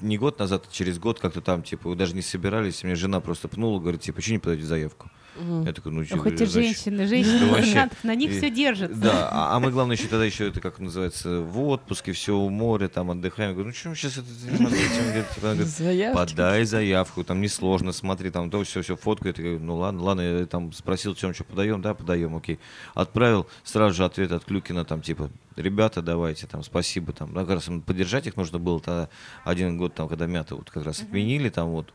не 0.00 0.18
год 0.18 0.38
назад, 0.38 0.64
а 0.68 0.72
через 0.72 0.98
год 0.98 1.18
как-то 1.18 1.40
там, 1.40 1.62
типа, 1.62 1.94
даже 1.94 2.14
не 2.14 2.22
собирались, 2.22 2.84
мне 2.84 2.94
жена 2.94 3.20
просто 3.20 3.48
пнула, 3.48 3.80
говорит, 3.80 4.02
типа, 4.02 4.20
что 4.20 4.32
не 4.32 4.38
подаете 4.38 4.64
заявку? 4.64 5.10
Мгм. 5.38 5.66
Я 5.66 5.72
такой, 5.72 5.92
ну, 5.92 6.04
что, 6.04 6.16
Ох, 6.16 6.26
эти 6.26 6.36
значит?» 6.44 6.52
женщины, 6.52 7.06
женщины 7.06 7.38
Ну, 7.40 7.48
вообще. 7.50 7.64
музыкантов, 7.66 8.04
на 8.04 8.14
них 8.14 8.30
И- 8.32 8.38
все 8.38 8.50
держится. 8.50 8.96
Да, 8.98 9.28
а, 9.30 9.56
а 9.56 9.60
мы, 9.60 9.70
главное, 9.72 9.96
еще 9.96 10.08
тогда 10.08 10.24
еще 10.24 10.48
это, 10.48 10.60
как 10.60 10.78
называется, 10.78 11.40
в 11.40 11.60
отпуске, 11.68 12.12
все 12.12 12.36
у 12.36 12.48
моря, 12.50 12.88
там 12.88 13.10
отдыхаем. 13.10 13.50
Я 13.50 13.54
говорю, 13.54 13.68
ну 13.68 13.74
что 13.74 13.94
сейчас 13.94 14.18
это 14.18 14.26
заниматься 14.32 14.76
этим?» 14.76 15.04
Говорит, 15.04 15.74
типа. 15.74 16.12
Подай 16.14 16.64
заявку, 16.64 17.24
там 17.24 17.40
несложно, 17.40 17.92
смотри, 17.92 18.30
там 18.30 18.50
то 18.50 18.62
все, 18.64 18.82
все 18.82 18.96
фоткает. 18.96 19.38
Я 19.38 19.44
говорю, 19.44 19.60
ну 19.60 19.76
ладно, 19.76 20.02
ладно, 20.02 20.20
я 20.20 20.46
там 20.46 20.72
спросил, 20.72 21.14
чем 21.14 21.34
что 21.34 21.44
подаем, 21.44 21.80
да, 21.82 21.94
подаем, 21.94 22.36
окей. 22.36 22.58
Отправил 22.94 23.46
сразу 23.64 23.94
же 23.94 24.04
ответ 24.04 24.32
от 24.32 24.44
Клюкина, 24.44 24.84
там 24.84 25.02
типа, 25.02 25.30
ребята, 25.56 26.02
давайте, 26.02 26.46
там, 26.46 26.62
спасибо, 26.62 27.12
там, 27.12 27.32
да, 27.34 27.40
как 27.40 27.50
раз 27.50 27.70
поддержать 27.86 28.26
их 28.26 28.36
нужно 28.36 28.58
было 28.58 28.80
тогда 28.80 29.08
один 29.44 29.76
год, 29.76 29.94
там, 29.94 30.08
когда 30.08 30.26
мята 30.26 30.54
вот 30.56 30.70
как 30.70 30.84
раз 30.84 31.00
отменили, 31.02 31.48
там 31.48 31.68
вот, 31.68 31.92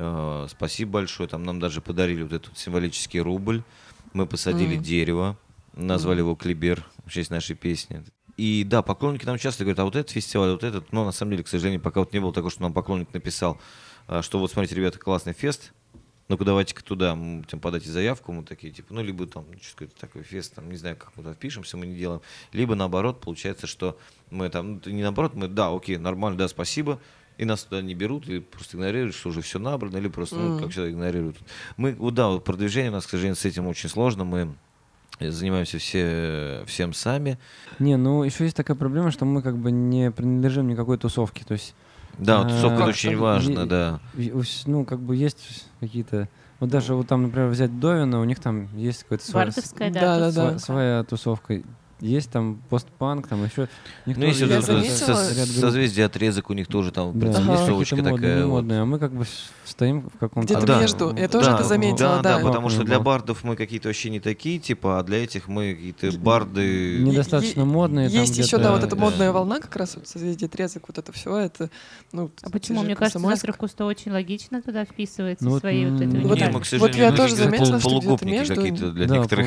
э, 0.00 0.46
спасибо 0.50 0.92
большое, 0.92 1.28
там 1.28 1.42
нам 1.44 1.60
даже 1.60 1.80
подарили 1.80 2.22
вот 2.22 2.32
этот 2.32 2.56
символический 2.58 3.20
рубль, 3.20 3.62
мы 4.12 4.26
посадили 4.26 4.74
Мгм. 4.74 4.82
дерево, 4.82 5.36
назвали 5.74 6.18
его 6.18 6.34
Клибер 6.34 6.84
в 7.04 7.10
честь 7.10 7.30
нашей 7.30 7.54
песни. 7.54 8.02
И 8.36 8.64
да, 8.64 8.80
поклонники 8.82 9.26
нам 9.26 9.36
часто 9.38 9.64
говорят, 9.64 9.80
а 9.80 9.84
вот 9.84 9.96
этот 9.96 10.10
фестиваль, 10.10 10.50
вот 10.52 10.64
этот, 10.64 10.92
но 10.92 11.04
на 11.04 11.12
самом 11.12 11.32
деле, 11.32 11.44
к 11.44 11.48
сожалению, 11.48 11.80
пока 11.80 12.00
вот 12.00 12.12
не 12.12 12.20
было 12.20 12.32
такого, 12.32 12.50
что 12.50 12.62
нам 12.62 12.72
поклонник 12.72 13.12
написал, 13.12 13.58
а, 14.06 14.22
что 14.22 14.38
вот 14.38 14.50
смотрите, 14.50 14.74
ребята, 14.74 14.98
классный 14.98 15.34
фест, 15.34 15.72
ну-ка 16.28 16.44
давайте-ка 16.44 16.82
туда, 16.82 17.12
м, 17.12 17.44
там, 17.44 17.60
подайте 17.60 17.90
заявку, 17.90 18.32
мы 18.32 18.44
такие, 18.44 18.72
типа, 18.72 18.94
ну, 18.94 19.02
либо 19.02 19.26
там, 19.26 19.44
что 19.60 19.72
какой-то 19.76 20.00
такой 20.00 20.22
фест, 20.22 20.54
там, 20.54 20.70
не 20.70 20.76
знаю, 20.76 20.96
как 20.96 21.12
мы 21.16 21.22
туда 21.24 21.34
впишемся, 21.34 21.76
мы 21.76 21.86
не 21.86 21.96
делаем, 21.96 22.22
либо 22.52 22.74
наоборот, 22.74 23.20
получается, 23.20 23.66
что 23.66 23.98
мы 24.30 24.48
там, 24.48 24.80
ну, 24.84 24.90
не 24.92 25.02
наоборот, 25.02 25.34
мы, 25.34 25.48
да, 25.48 25.74
окей, 25.74 25.98
нормально, 25.98 26.38
да, 26.38 26.48
спасибо, 26.48 27.00
и 27.40 27.46
нас 27.46 27.62
туда 27.64 27.80
не 27.80 27.94
берут, 27.94 28.28
или 28.28 28.38
просто 28.40 28.76
игнорируют, 28.76 29.14
что 29.14 29.30
уже 29.30 29.40
все 29.40 29.58
набрано, 29.58 29.96
или 29.96 30.08
просто, 30.08 30.36
ну, 30.36 30.58
как 30.58 30.70
всегда, 30.72 30.90
игнорируют. 30.90 31.38
Мы, 31.78 31.94
вот, 31.94 32.12
да, 32.12 32.28
вот 32.28 32.44
продвижение 32.44 32.90
у 32.90 32.94
нас, 32.94 33.06
к 33.06 33.10
сожалению, 33.10 33.36
с 33.36 33.44
этим 33.46 33.66
очень 33.66 33.88
сложно, 33.88 34.24
мы 34.24 34.52
занимаемся 35.18 35.78
все, 35.78 36.62
всем 36.66 36.92
сами. 36.92 37.38
Не, 37.78 37.96
ну 37.96 38.24
еще 38.24 38.44
есть 38.44 38.56
такая 38.56 38.76
проблема, 38.76 39.10
что 39.10 39.24
мы 39.24 39.40
как 39.40 39.56
бы 39.56 39.70
не 39.70 40.10
принадлежим 40.10 40.68
никакой 40.68 40.98
тусовке. 40.98 41.42
То 41.46 41.54
есть, 41.54 41.74
Да, 42.18 42.38
вот 42.42 42.48
А, 42.48 42.50
тусовка 42.50 42.82
очень 42.82 43.16
важно, 43.16 43.66
да. 43.66 44.00
ну, 44.66 44.84
как 44.84 45.00
бы 45.00 45.16
есть 45.16 45.66
какие-то... 45.80 46.28
Вот 46.58 46.68
даже 46.68 46.94
вот 46.94 47.08
там, 47.08 47.22
например, 47.22 47.48
взять 47.48 47.80
Довина, 47.80 48.20
у 48.20 48.24
них 48.24 48.38
там 48.38 48.68
есть 48.76 49.04
какой-то 49.04 49.24
свой- 49.24 49.44
Бардовская, 49.46 49.90
Да, 49.90 50.18
да, 50.18 50.32
да, 50.32 50.58
своя 50.58 51.04
тусовка. 51.04 51.62
Есть 52.00 52.30
там 52.30 52.60
постпанк, 52.70 53.26
там 53.28 53.44
еще... 53.44 53.68
них 54.06 54.16
Ну, 54.16 54.24
если 54.24 54.46
тоже 54.46 54.52
Я 54.54 54.60
вот 54.76 54.84
есть 54.84 55.06
заметила- 55.06 55.16
со- 55.44 55.60
созвездие 55.60 56.06
отрезок 56.06 56.48
у 56.50 56.54
них 56.54 56.66
тоже 56.66 56.92
там 56.92 57.18
Да, 57.18 57.28
Ага. 57.28 57.56
какие-то 57.56 57.94
модные, 57.96 58.14
такая. 58.14 58.36
не 58.36 58.42
вот. 58.44 58.50
модные, 58.50 58.80
а 58.80 58.84
мы 58.86 58.98
как 58.98 59.12
бы 59.12 59.26
стоим 59.64 60.08
в 60.14 60.18
каком-то... 60.18 60.46
Где-то 60.54 60.66
да. 60.66 60.80
между. 60.80 61.14
Я 61.16 61.28
тоже 61.28 61.50
Да, 61.50 61.54
это 61.56 61.64
заметила, 61.64 62.20
да, 62.22 62.38
да. 62.38 62.44
потому 62.44 62.68
что 62.70 62.84
для 62.84 63.00
бардов 63.00 63.44
мы 63.44 63.54
какие-то 63.56 63.88
вообще 63.88 64.10
не 64.10 64.18
такие, 64.20 64.58
типа, 64.58 64.98
а 64.98 65.02
для 65.02 65.22
этих 65.22 65.46
мы 65.48 65.74
какие-то 65.74 66.18
барды. 66.18 66.98
Недостаточно 67.00 67.60
Е- 67.60 67.66
модные. 67.66 68.08
Есть 68.08 68.38
еще, 68.38 68.58
да, 68.58 68.72
вот 68.72 68.82
эта 68.82 68.96
да. 68.96 69.00
модная 69.02 69.30
волна, 69.32 69.60
как 69.60 69.76
раз 69.76 69.94
вот 69.96 70.08
созвездие 70.08 70.46
отрезок, 70.46 70.84
вот 70.88 70.96
это 70.98 71.12
все, 71.12 71.36
это, 71.36 71.70
ну, 72.12 72.30
А 72.42 72.50
почему? 72.50 72.82
Мне 72.82 72.96
кажется, 72.96 73.18
завтрак 73.18 73.58
Кусто 73.58 73.84
очень 73.84 74.10
логично 74.12 74.62
туда 74.62 74.84
вписывается 74.84 75.44
Ну 75.44 75.50
вот, 75.50 75.60
своей 75.60 75.84
вот 75.84 76.00
Вот- 76.00 76.00
уникальностью. 76.02 76.52
мы, 76.52 76.60
к 76.60 76.64
сожалению, 76.66 77.02
я 77.04 77.10
мы 77.10 77.16
тоже 77.16 77.36
заметила, 77.36 77.78
что 77.80 77.98
где-то 77.98 78.26
между- 78.26 78.54
какие-то 78.54 78.90
для 78.92 79.06
Да, 79.06 79.16
некоторых. 79.18 79.46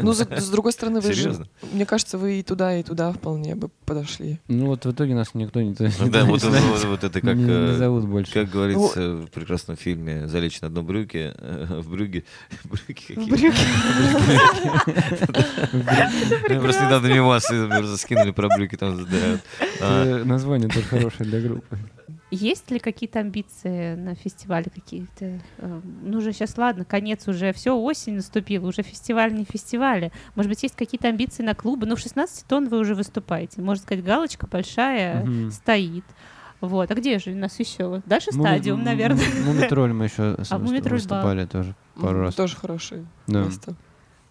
Ну, 0.00 0.12
с 0.12 0.48
другой 0.50 0.72
стороны, 0.72 1.00
вы 1.00 1.12
же, 1.12 1.20
Серьезно? 1.22 1.46
Мне 1.80 1.86
кажется, 1.86 2.18
вы 2.18 2.40
и 2.40 2.42
туда, 2.42 2.76
и 2.76 2.82
туда 2.82 3.10
вполне 3.10 3.54
бы 3.54 3.70
подошли. 3.86 4.38
Ну 4.48 4.66
вот 4.66 4.84
в 4.84 4.92
итоге 4.92 5.14
нас 5.14 5.32
никто 5.32 5.62
не... 5.62 5.74
Ну 5.78 6.08
Да, 6.10 6.26
вот, 6.26 6.42
вот- 6.44 6.84
вот 6.84 7.04
это 7.04 7.22
как, 7.22 7.34
не, 7.36 7.44
не 7.44 7.50
э, 7.50 7.76
зовут 7.78 8.04
больше. 8.04 8.30
как 8.34 8.50
говорится 8.50 9.14
в 9.14 9.28
прекрасном 9.28 9.78
фильме 9.78 10.28
«Залечь 10.28 10.60
на 10.60 10.66
одном 10.66 10.84
брюке», 10.84 11.32
э, 11.38 11.80
в 11.80 11.90
брюге, 11.90 12.24
брюки 12.64 12.82
какие? 12.86 13.18
Я 16.52 16.60
Просто 16.60 16.84
недавно 16.84 17.06
мимо 17.06 17.28
вас 17.28 17.50
э, 17.50 17.66
просто 17.66 17.96
скинули 17.96 18.32
про 18.32 18.48
брюки, 18.48 18.76
там 18.76 18.96
задают. 18.98 19.40
А, 19.80 20.22
название 20.24 20.68
тоже 20.68 20.84
хорошее 20.84 21.30
для 21.30 21.40
группы. 21.40 21.78
Есть 22.30 22.70
ли 22.70 22.78
какие-то 22.78 23.18
амбиции 23.18 23.96
на 23.96 24.14
фестивале 24.14 24.66
какие-то? 24.72 25.40
Э, 25.58 25.80
Ну, 26.02 26.18
уже 26.18 26.32
сейчас, 26.32 26.56
ладно, 26.56 26.84
конец 26.84 27.26
уже, 27.26 27.52
все, 27.52 27.76
осень 27.76 28.14
наступила, 28.16 28.68
уже 28.68 28.82
фестиваль 28.82 29.34
не 29.34 29.44
фестивали. 29.44 30.12
Может 30.36 30.48
быть, 30.48 30.62
есть 30.62 30.76
какие-то 30.76 31.08
амбиции 31.08 31.42
на 31.42 31.54
клубы? 31.56 31.86
Ну, 31.86 31.96
в 31.96 31.98
16 31.98 32.46
тонн 32.46 32.68
вы 32.68 32.78
уже 32.78 32.94
выступаете. 32.94 33.60
Можно 33.62 33.82
сказать, 33.82 34.04
галочка 34.04 34.46
большая 34.46 35.24
Мгм. 35.24 35.50
стоит. 35.50 36.04
Вот, 36.60 36.90
а 36.90 36.94
где 36.94 37.18
же 37.18 37.32
у 37.32 37.36
нас 37.36 37.58
еще? 37.58 38.02
Дальше 38.06 38.30
Муми- 38.30 38.40
стадиум, 38.42 38.84
наверное. 38.84 39.24
Мумитроль 39.44 39.92
мы 39.92 40.04
еще 40.04 40.36
А 40.50 40.58
выступали 40.58 41.46
тоже 41.46 41.74
пару 42.00 42.20
раз. 42.20 42.34
Тоже 42.34 42.56
хорошее 42.56 43.06
Да. 43.26 43.48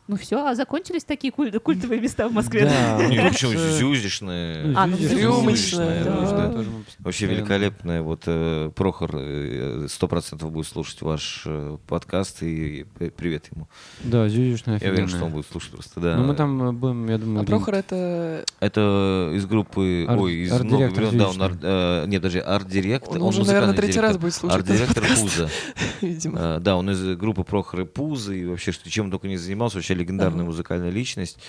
Ну 0.10 0.16
все, 0.16 0.44
а 0.44 0.56
закончились 0.56 1.04
такие 1.04 1.32
куль- 1.32 1.52
культовые 1.60 2.02
места 2.02 2.28
в 2.28 2.34
Москве? 2.34 2.66
Да, 2.66 2.98
ну 2.98 3.30
почему, 3.30 3.52
Зюзишная. 3.52 4.74
А, 4.76 4.88
ну, 4.88 4.98
Зюзишная, 4.98 6.04
да, 6.04 6.64
Вообще 6.98 7.28
великолепная. 7.28 8.02
Вот 8.02 8.24
э, 8.26 8.72
Прохор 8.76 9.12
э, 9.14 9.86
сто 9.88 10.08
процентов 10.08 10.52
будет 10.52 10.66
слушать 10.66 11.04
ваш 11.04 11.44
э, 11.46 11.78
подкаст 11.86 12.42
и 12.42 12.88
привет 13.18 13.50
ему. 13.54 13.68
Да, 14.04 14.28
Зюзюшная 14.28 14.80
Я 14.82 14.90
уверен, 14.90 15.10
что 15.10 15.26
он 15.26 15.32
будет 15.32 15.46
слушать 15.46 15.74
просто. 15.74 16.00
Да. 16.00 16.18
Ну, 16.18 16.24
мы 16.24 16.34
там 16.34 16.76
будем, 16.76 17.08
я 17.08 17.20
думаю, 17.20 17.44
А 17.44 17.46
Прохор 17.46 17.76
это... 17.76 18.44
Это 18.60 19.32
из 19.36 19.46
группы, 19.46 20.08
ой, 20.10 20.34
из 20.38 20.60
много 20.60 20.88
времен, 20.88 21.20
да, 21.20 21.28
он 21.28 21.34
Зюзишная. 21.34 21.60
э, 21.62 22.06
нет, 22.08 22.22
даже 22.24 22.40
арт-директор. 22.40 23.18
Он 23.18 23.28
уже, 23.28 23.46
наверное, 23.46 23.76
третий 23.76 24.00
раз 24.00 24.18
будет 24.18 24.34
слушать 24.34 24.58
Арт-директор 24.58 25.04
Пуза. 25.04 25.50
видимо. 26.02 26.60
Да, 26.60 26.78
он 26.78 26.90
из 26.90 27.16
группы 27.16 27.44
Прохора 27.44 27.86
Пузы, 27.86 28.40
и 28.40 28.46
вообще, 28.46 28.72
чем 28.72 29.06
он 29.06 29.12
только 29.12 29.28
не 29.28 29.38
занимался, 29.38 29.78
вообще 29.78 29.99
легендарная 30.00 30.40
Ага. 30.42 30.46
музыкальная 30.52 30.90
личность. 30.90 31.40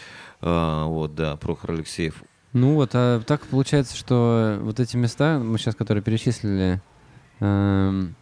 А, 0.42 0.86
Вот, 0.86 1.14
да, 1.14 1.36
Прохор 1.36 1.72
Алексеев. 1.72 2.22
Ну 2.52 2.74
вот, 2.74 2.90
а 2.94 3.20
так 3.20 3.42
получается, 3.46 3.96
что 3.96 4.58
вот 4.62 4.80
эти 4.80 4.96
места, 4.96 5.38
мы 5.38 5.56
сейчас, 5.58 5.74
которые 5.76 6.02
перечислили, 6.02 6.80
эм, 7.38 8.14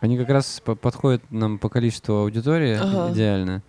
они 0.00 0.16
как 0.16 0.28
раз 0.28 0.60
по- 0.64 0.74
подходят 0.76 1.22
нам 1.32 1.58
по 1.58 1.68
количеству 1.68 2.14
аудитории 2.16 2.74
Ага. 2.80 3.12
идеально. 3.12 3.62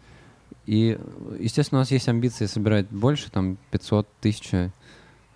И, 0.68 0.97
естественно, 1.39 1.80
у 1.80 1.82
нас 1.82 1.91
есть 1.91 2.08
амбиции 2.08 2.45
собирать 2.45 2.88
больше, 2.89 3.32
там 3.32 3.58
500 3.72 4.08
тысяч. 4.22 4.51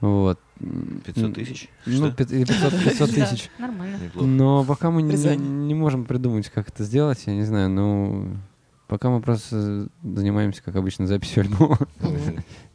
Вот. 0.02 0.40
М, 0.60 1.02
500 1.06 1.34
тысяч? 1.34 1.70
Ну, 1.86 2.08
Что? 2.08 2.12
пят- 2.12 2.32
или 2.32 2.46
500, 2.46 2.74
500 2.84 3.10
Да, 3.16 3.26
тысяч. 3.26 3.50
Нормально. 3.60 3.98
Неплохо. 4.04 4.28
Но 4.28 4.64
пока 4.66 4.92
мы 4.92 5.02
не, 5.02 5.16
не 5.38 5.74
можем 5.74 6.06
придумать, 6.06 6.50
как 6.50 6.70
это 6.70 6.84
сделать, 6.84 7.24
я 7.26 7.34
не 7.34 7.44
знаю, 7.44 7.70
ну... 7.70 8.38
Пока 8.90 9.12
мы 9.12 9.22
просто 9.22 9.88
занимаемся, 10.04 10.64
как 10.64 10.76
обычно, 10.76 11.06
записью 11.06 11.44
альбома. 11.44 11.78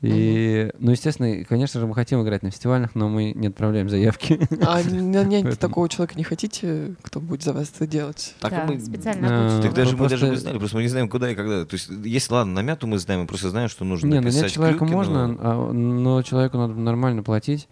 И, 0.00 0.70
ну, 0.78 0.92
естественно, 0.92 1.44
конечно 1.44 1.80
же, 1.80 1.86
мы 1.88 1.94
хотим 1.94 2.22
играть 2.22 2.44
на 2.44 2.50
фестивалях, 2.52 2.94
но 2.94 3.08
мы 3.08 3.32
не 3.32 3.48
отправляем 3.48 3.88
заявки. 3.88 4.38
А 4.64 4.80
нанять 4.90 5.42
Поэтому- 5.42 5.56
такого 5.56 5.88
человека 5.88 6.14
не 6.16 6.22
хотите, 6.22 6.94
кто 7.02 7.20
будет 7.20 7.42
за 7.42 7.52
вас 7.52 7.72
это 7.74 7.88
делать? 7.88 8.34
Так 8.40 8.52
Да, 8.52 8.64
мы- 8.64 8.78
специально 8.78 9.28
А. 9.58 9.60
Так 9.62 9.74
даже 9.74 9.96
мы 9.96 10.08
даже 10.08 10.28
не 10.30 10.36
знали, 10.36 10.58
просто 10.58 10.76
мы 10.76 10.82
не 10.82 10.88
знаем, 10.88 11.08
куда 11.08 11.30
и 11.30 11.34
когда. 11.34 11.64
То 11.64 11.74
есть, 11.74 11.90
если 12.04 12.32
ладно, 12.32 12.52
на 12.54 12.62
мяту 12.62 12.86
мы 12.86 12.98
знаем, 12.98 13.22
мы 13.22 13.26
просто 13.26 13.50
знаем, 13.50 13.68
что 13.68 13.84
нужно 13.84 14.06
Не, 14.06 14.20
написать 14.20 14.52
человека 14.52 14.78
Клюкину. 14.80 14.96
можно, 14.96 15.36
а, 15.40 15.72
но 15.72 16.22
человеку 16.22 16.58
надо 16.58 16.74
нормально 16.74 17.24
платить. 17.24 17.66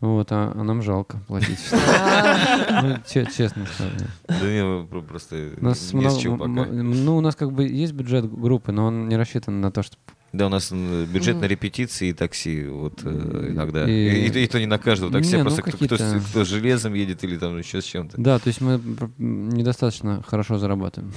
Вот, 0.00 0.32
а, 0.32 0.52
а 0.54 0.62
нам 0.64 0.82
жалко 0.82 1.18
платить. 1.26 1.58
Ну, 2.82 2.96
че- 3.06 3.26
честно 3.26 3.66
скажу. 3.66 3.90
Да 4.28 4.46
не, 4.46 4.84
просто 5.02 5.50
У 5.60 5.66
не 5.66 5.74
с 5.74 5.92
пока. 5.92 6.46
ну, 6.48 7.16
у 7.16 7.20
нас 7.20 7.36
как 7.36 7.52
бы 7.52 7.64
есть 7.66 7.92
бюджет 7.92 8.30
группы, 8.32 8.72
но 8.72 8.86
он 8.86 9.08
не 9.08 9.16
рассчитан 9.16 9.60
на 9.60 9.70
то, 9.70 9.82
что... 9.82 9.96
Да, 10.32 10.46
у 10.46 10.48
нас 10.48 10.70
бюджет 10.72 11.40
на 11.40 11.46
репетиции 11.46 12.08
и 12.10 12.12
такси, 12.12 12.64
вот 12.64 13.00
э, 13.04 13.48
иногда. 13.50 13.84
И- 13.90 14.28
И, 14.28 14.28
и- 14.30 14.44
и 14.44 14.46
то 14.46 14.60
не 14.60 14.66
на 14.66 14.78
каждого 14.78 15.12
такси, 15.12 15.32
Не, 15.34 15.40
а 15.40 15.44
ну, 15.44 15.50
просто 15.50 15.62
кто, 15.62 15.96
кто, 16.30 16.44
железом 16.44 16.94
едет 16.94 17.24
или 17.24 17.36
там 17.36 17.58
еще 17.58 17.82
с 17.82 17.84
чем-то. 17.84 18.14
Да, 18.16 18.38
то 18.38 18.46
есть 18.48 18.60
мы 18.60 18.80
недостаточно 19.18 20.22
хорошо 20.26 20.56
зарабатываем. 20.58 21.12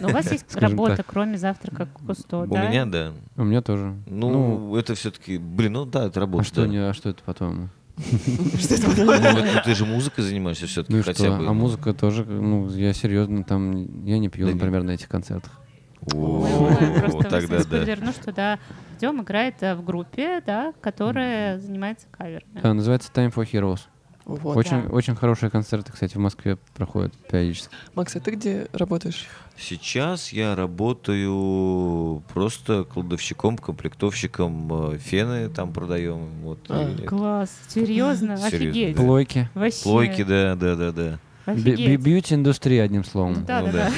Но 0.00 0.08
у 0.08 0.12
вас 0.12 0.30
есть 0.30 0.54
работа, 0.56 0.96
так. 0.98 1.06
кроме 1.06 1.36
завтрака 1.36 1.88
Кусто, 2.06 2.38
У 2.38 2.46
да? 2.46 2.68
меня, 2.68 2.86
да. 2.86 3.12
У 3.36 3.44
меня 3.44 3.60
тоже. 3.60 3.94
Ну, 4.06 4.76
это 4.76 4.94
все-таки, 4.94 5.36
блин, 5.38 5.72
ну 5.72 5.84
да, 5.84 6.06
это 6.06 6.20
а 6.20 6.22
работа. 6.22 6.44
что, 6.44 6.62
да. 6.62 6.68
не, 6.68 6.78
а 6.78 6.94
что 6.94 7.10
это 7.10 7.22
по-твоему? 7.24 7.68
Ну, 8.96 9.04
ну, 9.06 9.60
ты 9.64 9.74
же 9.74 9.86
музыкой 9.86 10.24
занимаешься 10.24 10.66
все-таки 10.66 10.94
Ну 10.94 11.02
хотя 11.02 11.36
бы. 11.36 11.46
А 11.46 11.52
музыка 11.52 11.94
тоже, 11.94 12.24
ну, 12.24 12.68
я 12.70 12.92
серьезно 12.92 13.44
там, 13.44 14.04
я 14.04 14.18
не 14.18 14.28
пью, 14.28 14.48
например, 14.48 14.82
на 14.82 14.92
этих 14.92 15.08
концертах. 15.08 15.60
Просто 16.06 17.22
тогда 17.30 17.58
да. 17.58 17.60
спойлерну, 17.60 18.12
что 18.12 18.32
да, 18.32 18.58
Дем 19.00 19.22
играет 19.22 19.62
э, 19.62 19.74
в 19.74 19.84
группе, 19.84 20.42
да, 20.44 20.74
которая 20.80 21.58
занимается 21.58 22.06
каверами. 22.10 22.60
Да, 22.62 22.74
называется 22.74 23.10
Time 23.12 23.32
for 23.32 23.48
Heroes. 23.50 23.80
Вот. 24.24 24.56
Очень, 24.56 24.82
Да. 24.84 24.88
очень 24.88 25.14
хорошие 25.14 25.50
концерты, 25.50 25.92
кстати, 25.92 26.14
в 26.14 26.18
Москве 26.20 26.56
проходят 26.74 27.12
периодически. 27.30 27.68
Макс, 27.94 28.16
а 28.16 28.20
ты 28.20 28.30
где 28.32 28.68
работаешь? 28.72 29.26
Сейчас 29.56 30.32
я 30.32 30.56
работаю 30.56 32.22
просто 32.32 32.84
кладовщиком, 32.84 33.58
комплектовщиком, 33.58 34.92
э, 34.94 34.98
фены 34.98 35.48
там 35.48 35.72
продаем. 35.72 36.26
Вот, 36.42 36.58
А, 36.68 36.96
Класс, 37.06 37.50
серьезно, 37.68 38.36
Серьезно, 38.38 38.46
офигеть. 38.46 38.96
да. 38.96 39.02
Плойки. 39.02 39.48
Вообще. 39.54 39.82
Плойки, 39.82 40.22
да, 40.24 40.54
да, 40.56 40.74
да, 40.74 40.92
да. 40.92 41.18
Бьюти-индустрия, 41.46 42.82
одним 42.84 43.04
словом. 43.04 43.44
Да, 43.44 43.60
Ну 43.60 43.70
да, 43.72 43.88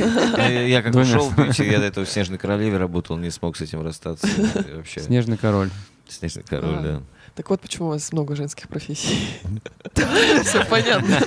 Я, 0.48 0.62
я 0.66 0.82
как 0.82 0.94
ушел, 0.94 1.22
словами. 1.22 1.46
видите, 1.46 1.70
я 1.70 1.78
до 1.78 1.84
этого 1.84 2.04
в 2.04 2.10
Снежной 2.10 2.38
Королеве 2.38 2.76
работал, 2.76 3.16
не 3.16 3.30
смог 3.30 3.56
с 3.56 3.60
этим 3.60 3.82
расстаться. 3.82 4.26
Вообще, 4.74 5.00
Снежный 5.00 5.36
король. 5.36 5.70
Снежный 6.08 6.42
король, 6.44 6.76
А. 6.78 6.82
да. 6.82 7.02
Так 7.34 7.50
вот 7.50 7.60
почему 7.60 7.88
у 7.88 7.90
вас 7.90 8.12
много 8.12 8.34
женских 8.34 8.68
профессий. 8.68 9.18
Все 10.44 10.64
понятно. 10.64 11.18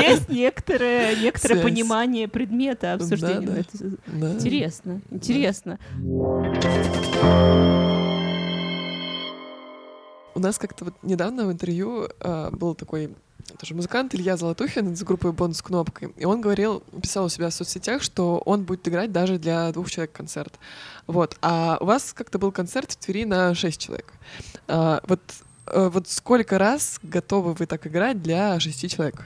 Есть 0.00 0.28
некоторое, 0.28 1.14
понимание 1.62 2.28
предмета 2.28 2.94
обсуждения. 2.94 3.40
Да, 3.46 3.52
да. 3.52 3.60
Это 3.60 3.96
Да. 4.06 4.32
Интересно, 4.34 5.00
интересно. 5.10 5.78
У 10.36 10.40
нас 10.40 10.58
как-то 10.58 10.86
вот 10.86 10.94
недавно 11.02 11.46
в 11.46 11.52
интервью 11.52 12.08
а, 12.20 12.50
был 12.50 12.74
такой 12.74 13.14
тоже 13.58 13.74
музыкант 13.74 14.14
Илья 14.14 14.36
Золотухин 14.36 14.92
из 14.92 15.02
группы 15.04 15.30
Бонус 15.32 15.62
Кнопкой. 15.62 16.12
И 16.16 16.24
он 16.24 16.40
говорил, 16.40 16.82
писал 17.00 17.26
у 17.26 17.28
себя 17.28 17.50
в 17.50 17.54
соцсетях, 17.54 18.02
что 18.02 18.38
он 18.38 18.64
будет 18.64 18.86
играть 18.88 19.12
даже 19.12 19.38
для 19.38 19.70
двух 19.72 19.90
человек 19.90 20.12
концерт. 20.12 20.54
Вот. 21.06 21.36
А 21.42 21.78
у 21.80 21.84
вас 21.84 22.12
как-то 22.12 22.38
был 22.38 22.50
концерт 22.52 22.92
в 22.92 22.96
Твери 22.96 23.24
на 23.24 23.54
шесть 23.54 23.80
человек. 23.80 24.12
А, 24.66 25.00
вот, 25.06 25.20
э, 25.68 25.88
вот 25.92 26.08
сколько 26.08 26.58
раз 26.58 26.98
готовы 27.02 27.52
вы 27.54 27.66
так 27.66 27.86
играть 27.86 28.22
для 28.22 28.58
шести 28.60 28.88
человек? 28.88 29.24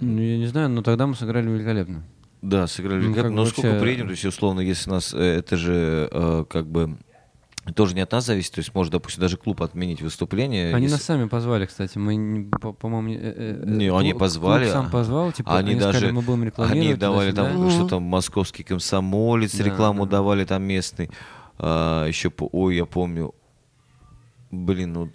Ну, 0.00 0.20
я 0.20 0.36
не 0.36 0.46
знаю, 0.46 0.68
но 0.68 0.82
тогда 0.82 1.06
мы 1.06 1.14
сыграли 1.14 1.48
великолепно. 1.48 2.02
Да, 2.42 2.66
сыграли 2.66 2.96
Ну, 2.98 3.04
великолепно. 3.06 3.30
бы 3.30 3.36
Но 3.36 3.46
сколько 3.46 3.68
вообще- 3.68 3.80
приедем, 3.82 4.06
то 4.06 4.10
есть, 4.12 4.24
условно, 4.26 4.60
если 4.60 4.90
нас, 4.90 5.14
э, 5.14 5.18
это 5.18 5.56
же 5.56 6.08
э, 6.12 6.44
как 6.50 6.66
бы 6.66 6.96
тоже 7.72 7.94
не 7.94 8.00
от 8.00 8.12
нас 8.12 8.24
зависит, 8.26 8.52
то 8.54 8.60
есть 8.60 8.74
может, 8.74 8.92
допустим, 8.92 9.20
даже 9.20 9.36
клуб 9.36 9.62
отменить 9.62 10.00
выступление. 10.02 10.74
Они 10.74 10.84
если- 10.84 10.94
нас 10.96 11.02
сами 11.04 11.26
позвали, 11.28 11.66
кстати. 11.66 11.98
Мы, 11.98 12.14
не- 12.16 12.44
по- 12.50 12.72
по-моему, 12.72 13.08
не, 13.08 13.16
э, 13.16 13.20
э, 13.22 13.64
Не, 13.66 13.88
клуб- 13.88 13.98
они 14.00 14.10
клуб 14.12 14.20
позвали, 14.20 14.70
сам 14.70 14.86
а- 14.86 14.90
позвал, 14.90 15.32
типа, 15.32 15.58
они 15.58 15.72
они, 15.72 15.80
даже- 15.80 15.98
сказали, 15.98 16.12
мы 16.12 16.22
будем 16.22 16.44
рекламировать. 16.44 16.84
Они 16.86 16.94
давали 16.94 17.32
там, 17.32 17.70
что 17.70 17.80
Мгм. 17.80 17.88
там, 17.88 18.02
московский 18.04 18.62
комсомолец, 18.62 19.54
Да, 19.56 19.64
рекламу 19.64 20.04
да. 20.06 20.12
давали 20.12 20.44
там 20.44 20.62
местный. 20.62 21.10
А, 21.58 22.06
еще, 22.06 22.30
по- 22.30 22.48
ой, 22.52 22.76
я 22.76 22.84
помню, 22.86 23.34
блин, 24.50 24.92
ну, 24.92 25.10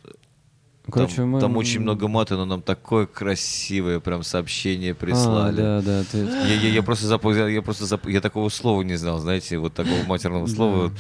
Короче, 0.92 1.18
там, 1.18 1.30
мы- 1.30 1.40
там 1.40 1.56
очень 1.58 1.80
много 1.80 2.08
мата, 2.08 2.36
но 2.36 2.46
нам 2.46 2.62
такое 2.62 3.06
красивое 3.06 4.00
прям 4.00 4.24
сообщение 4.24 4.92
А, 4.94 4.96
прислали. 4.96 5.56
да, 5.56 5.82
да. 5.82 6.04
ты- 6.12 6.26
Я, 6.26 6.56
я, 6.56 6.70
я 6.70 6.84
просто 6.84 7.06
запомнил, 7.08 7.48
я, 7.48 7.62
просто 7.62 7.86
зап- 7.86 8.10
я 8.12 8.20
такого 8.20 8.50
слова 8.50 8.82
не 8.82 8.96
знал, 8.96 9.20
знаете, 9.20 9.58
вот 9.60 9.74
такого 9.74 10.04
матерного 10.08 10.46
слова. 10.48 10.92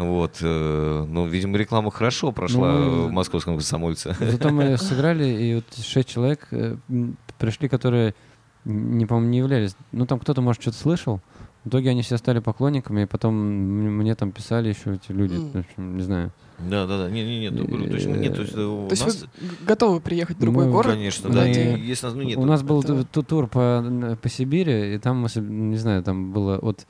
Вот, 0.00 0.38
э, 0.40 1.04
ну, 1.08 1.26
видимо, 1.26 1.58
реклама 1.58 1.90
хорошо 1.90 2.32
прошла 2.32 2.72
Ну, 2.72 3.08
в 3.08 3.12
московском 3.12 3.54
комсомольце. 3.54 4.16
Зато 4.18 4.48
мы 4.50 4.76
сыграли, 4.78 5.24
и 5.26 5.54
вот 5.56 5.64
шесть 5.84 6.08
человек 6.08 6.48
э, 6.52 6.76
пришли, 7.38 7.68
которые, 7.68 8.14
не, 8.64 9.04
по-моему, 9.06 9.30
не 9.30 9.38
являлись... 9.38 9.76
Ну, 9.92 10.06
там 10.06 10.18
кто-то, 10.18 10.40
может, 10.40 10.62
что-то 10.62 10.78
слышал. 10.78 11.20
В 11.64 11.68
итоге 11.68 11.90
они 11.90 12.00
все 12.00 12.16
стали 12.16 12.38
поклонниками, 12.38 13.02
и 13.02 13.06
потом 13.06 13.34
мне 13.34 14.14
там 14.14 14.32
писали 14.32 14.70
еще 14.70 14.94
эти 14.94 15.12
люди. 15.12 15.34
В 15.36 15.56
общем, 15.58 15.96
не 15.98 16.02
знаю. 16.02 16.32
Да, 16.58 16.86
да, 16.86 16.98
да, 17.04 17.10
не, 17.10 17.22
не, 17.22 17.40
нет, 17.40 17.52
ну, 17.54 17.66
говорю, 17.66 17.90
точно 17.90 18.14
нет, 18.16 18.34
то 18.34 18.42
есть 18.42 18.54
э, 18.54 18.60
у 18.62 18.86
То 18.88 18.92
есть 18.92 19.04
нас, 19.06 19.22
вы 19.22 19.48
готовы 19.66 20.00
приехать 20.00 20.36
в 20.36 20.40
другой 20.40 20.66
Мы- 20.66 20.72
город? 20.72 20.92
конечно, 20.92 21.30
да, 21.30 21.46
и 21.48 21.80
если 21.80 22.06
нас, 22.06 22.14
ну, 22.14 22.22
нет, 22.22 22.36
У 22.38 22.44
нас 22.44 22.62
был 22.62 22.80
это- 22.80 22.98
ту- 23.04 23.04
ту- 23.04 23.22
тур 23.22 23.46
по, 23.46 24.16
по 24.20 24.28
Сибири, 24.28 24.94
и 24.94 24.98
там, 24.98 25.26
не 25.36 25.76
знаю, 25.78 26.02
там 26.02 26.32
было 26.32 26.58
от 26.58 26.86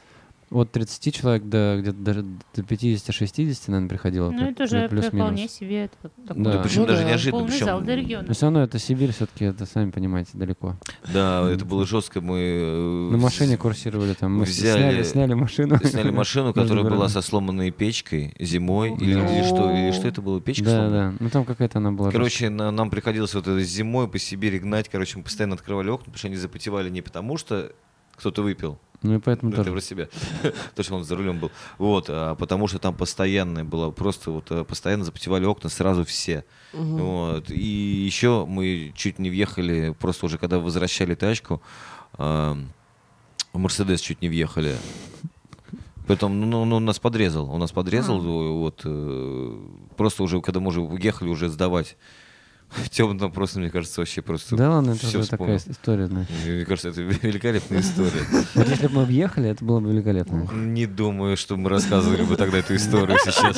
от 0.51 0.73
30 0.73 1.15
человек 1.15 1.45
до 1.45 1.79
где-то 1.81 1.97
даже 1.99 2.23
до 2.55 2.63
50-60, 2.63 3.57
наверное, 3.69 3.89
приходило. 3.89 4.31
Ну, 4.31 4.51
это 4.51 4.65
уже 4.65 4.89
плюс-минус. 4.89 5.27
вполне 5.29 5.49
себе 5.49 5.85
это 5.85 5.95
вот 6.03 6.13
такой 6.27 6.43
Да. 6.43 6.53
Да, 6.55 6.63
причем 6.63 6.81
Ну 6.83 6.87
даже 6.89 7.03
да. 7.03 7.09
неожиданно. 7.09 7.39
полный 7.39 7.53
причем- 7.53 7.67
зал 7.67 7.81
до 7.83 7.95
региона. 7.95 8.25
Но 8.27 8.35
все 8.35 8.47
равно 8.47 8.63
это 8.63 8.79
Сибирь 8.81 9.13
все-таки, 9.13 9.45
это, 9.45 9.65
сами 9.67 9.91
понимаете, 9.91 10.31
далеко. 10.35 10.77
Да, 11.13 11.49
это 11.49 11.65
было 11.65 11.87
жестко. 11.87 12.21
Мы 12.21 12.39
э, 12.41 13.09
На 13.13 13.17
машине 13.19 13.57
курсировали 13.57 14.15
там. 14.15 14.39
Мы 14.39 14.45
взяли- 14.45 14.79
сняли, 14.81 15.03
сняли 15.05 15.35
машину. 15.35 15.79
сняли 15.85 16.11
машину, 16.11 16.53
которая 16.53 16.85
была 16.85 17.09
со 17.09 17.21
сломанной 17.23 17.71
печкой 17.71 18.35
зимой. 18.41 18.91
Или, 19.01 19.13
или 19.13 19.45
что, 19.45 19.71
или 19.71 19.93
что 19.93 20.09
это 20.09 20.21
было? 20.21 20.41
Печка 20.41 20.65
Да, 20.65 20.71
сломанная? 20.77 21.11
да. 21.13 21.17
Ну 21.21 21.31
там 21.31 21.45
какая-то 21.45 21.79
она 21.79 21.93
была. 21.93 22.11
Короче, 22.11 22.49
на- 22.51 22.71
нам 22.73 22.91
приходилось 22.91 23.35
вот 23.35 23.47
это 23.47 23.61
зимой 23.63 24.09
по 24.09 24.19
Сибири 24.19 24.59
гнать. 24.59 24.89
Короче, 24.89 25.17
мы 25.19 25.23
постоянно 25.25 25.55
открывали 25.55 25.91
окна, 25.91 26.07
потому 26.07 26.19
что 26.19 26.27
они 26.27 26.37
запотевали 26.37 26.91
не 26.91 27.03
потому, 27.03 27.37
что 27.37 27.71
кто-то 28.21 28.43
выпил. 28.43 28.79
Ну 29.03 29.15
и 29.17 29.19
поэтому 29.19 29.51
Ну, 29.51 29.55
это 29.55 29.65
тоже. 29.65 29.73
про 29.73 29.81
себя. 29.81 30.09
То, 30.75 30.83
что 30.83 30.95
он 30.95 31.05
за 31.05 31.17
рулем 31.17 31.39
был. 31.39 31.51
Вот, 31.79 32.07
а 32.11 32.35
потому 32.35 32.69
что 32.69 32.79
там 32.79 32.95
постоянное 32.95 33.65
было, 33.65 33.91
просто 33.91 34.31
вот 34.31 34.51
э, 34.51 34.63
постоянно 34.63 35.05
запотевали 35.05 35.47
окна 35.47 35.71
сразу 35.71 36.05
все. 36.05 36.45
Вот. 36.75 37.51
И 37.51 37.65
еще 37.65 38.45
мы 38.47 38.93
чуть 38.95 39.19
не 39.19 39.31
въехали, 39.31 39.95
просто 39.99 40.27
уже 40.27 40.37
когда 40.37 40.59
возвращали 40.59 41.15
тачку, 41.15 41.63
а, 42.15 42.59
в 43.55 43.59
Мерседес 43.59 44.01
чуть 44.03 44.21
не 44.21 44.29
въехали. 44.29 44.77
Поэтому 46.07 46.35
ну, 46.35 46.65
ну, 46.67 46.77
он 46.77 46.85
нас 46.85 46.99
подрезал. 46.99 47.51
Он 47.51 47.61
нас 47.61 47.73
подрезал, 47.73 48.19
А. 48.19 48.53
вот, 48.53 48.83
э, 48.85 49.59
просто 49.97 50.23
уже, 50.25 50.41
когда 50.43 50.61
мы 50.61 50.69
уже 50.69 50.81
уехали 50.83 51.29
уже 51.31 51.49
сдавать. 51.49 51.97
Тёма 52.91 53.19
там 53.19 53.33
просто, 53.33 53.59
мне 53.59 53.71
кажется, 53.71 54.01
вообще 54.01 54.23
просто 54.23 54.57
Да 54.57 54.71
ладно, 54.71 54.93
это 54.93 55.07
уже 55.07 55.27
такая 55.27 55.57
история. 55.57 56.07
да. 56.07 56.27
Мне 56.45 56.65
кажется, 56.65 56.89
это 56.91 57.01
великолепная 57.27 57.81
история. 57.81 58.25
Вот 58.55 58.69
если 58.69 58.87
бы 58.87 58.95
мы 59.01 59.05
въехали, 59.05 59.49
это 59.49 59.65
было 59.65 59.81
бы 59.81 59.91
великолепно. 59.91 60.49
Не 60.53 60.87
думаю, 60.87 61.37
что 61.37 61.57
мы 61.57 61.69
рассказывали 61.69 62.23
бы 62.23 62.37
тогда 62.37 62.59
эту 62.59 62.77
историю 62.77 63.19
сейчас. 63.25 63.57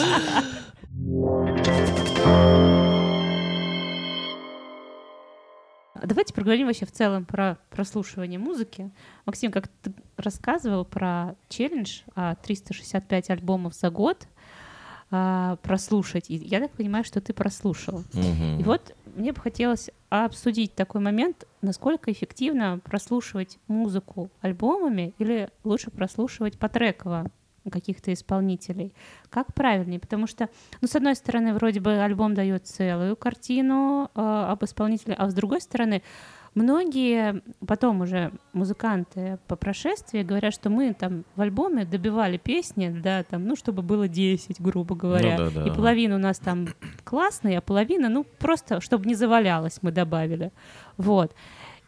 А 5.95 6.07
Давайте 6.07 6.35
поговорим 6.35 6.67
вообще 6.67 6.85
в 6.85 6.91
целом 6.93 7.25
про 7.25 7.59
прослушивание 7.71 8.39
музыки. 8.39 8.91
Максим, 9.25 9.53
как 9.53 9.69
ты 9.69 9.93
рассказывал 10.17 10.85
про 10.85 11.37
челлендж 11.49 12.01
а, 12.17 12.35
365 12.37 13.31
альбомов 13.31 13.75
за 13.75 13.91
год 13.91 14.27
а, 15.13 15.57
прослушать, 15.63 16.29
и 16.29 16.35
я 16.37 16.59
так 16.59 16.73
понимаю, 16.73 17.05
что 17.05 17.21
ты 17.21 17.33
прослушал. 17.33 18.03
Мгм. 18.15 18.59
И 18.59 18.63
вот 18.65 18.95
мне 19.15 19.33
бы 19.33 19.41
хотелось 19.41 19.91
обсудить 20.11 20.75
такой 20.75 21.01
момент, 21.01 21.47
насколько 21.61 22.11
эффективно 22.13 22.81
прослушивать 22.85 23.59
музыку 23.69 24.31
альбомами 24.41 25.15
или 25.19 25.49
лучше 25.65 25.91
прослушивать 25.91 26.59
потреково 26.59 27.31
каких-то 27.71 28.13
исполнителей. 28.13 28.93
Как 29.31 29.55
правильнее? 29.55 30.01
Потому 30.01 30.27
что, 30.27 30.49
ну, 30.81 30.89
с 30.89 30.97
одной 30.97 31.15
стороны, 31.15 31.55
вроде 31.55 31.81
бы 31.81 31.93
альбом 31.93 32.35
дает 32.35 32.67
целую 32.67 33.17
картину 33.17 34.11
э, 34.15 34.21
об 34.21 34.65
исполнителе, 34.65 35.15
а 35.15 35.31
с 35.31 35.35
другой 35.35 35.61
стороны, 35.61 36.03
многие 36.55 37.43
потом 37.67 38.01
уже 38.03 38.33
музыканты 38.53 39.39
по 39.47 39.57
прошествии 39.57 40.23
говорят, 40.23 40.55
что 40.55 40.71
мы 40.71 40.95
там 40.95 41.25
в 41.37 41.41
альбоме 41.41 41.85
добивали 41.85 42.37
песни, 42.37 42.89
да, 42.89 43.23
там, 43.23 43.47
ну, 43.47 43.57
чтобы 43.57 43.83
было 43.83 44.09
10, 44.09 44.61
грубо 44.61 44.95
говоря. 44.95 45.39
Ну 45.39 45.51
да, 45.51 45.63
да. 45.63 45.67
И 45.67 45.71
половина 45.71 46.17
у 46.17 46.19
нас 46.19 46.39
там 46.39 46.69
классные, 47.05 47.59
а 47.59 47.61
половина, 47.61 48.09
ну, 48.09 48.25
просто, 48.39 48.81
чтобы 48.81 49.07
не 49.07 49.15
завалялось, 49.15 49.79
мы 49.83 49.93
добавили. 49.93 50.53
Вот. 50.97 51.35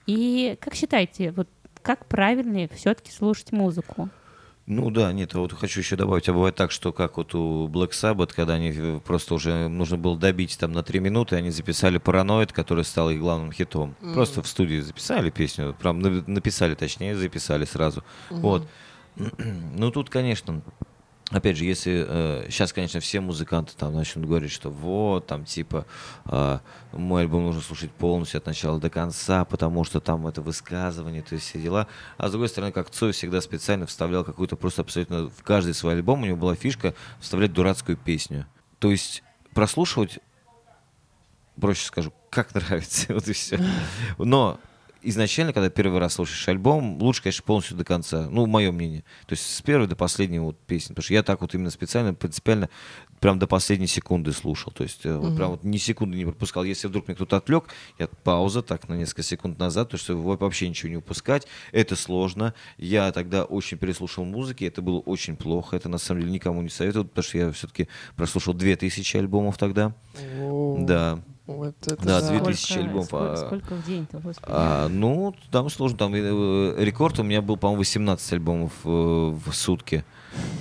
И 0.06 0.56
как 0.60 0.74
считаете, 0.74 1.30
вот 1.32 1.48
как 1.82 2.06
правильнее 2.06 2.68
все-таки 2.68 3.10
слушать 3.10 3.52
музыку? 3.52 4.08
Ну 4.66 4.90
да, 4.90 5.12
нет, 5.12 5.34
а 5.34 5.40
вот 5.40 5.52
хочу 5.52 5.80
еще 5.80 5.94
добавить, 5.94 6.26
а 6.28 6.32
бывает 6.32 6.54
так, 6.54 6.70
что 6.70 6.90
как 6.90 7.18
вот 7.18 7.34
у 7.34 7.68
Black 7.68 7.90
Sabbath, 7.90 8.30
когда 8.34 8.54
они 8.54 8.72
э, 8.74 9.00
просто 9.04 9.34
уже 9.34 9.68
нужно 9.68 9.98
было 9.98 10.16
добить 10.16 10.56
там 10.58 10.72
на 10.72 10.82
три 10.82 11.00
минуты, 11.00 11.36
они 11.36 11.50
записали 11.50 11.98
«Параноид», 11.98 12.50
который 12.52 12.84
стал 12.84 13.10
их 13.10 13.20
главным 13.20 13.52
хитом. 13.52 13.94
Просто 14.14 14.42
в 14.42 14.46
студии 14.48 14.80
записали 14.80 15.28
песню, 15.28 15.76
прям 15.78 15.98
на- 16.00 16.24
написали, 16.26 16.74
точнее, 16.74 17.14
записали 17.14 17.66
сразу. 17.66 18.02
Вот. 18.30 18.66
Ну 19.76 19.90
тут, 19.90 20.08
конечно, 20.10 20.62
опять 21.30 21.56
же, 21.56 21.64
если 21.64 22.46
сейчас, 22.48 22.72
конечно, 22.72 23.00
все 23.00 23.20
музыканты 23.20 23.72
там 23.76 23.94
начнут 23.94 24.26
говорить, 24.26 24.50
что 24.50 24.70
вот, 24.70 25.26
там, 25.26 25.44
типа, 25.44 25.86
а, 26.26 26.60
мой 26.92 27.22
альбом 27.22 27.44
нужно 27.44 27.62
слушать 27.62 27.90
полностью 27.90 28.38
от 28.38 28.46
начала 28.46 28.78
до 28.78 28.90
конца, 28.90 29.44
потому 29.44 29.84
что 29.84 30.00
там 30.00 30.26
это 30.26 30.42
высказывание, 30.42 31.22
то 31.22 31.34
есть 31.34 31.48
все 31.48 31.60
дела. 31.60 31.86
А 32.16 32.28
с 32.28 32.30
другой 32.30 32.48
стороны, 32.48 32.72
как 32.72 32.90
Цой 32.90 33.12
всегда 33.12 33.40
специально 33.40 33.86
вставлял 33.86 34.24
какую-то 34.24 34.56
просто 34.56 34.82
абсолютно 34.82 35.28
в 35.30 35.42
каждый 35.42 35.74
свой 35.74 35.94
альбом 35.94 36.22
у 36.22 36.26
него 36.26 36.36
была 36.36 36.54
фишка 36.54 36.94
вставлять 37.20 37.52
дурацкую 37.52 37.96
песню. 37.96 38.46
То 38.78 38.90
есть 38.90 39.22
прослушивать, 39.54 40.18
проще 41.60 41.86
скажу, 41.86 42.12
как 42.30 42.54
нравится, 42.54 43.14
вот 43.14 43.26
и 43.28 43.32
все. 43.32 43.58
Но 44.18 44.60
изначально, 45.04 45.52
когда 45.52 45.70
первый 45.70 46.00
раз 46.00 46.14
слушаешь 46.14 46.48
альбом, 46.48 47.00
лучше, 47.02 47.22
конечно, 47.22 47.42
полностью 47.44 47.76
до 47.76 47.84
конца. 47.84 48.28
Ну, 48.30 48.46
мое 48.46 48.72
мнение. 48.72 49.04
То 49.26 49.32
есть 49.34 49.54
с 49.54 49.62
первой 49.62 49.86
до 49.86 49.96
последней 49.96 50.38
вот 50.38 50.58
песни. 50.58 50.88
Потому 50.94 51.04
что 51.04 51.14
я 51.14 51.22
так 51.22 51.40
вот 51.40 51.54
именно 51.54 51.70
специально, 51.70 52.14
принципиально, 52.14 52.68
прям 53.20 53.38
до 53.38 53.46
последней 53.46 53.86
секунды 53.86 54.32
слушал. 54.32 54.72
То 54.72 54.82
есть 54.84 55.06
э, 55.06 55.16
вот 55.16 55.36
прям 55.36 55.50
вот 55.52 55.64
ни 55.64 55.76
секунды 55.76 56.16
не 56.16 56.24
пропускал. 56.24 56.64
Если 56.64 56.88
вдруг 56.88 57.08
меня 57.08 57.14
кто-то 57.14 57.36
отвлек, 57.36 57.64
я 57.98 58.08
пауза 58.22 58.62
так 58.62 58.88
на 58.88 58.94
несколько 58.94 59.22
секунд 59.22 59.58
назад, 59.58 59.90
то 59.90 60.16
во- 60.16 60.36
вообще 60.36 60.68
ничего 60.68 60.90
не 60.90 60.96
упускать. 60.96 61.46
Это 61.72 61.96
сложно. 61.96 62.54
Я 62.76 63.10
тогда 63.12 63.44
очень 63.44 63.78
переслушал 63.78 64.24
музыки, 64.24 64.64
это 64.64 64.82
было 64.82 64.98
очень 65.00 65.36
плохо. 65.36 65.76
Это 65.76 65.88
на 65.88 65.98
самом 65.98 66.20
деле 66.22 66.32
никому 66.32 66.62
не 66.62 66.68
советую, 66.68 67.04
потому 67.06 67.22
что 67.24 67.38
я 67.38 67.52
все-таки 67.52 67.88
прослушал 68.16 68.54
2000 68.54 69.16
альбомов 69.16 69.58
тогда. 69.58 69.94
О, 70.40 70.76
Да. 70.80 71.20
Вот 71.46 71.74
это 71.86 71.96
Да, 72.02 72.20
да. 72.22 72.28
2000 72.40 72.78
альбомов, 72.78 73.06
Сколько, 73.06 73.32
а- 73.32 73.36
сколько 73.36 73.74
в 73.74 73.86
день-то, 73.86 74.18
господи. 74.18 74.50
А, 74.50 74.88
ну, 74.88 75.34
там 75.50 75.68
сложно. 75.68 75.98
Там 75.98 76.14
э, 76.14 76.74
рекорд 76.78 77.18
у 77.18 77.22
меня 77.22 77.42
был, 77.42 77.58
по-моему, 77.58 77.80
18 77.80 78.32
альбомов 78.32 78.72
э, 78.84 78.88
в 78.88 79.52
сутки. 79.52 80.04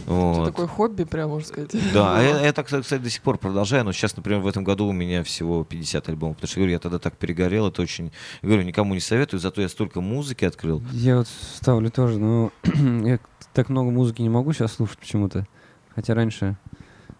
Это 0.03 0.11
Вот. 0.13 0.45
такое 0.45 0.67
хобби, 0.67 1.03
прям 1.05 1.29
можно 1.29 1.47
сказать. 1.47 1.71
Да, 1.93 2.17
а 2.17 2.21
я, 2.21 2.41
я 2.45 2.53
так, 2.53 2.65
кстати, 2.65 2.97
до 2.97 3.09
сих 3.09 3.21
пор 3.21 3.37
продолжаю, 3.37 3.85
но 3.85 3.93
сейчас, 3.93 4.15
например, 4.17 4.41
в 4.41 4.47
этом 4.47 4.63
году 4.65 4.85
у 4.87 4.91
меня 4.91 5.23
всего 5.23 5.63
50 5.63 6.09
альбомов, 6.09 6.35
потому 6.35 6.49
что, 6.49 6.57
говорю, 6.57 6.73
я 6.73 6.79
тогда 6.79 6.99
так 6.99 7.15
перегорел, 7.17 7.67
это 7.67 7.81
очень, 7.81 8.11
я 8.41 8.47
говорю, 8.49 8.63
никому 8.63 8.93
не 8.93 8.99
советую, 8.99 9.39
зато 9.39 9.61
я 9.61 9.69
столько 9.69 10.01
музыки 10.01 10.43
открыл. 10.43 10.83
Я 10.91 11.17
вот 11.17 11.27
ставлю 11.27 11.89
тоже, 11.91 12.19
но 12.19 12.51
я 13.05 13.19
так 13.53 13.69
много 13.69 13.89
музыки 13.89 14.21
не 14.21 14.29
могу 14.29 14.51
сейчас 14.51 14.73
слушать 14.73 14.99
почему-то. 14.99 15.47
Хотя 15.95 16.13
раньше 16.13 16.57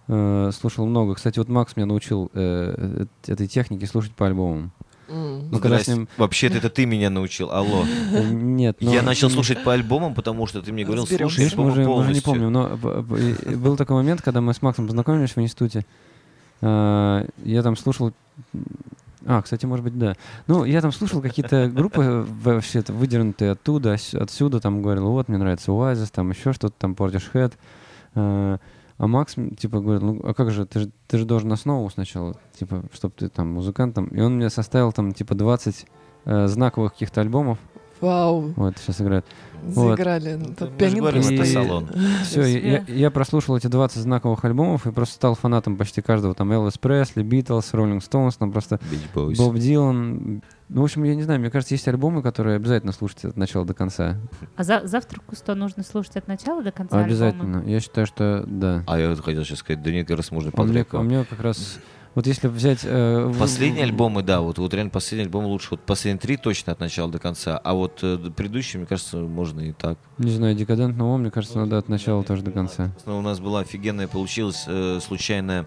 э, 0.08 0.51
слушал 0.54 0.86
много. 0.86 1.16
Кстати, 1.16 1.39
вот 1.39 1.49
Макс 1.49 1.76
меня 1.76 1.86
научил 1.86 2.30
э, 2.34 3.06
э, 3.26 3.32
этой 3.32 3.47
технике 3.47 3.86
слушать 3.88 4.14
по 4.14 4.26
альбомам. 4.28 4.72
М. 5.10 5.49
Ну, 5.51 5.60
когда 5.60 5.80
с 5.80 5.88
ним- 5.88 6.08
Вообще-то 6.18 6.58
это 6.58 6.70
ты 6.70 6.86
меня 6.86 7.10
научил, 7.10 7.51
алло. 7.51 7.84
Э, 8.12 8.24
Нет, 8.32 8.78
но... 8.80 8.93
Я 8.93 9.01
начал 9.01 9.30
слушать 9.30 9.64
по 9.64 9.74
альбомам, 9.74 10.14
потому 10.16 10.47
что 10.47 10.62
ты 10.62 10.72
мне 10.72 10.84
говорил, 10.86 11.06
слушай 11.06 11.24
мы 11.56 11.66
альбомы 11.66 11.72
уже, 11.72 11.84
мы 11.84 11.95
уже 11.97 12.14
не 12.14 12.22
помним, 12.22 12.51
но 12.51 12.76
и- 13.18 13.56
был 13.56 13.76
такой 13.78 13.95
момент, 13.97 14.22
когда 14.22 14.41
мы 14.41 14.54
с 14.54 14.62
Максом 14.62 14.88
познакомились 14.88 15.36
в 15.36 15.41
институте. 15.41 15.86
Я 16.62 17.62
там 17.62 17.76
слушал... 17.76 18.14
А, 19.26 19.41
кстати, 19.41 19.66
может 19.66 19.86
быть, 19.86 19.97
да. 19.97 20.16
Ну, 20.47 20.66
я 20.66 20.82
там 20.82 20.91
слушал 20.91 21.22
какие-то 21.22 21.68
группы 21.74 22.26
вообще 22.43 22.84
выдернутые 22.88 23.51
оттуда, 23.51 23.97
отсюда, 24.14 24.60
там 24.60 24.82
говорил, 24.82 25.08
вот, 25.12 25.30
мне 25.30 25.38
нравится 25.38 25.72
Oasis, 25.72 26.10
там 26.14 26.32
еще 26.32 26.51
что-то, 26.54 26.76
там 26.78 26.93
Portishead. 26.93 27.54
А 28.97 29.07
Макс, 29.07 29.35
типа, 29.57 29.79
говорит, 29.79 30.03
ну, 30.03 30.19
а 30.23 30.33
как 30.33 30.51
же, 30.51 30.65
ты 30.65 30.81
же, 30.81 30.91
ты 31.07 31.17
же 31.17 31.25
должен 31.25 31.51
основу 31.51 31.89
сначала, 31.89 32.35
типа, 32.57 32.83
чтобы 32.93 33.13
ты 33.17 33.29
там 33.29 33.51
музыкантом. 33.51 34.05
И 34.07 34.21
он 34.21 34.35
мне 34.35 34.49
составил 34.49 34.91
там, 34.91 35.13
типа, 35.13 35.35
20 35.35 35.85
э, 36.25 36.47
знаковых 36.47 36.93
каких-то 36.93 37.21
альбомов. 37.21 37.57
Вау, 38.04 38.54
Вот, 38.56 38.78
сейчас 38.78 39.01
играют. 39.01 39.26
Вот. 39.64 39.95
заиграли. 39.95 40.34
Ну, 40.34 40.54
Тут 40.60 40.78
пианино 40.78 41.08
И- 41.10 41.45
салон. 41.45 41.89
Все, 42.26 42.41
я, 42.43 42.84
я 42.86 43.12
прослушал 43.12 43.56
эти 43.56 43.68
20 43.68 44.01
знаковых 44.01 44.43
альбомов 44.43 44.86
и 44.86 44.91
просто 44.91 45.16
стал 45.16 45.36
фанатом 45.36 45.78
почти 45.78 46.01
каждого. 46.01 46.34
Там 46.36 46.51
Элвис 46.51 46.78
Пресли, 46.78 47.24
Битлз, 47.24 47.74
Роллинг 47.74 48.04
Стоунс, 48.04 48.36
там 48.36 48.51
просто. 48.51 48.82
Боб 49.16 49.56
Дилан. 49.56 50.41
Ну, 50.68 50.82
в 50.82 50.84
общем, 50.84 51.04
я 51.04 51.16
не 51.16 51.24
знаю, 51.24 51.39
мне 51.39 51.49
кажется, 51.49 51.76
есть 51.76 51.88
альбомы, 51.88 52.22
которые 52.22 52.58
обязательно 52.58 52.91
слушать 52.91 53.24
от 53.26 53.38
начала 53.38 53.64
до 53.64 53.74
конца. 53.74 54.18
А 54.58 54.64
за, 54.64 54.82
завтра 54.86 55.22
Кусто 55.26 55.56
нужно 55.56 55.84
слушать 55.84 56.18
от 56.18 56.28
начала 56.28 56.62
до 56.62 56.72
конца 56.74 56.99
обязательно. 56.99 57.60
альбома? 57.60 57.70
Я 57.72 57.80
считаю, 57.80 58.06
что 58.08 58.43
да. 58.45 58.84
А 58.88 58.99
я 58.99 59.10
вот 59.10 59.22
хотел 59.24 59.45
сейчас 59.45 59.60
сказать, 59.60 59.82
да 59.82 59.91
нет, 59.91 60.08
как 60.08 60.18
раз 60.18 60.32
можно 60.32 60.49
А 60.54 60.58
подряд. 60.58 60.88
а 60.91 61.01
мне 61.01 61.24
как 61.24 61.39
раз... 61.41 61.80
Вот 62.16 62.28
если 62.28 62.47
взять... 62.47 62.82
э, 62.84 63.34
Последние 63.39 63.86
в- 63.86 63.89
альбомы, 63.89 64.22
да, 64.22 64.41
вот, 64.41 64.59
вот 64.59 64.74
реально 64.74 64.91
последний 64.91 65.26
альбом 65.26 65.45
лучше. 65.45 65.70
Вот 65.72 65.80
последние 65.82 66.20
три 66.20 66.38
точно 66.38 66.72
от 66.74 66.80
начала 66.80 67.11
до 67.11 67.18
конца, 67.20 67.57
а 67.57 67.74
вот 67.74 67.99
э, 68.03 68.18
предыдущие, 68.36 68.80
мне 68.80 68.88
кажется, 68.88 69.18
можно 69.18 69.61
и 69.61 69.72
так. 69.72 69.97
Не 70.20 70.32
знаю, 70.32 70.55
декадентного, 70.55 71.18
мне 71.18 71.32
кажется, 71.32 71.57
надо 71.57 71.78
от 71.80 71.89
начала 71.89 72.24
тоже 72.24 72.43
до 72.43 72.51
конца. 72.51 72.91
У 73.05 73.22
нас 73.22 73.39
была 73.39 73.61
офигенная, 73.61 74.07
получилась 74.07 74.66
э, 74.68 74.99
случайная 75.01 75.66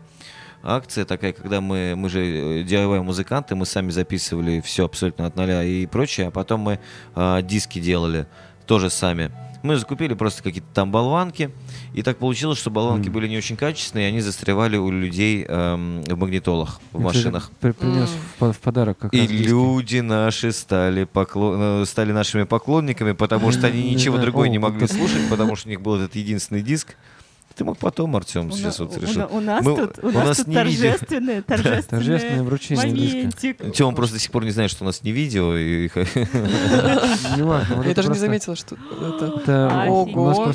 акция 0.62 1.04
такая, 1.04 1.32
когда 1.32 1.60
мы, 1.60 1.94
мы 1.96 2.08
же 2.08 2.20
э, 2.24 2.62
DIY 2.62 3.02
музыканты, 3.02 3.54
мы 3.56 3.66
сами 3.66 3.90
записывали 3.90 4.60
все 4.60 4.84
абсолютно 4.84 5.26
от 5.26 5.34
нуля 5.36 5.64
и 5.64 5.86
прочее, 5.86 6.28
а 6.28 6.30
потом 6.30 6.60
мы 6.60 6.78
э, 7.16 7.42
диски 7.42 7.80
делали 7.80 8.26
тоже 8.66 8.88
сами. 8.90 9.30
Мы 9.66 9.76
закупили 9.76 10.14
просто 10.14 10.44
какие-то 10.44 10.68
там 10.72 10.92
болванки, 10.92 11.50
и 11.92 12.02
так 12.04 12.18
получилось, 12.18 12.56
что 12.58 12.70
болванки 12.70 13.06
Мгм. 13.08 13.14
были 13.14 13.26
не 13.28 13.36
очень 13.36 13.56
качественные, 13.56 14.06
и 14.06 14.08
они 14.10 14.20
застревали 14.20 14.76
у 14.76 14.90
людей 14.92 15.44
эм, 15.48 16.02
в 16.02 16.16
магнитолах, 16.16 16.80
в 16.92 16.98
ты 16.98 17.02
машинах. 17.02 17.50
при- 17.60 17.72
принес 17.72 18.08
М. 18.10 18.16
в, 18.16 18.38
по- 18.38 18.52
в 18.52 18.58
подарок 18.60 18.98
как 18.98 19.12
И 19.12 19.20
раз 19.20 19.28
люди 19.30 19.98
наши 19.98 20.52
стали, 20.52 21.02
поклон... 21.04 21.82
э, 21.82 21.84
стали 21.86 22.12
нашими 22.12 22.44
поклонниками, 22.44 23.10
потому 23.12 23.50
что 23.50 23.66
они 23.66 23.82
ничего 23.90 24.14
знаю, 24.16 24.26
другое 24.30 24.48
о, 24.48 24.52
не 24.52 24.58
могли 24.58 24.86
слушать, 24.86 25.28
потому 25.28 25.56
что 25.56 25.68
у 25.68 25.70
них 25.70 25.80
был 25.80 25.96
этот 25.96 26.14
единственный 26.14 26.62
диск. 26.62 26.94
Ты 27.56 27.64
мог 27.64 27.78
потом, 27.78 28.14
Артем, 28.14 28.52
сейчас 28.52 28.78
вот 28.80 28.96
решил. 28.98 29.26
у 29.30 29.40
нас 29.40 29.64
Мы- 29.64 29.76
тут, 29.76 30.04
у 30.04 30.08
у 30.08 30.10
нас 30.10 30.26
нас 30.26 30.36
тут 30.36 30.46
не 30.48 30.62
видео. 30.62 30.90
торжественное, 30.90 31.40
торжественное, 31.42 31.82
Торжественное 32.04 32.42
вручение 32.42 32.86
моментик. 32.86 33.72
Тема 33.72 33.92
просто 33.92 34.16
до 34.16 34.20
сих 34.20 34.30
пор 34.30 34.44
не 34.44 34.50
знает, 34.50 34.70
что 34.70 34.84
у 34.84 34.86
нас 34.86 35.02
не 35.02 35.10
видео. 35.10 35.56
И... 35.56 35.88
Я 37.86 37.94
даже 37.94 38.10
не 38.10 38.18
заметила, 38.18 38.56
что 38.56 38.76
это... 39.00 39.86
Ого. 39.88 40.50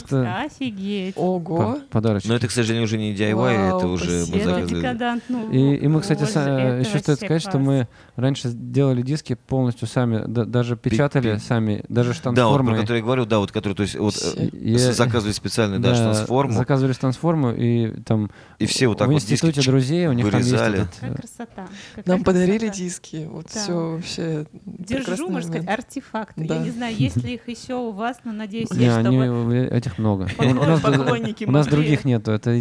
Офигеть. 0.45 1.13
Ого. 1.17 1.39
по- 1.39 1.79
подарочек. 1.89 2.29
Но 2.29 2.35
это, 2.35 2.47
к 2.47 2.51
сожалению, 2.51 2.83
уже 2.85 2.97
не 2.97 3.15
DIY, 3.15 3.77
это 3.77 3.87
уже 3.87 4.25
мы 4.31 4.43
заказывали. 4.43 5.21
ну, 5.29 5.51
И, 5.51 5.87
мы, 5.87 6.01
кстати, 6.01 6.23
это 6.23 6.79
еще 6.87 6.99
стоит 6.99 7.17
сказать, 7.17 7.41
что 7.41 7.57
мы 7.57 7.87
раньше 8.15 8.49
делали 8.49 9.01
диски 9.01 9.33
полностью 9.47 9.87
сами, 9.87 10.23
да- 10.27 10.45
даже 10.45 10.75
печатали 10.75 11.37
сами, 11.37 11.83
даже 11.89 12.09
Да, 12.09 12.13
вот 12.13 12.17
штансформы. 12.17 12.71
про 12.73 12.81
который 12.81 12.97
я 12.97 13.03
говорю, 13.03 13.25
да, 13.25 13.39
вот 13.39 13.51
который, 13.51 13.73
то 13.73 13.83
есть, 13.83 13.95
вот 13.95 14.15
э, 14.37 14.77
заказывали 14.77 15.33
специально, 15.33 15.79
да, 15.81 15.95
трансформу, 15.95 16.53
заказывали 16.53 16.90
трансформу, 16.97 17.51
и 17.51 18.01
там 18.01 18.31
и 18.59 18.65
все 18.65 18.87
вот 18.87 18.97
так 18.97 19.07
в 19.07 19.11
вот 19.11 19.19
диски 19.21 19.33
институте 19.33 19.61
друзей 19.69 20.07
у 20.07 20.13
них 20.13 20.29
там 20.29 20.39
вырезали. 20.41 20.77
есть 20.79 20.83
этот, 20.89 20.95
Какая 20.95 21.11
э, 21.11 21.15
красота. 21.15 21.67
какая 21.95 22.13
Нам 22.15 22.23
подарили 22.23 22.57
красота. 22.67 22.77
диски. 22.77 23.27
Вот 23.29 23.45
Да. 23.53 23.59
все 23.59 23.73
вообще. 23.91 24.45
Держу, 24.65 25.29
можно 25.29 25.49
сказать, 25.49 25.67
артефакты. 25.69 26.45
Да. 26.45 26.55
Я 26.55 26.61
не 26.61 26.71
знаю, 26.71 26.95
есть 26.95 27.17
ли 27.17 27.35
их 27.35 27.47
еще 27.47 27.75
у 27.75 27.91
вас, 27.91 28.17
но 28.23 28.31
надеюсь, 28.31 28.69
не, 28.71 28.85
есть, 28.85 28.97
они, 28.97 29.17
чтобы 29.21 29.55
э, 29.55 29.77
этих 29.77 29.97
много. 29.97 30.27
У 30.39 31.51
нас, 31.51 31.67
других 31.67 32.05
нету, 32.05 32.31
это 32.31 32.51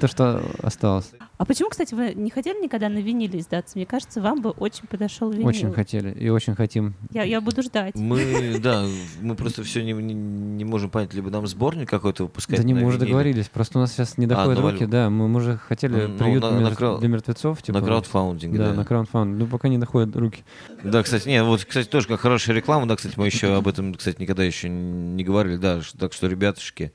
то, 0.00 0.08
что 0.08 0.42
осталось. 0.62 1.10
А 1.38 1.44
почему, 1.44 1.68
кстати, 1.68 1.94
вы 1.94 2.14
не 2.14 2.30
хотели 2.30 2.62
никогда 2.62 2.88
на 2.88 2.96
виниле 2.98 3.40
издаться? 3.40 3.76
Мне 3.76 3.84
кажется, 3.84 4.22
вам 4.22 4.40
бы 4.40 4.50
очень 4.50 4.86
подошел 4.88 5.30
винил. 5.30 5.46
Очень 5.46 5.70
хотели 5.70 6.10
и 6.10 6.30
очень 6.30 6.54
хотим. 6.54 6.94
Я, 7.12 7.24
я 7.24 7.42
буду 7.42 7.62
ждать. 7.62 7.94
Мы, 7.94 8.58
да, 8.62 8.86
мы 9.20 9.34
просто 9.34 9.62
все 9.62 9.84
не, 9.84 9.92
не, 9.92 10.14
не 10.14 10.64
можем 10.64 10.88
понять, 10.88 11.12
либо 11.12 11.28
нам 11.28 11.46
сборник 11.46 11.90
какой-то 11.90 12.24
выпускать 12.24 12.56
Да 12.58 12.64
не, 12.64 12.72
на 12.72 12.80
мы 12.80 12.86
уже 12.86 12.98
договорились, 12.98 13.48
просто 13.48 13.78
у 13.78 13.82
нас 13.82 13.92
сейчас 13.92 14.16
не 14.16 14.24
А, 14.24 14.28
доходят 14.28 14.58
ну, 14.60 14.70
руки, 14.70 14.78
валю. 14.84 14.90
да, 14.90 15.10
мы, 15.10 15.28
мы 15.28 15.36
уже 15.40 15.58
хотели 15.58 16.06
Ну, 16.06 16.16
приют 16.16 16.42
на- 16.42 16.52
на 16.52 16.68
мертв- 16.68 16.76
крау- 16.78 16.98
для 17.00 17.08
мертвецов, 17.08 17.62
типа. 17.62 17.80
на 17.80 17.84
краудфандинге, 17.84 18.58
да, 18.58 18.68
да. 18.70 18.74
на 18.74 18.84
краудфанд. 18.86 19.38
Ну, 19.38 19.46
пока 19.46 19.68
не 19.68 19.76
доходят 19.76 20.16
руки. 20.16 20.42
Да, 20.82 21.02
кстати, 21.02 21.28
нет, 21.28 21.44
вот, 21.44 21.62
кстати, 21.66 21.86
тоже 21.86 22.08
как 22.08 22.20
хорошая 22.20 22.56
реклама, 22.56 22.86
да, 22.88 22.96
кстати, 22.96 23.12
мы 23.18 23.26
еще 23.26 23.54
об 23.54 23.68
этом, 23.68 23.92
кстати, 23.94 24.22
никогда 24.22 24.42
еще 24.42 24.70
не 24.70 25.22
говорили, 25.22 25.56
да, 25.56 25.80
так 25.98 26.14
что, 26.14 26.28
ребятушки, 26.28 26.92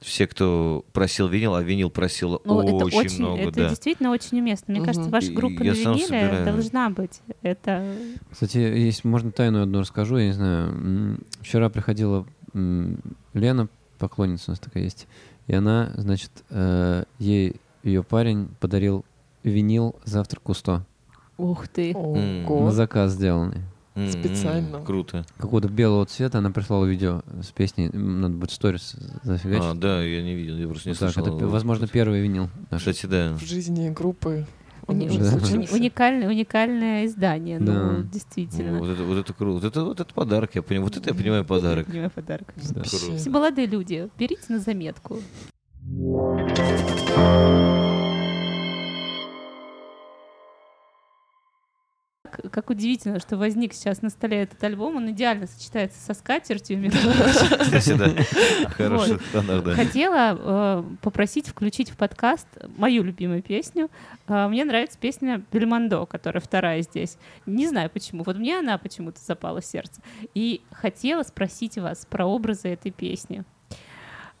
все, 0.00 0.26
кто 0.26 0.84
просил 0.92 1.28
винил, 1.28 1.54
а 1.54 1.62
винил 1.62 1.90
просил 1.90 2.40
Ну, 2.44 2.60
это 2.62 2.84
очень, 2.86 2.98
очень, 2.98 3.18
много, 3.18 3.42
это 3.42 3.52
да. 3.52 3.68
действительно 3.68 4.10
очень 4.10 4.38
уместно. 4.40 4.72
Мне 4.72 4.80
Мгм. 4.80 4.86
кажется, 4.86 5.10
ваша 5.10 5.32
группа 5.32 5.62
я 5.62 5.72
на 5.72 5.76
виниле 5.76 6.06
собираю. 6.06 6.44
должна 6.46 6.90
быть. 6.90 7.20
Это 7.42 7.94
Кстати, 8.30 8.58
есть, 8.58 9.04
можно 9.04 9.30
тайну 9.30 9.62
одну 9.62 9.80
расскажу, 9.80 10.16
я 10.16 10.26
не 10.28 10.32
знаю. 10.32 11.18
Вчера 11.40 11.68
приходила 11.68 12.26
Лена, 13.34 13.68
поклонница 13.98 14.44
у 14.48 14.52
нас 14.52 14.58
такая 14.58 14.84
есть, 14.84 15.06
и 15.46 15.54
она, 15.54 15.92
значит, 15.96 16.30
э, 16.50 17.04
ей 17.18 17.56
ее 17.82 18.02
парень 18.02 18.48
подарил 18.60 19.04
винил 19.42 19.94
«Завтрак 20.04 20.42
Кусто». 20.42 20.84
ух 21.38 21.68
ты. 21.68 21.92
М. 21.92 22.42
На 22.42 22.48
Ого. 22.50 22.70
заказ 22.70 23.12
сделанный. 23.12 23.62
М, 23.96 24.10
Специально. 24.10 24.80
Круто. 24.84 25.24
Какого-то 25.36 25.68
белого 25.68 26.06
цвета, 26.06 26.38
она 26.38 26.50
прислала 26.50 26.84
видео 26.86 27.22
с 27.42 27.48
песней, 27.50 27.88
надо 27.92 28.34
будет 28.36 28.52
сторис 28.52 28.94
зафигачить. 29.24 29.64
А, 29.64 29.74
да, 29.74 30.02
я 30.02 30.22
не 30.22 30.34
видел, 30.34 30.56
я 30.56 30.68
просто 30.68 30.88
не 30.88 30.92
Вот 30.92 31.00
так, 31.00 31.12
слышал. 31.12 31.28
это, 31.28 31.38
п- 31.38 31.46
возможно, 31.50 31.88
первый 31.88 32.20
винил. 32.20 32.48
наш. 32.70 32.80
Кстати, 32.82 33.06
да. 33.06 33.34
В 33.34 33.44
жизни 33.44 33.90
группы 33.90 34.46
он 34.86 35.02
уже 35.02 35.18
Да. 35.18 35.74
уникальное, 35.74 36.28
уникальное 36.28 37.06
издание, 37.06 37.58
ну, 37.58 37.66
Да. 37.66 38.02
действительно. 38.12 38.78
Вот 38.78 38.88
это, 38.90 39.02
вот 39.02 39.18
это 39.18 39.32
круто. 39.32 39.54
Вот 39.54 39.64
это, 39.64 39.84
вот 39.84 40.00
это 40.00 40.14
подарок, 40.14 40.50
я 40.54 40.62
понимаю. 40.62 40.84
Вот 40.88 40.96
это 40.96 41.10
я 41.10 41.14
понимаю 41.14 41.44
подарок. 41.44 41.86
Я 41.86 41.92
понимаю 41.92 42.10
подарок. 42.10 42.48
Да. 42.72 42.82
Все 42.84 43.28
молодые 43.30 43.66
люди, 43.66 44.08
берите 44.18 44.42
на 44.48 44.58
заметку. 44.60 45.18
Как- 52.42 52.52
Как 52.52 52.70
удивительно, 52.70 53.18
что 53.20 53.36
возник 53.36 53.72
сейчас 53.72 54.02
на 54.02 54.10
столе 54.10 54.42
этот 54.42 54.62
альбом, 54.62 54.96
он 54.96 55.10
идеально 55.10 55.46
сочетается 55.46 55.98
со 56.00 56.14
скатертью. 56.14 56.78
между. 56.78 56.98
Кстати. 56.98 58.24
Хороший 58.76 59.18
да. 59.34 59.74
Хотела 59.74 60.36
э, 60.38 60.84
попросить 61.02 61.48
включить 61.48 61.90
в 61.90 61.96
подкаст 61.96 62.46
мою 62.76 63.02
любимую 63.02 63.42
песню. 63.42 63.90
Э, 64.28 64.46
мне 64.48 64.64
нравится 64.64 64.98
песня 64.98 65.42
Бельмондо, 65.52 66.06
которая 66.06 66.40
вторая 66.40 66.82
здесь. 66.82 67.16
Не 67.46 67.66
знаю 67.66 67.90
почему. 67.90 68.22
Вот 68.24 68.36
мне 68.36 68.58
она 68.58 68.78
почему-то 68.78 69.18
запала 69.20 69.60
в 69.60 69.64
сердце. 69.66 70.00
И 70.34 70.60
хотела 70.70 71.22
спросить 71.22 71.78
вас 71.78 72.06
про 72.08 72.26
образы 72.26 72.68
этой 72.68 72.90
песни. 72.92 73.44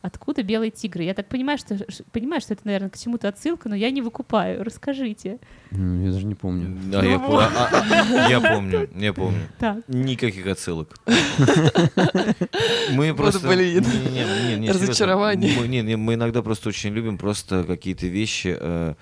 Откуда 0.02 0.42
белые 0.42 0.70
тигры? 0.70 1.02
Я 1.04 1.12
так 1.12 1.28
понимаю, 1.28 1.58
что 1.58 1.76
понимаю, 2.12 2.40
что 2.40 2.54
это, 2.54 2.62
наверное, 2.64 2.88
к 2.88 2.96
чему-то 2.98 3.28
отсылка, 3.28 3.68
но 3.68 3.74
я 3.76 3.90
не 3.90 4.00
выкупаю. 4.00 4.64
Расскажите. 4.64 5.38
М, 5.72 6.02
Я 6.06 6.12
даже 6.12 6.24
не 6.24 6.34
помню. 6.34 6.74
Да, 6.90 7.02
я, 7.04 7.18
по- 7.18 7.44
а- 7.44 7.68
а- 7.70 8.28
я 8.30 8.40
помню, 8.40 8.88
я 8.96 9.12
помню. 9.12 9.40
Так. 9.58 9.78
Никаких 9.88 10.46
отсылок. 10.46 10.96
Мы 12.92 13.14
просто... 13.14 13.46
блин. 13.48 13.84
Не, 13.84 14.54
не, 14.54 14.60
не. 14.60 14.70
Разочарование. 14.70 15.54
Мы, 15.58 15.68
не, 15.68 15.82
не, 15.82 15.96
мы 15.96 16.14
иногда 16.14 16.42
просто 16.42 16.68
очень 16.70 16.92
любим 16.92 17.18
просто 17.18 17.64
какие-то 17.64 18.06
вещи... 18.06 18.56
э, 18.58 18.94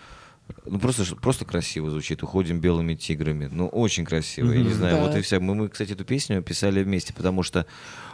ну, 0.65 0.79
просто, 0.79 1.05
просто 1.17 1.45
красиво 1.45 1.91
звучит. 1.91 2.23
Уходим 2.23 2.61
белыми 2.61 2.95
тиграми. 2.95 3.49
Ну, 3.51 3.69
очень 3.69 4.05
красиво. 4.05 4.51
Я 4.53 4.63
не 4.63 4.73
знаю, 4.73 4.97
Да. 4.97 5.03
вот 5.03 5.17
и 5.17 5.21
вся. 5.21 5.41
Мы, 5.41 5.55
мы, 5.55 5.69
кстати, 5.69 5.93
эту 5.93 6.05
песню 6.05 6.43
писали 6.43 6.83
вместе, 6.83 7.13
потому 7.15 7.43
что 7.43 7.67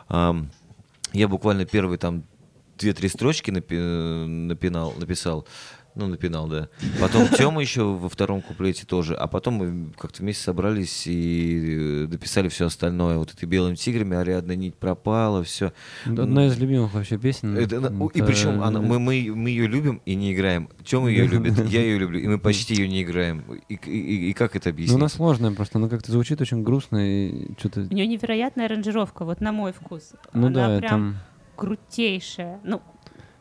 ам, 0.08 0.50
я 1.12 1.28
буквально 1.28 1.64
первые 1.64 1.98
там 1.98 2.24
две-три 2.78 3.08
строчки 3.08 3.50
напи- 3.50 4.26
напинал, 4.26 4.92
написал. 4.98 5.46
Ну, 5.96 6.08
напинал, 6.08 6.48
да. 6.48 6.68
Потом 7.00 7.28
Тёма 7.28 7.60
еще 7.60 7.84
во 7.84 8.08
втором 8.08 8.42
куплете 8.42 8.84
тоже. 8.84 9.14
А 9.14 9.28
потом 9.28 9.54
мы 9.54 9.92
как-то 9.96 10.22
вместе 10.22 10.42
собрались 10.42 11.06
и 11.06 12.02
э, 12.02 12.06
дописали 12.08 12.48
все 12.48 12.66
остальное. 12.66 13.16
Вот 13.16 13.32
это 13.32 13.46
белыми 13.46 13.76
тиграми, 13.76 14.16
Ариадна 14.16 14.56
нить 14.56 14.74
пропала, 14.74 15.44
все. 15.44 15.72
Одна 16.04 16.46
из 16.48 16.58
любимых 16.58 16.94
вообще 16.94 17.16
песен. 17.16 17.56
Это, 17.56 17.76
она- 17.76 17.90
и 18.12 18.18
это- 18.18 18.24
причем 18.26 18.60
она, 18.60 18.80
мы, 18.80 18.98
мы, 18.98 19.32
мы 19.36 19.50
ее 19.50 19.68
любим 19.68 20.02
и 20.04 20.16
не 20.16 20.34
играем. 20.34 20.68
Тёма 20.84 21.08
ее 21.10 21.28
любит, 21.28 21.64
я 21.68 21.80
ее 21.82 21.96
люблю, 21.96 22.18
и 22.18 22.26
мы 22.26 22.40
почти 22.40 22.74
ее 22.74 22.88
не 22.88 23.04
играем. 23.04 23.44
И, 23.68 23.74
и- 23.74 23.78
и- 23.88 24.30
и 24.30 24.32
как 24.32 24.56
это 24.56 24.70
Ну, 24.70 24.74
объяснить? 24.74 24.96
она 24.98 25.08
сложная 25.08 25.52
просто, 25.52 25.78
она 25.78 25.88
как-то 25.88 26.10
звучит 26.10 26.40
очень 26.40 26.64
грустно 26.64 26.98
и 27.28 27.52
что-то... 27.56 27.82
У 27.88 27.94
нее 27.94 28.08
невероятная 28.08 28.66
аранжировка, 28.66 29.24
вот 29.24 29.40
на 29.40 29.52
мой 29.52 29.72
вкус. 29.72 30.10
Ну 30.32 30.48
Она 30.48 30.70
да, 30.72 30.78
прям 30.78 30.90
там, 30.90 31.16
крутейшая. 31.56 32.60
Ну, 32.64 32.82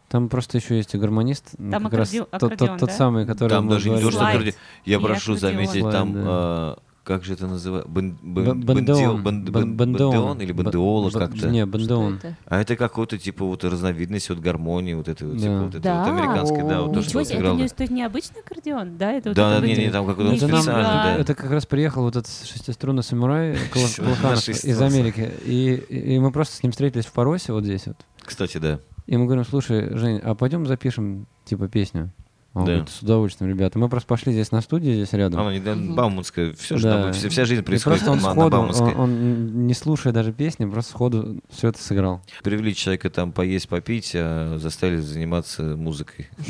там 0.10 0.30
просто 0.30 0.58
еще 0.58 0.78
есть 0.78 0.94
и 0.94 0.98
гармонист, 0.98 1.56
ну, 1.58 1.72
Там 1.72 1.84
как 1.86 1.94
раз 1.94 2.14
аккорде- 2.14 2.20
тот, 2.20 2.40
тот, 2.40 2.52
аккордеон, 2.54 2.80
тот 2.80 2.90
да? 2.90 2.96
самый, 2.96 3.26
который 3.26 3.50
Там 3.50 3.68
даже 3.68 3.90
не 3.90 3.96
то, 4.00 4.10
что 4.12 4.20
Слайд. 4.20 4.36
аккорде- 4.42 4.56
Я 4.86 5.00
прошу 5.00 5.34
аккордеон. 5.34 5.38
заметить, 5.40 5.80
Слайд, 5.82 5.92
там, 5.92 6.14
да. 6.14 6.22
а, 6.26 6.80
как 7.04 7.24
же 7.26 7.34
это 7.34 7.48
называется? 7.48 7.90
Бен, 7.90 8.18
Бандеон. 8.22 8.62
бен- 8.62 9.24
Бан- 9.24 9.44
бен- 9.44 9.52
бандеон. 9.52 9.76
бандеон 9.78 10.42
или 10.42 10.52
Ба- 10.54 10.64
бандеола 10.64 11.10
ба- 11.12 11.20
как-то? 11.20 11.50
Не, 11.50 11.66
бандеон. 11.66 12.16
это? 12.16 12.38
А 12.46 12.62
это 12.62 12.76
какой-то 12.76 13.18
типа 13.18 13.44
вот 13.46 13.64
разновидность 13.64 14.30
вот 14.30 14.40
гармонии, 14.40 14.94
вот 14.94 15.08
этой 15.08 15.28
вот, 15.28 15.38
типа 15.38 15.52
Да. 15.52 15.62
вот, 15.64 15.82
Да. 15.82 16.00
вот 16.04 16.08
американской, 16.14 16.64
да, 16.64 16.82
вот 16.82 16.94
то, 16.94 17.02
что 17.02 17.24
себе, 17.26 17.66
это 17.66 17.94
не, 17.94 18.04
обычный 18.04 18.40
аккордеон, 18.42 18.98
да? 18.98 19.12
Это 19.12 19.34
Да, 19.34 19.60
да, 19.60 19.68
не, 19.68 19.76
не, 19.76 19.90
там 19.90 20.06
какой-то 20.08 20.38
специальный, 20.38 20.66
да. 20.84 21.16
это 21.18 21.36
как 21.36 21.52
раз 21.52 21.66
приехал 21.66 22.04
вот 22.04 22.16
этот 22.16 22.32
шестиструнный 22.32 23.04
самурай 23.04 23.54
из. 23.54 24.82
Америки. 24.82 25.32
И, 25.46 25.74
и 25.90 26.20
мы 26.20 26.32
просто 26.32 26.56
с 26.56 26.64
ним 26.64 26.72
встретились 26.72 27.06
в 27.06 27.12
Поросе 27.12 27.54
вот 27.54 27.64
здесь 27.66 27.86
вот. 27.88 27.98
Кстати, 28.22 28.58
да. 28.58 28.80
И 29.06 29.18
мы 29.18 29.26
говорим, 29.26 29.44
слушай, 29.44 29.96
Жень, 29.98 30.20
а 30.24 30.34
пойдем 30.36 30.66
запишем 30.66 31.28
типа 31.46 31.68
песню? 31.68 32.12
Он 32.54 32.66
Да. 32.66 32.72
говорит, 32.74 32.90
с 32.90 33.02
удовольствием, 33.02 33.50
ребята. 33.50 33.80
Мы 33.80 33.90
просто 33.90 34.08
пошли 34.08 34.32
здесь 34.32 34.52
на 34.52 34.62
студию, 34.62 34.94
здесь 34.94 35.12
рядом. 35.14 35.40
Она 35.42 35.54
не 35.54 35.60
да, 35.60 35.76
Бауманская, 35.76 36.54
все 36.54 36.78
же, 36.78 36.84
Да. 36.84 37.04
там, 37.06 37.14
вся, 37.14 37.30
вся 37.30 37.46
жизнь 37.46 37.62
И 37.62 37.64
происходит 37.64 38.02
просто 38.06 38.12
он 38.12 38.18
на, 38.20 38.28
на 38.28 38.34
сходу, 38.34 38.58
Бауманской. 38.58 38.94
он, 38.94 39.00
он, 39.00 39.68
не 39.68 39.74
слушая 39.74 40.14
даже 40.14 40.32
песни, 40.34 40.66
просто 40.70 40.92
сходу 40.92 41.42
все 41.50 41.70
это 41.70 41.82
сыграл. 41.82 42.22
Привели 42.44 42.76
человека 42.76 43.10
там 43.10 43.32
поесть, 43.32 43.68
попить, 43.68 44.12
а 44.14 44.58
заставили 44.60 45.02
заниматься 45.02 45.64
музыкой. 45.64 46.30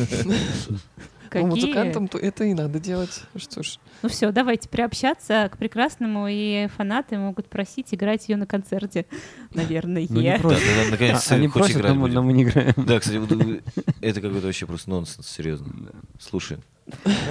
Какие? 1.34 1.47
Ну, 1.49 1.55
музыкантам 1.55 2.07
то 2.07 2.17
это 2.17 2.43
и 2.43 2.53
надо 2.53 2.79
делать. 2.79 3.23
Что 3.36 3.63
ж. 3.63 3.79
Ну 4.01 4.09
все, 4.09 4.31
давайте 4.31 4.69
приобщаться 4.69 5.49
к 5.51 5.57
прекрасному, 5.57 6.27
и 6.29 6.67
фанаты 6.77 7.17
могут 7.17 7.49
просить 7.49 7.93
играть 7.93 8.29
ее 8.29 8.38
на 8.38 8.45
концерте, 8.45 9.05
наверное. 9.53 10.05
Ну, 10.09 10.21
не 10.21 10.38
да, 10.38 10.57
наконец, 10.91 11.31
А- 11.31 11.36
Они 11.36 11.47
просят, 11.47 11.77
играть 11.77 11.93
но 11.93 11.95
мы, 11.95 12.01
будем. 12.01 12.15
но 12.15 12.23
мы 12.23 12.34
не 12.34 12.43
играем. 12.43 12.73
Да, 12.77 12.99
кстати, 12.99 13.19
э, 13.19 13.61
это 14.01 14.21
какой-то 14.21 14.45
вообще 14.45 14.65
просто 14.65 14.89
нонсенс, 14.89 15.27
серьезно. 15.27 15.91
Слушай. 16.19 16.59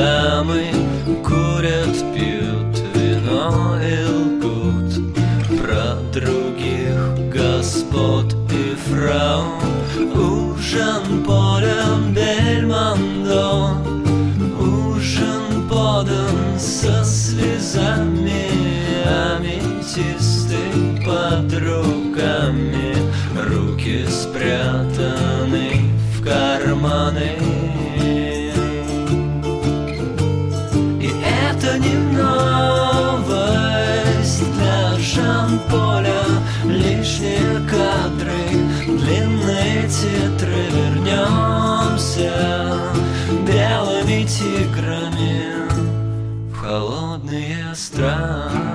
дамы 0.00 0.64
Курят, 1.26 1.96
пьют 2.14 2.74
вино 2.94 3.78
и 3.82 3.98
лгут. 4.18 4.90
Про 5.60 5.96
других 6.14 7.00
господ 7.34 8.34
и 8.50 8.74
фрау 8.84 9.44
У 10.14 10.56
Жан-Поля 10.56 11.84
Бельмондо. 12.16 13.76
Ужин 14.58 15.68
подан 15.68 16.58
со 16.58 17.04
слезами 17.04 18.48
Аметисты 19.34 20.62
под 21.04 21.52
руками 21.52 22.94
Руки 23.48 24.06
спрятаны 24.08 25.92
в 26.14 26.24
карманы 26.24 27.49
Вернемся 42.20 42.90
белыми 43.46 44.24
тиграми 44.26 45.68
В 46.50 46.56
холодные 46.56 47.74
страны 47.74 48.69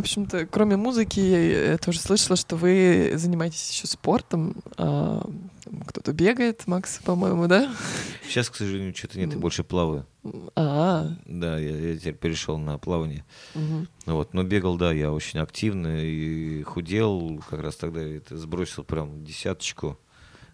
общем-то, 0.00 0.46
кроме 0.46 0.76
музыки, 0.76 1.20
я 1.20 1.78
тоже 1.78 2.00
слышала, 2.00 2.36
что 2.36 2.56
вы 2.56 3.12
занимаетесь 3.14 3.70
еще 3.70 3.86
спортом. 3.86 4.56
А, 4.76 5.24
Кто-то 5.86 6.12
бегает, 6.12 6.66
Макс, 6.66 6.98
по-моему, 7.04 7.46
да? 7.46 7.72
Сейчас, 8.26 8.50
к 8.50 8.56
сожалению, 8.56 8.94
что-то 8.94 9.18
нет, 9.18 9.32
я 9.32 9.38
больше 9.38 9.64
плаваю. 9.64 10.06
А, 10.56 11.08
Да, 11.24 11.58
я, 11.58 11.76
я 11.76 11.96
теперь 11.96 12.14
перешел 12.14 12.58
на 12.58 12.78
плавание. 12.78 13.24
Ну 13.54 13.86
Вот, 14.06 14.34
но 14.34 14.42
бегал, 14.42 14.76
да, 14.76 14.92
я 14.92 15.12
очень 15.12 15.38
активно 15.40 16.04
и 16.04 16.62
худел, 16.62 17.42
как 17.48 17.60
раз 17.60 17.76
тогда 17.76 18.02
это 18.02 18.36
сбросил 18.36 18.84
прям 18.84 19.24
десяточку. 19.24 19.98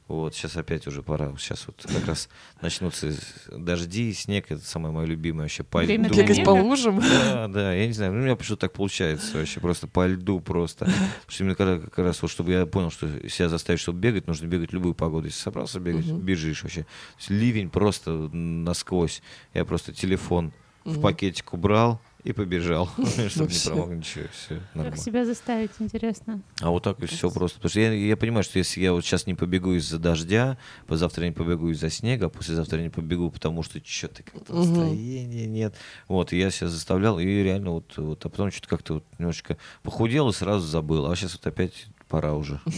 Вот, 0.09 0.35
сейчас 0.35 0.57
опять 0.57 0.87
уже 0.87 1.03
пора. 1.03 1.35
Сейчас 1.37 1.67
вот 1.67 1.85
как 1.93 2.07
раз 2.07 2.29
начнутся 2.63 3.13
дожди, 3.51 4.13
снег, 4.13 4.47
это 4.51 4.65
самое 4.65 4.95
мое 4.95 5.05
любимое 5.07 5.43
вообще 5.47 5.65
по 5.65 5.79
Время 5.79 6.07
льду. 6.07 6.17
Бегать 6.17 6.45
по 6.45 6.51
лужам. 6.51 7.01
Да, 7.01 7.49
да, 7.49 7.75
я 7.75 7.87
не 7.89 7.93
знаю, 7.93 8.13
у 8.13 8.15
меня 8.15 8.37
почему-то 8.37 8.61
так 8.63 8.73
получается 8.73 9.39
вообще, 9.39 9.59
просто 9.59 9.89
по 9.89 10.07
льду 10.07 10.39
просто. 10.39 10.85
Потому 10.85 11.01
что 11.27 11.43
именно 11.43 11.55
когда 11.57 11.79
как 11.81 11.99
раз 11.99 12.23
вот, 12.23 12.31
чтобы 12.31 12.53
я 12.53 12.67
понял, 12.67 12.91
что 12.91 13.09
себя 13.29 13.49
заставить, 13.49 13.81
чтобы 13.81 13.99
бегать, 13.99 14.29
нужно 14.29 14.47
бегать 14.47 14.73
любую 14.73 14.95
погоду. 14.95 15.27
Если 15.27 15.41
собрался 15.41 15.81
бегать, 15.81 16.07
Мгм. 16.07 16.21
бежишь 16.21 16.63
вообще. 16.63 16.83
То 16.83 16.89
есть 17.19 17.31
ливень 17.31 17.69
просто 17.71 18.11
насквозь. 18.13 19.23
Я 19.55 19.65
просто 19.65 19.93
телефон 19.93 20.53
в 20.85 20.93
Мгм. 20.93 21.03
пакетик 21.03 21.53
убрал 21.53 22.01
и 22.27 22.33
побежал, 22.33 22.91
чтобы 23.29 23.53
не 23.53 23.59
промок 23.65 23.91
ничего, 23.91 24.25
все 24.33 24.61
Как 24.75 24.97
себя 24.97 25.25
заставить, 25.25 25.71
интересно. 25.79 26.41
А 26.61 26.71
вот 26.71 26.83
так 26.83 27.01
и 27.01 27.07
все 27.07 27.31
просто. 27.31 27.59
Потому 27.59 27.71
что 27.71 27.81
я, 27.81 27.93
я 27.93 28.17
понимаю, 28.17 28.43
что 28.43 28.59
если 28.59 28.81
я 28.81 28.93
вот 28.93 29.05
сейчас 29.05 29.29
не 29.29 29.35
побегу 29.35 29.75
из-за 29.75 30.01
дождя, 30.01 30.59
завтра 30.89 31.25
не 31.25 31.31
побегу 31.31 31.71
из-за 31.71 31.89
снега, 31.89 32.27
а 32.27 32.29
послезавтра 32.29 32.81
не 32.81 32.89
побегу, 32.89 33.31
потому 33.31 33.63
что 33.63 33.81
что-то 33.85 34.25
как-то 34.25 34.55
настроения 34.55 35.47
нет. 35.47 35.77
Вот, 36.09 36.33
и 36.33 36.39
я 36.39 36.51
себя 36.51 36.67
заставлял, 36.67 37.21
и 37.21 37.25
реально 37.25 37.71
вот, 37.71 37.97
вот 37.97 38.25
а 38.25 38.29
потом 38.29 38.51
что-то 38.51 38.69
как-то 38.69 38.95
вот 38.95 39.05
немножечко 39.19 39.57
похудел 39.85 40.29
и 40.29 40.33
сразу 40.33 40.67
забыл. 40.67 41.09
А 41.09 41.15
сейчас 41.15 41.35
вот 41.35 41.47
опять 41.47 41.87
пора 42.09 42.35
уже. 42.35 42.61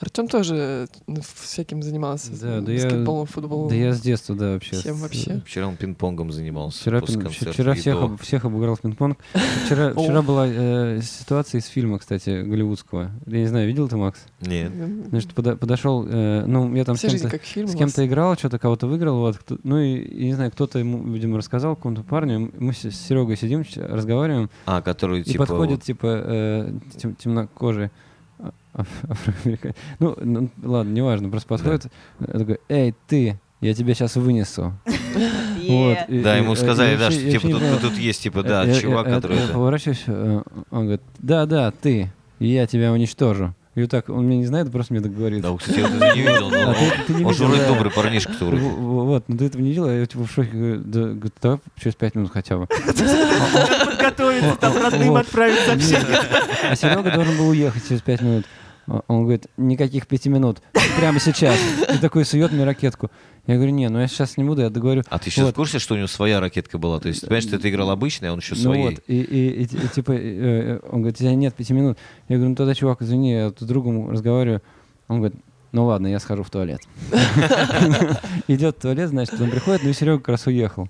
Артем 0.00 0.28
тоже 0.28 0.88
ну, 1.06 1.20
всяким 1.34 1.82
занимался. 1.82 2.30
Да, 2.40 2.60
да 2.60 2.72
я- 2.72 2.88
футболом. 3.26 3.68
Да 3.68 3.74
я 3.74 3.92
с 3.94 4.00
детства, 4.00 4.34
да, 4.36 4.52
вообще. 4.52 4.76
Всем 4.76 4.96
с- 4.96 5.00
вообще. 5.00 5.40
Вчера 5.46 5.66
он 5.68 5.76
пинг-понгом 5.76 6.30
занимался. 6.32 6.80
Вчера, 6.80 6.98
пин- 7.00 7.22
концерта 7.22 7.52
вчера 7.52 7.72
и 7.72 7.76
всех, 7.76 8.02
об- 8.02 8.20
всех 8.20 8.44
обыграл 8.44 8.76
в 8.76 8.80
пинг-понг. 8.82 9.16
Вчера, 9.64 9.92
вчера 9.96 10.22
была 10.22 10.46
э, 10.46 11.00
ситуация 11.02 11.60
из 11.60 11.66
фильма, 11.66 11.98
кстати, 11.98 12.42
голливудского. 12.42 13.10
Я 13.26 13.38
не 13.38 13.46
знаю, 13.46 13.66
видел 13.66 13.88
ты, 13.88 13.96
Макс? 13.96 14.20
Нет. 14.40 14.70
Значит, 15.08 15.32
пода- 15.34 15.56
подошел, 15.56 16.06
э, 16.06 16.44
ну, 16.46 16.74
я 16.74 16.84
там 16.84 16.96
с 16.96 16.98
Вся 16.98 17.08
жизнь 17.08 17.28
кем-то, 17.30 17.38
фильм. 17.46 17.68
с 17.68 17.74
кем-то 17.74 18.06
играл, 18.06 18.36
что-то 18.36 18.58
кого-то 18.58 18.86
выиграл, 18.86 19.16
вот, 19.18 19.38
кто- 19.38 19.58
ну 19.62 19.78
и, 19.78 19.96
и 19.96 20.24
не 20.26 20.34
знаю, 20.34 20.50
кто-то 20.52 20.78
ему, 20.78 21.02
видимо, 21.12 21.38
рассказал 21.38 21.74
какому-то 21.76 22.02
парню, 22.02 22.52
мы 22.58 22.72
с 22.72 22.84
с 22.84 22.94
Серегой 22.94 23.36
сидим, 23.36 23.64
разговариваем, 23.76 24.50
А, 24.66 24.82
который 24.82 25.20
и 25.20 25.24
типа... 25.24 25.46
подходит, 25.46 25.76
вот- 25.78 25.84
типа, 25.84 26.06
э, 26.06 26.72
тем- 26.98 27.14
темнокожий 27.14 27.90
афроамериканец. 28.74 29.76
Ну, 29.98 30.16
ну, 30.20 30.50
ладно, 30.62 30.90
неважно, 30.92 31.28
просто 31.30 31.48
подходит, 31.48 31.86
э, 32.20 32.38
такой, 32.38 32.58
эй, 32.68 32.94
ты, 33.06 33.38
я 33.60 33.74
тебя 33.74 33.94
сейчас 33.94 34.16
вынесу. 34.16 34.72
Вот, 35.66 35.98
и- 36.08 36.20
Да, 36.22 36.36
и- 36.38 36.42
ему 36.42 36.52
э, 36.52 36.56
сказали, 36.56 36.92
я 36.92 36.98
да, 36.98 37.10
что 37.10 37.20
я 37.20 37.30
типа 37.32 37.46
не 37.46 37.52
тут, 37.54 37.62
понял. 37.62 37.78
тут 37.80 37.94
есть, 37.98 38.22
типа, 38.22 38.38
Э, 38.40 38.42
да, 38.44 38.64
я- 38.64 38.74
чувак, 38.80 39.06
я- 39.08 39.14
который... 39.14 39.36
Я 39.38 39.44
это- 39.44 39.52
поворачиваюсь, 39.54 40.04
э, 40.06 40.42
он 40.70 40.80
говорит, 40.82 41.02
да, 41.18 41.46
да, 41.46 41.70
ты, 41.72 42.12
и 42.38 42.46
я 42.46 42.66
тебя 42.68 42.92
уничтожу. 42.92 43.52
И 43.76 43.82
вот 43.82 43.90
так, 43.90 44.08
он 44.08 44.26
меня 44.26 44.38
не 44.38 44.46
знает, 44.46 44.72
просто 44.72 44.92
мне 44.94 45.02
так 45.02 45.14
говорит. 45.14 45.42
Да, 45.42 45.54
кстати, 45.56 45.78
я 45.80 45.86
это 45.86 46.14
не 46.16 46.22
видел, 46.22 46.48
но 46.50 46.70
А 46.70 46.74
ты, 46.74 47.02
ты 47.06 47.12
не 47.14 47.24
он 47.24 47.34
же 47.34 47.44
вроде 47.44 47.60
да. 47.60 47.68
добрый 47.68 47.92
парнишка-то 47.92 48.44
вроде. 48.46 48.62
В- 48.62 48.68
в- 48.74 49.04
Вот, 49.04 49.24
ну 49.28 49.36
ты 49.36 49.44
этого 49.44 49.60
не 49.62 49.68
видел, 49.68 49.84
а 49.84 49.92
я 49.92 50.06
типа 50.06 50.24
в 50.24 50.30
шоке 50.32 50.50
говорю, 50.50 50.80
да, 50.84 51.00
говорит, 51.00 51.34
давай 51.42 51.58
через 51.78 51.94
пять 51.94 52.14
минут 52.14 52.30
хотя 52.32 52.56
бы. 52.56 52.66
Подготовиться, 53.86 54.56
там 54.60 54.76
родным 54.82 55.16
отправить 55.16 55.58
сообщение. 55.60 56.18
А 56.70 56.74
Серега 56.76 57.10
должен 57.10 57.36
был 57.36 57.48
уехать 57.50 57.86
через 57.88 58.00
пять 58.02 58.20
минут. 58.22 58.44
А 58.88 59.02
Он 59.08 59.22
говорит, 59.22 59.46
никаких 59.56 60.06
пяти 60.06 60.28
минут, 60.28 60.62
прямо 60.98 61.18
сейчас. 61.20 61.56
И 61.94 61.98
такой 61.98 62.24
сует 62.24 62.52
мне 62.52 62.64
ракетку. 62.64 63.10
Я 63.48 63.54
говорю, 63.56 63.70
не, 63.72 63.88
ну 63.88 64.00
я 64.00 64.08
сейчас 64.08 64.36
не 64.36 64.44
буду, 64.44 64.62
я 64.62 64.70
договорю. 64.70 65.02
А 65.08 65.18
ты 65.18 65.30
сейчас 65.30 65.44
Вот. 65.46 65.54
в 65.54 65.56
курсе, 65.56 65.78
что 65.78 65.94
у 65.94 65.96
него 65.96 66.06
своя 66.08 66.40
ракетка 66.40 66.78
была? 66.78 66.98
То 67.00 67.08
есть, 67.08 67.20
ты 67.20 67.26
понимаешь, 67.26 67.44
что 67.44 67.58
ты 67.58 67.68
играл 67.70 67.90
обычный, 67.90 68.28
а 68.28 68.32
он 68.32 68.38
еще 68.40 68.54
Ну 68.56 68.60
своей. 68.60 68.84
вот, 68.90 68.94
и, 69.06 69.20
и- 69.20 69.48
и 69.50 69.62
и 69.64 69.88
типа, 69.88 70.12
э, 70.12 70.18
э, 70.18 70.80
он 70.90 71.00
говорит, 71.02 71.16
у 71.16 71.18
тебя 71.18 71.34
нет 71.34 71.54
пяти 71.54 71.72
минут. 71.72 71.96
Я 72.28 72.36
говорю, 72.36 72.50
ну 72.50 72.56
тогда, 72.56 72.74
чувак, 72.74 73.02
извини, 73.02 73.32
я 73.32 73.50
тут 73.50 73.60
с 73.60 73.64
другом 73.70 74.10
разговариваю. 74.10 74.62
Он 75.08 75.18
говорит, 75.18 75.38
ну 75.72 75.84
ладно, 75.86 76.06
я 76.08 76.18
схожу 76.18 76.42
в 76.42 76.50
туалет. 76.50 76.80
Идет 78.48 78.76
в 78.78 78.80
туалет, 78.82 79.08
значит, 79.10 79.40
он 79.40 79.50
приходит, 79.50 79.82
ну 79.84 79.90
и 79.90 79.92
Серега 79.92 80.18
как 80.18 80.28
раз 80.28 80.46
уехал. 80.46 80.88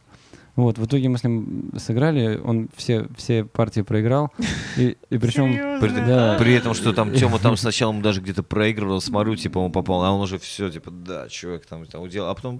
Вот, 0.56 0.78
в 0.78 0.86
итоге 0.86 1.10
мы 1.10 1.18
с 1.18 1.24
ним 1.24 1.70
сыграли, 1.76 2.40
он 2.42 2.70
все, 2.74 3.06
все 3.16 3.44
партии 3.44 3.82
проиграл. 3.82 4.32
И, 4.78 4.96
и 5.10 5.18
причем... 5.18 5.80
При, 5.80 5.90
Да. 5.90 6.36
при 6.38 6.54
этом, 6.54 6.72
что 6.72 6.94
там 6.94 7.12
Тёма 7.12 7.38
там 7.38 7.58
сначала 7.58 7.92
ему 7.92 8.00
даже 8.00 8.22
где-то 8.22 8.42
проигрывал, 8.42 9.02
смотрю, 9.02 9.36
типа 9.36 9.58
он 9.58 9.70
попал, 9.70 10.02
а 10.02 10.12
он 10.12 10.22
уже 10.22 10.38
все, 10.38 10.70
типа, 10.70 10.90
да, 10.90 11.28
чувак 11.28 11.66
там, 11.66 11.84
там 11.84 12.00
уделал, 12.02 12.30
а 12.30 12.34
потом 12.34 12.58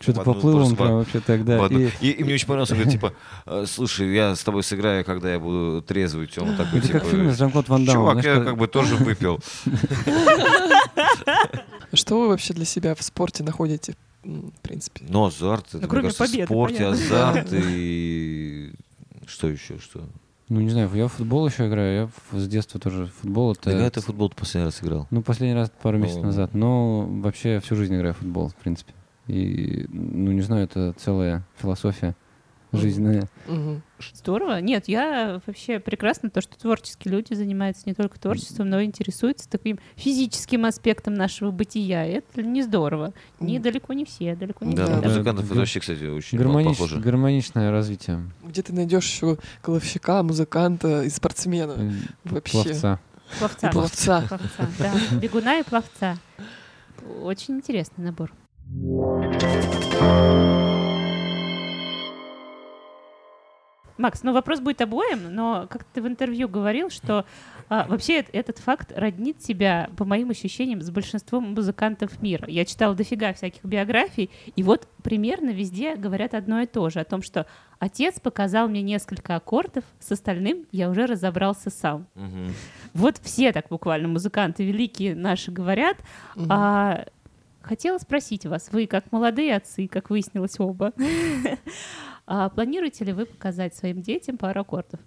Что-то 0.00 0.22
поплыл 0.22 0.58
он 0.58 0.74
прям 0.74 0.96
вообще 0.98 1.20
тогда. 1.20 1.64
И, 1.66 1.90
И, 2.00 2.10
и 2.10 2.24
мне 2.24 2.34
очень 2.34 2.48
понравилось, 2.48 2.72
он 2.72 2.78
говорит, 2.78 2.92
типа, 2.92 3.12
«Э, 3.46 3.64
слушай, 3.68 4.12
я 4.12 4.34
с 4.34 4.42
тобой 4.42 4.64
сыграю, 4.64 5.04
когда 5.04 5.32
я 5.32 5.38
буду 5.38 5.82
трезвый, 5.82 6.26
Тёма 6.26 6.56
такой, 6.56 6.80
это 6.80 6.88
типа, 6.88 6.98
как 6.98 7.08
в 7.08 7.10
фильме 7.12 7.32
с 7.32 7.38
Жан-Клод 7.38 7.68
Ван 7.68 7.84
Даммом. 7.84 8.20
Чувак, 8.20 8.24
я 8.24 8.40
как 8.44 8.56
бы 8.56 8.66
тоже 8.66 8.96
выпил. 8.96 9.38
Что 11.92 12.20
вы 12.20 12.28
вообще 12.28 12.52
для 12.52 12.64
себя 12.64 12.94
в 12.94 13.02
спорте 13.02 13.42
находите, 13.44 13.94
в 14.26 14.60
принципе? 14.60 15.04
Но 15.08 15.26
азарт, 15.26 15.66
это, 15.68 15.76
Ну, 15.76 15.80
мне 15.80 15.88
кроме 15.88 16.02
кажется, 16.04 16.24
в 16.24 16.26
победы, 16.28 16.46
спорте 16.46 16.76
понятно. 16.78 16.96
азарт 17.04 17.48
и 17.52 18.72
что 19.26 19.48
еще, 19.48 19.78
что? 19.78 20.04
Ну, 20.48 20.60
не 20.60 20.70
знаю, 20.70 20.88
я 20.94 21.08
в 21.08 21.12
футбол 21.12 21.46
еще 21.48 21.66
играю, 21.66 21.94
я 21.94 22.06
в- 22.30 22.38
с 22.40 22.46
детства 22.48 22.78
тоже 22.78 23.06
в 23.06 23.12
футбол. 23.14 23.52
Это, 23.52 23.70
Когда 23.70 23.90
ты 23.90 24.00
в 24.00 24.04
футбол 24.04 24.30
последний 24.30 24.66
раз 24.66 24.80
играл? 24.82 25.08
Ну, 25.10 25.22
последний 25.22 25.56
раз 25.56 25.72
пару 25.82 25.98
месяцев 25.98 26.20
Ну. 26.22 26.26
назад. 26.28 26.54
Но 26.54 27.00
вообще 27.06 27.58
всю 27.60 27.74
жизнь 27.74 27.94
играю 27.96 28.14
в 28.14 28.18
футбол, 28.18 28.48
в 28.48 28.54
принципе. 28.54 28.92
И, 29.26 29.86
ну, 29.88 30.30
не 30.30 30.42
знаю, 30.42 30.62
это 30.64 30.92
целая 30.98 31.44
философия 31.60 32.14
жизненная. 32.76 33.28
Мгм. 33.46 33.82
Здорово. 34.12 34.60
Нет, 34.60 34.88
я 34.88 35.40
вообще 35.46 35.78
прекрасно 35.80 36.28
то, 36.30 36.40
что 36.40 36.58
творческие 36.58 37.12
люди 37.14 37.32
занимаются 37.34 37.82
не 37.86 37.94
только 37.94 38.18
творчеством, 38.20 38.68
но 38.68 38.80
и 38.80 38.84
интересуются 38.84 39.48
таким 39.48 39.78
физическим 39.96 40.64
аспектом 40.66 41.14
нашего 41.14 41.50
бытия. 41.50 42.04
Это 42.04 42.42
не 42.42 42.62
здорово. 42.62 43.12
Не 43.40 43.58
далеко 43.58 43.92
не 43.94 44.04
все, 44.04 44.34
далеко 44.36 44.64
не 44.64 44.74
Да, 44.74 44.84
все. 44.86 45.00
да. 45.00 45.08
музыкантов 45.08 45.44
это 45.50 45.54
вообще, 45.58 45.80
кстати, 45.80 46.04
очень 46.04 46.38
Гармонич- 46.38 46.68
похоже. 46.68 47.00
гармоничное 47.00 47.70
развитие 47.70 48.30
Где 48.44 48.62
ты 48.62 48.72
найдешь 48.72 49.06
еще 49.06 49.38
головщика, 49.62 50.22
музыканта 50.22 51.02
и 51.02 51.08
спортсмена? 51.08 51.72
э, 51.78 51.90
Вообще. 52.24 52.52
пловца. 52.62 53.00
Пловца. 53.38 53.68
Пловца. 53.70 54.20
Пловца, 54.28 54.68
да. 54.78 54.92
Бегуна 55.18 55.58
и 55.60 55.62
пловца. 55.64 56.16
Очень 57.22 57.56
интересный 57.56 58.04
набор. 58.04 58.32
Макс, 63.98 64.22
ну 64.22 64.32
вопрос 64.32 64.60
будет 64.60 64.80
обоим, 64.82 65.34
но 65.34 65.66
как 65.70 65.84
ты 65.84 66.02
в 66.02 66.06
интервью 66.06 66.48
говорил, 66.48 66.90
что 66.90 67.24
а, 67.68 67.86
вообще 67.88 68.20
эт- 68.20 68.28
этот 68.32 68.58
факт 68.58 68.92
роднит 68.94 69.38
тебя, 69.38 69.90
по 69.96 70.04
моим 70.04 70.30
ощущениям, 70.30 70.82
с 70.82 70.90
большинством 70.90 71.54
музыкантов 71.54 72.20
мира. 72.22 72.46
Я 72.48 72.64
читала 72.64 72.94
дофига 72.94 73.32
всяких 73.32 73.64
биографий, 73.64 74.30
и 74.54 74.62
вот 74.62 74.86
примерно 75.02 75.50
везде 75.50 75.96
говорят 75.96 76.34
одно 76.34 76.60
и 76.60 76.66
то 76.66 76.90
же, 76.90 77.00
о 77.00 77.04
том, 77.04 77.22
что 77.22 77.46
отец 77.78 78.20
показал 78.20 78.68
мне 78.68 78.82
несколько 78.82 79.36
аккордов, 79.36 79.84
с 79.98 80.12
остальным 80.12 80.66
я 80.72 80.90
уже 80.90 81.06
разобрался 81.06 81.70
сам. 81.70 82.06
Мгм. 82.14 82.52
Вот 82.94 83.18
все 83.22 83.52
так 83.52 83.66
буквально 83.68 84.08
музыканты 84.08 84.64
великие 84.64 85.14
наши 85.16 85.50
говорят. 85.50 85.96
Мгм. 86.34 86.46
А, 86.50 87.06
хотела 87.62 87.98
спросить 87.98 88.46
вас, 88.46 88.68
вы 88.70 88.86
как 88.86 89.10
молодые 89.10 89.56
отцы, 89.56 89.88
как 89.88 90.10
выяснилось 90.10 90.60
оба, 90.60 90.92
а 92.26 92.48
планируете 92.48 93.04
ли 93.04 93.12
вы 93.12 93.26
показать 93.26 93.74
своим 93.74 94.02
детям 94.02 94.36
пару 94.36 94.60
аккордов? 94.60 95.00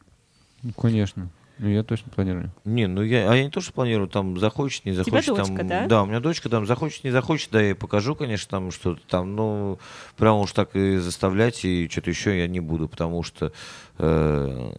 Ну, 0.64 0.72
конечно. 0.74 1.30
Ну, 1.60 1.68
я 1.68 1.84
точно 1.84 2.10
планирую. 2.10 2.52
Не, 2.64 2.88
ну 2.88 3.02
я, 3.02 3.30
а 3.30 3.36
я 3.36 3.44
не 3.44 3.50
то, 3.50 3.60
что 3.60 3.74
планирую, 3.74 4.08
там 4.08 4.40
захочет, 4.40 4.86
не 4.86 4.92
У 4.92 4.96
тебя 4.96 5.04
захочет. 5.04 5.36
дочка, 5.36 5.58
там, 5.58 5.68
да? 5.68 5.88
Да, 5.88 6.04
у 6.04 6.06
меня 6.06 6.22
дочка 6.22 6.48
там 6.48 6.66
захочет, 6.66 7.04
не 7.04 7.12
захочет, 7.12 7.50
да, 7.52 7.60
я 7.60 7.68
ей 7.68 7.74
покажу, 7.76 8.16
конечно, 8.16 8.50
там 8.50 8.72
что-то 8.72 9.02
там, 9.08 9.36
ну, 9.36 9.78
прям 10.16 10.38
уж 10.38 10.54
так 10.54 10.74
и 10.78 10.96
заставлять, 10.98 11.66
и 11.66 11.90
что-то 11.92 12.10
еще 12.12 12.38
я 12.38 12.48
не 12.48 12.62
буду, 12.62 12.88
потому 12.88 13.24
что 13.24 13.52
э, 13.98 14.72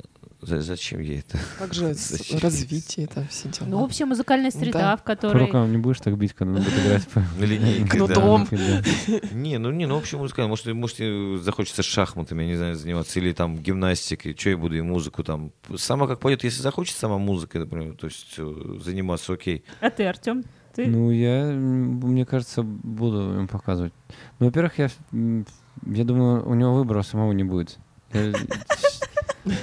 зачем 0.42 1.00
ей 1.00 1.20
это? 1.20 1.38
Как 1.58 1.74
же 1.74 1.88
развитие, 2.42 3.06
там 3.06 3.26
все 3.28 3.48
дела. 3.48 3.68
Ну, 3.68 3.82
общая 3.82 4.06
музыкальная 4.06 4.50
среда, 4.50 4.78
Да. 4.80 4.96
в 4.96 5.00
По 5.00 5.06
которой... 5.06 5.46
рукам 5.46 5.70
не 5.70 5.78
будешь 5.78 6.00
так 6.00 6.16
бить, 6.16 6.32
когда 6.32 6.54
он 6.58 6.62
будет 6.64 6.78
играть 6.78 7.06
по 7.08 7.20
На 7.20 7.44
линейке, 7.44 8.06
да. 8.06 9.28
Не, 9.32 9.58
ну 9.58 9.70
не, 9.70 9.86
ну 9.86 9.96
вообще 9.96 10.16
музыкально. 10.16 10.48
Может, 10.48 10.66
может, 10.74 11.42
захочется 11.42 11.82
шахматами, 11.82 12.42
я 12.42 12.48
не 12.48 12.56
знаю, 12.56 12.76
заниматься, 12.76 13.18
или 13.20 13.32
там 13.32 13.58
гимнастикой, 13.58 14.36
что 14.38 14.50
я 14.50 14.56
буду 14.56 14.76
и 14.76 14.80
музыку 14.80 15.22
там. 15.24 15.52
Сама 15.76 16.06
как 16.06 16.20
пойдет, 16.20 16.44
если 16.44 16.62
захочет 16.62 16.96
сама 16.96 17.18
музыкой, 17.18 17.60
например, 17.60 17.94
то 17.94 18.06
есть 18.06 18.34
э, 18.38 18.78
заниматься, 18.82 19.32
окей. 19.32 19.64
А 19.80 19.90
ты, 19.90 20.04
Артем? 20.06 20.44
Ты... 20.74 20.86
Ну, 20.86 21.10
я, 21.10 21.46
мне 21.46 22.24
кажется, 22.24 22.62
буду 22.62 23.38
им 23.38 23.48
показывать. 23.48 23.92
Ну, 24.38 24.46
во-первых, 24.46 24.78
я, 24.78 24.88
я 25.12 26.04
думаю, 26.04 26.48
у 26.48 26.54
него 26.54 26.74
выбора 26.74 27.02
самого 27.02 27.32
не 27.32 27.44
будет. 27.44 27.78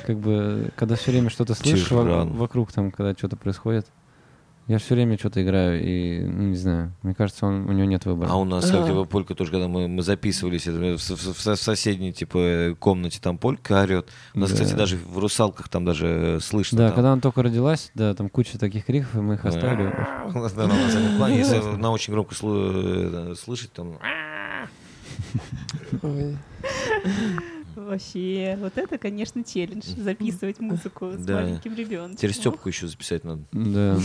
Как 0.06 0.18
бы, 0.18 0.72
когда 0.76 0.96
все 0.96 1.12
время 1.12 1.30
что-то 1.30 1.54
слышишь 1.54 1.90
Тиран. 1.90 2.34
вокруг, 2.34 2.72
там, 2.72 2.92
когда 2.92 3.14
что-то 3.18 3.36
происходит, 3.36 3.86
я 4.68 4.80
все 4.80 4.96
время 4.96 5.18
что-то 5.18 5.42
играю, 5.42 5.82
и, 5.82 6.26
ну, 6.26 6.44
не 6.50 6.56
знаю, 6.58 6.92
мне 7.02 7.16
кажется, 7.16 7.46
он, 7.46 7.70
у 7.70 7.72
него 7.72 7.86
нет 7.88 8.06
выбора. 8.06 8.30
А 8.32 8.36
у 8.36 8.44
нас, 8.44 8.70
как 8.70 8.86
типа, 8.86 9.06
Полька 9.06 9.34
тоже, 9.34 9.50
когда 9.52 9.70
мы, 9.70 9.88
мы 9.88 10.04
записывались, 10.04 10.68
это, 10.68 10.78
в, 10.78 10.98
в- 10.98 11.10
в- 11.10 11.38
в 11.38 11.56
соседней, 11.56 12.12
типа, 12.12 12.76
комнате 12.78 13.20
там 13.22 13.38
Полька 13.38 13.82
орет. 13.84 14.10
У 14.34 14.40
нас, 14.40 14.50
Да. 14.50 14.56
кстати, 14.56 14.74
даже 14.78 14.98
в 14.98 15.20
«Русалках» 15.20 15.70
там 15.70 15.86
даже 15.86 16.08
э, 16.08 16.40
слышно. 16.42 16.78
Да, 16.80 16.88
там. 16.88 16.96
когда 16.96 17.14
она 17.14 17.22
только 17.22 17.44
родилась, 17.44 17.92
да, 17.94 18.14
там 18.14 18.28
куча 18.30 18.60
таких 18.60 18.86
криков, 18.86 19.16
и 19.16 19.20
мы 19.20 19.36
их 19.36 19.46
оставили. 19.46 19.94
Если 21.38 21.60
на 21.78 21.92
очень 21.92 22.12
громко 22.12 22.36
э, 22.42 23.36
слышать, 23.42 23.72
там... 23.72 23.98
Вообще, 27.78 28.58
вот 28.60 28.76
это, 28.78 28.98
конечно, 28.98 29.44
челлендж, 29.44 29.86
записывать 29.98 30.60
музыку 30.60 31.12
с 31.12 31.24
Да. 31.24 31.36
маленьким 31.42 31.76
ребенком. 31.76 32.16
Теперь 32.18 32.34
Степку 32.34 32.70
еще 32.70 32.88
записать 32.88 33.24
надо. 33.24 33.44
Да. 33.52 33.98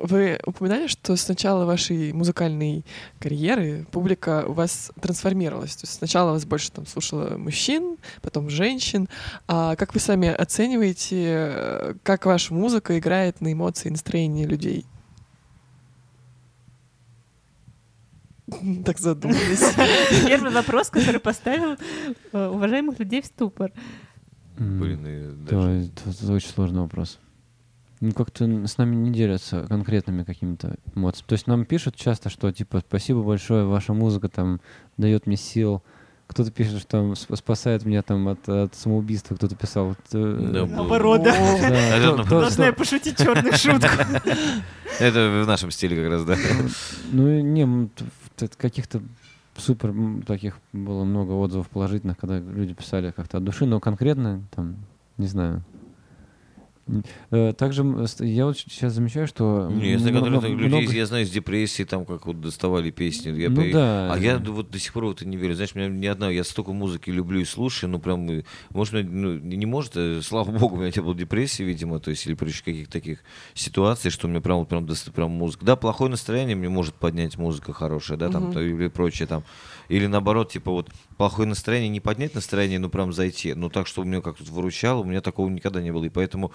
Вы 0.00 0.38
упоминали, 0.46 0.86
что 0.86 1.16
с 1.16 1.26
начала 1.26 1.64
вашей 1.64 2.12
музыкальной 2.12 2.84
карьеры 3.18 3.84
публика 3.90 4.44
у 4.46 4.52
вас 4.52 4.92
трансформировалась. 5.00 5.74
То 5.74 5.86
есть 5.86 5.94
сначала 5.98 6.30
вас 6.30 6.44
больше 6.44 6.70
там 6.70 6.86
слушала 6.86 7.36
мужчин, 7.36 7.96
потом 8.22 8.48
женщин. 8.48 9.08
А 9.48 9.74
как 9.74 9.94
вы 9.94 10.00
сами 10.00 10.28
оцениваете, 10.28 11.24
э, 11.26 11.94
как 12.04 12.26
ваша 12.26 12.54
музыка 12.54 12.96
играет 12.96 13.40
на 13.40 13.52
эмоции 13.52 13.88
и 13.88 13.92
настроение 13.92 14.46
людей? 14.46 14.86
Так 18.84 18.98
задумались. 18.98 19.62
Первый 20.26 20.50
вопрос, 20.52 20.90
который 20.90 21.20
поставил 21.20 21.76
э, 22.32 22.46
уважаемых 22.48 22.98
людей 22.98 23.22
в 23.22 23.26
ступор. 23.26 23.72
Блин, 24.56 25.06
и 25.06 25.46
Да, 25.48 25.56
даже... 25.56 25.70
это, 25.84 26.10
это 26.10 26.32
очень 26.32 26.48
сложный 26.50 26.80
вопрос. 26.80 27.18
Ну, 28.00 28.12
как-то 28.12 28.44
с 28.66 28.78
нами 28.78 28.94
не 28.96 29.10
делятся 29.12 29.66
конкретными 29.68 30.22
какими-то 30.22 30.76
эмоциями. 30.94 31.26
То 31.28 31.32
есть 31.34 31.46
нам 31.48 31.64
пишут 31.64 31.96
часто, 31.96 32.30
что 32.30 32.50
типа 32.52 32.80
спасибо 32.86 33.22
большое, 33.22 33.64
ваша 33.66 33.92
музыка 33.92 34.28
там 34.28 34.60
дает 34.96 35.26
мне 35.26 35.36
сил. 35.36 35.82
Кто-то 36.28 36.50
пишет, 36.50 36.78
что 36.80 36.86
там, 36.88 37.12
сп- 37.12 37.36
спасает 37.36 37.84
меня 37.86 38.02
там 38.02 38.28
от, 38.28 38.46
от 38.48 38.74
самоубийства, 38.74 39.34
кто-то 39.34 39.56
писал. 39.56 39.96
э, 40.12 40.50
Да, 40.52 40.66
Наоборот, 40.66 41.22
да. 41.22 41.32
О, 42.14 42.16
да, 42.16 42.24
Должна 42.24 42.66
я 42.66 42.72
пошутить 42.72 43.16
черную 43.16 43.54
шутку. 43.54 43.88
Это 45.00 45.42
в 45.44 45.46
нашем 45.46 45.70
стиле 45.70 45.96
как 46.02 46.12
раз, 46.12 46.24
да. 46.24 46.36
Ну, 47.12 47.28
и 47.30 47.42
не, 47.42 47.88
т- 47.88 48.04
каких-то 48.56 49.02
супер 49.56 49.94
таких 50.24 50.58
было 50.72 51.04
много 51.04 51.32
отзывов 51.32 51.68
положительных, 51.68 52.18
когда 52.18 52.38
люди 52.38 52.74
писали 52.74 53.10
как-то 53.10 53.38
от 53.38 53.44
души, 53.44 53.66
но 53.66 53.80
конкретно 53.80 54.42
там, 54.54 54.76
не 55.16 55.26
знаю. 55.26 55.64
Э, 57.30 57.52
Также 57.52 57.82
я 58.20 58.46
вот 58.46 58.58
сейчас 58.58 58.94
замечаю, 58.94 59.26
что 59.26 59.68
Не, 59.70 59.92
я 59.92 59.98
знаю, 59.98 60.16
много- 60.24 60.48
людей, 60.48 60.68
много- 60.68 60.92
я 60.92 61.06
знаю, 61.06 61.26
с 61.26 61.30
депрессии 61.30 61.82
там 61.84 62.04
как 62.06 62.26
вот 62.26 62.40
доставали 62.40 62.90
песни. 62.90 63.30
Я 63.38 63.50
ну 63.50 63.56
по- 63.66 63.72
да. 63.72 64.12
А 64.14 64.18
я 64.18 64.38
вот 64.38 64.70
до 64.70 64.78
сих 64.78 64.92
пор 64.92 65.04
в 65.06 65.10
это 65.10 65.26
не 65.26 65.36
верю. 65.36 65.54
Знаешь, 65.54 65.74
меня 65.74 65.88
ни 65.88 66.06
одна, 66.06 66.30
я 66.30 66.44
столько 66.44 66.72
музыки 66.72 67.10
люблю 67.10 67.40
и 67.40 67.44
слушаю, 67.44 67.90
ну 67.90 67.98
прям, 67.98 68.26
может, 68.70 68.94
ну, 69.08 69.38
не 69.38 69.66
может, 69.66 69.92
э, 69.96 70.20
слава 70.22 70.50
богу, 70.50 70.76
у 70.76 70.78
меня 70.78 70.90
не 70.94 71.02
было 71.02 71.14
депрессии, 71.14 71.62
видимо, 71.62 72.00
то 72.00 72.10
есть, 72.10 72.26
или 72.26 72.34
прочих 72.34 72.64
каких-то 72.64 72.92
таких 72.92 73.18
ситуаций, 73.54 74.10
что 74.10 74.28
мне 74.28 74.40
прям, 74.40 74.58
вот 74.58 74.68
прям, 74.68 74.86
прям 75.14 75.30
музыка. 75.30 75.64
Да, 75.64 75.76
плохое 75.76 76.10
настроение 76.10 76.56
мне 76.56 76.68
может 76.68 76.94
поднять 76.94 77.36
музыка 77.36 77.72
хорошая, 77.72 78.16
да, 78.18 78.28
там, 78.30 78.44
Мгм. 78.44 78.52
то 78.52 78.60
или 78.60 78.88
прочее 78.88 79.26
там. 79.28 79.44
Или 79.88 80.06
наоборот, 80.06 80.52
типа 80.52 80.70
вот 80.70 80.90
плохое 81.16 81.48
настроение, 81.48 81.88
не 81.88 82.00
поднять 82.00 82.34
настроение, 82.34 82.78
но 82.78 82.88
прям 82.88 83.12
зайти. 83.12 83.54
Ну 83.54 83.70
так, 83.70 83.86
чтобы 83.86 84.08
меня 84.08 84.20
как-то 84.20 84.44
выручало, 84.44 85.00
у 85.00 85.04
меня 85.04 85.20
такого 85.20 85.48
никогда 85.48 85.80
не 85.80 85.90
было. 85.92 86.04
И 86.04 86.08
поэтому 86.10 86.52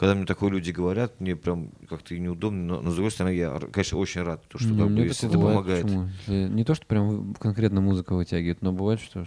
когда 0.00 0.14
мне 0.14 0.24
такое 0.24 0.50
люди 0.50 0.70
говорят, 0.70 1.20
мне 1.20 1.36
прям 1.36 1.72
как-то 1.86 2.18
неудобно, 2.18 2.76
но, 2.76 2.80
но 2.80 2.90
с 2.90 2.94
другой 2.94 3.10
стороны, 3.10 3.34
я, 3.34 3.60
конечно, 3.70 3.98
очень 3.98 4.22
рад, 4.22 4.42
то, 4.48 4.58
что 4.58 4.68
Не, 4.70 4.78
как 4.78 4.94
бы, 4.94 5.02
если 5.02 5.28
это 5.28 5.36
бывает, 5.36 5.56
помогает. 5.58 5.84
почему? 5.84 6.08
Если 6.26 6.48
Не 6.48 6.64
то, 6.64 6.74
что 6.74 6.86
прям 6.86 7.34
конкретно 7.34 7.82
музыка 7.82 8.14
вытягивает, 8.14 8.62
но 8.62 8.72
бывает, 8.72 9.00
что 9.00 9.26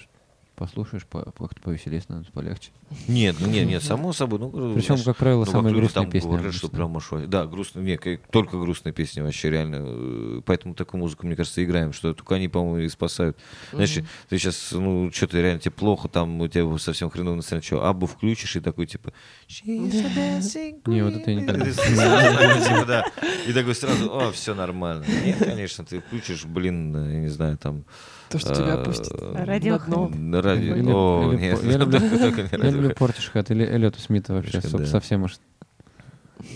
послушаешь, 0.55 1.05
по- 1.05 1.23
как-то 1.23 1.61
повеселее 1.61 2.01
становится, 2.01 2.31
полегче. 2.31 2.69
Нет, 3.07 3.37
ну, 3.39 3.47
нет, 3.47 3.67
нет, 3.67 3.81
само 3.83 4.13
собой. 4.13 4.37
Ну, 4.39 4.49
Причем, 4.75 4.95
знаешь, 4.97 5.03
как 5.03 5.17
правило, 5.17 5.45
ну, 5.45 5.51
самые 5.51 5.73
грустные 5.75 6.03
там 6.03 6.11
песни. 6.11 6.27
говорят, 6.27 6.53
что 6.53 6.69
прям 6.69 6.95
аж 6.95 7.11
ой, 7.11 7.25
Да, 7.25 7.47
грустные, 7.47 7.83
не, 7.83 7.97
к- 7.97 8.19
только 8.31 8.59
грустные 8.59 8.93
песни 8.93 9.21
вообще 9.21 9.49
реально. 9.49 9.77
э, 9.79 10.41
Поэтому 10.45 10.75
такую 10.75 10.99
музыку, 11.01 11.25
мне 11.25 11.35
кажется, 11.35 11.63
играем, 11.63 11.91
что 11.91 12.13
только 12.13 12.35
они, 12.35 12.47
по-моему, 12.49 12.77
и 12.85 12.89
спасают. 12.89 13.35
Знаешь, 13.71 13.97
Мгм. 13.97 14.07
ты 14.29 14.37
сейчас, 14.37 14.71
ну, 14.73 15.09
что-то 15.11 15.41
реально 15.41 15.59
тебе 15.59 15.71
плохо, 15.71 16.07
там 16.07 16.39
у 16.39 16.47
тебя 16.47 16.77
совсем 16.77 17.09
хреново 17.09 17.35
настроение, 17.35 17.65
что, 17.65 17.83
Абу 17.85 18.05
включишь 18.05 18.55
и 18.55 18.59
такой, 18.59 18.85
типа... 18.85 19.11
«She's 19.47 20.05
a 20.05 20.09
dancing 20.15 20.81
Не, 20.85 21.03
вот 21.03 21.15
это 21.15 21.31
я 21.31 21.37
не 21.37 21.43
queen». 21.43 21.47
помню. 21.47 21.63
И 21.63 21.73
ты 21.73 21.73
сразу, 21.73 22.63
типа. 22.85 23.05
И 23.47 23.53
такой 23.53 23.75
сразу, 23.75 24.11
о, 24.13 24.31
все 24.31 24.53
нормально. 24.53 25.03
Нет, 25.25 25.39
конечно, 25.39 25.83
ты 25.83 25.99
включишь, 25.99 26.45
блин, 26.45 26.93
я 27.11 27.19
не 27.21 27.27
знаю, 27.29 27.57
там... 27.57 27.85
То, 28.29 28.39
что 28.39 28.53
тебя 28.55 28.67
э, 28.69 28.81
опустит. 28.81 29.11
Радио. 29.33 29.73
на 29.73 29.79
дно. 29.79 30.09
на 30.13 30.41
радио. 30.41 30.75
Или- 30.75 30.91
О, 30.91 31.33
нет, 31.33 31.63
я 31.63 31.77
люблю- 31.77 32.95
Портишхэт 32.97 33.51
или 33.51 33.63
Эллиота 33.65 34.01
Смита 34.01 34.33
вообще, 34.33 34.61
совсем 34.61 35.23
уж... 35.23 35.37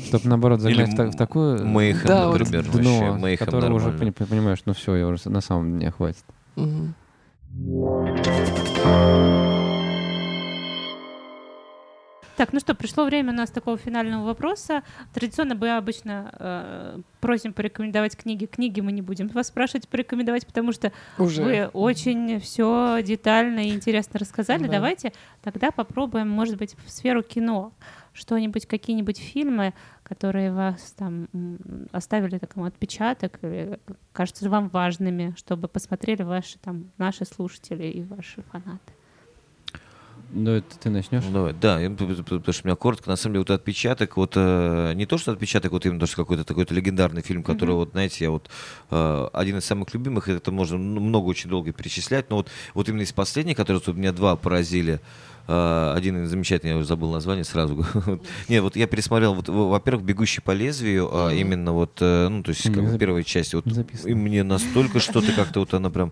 Чтоб, 0.07 0.23
наоборот, 0.25 0.59
загнать 0.59 0.89
в, 0.93 0.95
та- 0.95 1.05
в 1.05 1.15
такую 1.15 1.65
Мэйхэм, 1.65 2.07
Да, 2.07 2.27
вот 2.27 2.39
например, 2.39 2.65
дно, 2.65 3.17
вообще. 3.19 3.37
Которое 3.37 3.71
уже 3.71 3.91
понимаешь, 3.91 4.59
ну 4.65 4.73
все, 4.73 4.95
я 4.95 5.07
уже 5.07 5.29
на 5.29 5.41
самом 5.41 5.77
дне 5.79 5.91
хватит. 5.91 6.23
Мгм. 6.55 6.93
Так, 12.37 12.53
ну 12.53 12.59
что, 12.59 12.75
пришло 12.75 13.03
время 13.05 13.33
у 13.33 13.35
нас 13.35 13.49
такого 13.49 13.77
финального 13.77 14.23
вопроса. 14.23 14.83
Традиционно 15.11 15.55
мы 15.55 15.75
обычно 15.75 16.31
э, 16.37 16.99
просим 17.19 17.51
порекомендовать 17.51 18.15
книги. 18.15 18.45
Книги 18.45 18.79
мы 18.79 18.91
не 18.91 19.01
будем 19.01 19.27
вас 19.29 19.47
спрашивать 19.47 19.87
порекомендовать, 19.87 20.45
потому 20.45 20.71
что 20.71 20.91
Уже. 21.17 21.43
вы 21.43 21.65
очень 21.73 22.39
все 22.39 23.01
детально 23.01 23.61
и 23.61 23.73
интересно 23.73 24.19
рассказали. 24.19 24.65
Да. 24.65 24.73
Давайте 24.73 25.13
тогда 25.41 25.71
попробуем, 25.71 26.29
может 26.29 26.57
быть, 26.57 26.75
в 26.85 26.91
сферу 26.91 27.23
кино. 27.23 27.73
Что-нибудь, 28.13 28.67
какие-нибудь 28.67 29.17
фильмы, 29.17 29.73
которые 30.03 30.51
вас 30.51 30.91
там 30.91 31.27
оставили 31.91 32.37
такой 32.37 32.67
отпечаток, 32.67 33.39
или 33.41 33.79
кажутся 34.13 34.47
вам 34.47 34.69
важными, 34.69 35.33
чтобы 35.37 35.67
посмотрели 35.67 36.21
ваши 36.21 36.59
там 36.59 36.91
наши 36.99 37.25
слушатели 37.25 37.85
и 37.85 38.03
ваши 38.03 38.43
фанаты. 38.43 38.93
Ну, 40.29 40.51
это 40.51 40.77
ты 40.77 40.89
начнешь? 40.89 41.23
Ну, 41.25 41.31
давай, 41.31 41.53
да, 41.53 41.79
потому 41.89 42.13
что 42.53 42.63
у 42.63 42.67
меня 42.67 42.75
коротко, 42.75 43.09
на 43.09 43.15
самом 43.15 43.33
деле, 43.35 43.39
вот 43.41 43.51
отпечаток, 43.51 44.17
вот 44.17 44.33
э, 44.35 44.93
не 44.95 45.05
то, 45.05 45.17
что 45.17 45.31
отпечаток, 45.31 45.71
вот 45.71 45.85
именно 45.85 45.99
то, 45.99 46.05
что 46.05 46.17
какой-то 46.17 46.43
такой 46.43 46.65
легендарный 46.69 47.21
фильм, 47.21 47.43
который, 47.43 47.69
Мгм. 47.71 47.77
вот, 47.77 47.91
знаете, 47.91 48.25
я 48.25 48.31
вот 48.31 48.49
э, 48.91 49.27
один 49.33 49.57
из 49.57 49.65
самых 49.65 49.93
любимых, 49.93 50.27
это 50.27 50.51
можно 50.51 50.77
ну, 50.77 50.99
много 50.99 51.27
очень 51.27 51.49
долго 51.49 51.71
перечислять, 51.71 52.29
но 52.29 52.37
вот, 52.37 52.49
вот 52.73 52.89
именно 52.89 53.03
из 53.03 53.13
последних, 53.13 53.55
которые 53.55 53.81
вот 53.85 53.95
меня 53.95 54.11
два 54.11 54.35
поразили, 54.35 54.99
один 55.95 56.23
из 56.23 56.29
замечательный, 56.29 56.71
я 56.71 56.77
уже 56.77 56.87
забыл 56.87 57.11
название 57.11 57.43
сразу. 57.43 57.85
Нет, 58.49 58.61
вот 58.63 58.75
я 58.75 58.87
пересмотрел, 58.87 59.33
вот, 59.33 59.47
во- 59.49 59.69
во-первых, 59.69 60.03
«Бегущий 60.05 60.41
по 60.41 60.51
лезвию», 60.51 61.09
а 61.13 61.31
именно 61.33 61.71
вот, 61.73 61.97
э, 62.01 62.27
ну, 62.27 62.43
то 62.43 62.49
есть, 62.49 62.63
как 62.63 62.83
бы 62.91 62.97
первая 62.97 63.23
часть, 63.23 63.53
вот, 63.53 63.65
и 64.05 64.13
мне 64.13 64.43
настолько 64.43 64.99
что-то 64.99 65.31
как-то 65.33 65.59
вот 65.61 65.73
она 65.73 65.89
прям... 65.89 66.11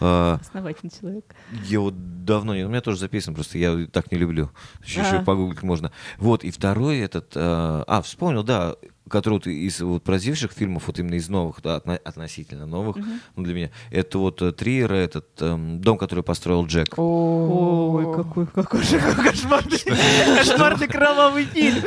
э, 0.00 0.38
Основательный 0.40 0.92
человек. 0.98 1.24
я 1.66 1.80
вот 1.80 2.24
давно 2.24 2.54
не... 2.54 2.64
У 2.64 2.68
меня 2.68 2.80
тоже 2.80 2.98
записано, 2.98 3.34
просто 3.34 3.58
я 3.58 3.86
так 3.92 4.10
не 4.12 4.18
люблю. 4.18 4.50
Еще, 4.84 5.00
еще 5.00 5.16
А. 5.16 5.22
погуглить 5.22 5.62
можно. 5.62 5.90
Вот, 6.18 6.44
и 6.44 6.50
второй 6.50 6.98
этот... 6.98 7.32
а, 7.34 8.02
вспомнил, 8.02 8.42
да, 8.42 8.74
который 9.08 9.34
вот 9.34 9.46
из 9.46 9.80
вот 9.80 10.02
поразивших 10.02 10.52
фильмов, 10.52 10.84
вот 10.86 10.98
именно 10.98 11.14
из 11.14 11.28
новых, 11.28 11.60
да, 11.62 11.76
отно- 11.78 11.96
относительно 11.98 12.66
новых, 12.66 12.96
Мгм. 12.96 13.20
ну, 13.36 13.42
для 13.44 13.54
меня, 13.54 13.70
это 13.90 14.18
вот 14.18 14.42
э, 14.42 14.52
Триера, 14.52 14.94
этот 14.94 15.26
эм, 15.40 15.80
дом, 15.80 15.96
который 15.98 16.24
построил 16.24 16.66
Джек. 16.66 16.94
О, 16.98 18.12
какой, 18.16 18.46
какой 18.46 18.82
же 18.82 18.98
кошмарный, 18.98 20.36
кошмарный 20.36 20.88
кровавый 20.88 21.44
фильм. 21.44 21.82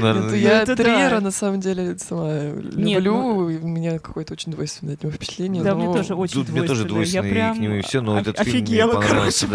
Ну, 0.00 0.34
я. 0.34 0.64
Триера, 0.64 1.20
на 1.20 1.30
самом 1.30 1.60
деле, 1.60 1.98
сама 1.98 2.32
люблю. 2.52 3.48
и 3.50 3.58
У 3.58 3.66
меня 3.68 3.98
какое-то 3.98 4.32
очень 4.32 4.52
двойственное 4.52 4.94
от 4.94 5.02
него 5.02 5.12
впечатление. 5.12 5.62
Да, 5.62 5.74
мне 5.74 5.92
тоже 5.92 6.14
очень 6.14 6.34
Тут 6.34 6.48
мне 6.50 6.62
тоже 6.62 6.84
двойственное. 6.84 7.28
Я 7.28 7.32
двойственные 7.32 7.32
прям 7.32 7.56
к 7.56 7.60
нему 7.60 7.74
и 7.76 7.80
все, 7.82 8.00
но 8.00 8.18
этот 8.18 8.38
фильм 8.38 8.50
мне 8.50 8.62
офигела, 8.62 8.94
понравился. 8.94 9.46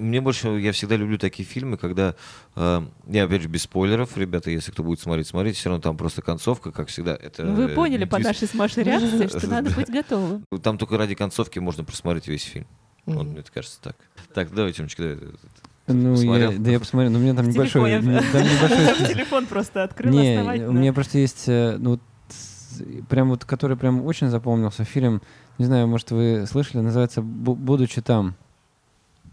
Мне 0.00 0.20
больше, 0.20 0.48
я 0.48 0.72
всегда 0.72 0.96
люблю 0.96 1.18
такие 1.18 1.46
фильмы, 1.46 1.76
когда, 1.76 2.14
э, 2.56 2.82
я 3.08 3.24
опять 3.24 3.42
же 3.42 3.48
без 3.48 3.62
спойлеров, 3.62 4.16
ребята, 4.16 4.50
если 4.50 4.70
кто 4.70 4.82
будет 4.82 5.00
смотреть, 5.00 5.26
смотрите, 5.26 5.57
все 5.58 5.68
равно 5.70 5.82
там 5.82 5.96
просто 5.96 6.22
концовка, 6.22 6.70
как 6.72 6.88
всегда. 6.88 7.14
Это, 7.14 7.44
Ну, 7.44 7.54
Вы 7.54 7.64
э, 7.64 7.74
поняли 7.74 8.04
по 8.04 8.18
нашей 8.18 8.48
с 8.48 8.54
Машей 8.54 8.84
реакции, 8.84 9.26
что 9.38 9.46
надо 9.48 9.70
быть 9.70 9.90
готовым. 9.90 10.44
твист. 10.48 10.62
Там 10.62 10.78
только 10.78 10.96
ради 10.96 11.14
концовки 11.14 11.58
можно 11.58 11.84
просмотреть 11.84 12.28
весь 12.28 12.44
фильм. 12.44 12.66
Вот, 13.06 13.24
мне 13.24 13.42
кажется 13.52 13.80
так. 13.80 13.96
Так, 14.34 14.52
давай, 14.54 14.72
Тёмочка, 14.72 15.02
давай. 15.02 15.32
Ну, 15.86 16.36
я, 16.36 16.52
да 16.58 16.70
я 16.70 16.78
посмотрел, 16.78 17.10
но 17.12 17.18
у 17.18 17.22
меня 17.22 17.34
там 17.34 17.48
небольшой... 17.48 17.90
Там 17.92 18.04
небольшой 18.04 19.06
Телефон 19.14 19.46
просто 19.46 19.84
открыл 19.84 20.12
Не, 20.12 20.66
у 20.66 20.72
меня 20.72 20.92
просто 20.92 21.18
есть, 21.18 21.44
э, 21.48 21.76
ну, 21.78 21.92
вот, 21.92 22.00
прям 23.08 23.30
вот, 23.30 23.44
который 23.46 23.76
прям 23.76 24.04
очень 24.04 24.28
запомнился 24.28 24.84
фильм, 24.84 25.22
не 25.56 25.64
знаю, 25.64 25.88
может, 25.88 26.10
вы 26.10 26.44
слышали, 26.46 26.82
называется 26.82 27.20
«Бу- 27.20 27.56
«Будучи 27.56 28.02
там». 28.02 28.36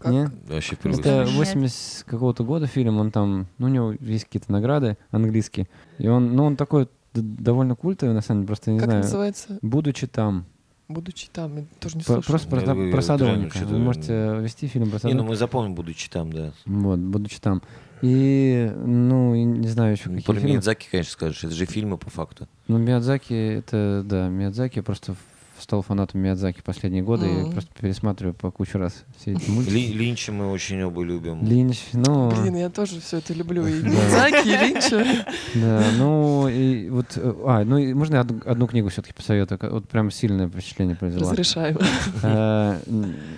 Как? 0.06 0.12
Не? 0.12 0.30
Вообще 0.54 0.74
впервые. 0.76 1.00
Это 1.00 1.24
Нет. 1.24 1.30
80 1.30 2.04
какого-то 2.04 2.44
года 2.44 2.66
фильм, 2.66 2.98
он 2.98 3.10
там, 3.10 3.46
ну, 3.58 3.66
у 3.66 3.70
него 3.70 3.94
есть 4.00 4.24
какие-то 4.24 4.50
награды 4.52 4.96
английские, 5.10 5.68
и 5.98 6.08
он, 6.08 6.34
ну, 6.34 6.44
он 6.44 6.56
такой 6.56 6.88
довольно 7.14 7.74
культовый, 7.76 8.14
на 8.14 8.20
самом 8.20 8.40
деле, 8.42 8.46
просто 8.48 8.70
не 8.70 8.78
Как 8.78 8.86
знаю. 8.88 9.02
называется? 9.04 9.58
«Будучи 9.62 10.06
там». 10.06 10.44
Будучи 10.88 11.26
там, 11.32 11.56
я 11.56 11.64
тоже 11.80 11.96
не 11.96 12.02
Про- 12.04 12.14
слышала. 12.22 12.30
просто 12.30 12.48
про, 12.48 12.90
про 12.92 13.02
садовника. 13.02 13.58
Вы 13.64 13.78
можете 13.78 14.36
вести 14.40 14.68
фильм 14.68 14.84
про 14.84 14.90
Не, 14.90 14.92
ну 14.92 14.98
садовника. 15.00 15.24
мы 15.30 15.36
запомним, 15.36 15.74
будучи 15.74 16.08
там, 16.08 16.32
да. 16.32 16.52
Вот, 16.64 16.98
«Будучи 17.00 17.40
там». 17.40 17.60
И, 18.02 18.70
ну, 18.84 19.34
и 19.34 19.42
не 19.42 19.66
знаю 19.68 19.92
еще 19.92 20.04
какие 20.10 20.20
Про 20.22 20.34
фильмы. 20.34 20.50
Миядзаки, 20.50 20.86
конечно, 20.90 21.10
скажешь. 21.12 21.42
Это 21.42 21.54
же 21.54 21.64
фильмы 21.64 21.96
по 21.96 22.10
факту. 22.10 22.46
Ну, 22.68 22.76
Миядзаки, 22.78 23.32
это, 23.32 24.02
да, 24.04 24.28
Миядзаки, 24.28 24.80
просто 24.80 25.16
стал 25.60 25.82
фанатом 25.82 26.20
Миядзаки 26.20 26.60
последние 26.62 27.02
годы, 27.02 27.26
и 27.26 27.32
Мгм. 27.32 27.52
просто 27.52 27.70
пересматриваю 27.80 28.34
по 28.34 28.50
кучу 28.50 28.78
раз 28.78 29.04
все 29.18 29.32
эти 29.32 29.50
мультики. 29.50 29.72
Ли- 29.74 29.92
Линча 29.92 30.32
мы 30.32 30.50
очень 30.50 30.82
оба 30.82 31.02
любим. 31.02 31.44
Линч, 31.44 31.80
ну, 31.92 32.30
Блин, 32.30 32.56
я 32.56 32.70
тоже 32.70 33.00
все 33.00 33.18
это 33.18 33.32
люблю. 33.34 33.66
И 33.66 33.80
Да. 33.82 33.88
Мидзаки, 33.88 34.48
и 34.48 34.56
Линча. 34.68 35.26
да, 35.54 35.82
ну, 35.98 36.48
и 36.48 36.88
вот, 36.90 37.06
э, 37.16 37.34
а, 37.46 37.64
ну, 37.64 37.78
и 37.78 37.94
можно 37.94 38.16
я 38.16 38.20
одну, 38.20 38.66
книгу 38.66 38.88
все-таки 38.88 39.14
посоветую, 39.14 39.58
вот 39.70 39.88
прям 39.88 40.10
сильное 40.10 40.48
впечатление 40.48 40.96
произвела. 40.96 41.30
Разрешаю. 41.30 41.78
Э, 42.22 42.78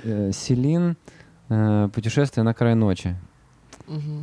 э, 0.04 0.30
Селин, 0.32 0.96
«Путешествие 1.94 2.44
на 2.44 2.52
край 2.54 2.74
ночи». 2.74 3.16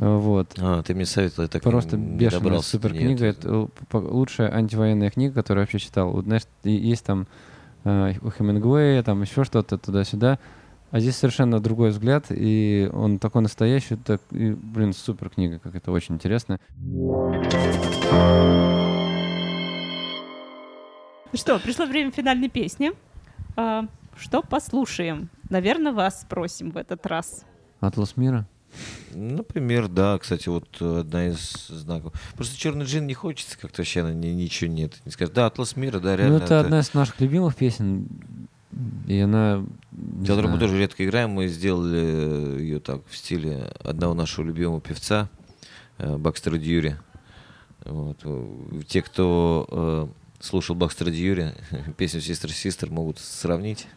Э, 0.00 0.16
вот. 0.18 0.54
А, 0.58 0.82
ты 0.84 0.94
мне 0.94 1.04
советовал, 1.06 1.48
так 1.48 1.62
Просто 1.62 1.96
не 1.96 2.16
бешеная 2.18 2.60
супер 2.60 2.92
книга. 2.92 3.26
Это 3.26 3.68
лучшая 3.92 4.54
антивоенная 4.54 5.10
книга, 5.10 5.34
которую 5.34 5.62
я 5.62 5.64
вообще 5.64 5.80
читал. 5.80 6.12
Вот, 6.12 6.24
знаешь, 6.26 6.42
и- 6.62 6.70
есть 6.70 7.04
там 7.04 7.26
э, 7.86 8.14
у 8.22 8.30
Хемингуэя, 8.30 9.02
там 9.02 9.22
еще 9.22 9.44
что-то 9.44 9.78
туда-сюда. 9.78 10.38
А 10.90 11.00
здесь 11.00 11.16
совершенно 11.16 11.58
другой 11.60 11.90
взгляд, 11.90 12.26
и 12.30 12.88
он 12.92 13.18
такой 13.18 13.42
настоящий, 13.42 13.96
так, 13.96 14.20
и, 14.30 14.50
блин, 14.52 14.92
супер 14.92 15.30
книга, 15.30 15.58
как 15.58 15.74
это 15.74 15.90
очень 15.90 16.14
интересно. 16.14 16.60
Ну 16.76 17.42
Что, 21.34 21.58
пришло 21.58 21.86
время 21.86 22.12
финальной 22.12 22.48
песни. 22.48 22.92
А, 23.56 23.86
что 24.16 24.42
послушаем? 24.42 25.28
Наверное, 25.50 25.92
вас 25.92 26.22
спросим 26.22 26.70
в 26.70 26.76
этот 26.76 27.04
раз. 27.06 27.44
Атлас 27.80 28.16
мира. 28.16 28.46
Например, 29.14 29.88
да, 29.88 30.18
кстати, 30.18 30.48
вот 30.48 30.66
э, 30.80 31.00
одна 31.00 31.28
из 31.28 31.68
знаков. 31.68 32.12
Просто 32.34 32.58
черный 32.58 32.84
джин 32.84 33.06
не 33.06 33.14
хочется, 33.14 33.58
как-то 33.58 33.82
вообще 33.82 34.00
она 34.00 34.12
ни- 34.12 34.28
ничего 34.28 34.70
нет. 34.70 34.94
Не 35.04 35.10
скажешь, 35.12 35.34
да, 35.34 35.46
Атлас 35.46 35.76
мира, 35.76 36.00
да, 36.00 36.16
реально. 36.16 36.38
ну, 36.38 36.44
это, 36.44 36.60
одна 36.60 36.80
из 36.80 36.92
наших 36.94 37.20
любимых 37.20 37.56
песен, 37.56 38.08
и 39.06 39.18
она... 39.20 39.64
не 39.92 40.26
Которую 40.26 40.52
мы 40.52 40.58
тоже 40.58 40.78
редко 40.78 41.04
играем, 41.04 41.30
мы 41.30 41.48
сделали 41.48 42.60
ее 42.60 42.80
так 42.80 43.00
в 43.08 43.16
стиле 43.16 43.72
одного 43.82 44.14
нашего 44.14 44.44
любимого 44.44 44.80
певца 44.80 45.28
э, 45.98 46.16
Бакстера 46.16 46.58
Дьюри. 46.58 46.96
Вот. 47.84 48.18
э, 48.24 48.82
Те, 48.86 49.00
кто 49.02 49.66
э, 49.70 50.06
слушал 50.40 50.74
Бакстера 50.74 51.10
Дьюри, 51.10 51.52
песню 51.96 52.20
Sister 52.20 52.48
Sister 52.48 52.90
могут 52.92 53.18
сравнить. 53.18 53.86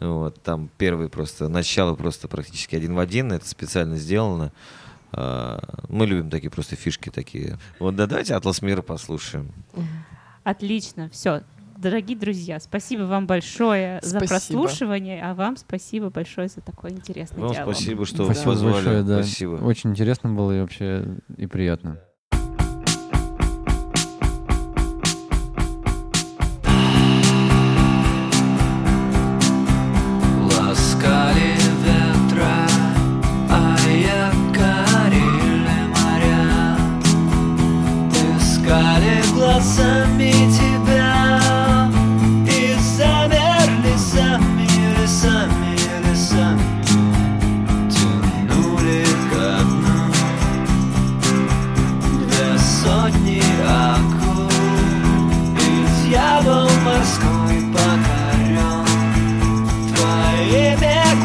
Вот. 0.00 0.40
Там 0.42 0.70
первый 0.78 1.08
просто, 1.08 1.48
начало 1.48 1.94
просто 1.94 2.28
практически 2.28 2.76
один 2.76 2.94
в 2.94 2.98
один, 2.98 3.32
это 3.32 3.48
специально 3.48 3.96
сделано. 3.96 4.52
А, 5.12 5.60
Мы 5.88 6.06
любим 6.06 6.30
такие 6.30 6.50
просто 6.50 6.76
фишки 6.76 7.08
такие. 7.10 7.58
Вот 7.78 7.96
да, 7.96 8.06
давайте 8.06 8.34
Атлас 8.34 8.62
мира 8.62 8.82
послушаем. 8.82 9.52
Отлично, 10.44 11.08
все. 11.10 11.42
Дорогие 11.76 12.16
друзья, 12.16 12.60
спасибо 12.60 13.02
вам 13.02 13.26
большое 13.26 13.98
за 14.02 14.18
Спасибо. 14.20 14.28
прослушивание, 14.28 15.22
а 15.22 15.34
вам 15.34 15.56
спасибо 15.56 16.08
большое 16.10 16.48
за 16.48 16.60
такой 16.60 16.92
интересный 16.92 17.40
Вам 17.42 17.52
диалог. 17.52 17.74
спасибо, 17.74 18.06
что 18.06 18.24
Спасибо 18.26 18.52
позвали. 18.52 18.72
большое, 18.74 19.02
да. 19.02 19.22
Спасибо. 19.22 19.54
Очень 19.56 19.90
интересно 19.90 20.30
было 20.32 20.56
и 20.56 20.60
вообще 20.60 21.04
и 21.36 21.46
приятно. 21.46 21.98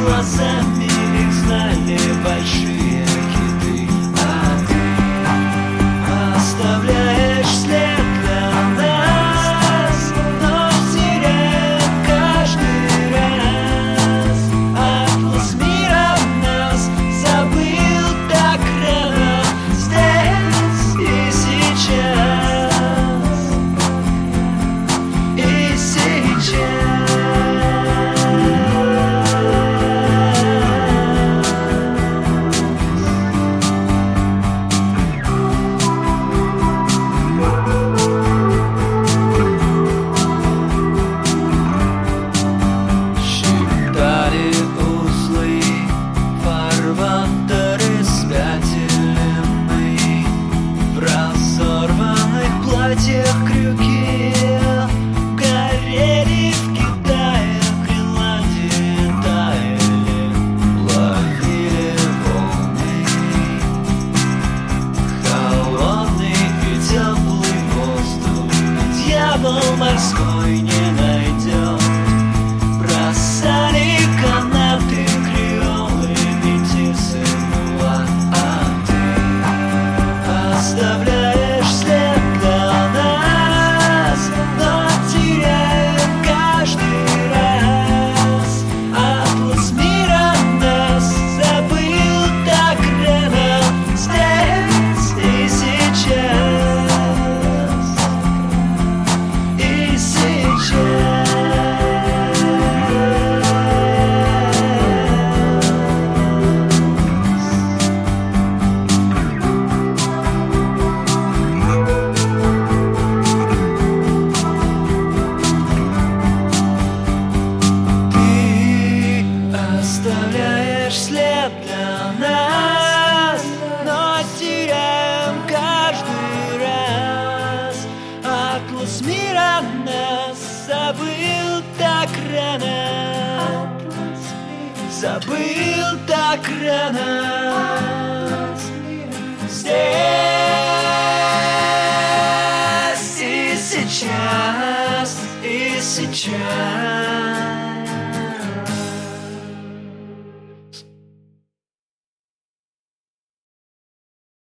Глазами 0.09 0.85
их 0.85 1.33
знали 1.33 1.99
большие 2.23 2.78